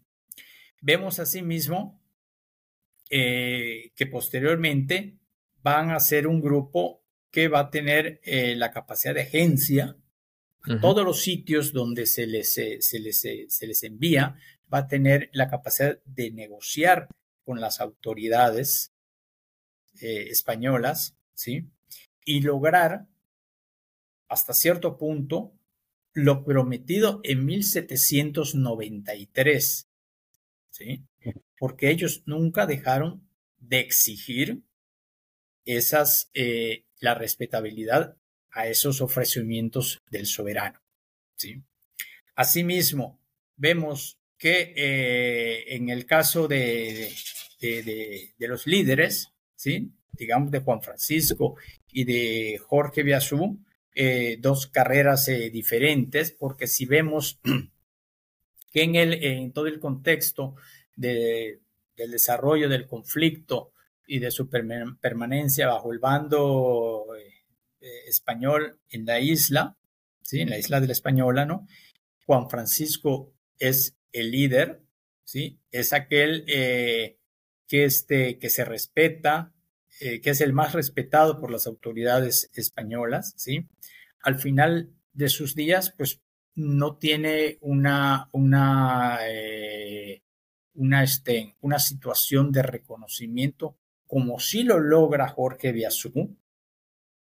Vemos 0.82 1.20
asimismo 1.20 2.02
eh, 3.10 3.92
que 3.96 4.08
posteriormente 4.08 5.18
van 5.62 5.92
a 5.92 6.00
ser 6.00 6.28
un 6.28 6.42
grupo 6.42 7.04
que 7.30 7.48
va 7.48 7.60
a 7.60 7.70
tener 7.70 8.20
eh, 8.24 8.56
la 8.56 8.72
capacidad 8.72 9.14
de 9.14 9.22
agencia 9.22 9.98
todos 10.80 11.04
los 11.04 11.24
sitios 11.24 11.74
donde 11.74 12.06
se 12.06 12.28
les, 12.28 12.56
eh, 12.60 12.82
se, 12.82 13.00
les, 13.00 13.20
se 13.20 13.68
les 13.68 13.84
envía, 13.84 14.36
va 14.72 14.80
a 14.80 14.88
tener 14.88 15.32
la 15.34 15.50
capacidad 15.50 16.00
de 16.06 16.30
negociar 16.30 17.08
con 17.44 17.60
las 17.60 17.82
autoridades 17.82 18.94
eh, 20.02 20.28
españolas, 20.30 21.18
¿sí? 21.34 21.68
Y 22.24 22.42
lograr 22.42 23.08
hasta 24.28 24.54
cierto 24.54 24.98
punto 25.00 25.54
lo 26.14 26.44
prometido 26.44 27.22
en 27.24 27.46
1793, 27.46 29.88
¿sí? 30.70 31.06
Porque 31.58 31.90
ellos 31.90 32.24
nunca 32.26 32.66
dejaron 32.66 33.26
de 33.60 33.80
exigir 33.80 34.64
esas, 35.66 36.30
eh, 36.34 36.86
la 37.00 37.16
respetabilidad 37.16 38.18
a 38.52 38.68
esos 38.68 39.02
ofrecimientos 39.02 40.02
del 40.10 40.26
soberano. 40.26 40.82
¿sí? 41.36 41.62
Asimismo, 42.36 43.20
vemos 43.56 44.18
que 44.38 44.74
eh, 44.76 45.76
en 45.76 45.90
el 45.90 46.06
caso 46.06 46.48
de, 46.48 47.14
de, 47.60 48.34
los 48.40 48.68
líderes, 48.68 49.32
¿sí? 49.56 49.92
digamos 50.14 50.52
de 50.52 50.60
Juan 50.60 50.82
Francisco 50.82 51.56
y 51.92 52.04
de 52.04 52.58
Jorge 52.58 53.04
Biasú, 53.04 53.60
eh, 53.96 54.38
dos 54.40 54.68
carreras 54.68 55.28
eh, 55.28 55.50
diferentes, 55.50 56.32
porque 56.32 56.68
si 56.68 56.86
vemos 56.86 57.40
que 58.72 58.84
en, 58.84 58.96
el, 58.96 59.24
en 59.24 59.52
todo 59.52 59.68
el 59.68 59.80
contexto 59.80 60.56
de, 60.96 61.60
del 61.96 62.12
desarrollo 62.12 62.70
del 62.70 62.88
conflicto 62.88 63.74
y 64.08 64.20
de 64.20 64.32
su 64.32 64.50
permanencia 64.50 65.68
bajo 65.68 65.92
el 65.94 66.00
bando 66.00 67.06
eh, 67.82 68.08
español 68.08 68.80
en 68.90 69.06
la 69.06 69.20
isla, 69.20 69.78
¿sí? 70.22 70.42
en 70.42 70.50
la 70.50 70.58
isla 70.58 70.80
de 70.80 70.88
la 70.88 70.94
Española, 70.94 71.46
¿no? 71.46 71.68
Juan 72.26 72.50
Francisco 72.50 73.34
es 73.58 73.98
el 74.12 74.32
líder, 74.32 74.82
¿sí? 75.24 75.60
es 75.72 75.94
aquel 75.94 76.44
eh, 76.48 77.18
que, 77.68 77.86
este, 77.86 78.38
que 78.38 78.50
se 78.50 78.66
respeta, 78.66 79.54
eh, 80.00 80.22
que 80.22 80.32
es 80.32 80.42
el 80.42 80.54
más 80.54 80.74
respetado 80.74 81.40
por 81.40 81.52
las 81.52 81.68
autoridades 81.68 82.50
españolas. 82.54 83.34
¿sí? 83.38 83.68
Al 84.24 84.40
final 84.40 84.94
de 85.14 85.30
sus 85.30 85.56
días, 85.56 85.94
pues 85.98 86.22
no 86.56 86.98
tiene 86.98 87.58
una, 87.62 88.30
una, 88.32 89.20
eh, 89.28 90.24
una, 90.74 91.04
este, 91.04 91.56
una 91.62 91.80
situación 91.80 92.52
de 92.52 92.64
reconocimiento 92.64 93.78
como 94.08 94.40
si 94.40 94.64
lo 94.64 94.80
logra 94.80 95.30
Jorge 95.30 95.72
Biasú, 95.72 96.38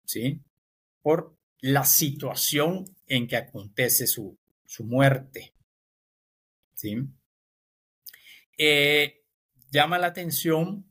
¿sí? 0.05 0.40
por 1.02 1.36
la 1.60 1.85
situación 1.85 2.85
en 3.06 3.28
que 3.28 3.36
acontece 3.36 4.09
su, 4.09 4.36
su 4.66 4.85
muerte. 4.85 5.55
¿Sí? 6.74 6.97
Eh, 8.59 9.22
llama 9.70 9.98
la 9.98 10.09
atención 10.09 10.90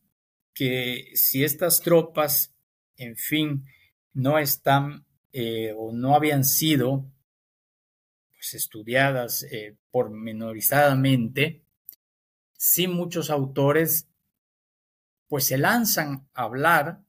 que 0.54 1.12
si 1.16 1.44
estas 1.44 1.82
tropas, 1.82 2.56
en 2.96 3.18
fin, 3.18 3.66
no 4.14 4.40
están 4.40 5.06
eh, 5.32 5.74
o 5.78 5.92
no 5.92 6.16
habían 6.16 6.44
sido 6.44 7.06
pues, 8.34 8.54
estudiadas 8.54 9.44
eh, 9.44 9.76
pormenorizadamente, 9.92 11.64
sí 12.58 12.88
muchos 12.88 13.30
autores 13.30 14.08
pues 15.28 15.46
se 15.46 15.58
lanzan 15.58 16.28
a 16.34 16.44
hablar 16.44 17.04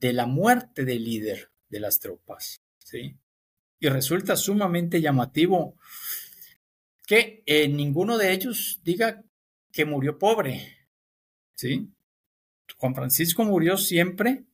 de 0.00 0.12
la 0.12 0.26
muerte 0.26 0.84
del 0.84 1.04
líder, 1.04 1.50
de 1.68 1.80
las 1.80 2.00
tropas. 2.00 2.60
¿sí? 2.78 3.16
Y 3.78 3.88
resulta 3.88 4.36
sumamente 4.36 5.00
llamativo 5.00 5.76
que 7.06 7.42
eh, 7.46 7.68
ninguno 7.68 8.18
de 8.18 8.32
ellos 8.32 8.80
diga 8.82 9.24
que 9.72 9.84
murió 9.84 10.18
pobre. 10.18 10.88
¿sí? 11.54 11.88
Juan 12.76 12.94
Francisco 12.94 13.44
murió 13.44 13.76
siempre, 13.76 14.44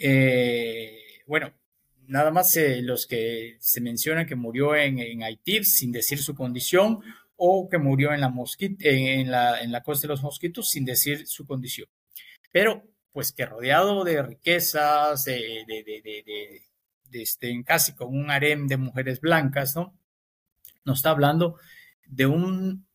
eh, 0.00 1.22
bueno, 1.26 1.52
nada 2.08 2.30
más 2.30 2.56
eh, 2.56 2.82
los 2.82 3.06
que 3.06 3.56
se 3.60 3.80
mencionan 3.80 4.26
que 4.26 4.34
murió 4.34 4.74
en, 4.74 4.98
en, 4.98 5.22
Haití 5.22 5.64
sin 5.64 5.92
decir 5.92 6.18
su 6.18 6.34
condición 6.34 7.00
o 7.36 7.68
que 7.68 7.78
murió 7.78 8.12
en 8.12 8.20
la, 8.20 8.32
en, 8.58 9.30
la, 9.30 9.60
en 9.60 9.72
la 9.72 9.82
costa 9.82 10.06
de 10.06 10.12
los 10.12 10.22
mosquitos 10.22 10.70
sin 10.70 10.84
decir 10.84 11.26
su 11.26 11.46
condición. 11.46 11.88
Pero 12.52 12.84
pues 13.12 13.32
que 13.32 13.46
rodeado 13.46 14.04
de 14.04 14.22
riquezas, 14.22 15.24
de, 15.24 15.64
de, 15.66 15.84
de, 15.84 16.62
de 17.04 17.22
este, 17.22 17.62
casi 17.64 17.94
con 17.94 18.08
un 18.08 18.30
harem 18.30 18.66
de 18.66 18.76
mujeres 18.76 19.20
blancas, 19.20 19.76
¿no? 19.76 19.96
Nos 20.84 20.98
está 20.98 21.10
hablando 21.10 21.58
de 22.06 22.26
un, 22.26 22.86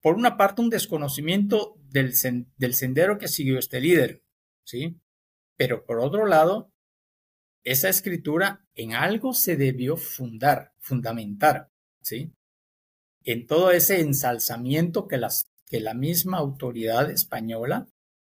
por 0.00 0.16
una 0.16 0.36
parte, 0.36 0.62
un 0.62 0.70
desconocimiento 0.70 1.76
del, 1.90 2.14
del 2.56 2.74
sendero 2.74 3.18
que 3.18 3.28
siguió 3.28 3.58
este 3.58 3.80
líder, 3.80 4.22
¿sí? 4.64 4.98
Pero 5.56 5.84
por 5.84 6.00
otro 6.00 6.26
lado, 6.26 6.72
esa 7.64 7.88
escritura 7.88 8.64
en 8.74 8.94
algo 8.94 9.34
se 9.34 9.56
debió 9.56 9.96
fundar, 9.96 10.72
fundamentar, 10.78 11.70
¿sí? 12.02 12.32
En 13.24 13.46
todo 13.46 13.70
ese 13.70 14.00
ensalzamiento 14.00 15.06
que, 15.06 15.18
las, 15.18 15.48
que 15.66 15.80
la 15.80 15.94
misma 15.94 16.38
autoridad 16.38 17.10
española 17.10 17.88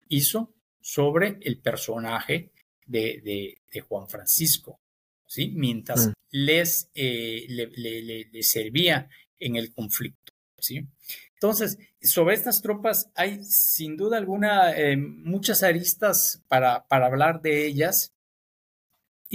hizo 0.09 0.55
sobre 0.81 1.39
el 1.41 1.61
personaje 1.61 2.53
de, 2.87 3.21
de, 3.25 3.59
de 3.73 3.81
Juan 3.81 4.09
Francisco, 4.09 4.81
¿sí? 5.27 5.51
mientras 5.55 6.09
mm. 6.09 6.13
les 6.31 6.91
eh, 6.95 7.47
le, 7.49 7.67
le, 7.69 8.25
le, 8.31 8.43
servía 8.43 9.09
en 9.39 9.57
el 9.57 9.73
conflicto. 9.73 10.33
¿sí? 10.59 10.87
Entonces, 11.35 11.79
sobre 12.01 12.35
estas 12.35 12.63
tropas 12.63 13.11
hay 13.15 13.43
sin 13.43 13.97
duda 13.97 14.19
alguna 14.19 14.77
eh, 14.77 14.97
muchas 14.97 15.63
aristas 15.63 16.43
para, 16.49 16.87
para, 16.87 17.07
hablar 17.07 17.43
de 17.43 17.67
ellas 17.67 18.14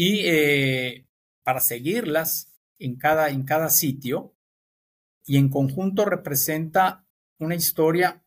y 0.01 0.21
eh, 0.23 1.05
para 1.43 1.59
seguirlas 1.59 2.49
en 2.77 2.95
cada, 2.95 3.31
en 3.31 3.43
cada 3.43 3.69
sitio 3.69 4.33
y 5.25 5.35
en 5.35 5.49
conjunto 5.49 6.05
representa 6.05 7.05
una 7.37 7.55
historia 7.55 8.23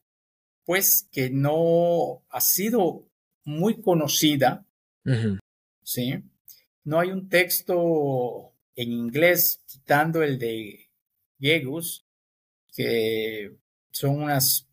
pues 0.67 1.09
que 1.11 1.31
no 1.31 2.27
ha 2.29 2.43
sido 2.43 3.09
muy 3.45 3.81
conocida, 3.81 4.67
¿sí? 5.83 6.23
No 6.85 7.01
hay 7.01 7.11
un 7.11 7.31
texto 7.31 8.53
en 8.77 8.93
inglés, 8.93 9.63
quitando 9.65 10.23
el 10.23 10.39
de 10.39 10.91
Gegus, 11.41 12.07
que 12.75 13.57
son 13.91 14.25
unas, 14.25 14.69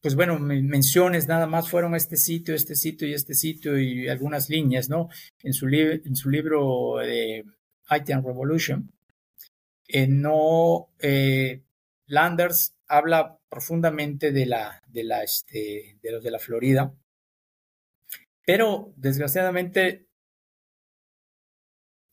pues 0.00 0.14
bueno, 0.14 0.38
menciones 0.38 1.28
nada 1.28 1.46
más 1.46 1.68
fueron 1.68 1.94
este 1.94 2.16
sitio, 2.16 2.54
este 2.54 2.74
sitio 2.74 3.06
y 3.06 3.12
este 3.12 3.34
sitio 3.34 3.78
y 3.78 4.08
algunas 4.08 4.48
líneas, 4.48 4.88
¿no? 4.88 5.08
En 5.42 5.52
su, 5.52 5.68
en 5.68 6.16
su 6.16 6.30
libro 6.30 6.96
de 6.98 7.44
Haitian 7.86 8.24
Revolution. 8.24 8.90
Eh, 9.86 10.06
no, 10.06 10.90
eh, 11.00 11.62
Landers 12.06 12.74
habla 12.86 13.38
profundamente 13.48 14.32
de 14.32 14.46
la, 14.46 14.82
de 14.86 15.04
la, 15.04 15.22
este, 15.22 15.98
de 16.02 16.12
los 16.12 16.22
de 16.22 16.30
la 16.30 16.38
Florida, 16.38 16.94
pero 18.46 18.94
desgraciadamente 18.96 20.06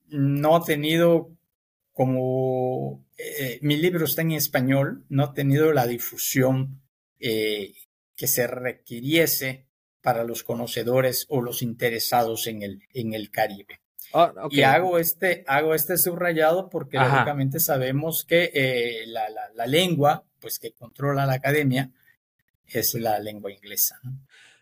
no 0.09 0.55
ha 0.55 0.63
tenido 0.63 1.31
como 1.93 3.05
eh, 3.17 3.59
mi 3.61 3.77
libro 3.77 4.05
está 4.05 4.21
en 4.21 4.33
español, 4.33 5.05
no 5.09 5.23
ha 5.23 5.33
tenido 5.33 5.71
la 5.73 5.87
difusión 5.87 6.81
eh, 7.19 7.73
que 8.15 8.27
se 8.27 8.47
requiriese 8.47 9.67
para 10.01 10.23
los 10.23 10.43
conocedores 10.43 11.25
o 11.29 11.41
los 11.41 11.61
interesados 11.61 12.47
en 12.47 12.63
el, 12.63 12.81
en 12.93 13.13
el 13.13 13.29
Caribe. 13.29 13.81
Ah, 14.13 14.33
y 14.49 14.61
hago 14.61 14.97
este, 14.99 15.43
hago 15.47 15.73
este 15.73 15.97
subrayado 15.97 16.69
porque 16.69 16.97
lógicamente 16.97 17.59
sabemos 17.59 18.23
que 18.23 18.51
eh, 18.53 19.03
la, 19.07 19.25
la, 19.53 19.67
lengua, 19.67 20.23
pues 20.39 20.59
que 20.59 20.71
controla 20.71 21.25
la 21.25 21.33
academia, 21.33 21.91
es 22.67 22.93
la 22.93 23.19
lengua 23.19 23.51
inglesa. 23.51 23.99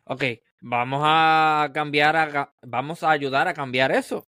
Ok, 0.06 0.24
vamos 0.62 1.02
a 1.04 1.70
cambiar, 1.74 2.16
a, 2.16 2.54
vamos 2.64 3.04
a 3.04 3.12
ayudar 3.12 3.48
a 3.48 3.54
cambiar 3.54 3.92
eso. 3.92 4.28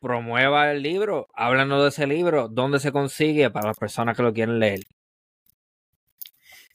Promueva 0.00 0.70
el 0.70 0.82
libro, 0.82 1.28
háblanos 1.34 1.82
de 1.82 1.88
ese 1.88 2.06
libro, 2.06 2.48
dónde 2.48 2.80
se 2.80 2.92
consigue 2.92 3.50
para 3.50 3.68
las 3.68 3.78
personas 3.78 4.16
que 4.16 4.22
lo 4.22 4.32
quieren 4.32 4.58
leer. 4.58 4.80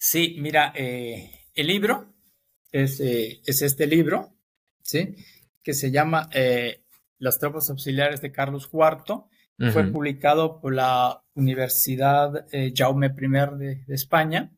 Sí, 0.06 0.36
mira, 0.38 0.74
eh, 0.76 1.32
el 1.56 1.68
libro 1.68 2.14
es, 2.74 3.00
eh, 3.00 3.40
es, 3.46 3.62
este 3.62 3.88
libro, 3.88 4.36
¿sí? 4.82 5.16
Que 5.64 5.74
se 5.74 5.92
llama 5.92 6.30
las 7.20 7.40
tropas 7.40 7.70
auxiliares 7.70 8.20
de 8.20 8.34
Carlos 8.34 8.70
IV. 8.70 9.24
Fue 9.72 9.86
publicado 9.86 10.60
por 10.60 10.74
la 10.74 11.24
Universidad 11.36 12.46
eh, 12.52 12.74
Jaume 12.76 13.16
I 13.18 13.58
de, 13.58 13.84
España 13.88 14.52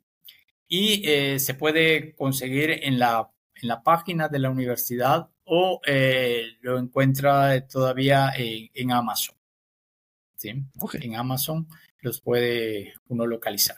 y 0.67 1.07
eh, 1.07 1.37
se 1.37 1.53
puede 1.53 2.15
conseguir 2.15 2.71
en 2.71 2.97
la, 2.97 3.29
en 3.61 3.67
la 3.67 3.83
página 3.83 4.29
de 4.29 4.39
la 4.39 4.49
universidad 4.49 5.29
o 5.43 5.79
eh, 5.85 6.57
lo 6.61 6.79
encuentra 6.79 7.67
todavía 7.67 8.33
en 8.35 8.91
Amazon. 8.91 9.35
¿Sí? 10.37 10.65
En 10.93 11.15
Amazon 11.15 11.67
los 11.99 12.19
puede 12.19 12.95
uno 13.09 13.27
localizar. 13.27 13.77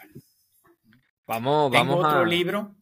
Vamos, 1.28 1.72
tengo 1.72 1.98
vamos 1.98 2.06
otro 2.06 2.26
libro. 2.26 2.76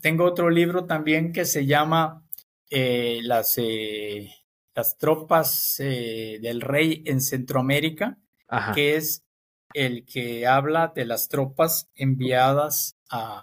tengo 0.00 0.24
otro 0.24 0.50
libro 0.50 0.84
también 0.84 1.32
que 1.32 1.44
se 1.44 1.66
llama 1.66 2.22
las 2.70 3.58
las 4.74 4.98
tropas 4.98 5.76
eh, 5.78 6.38
del 6.42 6.60
rey 6.60 7.02
en 7.06 7.20
Centroamérica, 7.20 8.18
que 8.74 8.96
es 8.96 9.24
el 9.72 10.04
que 10.04 10.46
habla 10.46 10.92
de 10.94 11.04
las 11.04 11.28
tropas 11.28 11.90
enviadas 11.94 12.96
a, 13.10 13.42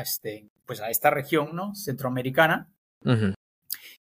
este, 0.00 0.48
pues 0.66 0.80
a 0.80 0.90
esta 0.90 1.10
región 1.10 1.54
¿no? 1.54 1.74
centroamericana, 1.74 2.70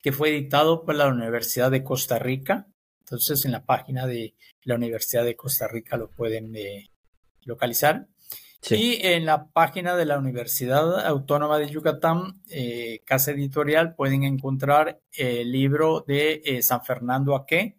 que 0.02 0.12
fue 0.12 0.30
dictado 0.30 0.84
por 0.84 0.94
la 0.94 1.08
Universidad 1.08 1.70
de 1.70 1.84
Costa 1.84 2.18
Rica. 2.18 2.66
Entonces, 3.00 3.44
en 3.44 3.52
la 3.52 3.64
página 3.64 4.06
de 4.06 4.34
la 4.62 4.76
Universidad 4.76 5.24
de 5.24 5.36
Costa 5.36 5.66
Rica 5.68 5.96
lo 5.96 6.10
pueden 6.10 6.54
eh, 6.56 6.90
Y 8.68 9.06
en 9.06 9.24
la 9.24 9.48
página 9.48 9.96
de 9.96 10.04
la 10.04 10.18
Universidad 10.18 11.06
Autónoma 11.06 11.58
de 11.58 11.70
Yucatán, 11.70 12.42
eh, 12.50 13.00
Casa 13.04 13.30
Editorial, 13.30 13.94
pueden 13.94 14.24
encontrar 14.24 15.00
el 15.12 15.50
libro 15.50 16.04
de 16.06 16.42
eh, 16.44 16.62
San 16.62 16.84
Fernando 16.84 17.34
Aque, 17.34 17.76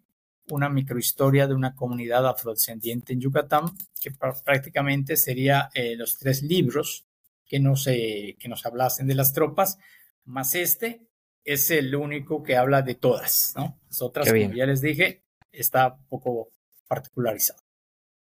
una 0.50 0.68
microhistoria 0.68 1.46
de 1.46 1.54
una 1.54 1.74
comunidad 1.74 2.26
afrodescendiente 2.26 3.12
en 3.12 3.20
Yucatán, 3.20 3.66
que 4.00 4.10
prácticamente 4.10 5.16
sería 5.16 5.70
eh, 5.72 5.94
los 5.96 6.18
tres 6.18 6.42
libros 6.42 7.06
que 7.46 7.60
nos, 7.60 7.84
que 7.84 8.48
nos 8.48 8.66
hablasen 8.66 9.06
de 9.06 9.14
las 9.14 9.32
tropas, 9.32 9.78
más 10.24 10.54
este 10.54 11.06
es 11.44 11.70
el 11.70 11.94
único 11.94 12.42
que 12.42 12.56
habla 12.56 12.82
de 12.82 12.94
todas, 12.94 13.52
¿no? 13.56 13.78
Las 13.88 14.02
otras, 14.02 14.28
como 14.28 14.54
ya 14.54 14.66
les 14.66 14.80
dije, 14.80 15.22
está 15.50 15.94
un 15.94 16.06
poco 16.06 16.48
particularizado. 16.88 17.62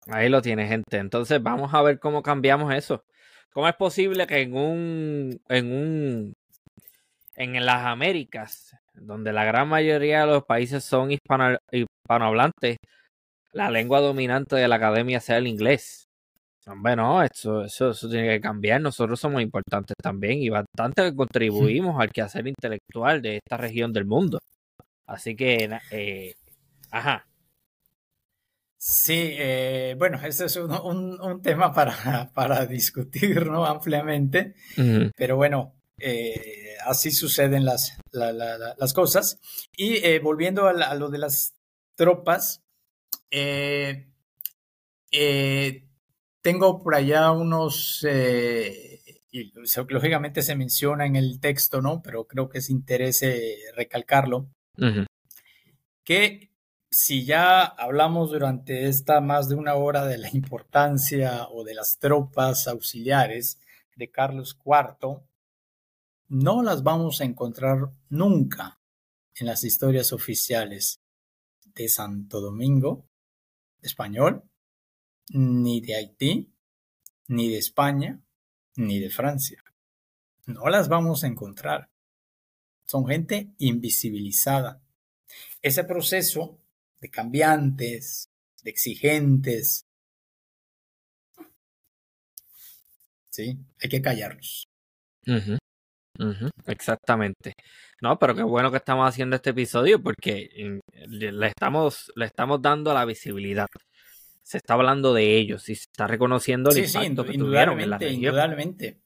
Ahí 0.09 0.29
lo 0.29 0.41
tiene, 0.43 0.67
gente. 0.69 0.99
Entonces 0.99 1.43
vamos 1.43 1.75
a 1.75 1.83
ver 1.83 1.99
cómo 1.99 2.23
cambiamos 2.23 2.73
eso. 2.75 3.05
¿Cómo 3.53 3.69
es 3.69 3.75
posible 3.75 4.27
que 4.27 4.43
en 4.43 4.55
un, 4.55 5.41
en 5.49 5.73
un, 5.73 6.35
en 7.35 7.67
las 7.67 7.87
Américas, 7.87 8.77
donde 8.95 9.33
la 9.33 9.45
gran 9.45 9.69
mayoría 9.69 10.21
de 10.21 10.27
los 10.27 10.45
países 10.45 10.85
son 10.85 11.11
hispanohablantes, 11.11 12.77
la 13.53 13.71
lengua 13.71 14.01
dominante 14.01 14.57
de 14.57 14.69
la 14.69 14.77
academia 14.77 15.21
sea 15.21 15.39
el 15.39 15.47
inglés? 15.47 16.07
Bueno, 16.67 17.23
eso, 17.23 17.65
eso, 17.65 17.91
eso 17.91 18.09
tiene 18.09 18.29
que 18.29 18.41
cambiar. 18.41 18.81
Nosotros 18.81 19.21
somos 19.21 19.41
importantes 19.41 19.95
también 20.03 20.39
y 20.43 20.49
bastante 20.49 21.15
contribuimos 21.15 22.01
al 22.01 22.11
quehacer 22.11 22.49
intelectual 22.49 23.23
de 23.23 23.37
esta 23.37 23.57
región 23.57 23.93
del 23.93 24.05
mundo. 24.05 24.39
Así 25.07 25.37
que, 25.37 25.71
eh, 25.93 26.35
ajá, 26.91 27.25
Sí, 28.79 29.31
eh, 29.39 29.95
bueno, 29.99 30.21
ese 30.23 30.47
es 30.47 30.57
un, 30.57 31.41
tema 31.43 31.73
para, 31.73 32.31
para, 32.35 32.67
discutir 32.67 33.47
¿no? 33.47 33.65
ampliamente, 33.65 34.55
pero 35.17 35.37
bueno, 35.37 35.75
eh, 35.99 36.77
así 36.85 37.11
suceden 37.11 37.65
las, 37.65 37.99
las 38.13 38.93
cosas. 38.93 39.41
Y 39.77 39.97
eh, 40.05 40.19
volviendo 40.19 40.67
a, 40.67 40.95
lo 40.95 41.09
de 41.09 41.19
las 41.19 41.55
tropas, 41.95 42.63
tengo 46.43 46.83
por 46.83 46.95
allá 46.95 47.33
unos, 47.33 48.07
y 49.33 49.53
lógicamente 49.89 50.43
se 50.43 50.55
menciona 50.55 51.07
en 51.07 51.17
el 51.17 51.41
texto, 51.41 51.81
¿no? 51.81 52.03
Pero 52.03 52.27
creo 52.27 52.51
que 52.51 52.59
es 52.59 52.69
interés 52.69 53.25
recalcarlo, 53.75 54.51
que 56.05 56.56
si 56.99 57.27
ya 57.27 57.63
hablamos 57.63 58.31
durante 58.31 58.89
esta 58.89 59.21
más 59.21 59.51
de 59.51 59.55
una 59.55 59.75
hora 59.75 60.07
de 60.07 60.17
la 60.17 60.31
importancia 60.31 61.47
o 61.51 61.63
de 61.63 61.75
las 61.75 61.99
tropas 61.99 62.67
auxiliares 62.69 63.61
de 63.97 64.11
Carlos 64.11 64.59
IV, 64.65 65.21
no 66.29 66.63
las 66.63 66.83
vamos 66.83 67.21
a 67.21 67.25
encontrar 67.25 67.91
nunca 68.09 68.81
en 69.35 69.47
las 69.47 69.63
historias 69.63 70.15
oficiales 70.15 71.03
de 71.67 71.87
Santo 71.91 72.41
Domingo 72.41 73.07
español, 73.83 74.45
ni 75.29 75.83
de 75.83 75.97
Haití, 75.97 76.51
ni 77.29 77.51
de 77.51 77.59
España, 77.59 78.23
ni 78.75 79.01
de 79.01 79.11
Francia. 79.11 79.63
No 80.47 80.71
las 80.71 80.89
vamos 80.89 81.25
a 81.25 81.27
encontrar. 81.27 81.91
Son 82.87 83.07
gente 83.07 83.53
invisibilizada. 83.59 84.81
Ese 85.61 85.85
proceso 85.85 86.59
de 87.01 87.11
cambiantes, 87.11 88.29
de 88.63 88.71
exigentes. 88.71 89.85
Sí, 93.31 93.59
hay 93.83 93.89
que 93.89 94.01
callarlos. 94.01 94.65
Exactamente. 96.67 97.53
No, 98.01 98.19
pero 98.19 98.35
qué 98.35 98.43
bueno 98.43 98.71
que 98.71 98.79
estamos 98.79 99.09
haciendo 99.09 99.37
este 99.37 99.51
episodio 99.51 100.03
porque 100.03 100.81
le 101.09 101.47
estamos, 101.47 102.11
le 102.15 102.27
estamos 102.27 102.63
dando 102.63 102.95
la 102.95 103.05
visibilidad. 103.05 103.67
Se 104.43 104.59
está 104.59 104.75
hablando 104.75 105.13
de 105.13 105.37
ellos 105.37 105.69
y 105.69 105.75
se 105.75 105.85
está 105.91 106.07
reconociendo 106.07 106.71
el 106.71 106.85
impacto 106.85 107.25
que 107.25 107.37
tuvieron 107.37 107.81
en 107.81 107.91
la 107.91 107.99
región. 107.99 108.25
Indudablemente, 108.25 109.01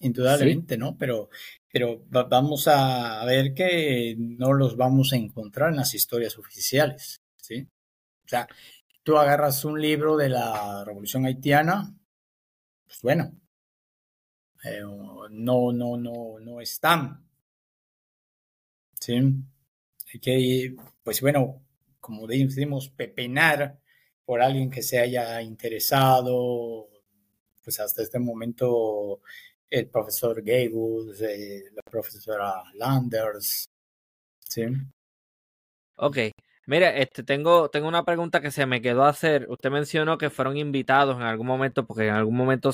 indudablemente, 0.00 0.76
¿no? 0.76 0.96
Pero, 0.96 1.30
pero 1.76 2.02
vamos 2.08 2.68
a 2.68 3.22
ver 3.26 3.52
que 3.52 4.16
no 4.18 4.54
los 4.54 4.78
vamos 4.78 5.12
a 5.12 5.16
encontrar 5.16 5.68
en 5.68 5.76
las 5.76 5.92
historias 5.92 6.38
oficiales, 6.38 7.20
¿sí? 7.36 7.68
O 8.24 8.28
sea, 8.28 8.48
tú 9.02 9.18
agarras 9.18 9.62
un 9.66 9.78
libro 9.78 10.16
de 10.16 10.30
la 10.30 10.84
Revolución 10.86 11.26
Haitiana, 11.26 11.94
pues 12.86 13.02
bueno, 13.02 13.30
eh, 14.64 14.80
no, 14.80 15.70
no, 15.70 15.98
no, 15.98 16.38
no 16.40 16.60
están, 16.62 17.28
¿sí? 18.98 19.12
Hay 20.14 20.20
que, 20.20 20.76
pues 21.02 21.20
bueno, 21.20 21.62
como 22.00 22.26
decimos, 22.26 22.88
pepenar 22.88 23.78
por 24.24 24.40
alguien 24.40 24.70
que 24.70 24.80
se 24.80 24.98
haya 24.98 25.42
interesado, 25.42 26.88
pues 27.62 27.78
hasta 27.80 28.02
este 28.02 28.18
momento 28.18 29.20
el 29.70 29.88
profesor 29.88 30.42
Gaywood, 30.42 31.22
eh, 31.22 31.64
la 31.74 31.82
profesora 31.82 32.62
Landers, 32.74 33.66
¿sí? 34.38 34.64
Ok, 35.96 36.18
mire, 36.66 37.02
este, 37.02 37.22
tengo, 37.22 37.70
tengo 37.70 37.88
una 37.88 38.04
pregunta 38.04 38.40
que 38.40 38.50
se 38.50 38.66
me 38.66 38.82
quedó 38.82 39.04
a 39.04 39.08
hacer. 39.08 39.46
Usted 39.48 39.70
mencionó 39.70 40.18
que 40.18 40.30
fueron 40.30 40.56
invitados 40.56 41.16
en 41.16 41.22
algún 41.22 41.46
momento 41.46 41.86
porque 41.86 42.08
en 42.08 42.14
algún 42.14 42.36
momento 42.36 42.70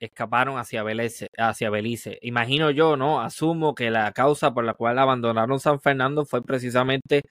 escaparon 0.00 0.58
hacia 0.58 0.82
Belice, 0.82 1.28
hacia 1.36 1.70
Belice. 1.70 2.18
Imagino 2.22 2.70
yo, 2.70 2.96
¿no? 2.96 3.20
Asumo 3.20 3.74
que 3.74 3.90
la 3.90 4.10
causa 4.12 4.54
por 4.54 4.64
la 4.64 4.74
cual 4.74 4.98
abandonaron 4.98 5.60
San 5.60 5.80
Fernando 5.80 6.24
fue 6.24 6.42
precisamente 6.42 7.22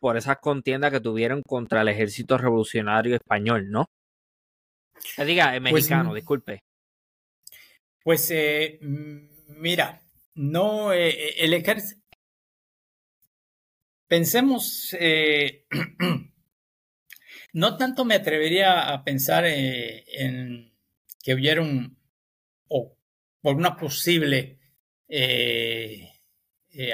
por 0.00 0.16
esas 0.18 0.38
contiendas 0.38 0.92
que 0.92 1.00
tuvieron 1.00 1.42
contra 1.42 1.80
el 1.80 1.88
ejército 1.88 2.36
revolucionario 2.36 3.14
español, 3.16 3.70
¿no? 3.70 3.86
Que 5.16 5.24
diga, 5.24 5.54
es 5.54 5.62
pues, 5.62 5.72
mexicano, 5.72 6.14
disculpe. 6.14 6.60
Pues 8.04 8.30
eh, 8.30 8.78
mira, 9.48 10.02
no, 10.34 10.92
eh, 10.92 11.34
el 11.38 11.54
ejército, 11.54 12.00
pensemos, 14.06 14.96
no 17.52 17.76
tanto 17.76 18.04
me 18.04 18.14
atrevería 18.14 18.92
a 18.92 19.02
pensar 19.02 19.44
en 19.46 20.72
que 21.22 21.34
hubiera 21.34 21.62
un, 21.62 21.98
o 22.68 22.96
por 23.40 23.56
una 23.56 23.76
posible 23.76 24.60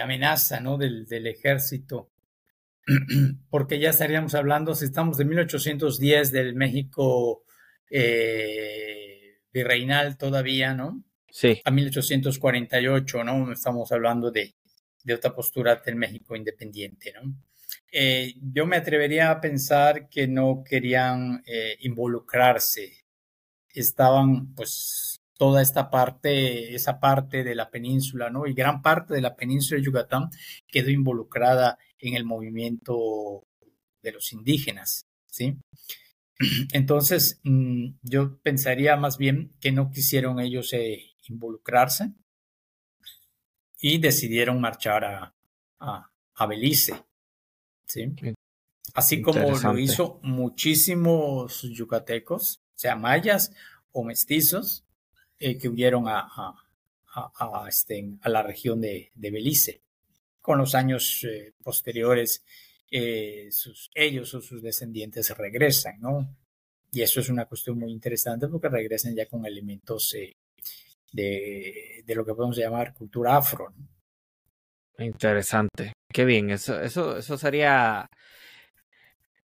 amenaza 0.01 0.61
¿no? 0.61 0.79
del, 0.79 1.07
del 1.07 1.27
ejército 1.27 2.13
porque 3.51 3.79
ya 3.79 3.91
estaríamos 3.91 4.35
hablando, 4.35 4.75
si 4.75 4.87
estamos 4.87 5.17
de 5.17 5.25
1810 5.25 6.33
del 6.33 6.55
México 6.55 7.45
eh, 7.91 9.10
virreinal 9.53 10.17
todavía, 10.17 10.75
¿no? 10.75 11.03
Sí. 11.31 11.61
A 11.65 11.71
1848, 11.71 13.25
¿no? 13.25 13.53
Estamos 13.53 13.93
hablando 13.93 14.31
de, 14.31 14.55
de 15.05 15.15
otra 15.15 15.35
postura 15.35 15.77
del 15.85 15.97
México 15.97 16.37
independiente, 16.37 17.13
¿no? 17.13 17.35
Eh, 17.93 18.35
yo 18.41 18.67
me 18.67 18.77
atrevería 18.77 19.31
a 19.31 19.41
pensar 19.41 20.09
que 20.09 20.27
no 20.27 20.63
querían 20.65 21.43
eh, 21.47 21.77
involucrarse. 21.81 23.05
Estaban, 23.73 24.55
pues, 24.55 25.21
toda 25.37 25.63
esta 25.63 25.91
parte, 25.91 26.75
esa 26.75 27.01
parte 27.01 27.45
de 27.45 27.55
la 27.55 27.71
península, 27.71 28.31
¿no? 28.31 28.47
Y 28.47 28.55
gran 28.55 28.83
parte 28.83 29.15
de 29.15 29.23
la 29.23 29.37
península 29.37 29.79
de 29.79 29.87
Yucatán 29.87 30.29
quedó 30.69 30.91
involucrada 30.91 31.79
en 31.99 32.15
el 32.15 32.25
movimiento 32.25 33.45
de 34.03 34.13
los 34.13 34.33
indígenas, 34.33 35.07
¿sí? 35.27 35.57
Entonces, 36.73 37.41
mm, 37.45 37.91
yo 38.03 38.39
pensaría 38.39 38.97
más 38.97 39.19
bien 39.19 39.53
que 39.61 39.73
no 39.73 39.91
quisieron 39.91 40.41
ellos 40.41 40.73
eh, 40.73 41.03
involucrarse 41.29 42.13
y 43.79 43.99
decidieron 43.99 44.61
marchar 44.61 45.05
a, 45.05 45.35
a, 45.79 46.47
Belice, 46.47 46.95
¿sí? 47.87 48.15
Así 48.95 49.23
como 49.23 49.59
lo 49.59 49.79
hizo 49.79 50.19
muchísimos 50.23 51.63
yucatecos, 51.63 52.63
sea 52.75 52.97
mayas 52.97 53.53
o 53.93 54.05
mestizos, 54.05 54.85
eh, 55.39 55.57
que 55.59 55.69
huyeron 55.69 56.09
a, 56.09 56.29
a, 57.15 57.65
este, 57.69 58.17
a 58.23 58.29
la 58.29 58.43
región 58.43 58.81
de, 58.81 59.11
de 59.15 59.31
Belice. 59.31 59.83
Con 60.41 60.59
los 60.59 60.75
años 60.75 61.25
eh, 61.25 61.55
posteriores, 61.63 62.43
eh, 62.91 63.49
sus, 63.51 63.91
ellos 63.95 64.35
o 64.35 64.41
sus 64.41 64.63
descendientes 64.63 65.37
regresan, 65.37 66.01
¿no? 66.01 66.37
Y 66.93 67.03
eso 67.03 67.21
es 67.21 67.29
una 67.29 67.47
cuestión 67.47 67.79
muy 67.79 67.93
interesante 67.93 68.49
porque 68.49 68.69
regresan 68.69 69.15
ya 69.15 69.27
con 69.27 69.47
elementos 69.47 70.13
eh, 70.15 70.37
de, 71.13 72.03
de, 72.05 72.15
lo 72.15 72.25
que 72.25 72.35
podemos 72.35 72.57
llamar 72.57 72.93
cultura 72.95 73.37
afro. 73.37 73.73
Interesante. 74.99 75.93
Qué 76.13 76.25
bien, 76.25 76.51
eso, 76.51 76.81
eso, 76.81 77.17
eso 77.17 77.39
sería 77.39 78.09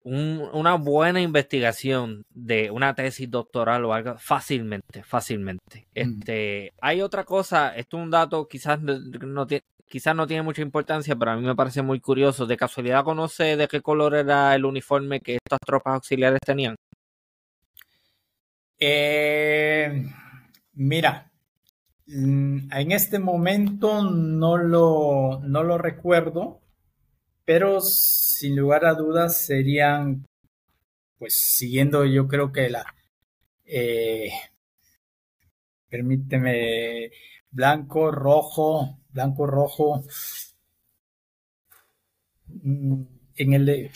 una 0.04 0.74
buena 0.74 1.20
investigación 1.20 2.26
de 2.28 2.70
una 2.70 2.94
tesis 2.94 3.30
doctoral 3.30 3.86
o 3.86 3.94
algo 3.94 4.18
fácilmente, 4.18 5.02
fácilmente. 5.02 5.88
Este, 5.94 6.74
hay 6.80 7.00
otra 7.00 7.24
cosa, 7.24 7.74
esto 7.74 7.96
es 7.96 8.02
un 8.02 8.10
dato 8.10 8.46
quizás 8.46 8.80
no, 8.82 9.46
tiene, 9.46 9.64
quizás 9.94 10.16
no 10.16 10.26
tiene 10.26 10.42
mucha 10.42 10.60
importancia, 10.60 11.14
pero 11.14 11.30
a 11.30 11.36
mí 11.36 11.46
me 11.46 11.54
parece 11.54 11.80
muy 11.80 12.00
curioso. 12.00 12.46
¿De 12.46 12.56
casualidad 12.56 13.04
conoce 13.04 13.56
de 13.56 13.68
qué 13.68 13.80
color 13.80 14.16
era 14.16 14.52
el 14.52 14.64
uniforme 14.64 15.20
que 15.20 15.36
estas 15.36 15.60
tropas 15.64 15.94
auxiliares 15.94 16.40
tenían? 16.44 16.74
Eh, 18.76 20.04
mira, 20.72 21.30
mm, 22.08 22.72
en 22.72 22.90
este 22.90 23.20
momento 23.20 24.02
no 24.02 24.56
lo, 24.56 25.40
no 25.44 25.62
lo 25.62 25.78
recuerdo, 25.78 26.60
pero 27.44 27.80
sin 27.80 28.56
lugar 28.56 28.86
a 28.86 28.94
dudas 28.94 29.46
serían, 29.46 30.26
pues 31.18 31.36
siguiendo 31.36 32.04
yo 32.04 32.26
creo 32.26 32.50
que 32.50 32.68
la, 32.68 32.84
eh, 33.64 34.32
permíteme, 35.88 37.12
blanco, 37.52 38.10
rojo, 38.10 38.98
blanco, 39.14 39.46
rojo. 39.46 40.04
Mm, 42.48 43.02
en 43.36 43.52
el 43.54 43.66
de... 43.66 43.90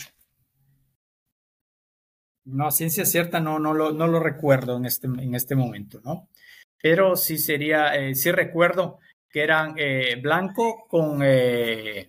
No, 2.44 2.70
ciencia 2.70 3.04
cierta 3.04 3.40
no, 3.40 3.58
no, 3.58 3.74
lo, 3.74 3.92
no 3.92 4.06
lo 4.06 4.20
recuerdo 4.20 4.78
en 4.78 4.86
este, 4.86 5.06
en 5.06 5.34
este 5.34 5.54
momento, 5.54 6.00
¿no? 6.02 6.30
Pero 6.80 7.14
sí 7.14 7.36
sería, 7.36 7.94
eh, 7.94 8.14
sí 8.14 8.32
recuerdo 8.32 9.00
que 9.28 9.42
eran 9.42 9.74
eh, 9.76 10.16
blanco 10.22 10.86
con, 10.88 11.20
eh, 11.22 12.08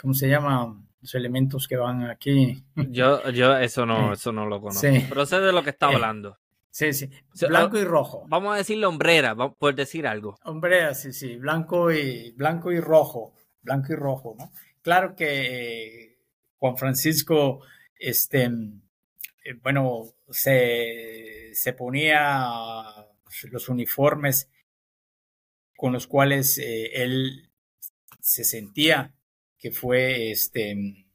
¿cómo 0.00 0.14
se 0.14 0.28
llama? 0.28 0.80
Los 1.00 1.14
elementos 1.14 1.66
que 1.66 1.76
van 1.76 2.04
aquí. 2.04 2.62
Yo, 2.90 3.28
yo 3.30 3.56
eso 3.56 3.84
no, 3.84 4.12
eso 4.12 4.30
no 4.30 4.46
lo 4.46 4.60
conozco. 4.60 4.86
Pero 5.08 5.26
sé 5.26 5.40
de 5.40 5.52
lo 5.52 5.64
que 5.64 5.70
está 5.70 5.86
hablando. 5.86 6.38
Sí, 6.78 6.92
sí. 6.92 7.10
Blanco 7.48 7.76
y 7.76 7.82
rojo. 7.82 8.24
Vamos 8.28 8.54
a 8.54 8.58
decirle 8.58 8.86
hombrera, 8.86 9.34
por 9.34 9.74
decir 9.74 10.06
algo. 10.06 10.38
Hombrera, 10.44 10.94
sí, 10.94 11.12
sí. 11.12 11.34
Blanco 11.34 11.90
y, 11.90 12.30
blanco 12.36 12.70
y 12.70 12.78
rojo. 12.78 13.34
Blanco 13.62 13.92
y 13.94 13.96
rojo, 13.96 14.36
¿no? 14.38 14.52
Claro 14.80 15.16
que 15.16 16.20
Juan 16.56 16.76
Francisco, 16.76 17.62
este, 17.98 18.44
eh, 18.44 19.54
bueno, 19.60 20.04
se, 20.30 21.50
se, 21.52 21.72
ponía 21.72 22.46
los 23.50 23.68
uniformes 23.68 24.48
con 25.76 25.92
los 25.92 26.06
cuales 26.06 26.58
eh, 26.58 26.92
él 26.94 27.50
se 28.20 28.44
sentía 28.44 29.12
que 29.58 29.72
fue, 29.72 30.30
este, 30.30 31.06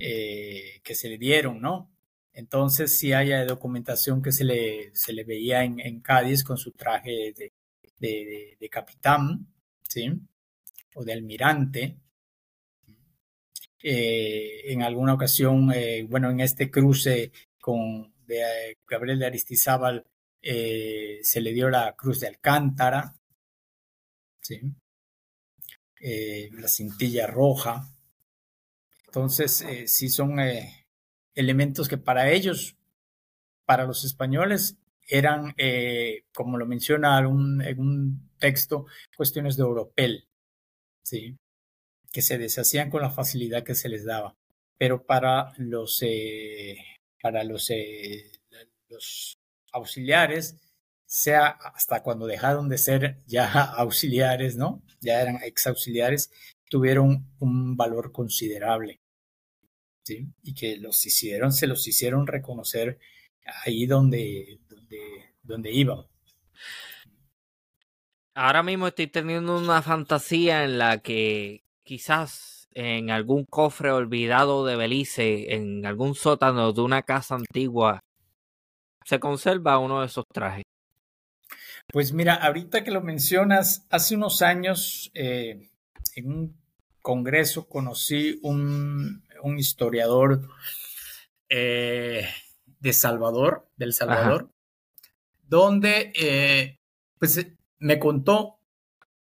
eh, 0.00 0.80
que 0.82 0.94
se 0.96 1.08
le 1.08 1.16
dieron, 1.16 1.60
¿no? 1.60 1.89
Entonces 2.32 2.98
sí 2.98 3.12
hay 3.12 3.30
documentación 3.46 4.22
que 4.22 4.32
se 4.32 4.44
le, 4.44 4.94
se 4.94 5.12
le 5.12 5.24
veía 5.24 5.64
en, 5.64 6.00
Cádiz 6.00 6.44
con 6.44 6.56
su 6.56 6.72
traje 6.72 7.34
de, 7.36 7.52
de, 8.58 8.68
capitán, 8.70 9.46
¿sí? 9.82 10.12
O 10.94 11.04
de 11.04 11.12
almirante. 11.12 11.96
Eh, 13.82 14.72
en 14.72 14.82
alguna 14.82 15.14
ocasión, 15.14 15.72
eh, 15.72 16.06
bueno, 16.08 16.30
en 16.30 16.40
este 16.40 16.70
cruce 16.70 17.32
con 17.60 18.12
de, 18.26 18.76
Gabriel 18.86 19.18
de 19.18 19.26
Aristizábal 19.26 20.06
eh, 20.42 21.20
se 21.22 21.40
le 21.40 21.52
dio 21.52 21.70
la 21.70 21.94
cruz 21.96 22.20
de 22.20 22.28
Alcántara, 22.28 23.14
¿sí? 24.40 24.60
la 26.02 26.68
cintilla 26.68 27.26
roja. 27.26 27.94
Entonces, 29.06 29.64
sí 29.86 30.08
son 30.08 30.38
elementos 31.34 31.88
que 31.88 31.98
para 31.98 32.30
ellos, 32.30 32.76
para 33.64 33.84
los 33.84 34.04
españoles, 34.04 34.76
eran, 35.06 35.54
eh, 35.58 36.24
como 36.34 36.56
lo 36.58 36.66
menciona 36.66 37.18
en 37.18 37.26
un 37.26 38.30
texto, 38.38 38.86
cuestiones 39.16 39.56
de 39.56 39.64
oropel, 39.64 40.28
¿sí? 41.02 41.36
que 42.12 42.22
se 42.22 42.38
deshacían 42.38 42.90
con 42.90 43.02
la 43.02 43.10
facilidad 43.10 43.64
que 43.64 43.74
se 43.74 43.88
les 43.88 44.04
daba. 44.04 44.36
Pero 44.78 45.04
para 45.04 45.52
los, 45.58 46.02
eh, 46.02 46.78
para 47.22 47.44
los, 47.44 47.70
eh, 47.70 48.32
los 48.88 49.36
auxiliares, 49.72 50.56
sea 51.06 51.48
hasta 51.48 52.04
cuando 52.04 52.26
dejaron 52.26 52.68
de 52.68 52.78
ser 52.78 53.20
ya 53.26 53.50
auxiliares, 53.76 54.56
¿no? 54.56 54.82
Ya 55.00 55.20
eran 55.20 55.42
ex 55.42 55.66
auxiliares, 55.66 56.30
tuvieron 56.68 57.26
un 57.40 57.76
valor 57.76 58.12
considerable 58.12 58.99
y 60.42 60.54
que 60.54 60.76
los 60.76 61.04
hicieron, 61.06 61.52
se 61.52 61.66
los 61.66 61.86
hicieron 61.86 62.26
reconocer 62.26 62.98
ahí 63.64 63.86
donde, 63.86 64.60
donde, 64.68 64.98
donde 65.42 65.72
iban. 65.72 66.06
Ahora 68.34 68.62
mismo 68.62 68.88
estoy 68.88 69.08
teniendo 69.08 69.58
una 69.58 69.82
fantasía 69.82 70.64
en 70.64 70.78
la 70.78 70.98
que 70.98 71.64
quizás 71.82 72.68
en 72.72 73.10
algún 73.10 73.44
cofre 73.44 73.90
olvidado 73.90 74.64
de 74.64 74.76
Belice, 74.76 75.54
en 75.54 75.84
algún 75.84 76.14
sótano 76.14 76.72
de 76.72 76.80
una 76.80 77.02
casa 77.02 77.34
antigua, 77.34 78.00
se 79.04 79.18
conserva 79.18 79.78
uno 79.78 80.00
de 80.00 80.06
esos 80.06 80.24
trajes. 80.32 80.64
Pues 81.92 82.12
mira, 82.12 82.34
ahorita 82.34 82.84
que 82.84 82.92
lo 82.92 83.00
mencionas, 83.00 83.84
hace 83.90 84.14
unos 84.14 84.42
años 84.42 85.10
eh, 85.14 85.68
en 86.14 86.32
un 86.32 86.56
congreso 87.02 87.66
conocí 87.66 88.38
un, 88.42 89.24
un 89.42 89.58
historiador 89.58 90.48
eh, 91.48 92.28
de 92.78 92.92
Salvador, 92.92 93.68
del 93.76 93.92
Salvador, 93.92 94.50
donde 95.42 96.12
eh, 96.14 96.78
pues 97.18 97.46
me 97.78 97.98
contó 97.98 98.60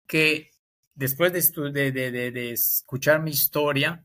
que 0.07 0.51
después 0.95 1.33
de, 1.33 1.93
de, 1.93 2.51
escuchar 2.51 3.23
mi 3.23 3.31
historia, 3.31 4.05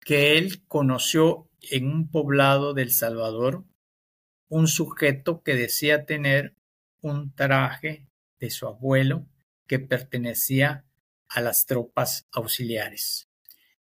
que 0.00 0.38
él 0.38 0.64
conoció 0.66 1.50
en 1.60 1.86
un 1.86 2.10
poblado 2.10 2.74
del 2.74 2.90
Salvador 2.90 3.64
un 4.48 4.66
sujeto 4.66 5.42
que 5.42 5.54
decía 5.54 6.06
tener 6.06 6.54
un 7.00 7.34
traje 7.34 8.06
de 8.38 8.50
su 8.50 8.66
abuelo 8.66 9.26
que 9.66 9.78
pertenecía 9.78 10.84
a 11.28 11.40
las 11.40 11.66
tropas 11.66 12.26
auxiliares. 12.32 13.28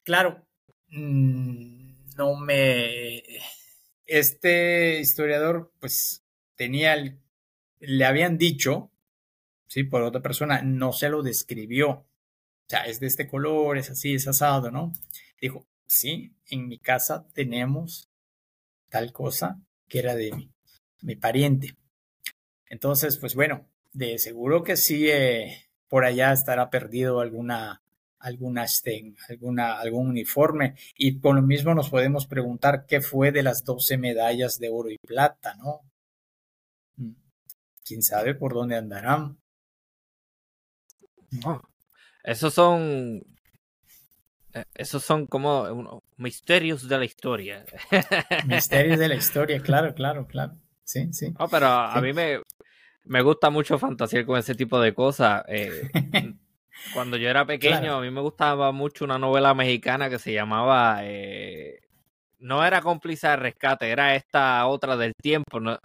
Claro, 0.03 0.45
no 0.91 2.35
me... 2.35 3.23
Este 4.05 4.99
historiador 4.99 5.71
pues 5.79 6.23
tenía 6.55 6.93
el... 6.93 7.19
le 7.79 8.05
habían 8.05 8.37
dicho, 8.37 8.91
sí, 9.67 9.83
por 9.83 10.03
otra 10.03 10.21
persona, 10.21 10.61
no 10.61 10.93
se 10.93 11.09
lo 11.09 11.23
describió. 11.23 11.89
O 11.91 12.07
sea, 12.67 12.81
es 12.83 12.99
de 12.99 13.07
este 13.07 13.27
color, 13.27 13.77
es 13.77 13.89
así, 13.89 14.15
es 14.15 14.27
asado, 14.27 14.71
¿no? 14.71 14.93
Dijo, 15.39 15.67
sí, 15.85 16.35
en 16.47 16.67
mi 16.67 16.79
casa 16.79 17.27
tenemos 17.33 18.09
tal 18.89 19.11
cosa 19.11 19.59
que 19.87 19.99
era 19.99 20.15
de 20.15 20.31
mi, 20.33 20.51
mi 21.01 21.15
pariente. 21.15 21.75
Entonces, 22.67 23.17
pues 23.17 23.35
bueno, 23.35 23.67
de 23.91 24.17
seguro 24.19 24.63
que 24.63 24.77
sí, 24.77 25.09
eh, 25.09 25.67
por 25.89 26.05
allá 26.05 26.31
estará 26.31 26.69
perdido 26.69 27.19
alguna, 27.19 27.81
alguna, 28.21 28.63
este, 28.63 29.13
alguna, 29.29 29.79
algún 29.79 30.09
uniforme. 30.09 30.75
Y 30.95 31.19
con 31.19 31.35
lo 31.35 31.41
mismo 31.41 31.73
nos 31.73 31.89
podemos 31.89 32.25
preguntar 32.25 32.85
qué 32.87 33.01
fue 33.01 33.31
de 33.31 33.43
las 33.43 33.63
12 33.63 33.97
medallas 33.97 34.59
de 34.59 34.69
oro 34.69 34.89
y 34.89 34.97
plata, 34.97 35.55
¿no? 35.55 35.81
Mm, 36.97 37.13
¿Quién 37.85 38.01
sabe 38.01 38.35
por 38.35 38.53
dónde 38.53 38.77
andarán? 38.77 39.37
esos 42.23 42.53
son 42.53 43.23
eh, 44.53 44.65
esos 44.75 45.03
son 45.03 45.27
como 45.27 46.03
misterios 46.17 46.87
de 46.87 46.97
la 46.97 47.05
historia. 47.05 47.65
Misterios 48.47 48.99
de 48.99 49.07
la 49.07 49.15
historia, 49.15 49.61
claro, 49.61 49.93
claro, 49.95 50.27
claro. 50.27 50.57
Sí, 50.83 51.13
sí. 51.13 51.33
No, 51.39 51.47
pero 51.47 51.67
a 51.67 52.01
mí 52.01 52.11
me, 52.11 52.41
me 53.05 53.21
gusta 53.21 53.49
mucho 53.49 53.79
fantasear 53.79 54.25
con 54.25 54.37
ese 54.37 54.55
tipo 54.55 54.79
de 54.79 54.93
cosas. 54.93 55.43
Eh, 55.47 55.89
cuando 56.93 57.17
yo 57.17 57.29
era 57.29 57.45
pequeño, 57.45 57.95
a 57.95 58.01
mí 58.01 58.11
me 58.11 58.21
gustaba 58.21 58.71
mucho 58.71 59.05
una 59.05 59.17
novela 59.17 59.53
mexicana 59.53 60.09
que 60.09 60.19
se 60.19 60.33
llamaba. 60.33 60.99
Eh, 61.03 61.79
no 62.39 62.65
era 62.65 62.81
cómplice 62.81 63.27
de 63.27 63.35
rescate, 63.35 63.89
era 63.89 64.15
esta 64.15 64.65
otra 64.67 64.97
del 64.97 65.13
tiempo. 65.13 65.59
No, 65.59 65.77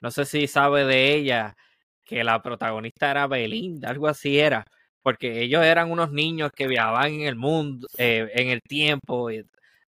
no 0.00 0.10
sé 0.10 0.24
si 0.24 0.46
sabe 0.46 0.84
de 0.84 1.14
ella, 1.14 1.56
que 2.04 2.24
la 2.24 2.42
protagonista 2.42 3.10
era 3.10 3.26
Belinda, 3.26 3.90
algo 3.90 4.08
así 4.08 4.38
era. 4.38 4.64
Porque 5.02 5.42
ellos 5.42 5.64
eran 5.64 5.90
unos 5.90 6.12
niños 6.12 6.50
que 6.54 6.68
viajaban 6.68 7.12
en 7.12 7.22
el 7.22 7.36
mundo, 7.36 7.88
eh, 7.98 8.30
en 8.34 8.48
el 8.48 8.60
tiempo. 8.62 9.30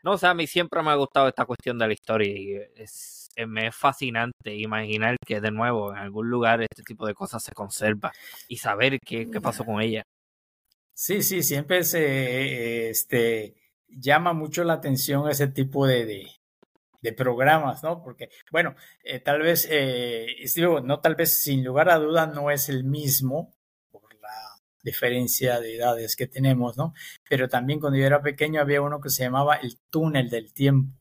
no 0.04 0.18
sé, 0.18 0.28
a 0.28 0.34
mí 0.34 0.48
siempre 0.48 0.82
me 0.82 0.92
ha 0.92 0.96
gustado 0.96 1.28
esta 1.28 1.46
cuestión 1.46 1.78
de 1.78 1.88
la 1.88 1.94
historia 1.94 2.30
y 2.30 2.56
es 2.76 3.24
eh, 3.36 3.48
me 3.48 3.68
es 3.68 3.76
fascinante 3.76 4.56
imaginar 4.56 5.18
que 5.26 5.42
de 5.42 5.52
nuevo 5.52 5.92
en 5.92 5.98
algún 5.98 6.30
lugar 6.30 6.62
este 6.62 6.84
tipo 6.84 7.08
de 7.08 7.16
cosas 7.16 7.44
se 7.44 7.52
conserva 7.54 8.12
y 8.48 8.58
saber 8.58 9.00
qué, 9.00 9.30
qué 9.32 9.42
pasó 9.42 9.66
con 9.66 9.82
ella. 9.82 10.04
Sí, 10.94 11.24
sí, 11.24 11.44
siempre 11.44 11.84
se 11.84 12.90
este, 12.90 13.56
llama 13.88 14.34
mucho 14.34 14.64
la 14.64 14.74
atención 14.74 15.30
ese 15.30 15.48
tipo 15.48 15.88
de, 15.88 16.28
de, 17.02 17.14
programas, 17.14 17.84
¿no? 17.84 18.04
Porque, 18.04 18.30
bueno, 18.52 18.76
eh, 19.04 19.20
tal 19.20 19.42
vez, 19.42 19.68
eh, 19.70 20.28
no 20.84 21.00
tal 21.00 21.16
vez, 21.16 21.34
sin 21.42 21.64
lugar 21.64 21.90
a 21.90 21.98
duda, 21.98 22.28
no 22.28 22.52
es 22.52 22.70
el 22.70 22.84
mismo 22.84 23.56
por 23.92 24.14
la 24.22 24.62
diferencia 24.84 25.60
de 25.60 25.76
edades 25.76 26.16
que 26.16 26.28
tenemos, 26.28 26.78
¿no? 26.78 26.94
Pero 27.30 27.50
también 27.50 27.80
cuando 27.80 27.98
yo 27.98 28.06
era 28.06 28.22
pequeño 28.22 28.62
había 28.62 28.82
uno 28.82 29.02
que 29.02 29.10
se 29.10 29.24
llamaba 29.24 29.56
El 29.56 29.78
túnel 29.90 30.30
del 30.30 30.54
tiempo. 30.54 30.98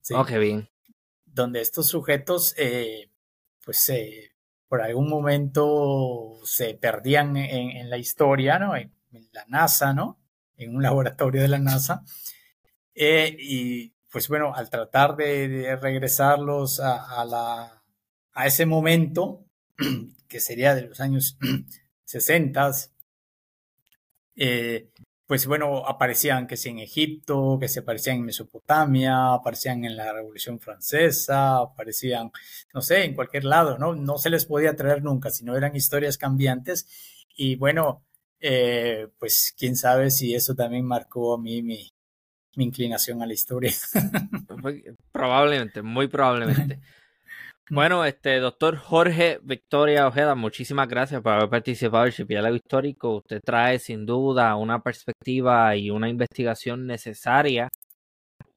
¿sí? 0.00 0.14
Oh, 0.14 0.24
qué 0.24 0.38
bien 0.38 0.68
donde 1.38 1.60
estos 1.60 1.86
sujetos, 1.86 2.54
eh, 2.58 3.10
pues 3.64 3.92
por 4.68 4.82
algún 4.82 5.08
momento 5.08 6.40
se 6.44 6.74
perdían 6.74 7.36
en, 7.36 7.88
la 7.88 7.96
historia, 7.96 8.58
¿no? 8.58 8.76
En, 8.76 8.92
la 9.32 9.44
NASA, 9.48 9.92
¿no? 9.92 10.18
En 10.56 10.74
un 10.74 10.82
laboratorio 10.82 11.42
de 11.42 11.48
la 11.48 11.58
NASA. 11.58 12.04
Eh, 12.94 13.36
y 13.38 13.94
pues 14.10 14.28
bueno, 14.28 14.54
al 14.54 14.70
tratar 14.70 15.16
de, 15.16 15.76
regresarlos 15.80 16.80
a, 16.80 17.24
la, 17.24 17.82
a 18.32 18.46
ese 18.46 18.66
momento, 18.66 19.44
que 20.28 20.40
sería 20.40 20.74
de 20.74 20.82
los 20.82 21.00
años 21.00 21.38
60, 22.04 22.72
eh, 24.36 24.90
pues 25.28 25.46
bueno, 25.46 25.86
aparecían 25.86 26.46
que 26.46 26.56
sí 26.56 26.70
en 26.70 26.78
Egipto, 26.78 27.58
que 27.60 27.68
se 27.68 27.80
aparecían 27.80 28.16
en 28.16 28.24
Mesopotamia, 28.24 29.34
aparecían 29.34 29.84
en 29.84 29.94
la 29.94 30.10
Revolución 30.12 30.58
Francesa, 30.58 31.58
aparecían, 31.58 32.32
no 32.72 32.80
sé, 32.80 33.04
en 33.04 33.14
cualquier 33.14 33.44
lado, 33.44 33.76
¿no? 33.76 33.94
No 33.94 34.16
se 34.16 34.30
les 34.30 34.46
podía 34.46 34.74
traer 34.74 35.02
nunca, 35.02 35.28
sino 35.30 35.54
eran 35.54 35.76
historias 35.76 36.16
cambiantes. 36.16 36.86
Y 37.36 37.56
bueno, 37.56 38.06
eh, 38.40 39.08
pues 39.18 39.54
quién 39.56 39.76
sabe 39.76 40.10
si 40.10 40.34
eso 40.34 40.54
también 40.54 40.84
marcó 40.86 41.34
a 41.34 41.38
mí 41.38 41.62
mi, 41.62 41.88
mi 42.56 42.64
inclinación 42.64 43.22
a 43.22 43.26
la 43.26 43.32
historia. 43.32 43.72
Probablemente, 45.12 45.82
muy 45.82 46.08
probablemente. 46.08 46.80
Bueno, 47.70 48.02
este 48.06 48.38
doctor 48.38 48.78
Jorge 48.78 49.40
Victoria 49.42 50.06
Ojeda, 50.06 50.34
muchísimas 50.34 50.88
gracias 50.88 51.20
por 51.20 51.34
haber 51.34 51.50
participado 51.50 52.04
en 52.04 52.06
el 52.06 52.12
Archipiélago 52.14 52.56
Histórico. 52.56 53.16
Usted 53.18 53.40
trae 53.44 53.78
sin 53.78 54.06
duda 54.06 54.56
una 54.56 54.80
perspectiva 54.80 55.76
y 55.76 55.90
una 55.90 56.08
investigación 56.08 56.86
necesaria, 56.86 57.68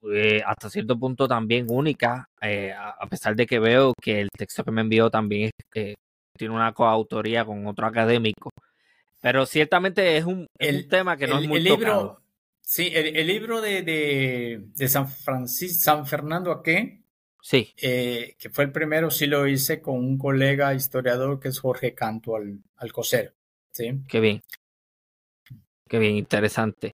eh, 0.10 0.42
hasta 0.46 0.70
cierto 0.70 0.98
punto 0.98 1.28
también 1.28 1.68
única, 1.70 2.26
eh, 2.42 2.72
a 2.74 3.06
pesar 3.08 3.36
de 3.36 3.46
que 3.46 3.60
veo 3.60 3.94
que 4.02 4.22
el 4.22 4.30
texto 4.30 4.64
que 4.64 4.72
me 4.72 4.80
envió 4.80 5.10
también 5.10 5.52
eh, 5.76 5.96
tiene 6.38 6.56
una 6.56 6.72
coautoría 6.74 7.44
con 7.44 7.68
otro 7.68 7.88
académico. 7.88 8.51
Pero 9.22 9.46
ciertamente 9.46 10.18
es 10.18 10.26
un, 10.26 10.48
tema 10.90 11.16
que 11.16 11.28
no 11.28 11.40
es 11.40 11.48
muy 11.48 11.58
el 11.58 11.64
libro, 11.64 12.22
Sí, 12.62 12.90
el, 12.94 13.28
libro 13.28 13.62
de, 13.62 13.82
de, 13.82 14.64
de 14.76 14.88
San 14.88 15.08
Francisco, 15.08 15.84
San 15.84 16.08
Fernando 16.08 16.52
Aqué, 16.52 17.02
Sí. 17.42 17.74
Eh, 17.82 18.36
que 18.40 18.50
fue 18.50 18.66
el 18.66 18.72
primero, 18.72 19.10
sí 19.10 19.26
lo 19.26 19.48
hice 19.48 19.82
con 19.82 19.96
un 19.96 20.18
colega 20.18 20.74
historiador 20.74 21.40
que 21.40 21.50
es 21.50 21.60
Jorge 21.60 21.94
Canto 21.94 22.36
al, 22.36 22.60
Alcocer. 22.78 23.34
¿sí? 23.72 24.04
Qué 24.08 24.20
bien. 24.20 24.42
Qué 25.90 26.00
bien, 26.00 26.16
interesante. 26.16 26.94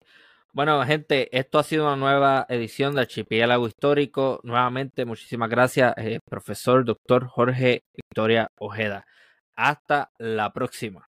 Bueno, 0.53 0.83
gente, 0.85 1.27
esto 1.37 1.59
ha 1.59 1.63
sido 1.63 1.85
una 1.85 1.97
nueva 1.97 2.45
edición 2.49 2.95
de 2.95 3.01
Archipiélago 3.01 3.67
Histórico. 3.67 4.39
Nuevamente, 4.43 5.05
muchísimas 5.05 5.49
gracias, 5.49 5.93
eh, 5.97 6.19
profesor 6.27 6.83
doctor 6.83 7.27
Jorge 7.27 7.83
Victoria 7.93 8.47
Ojeda. 8.57 9.05
Hasta 9.55 10.11
la 10.17 10.51
próxima. 10.53 11.07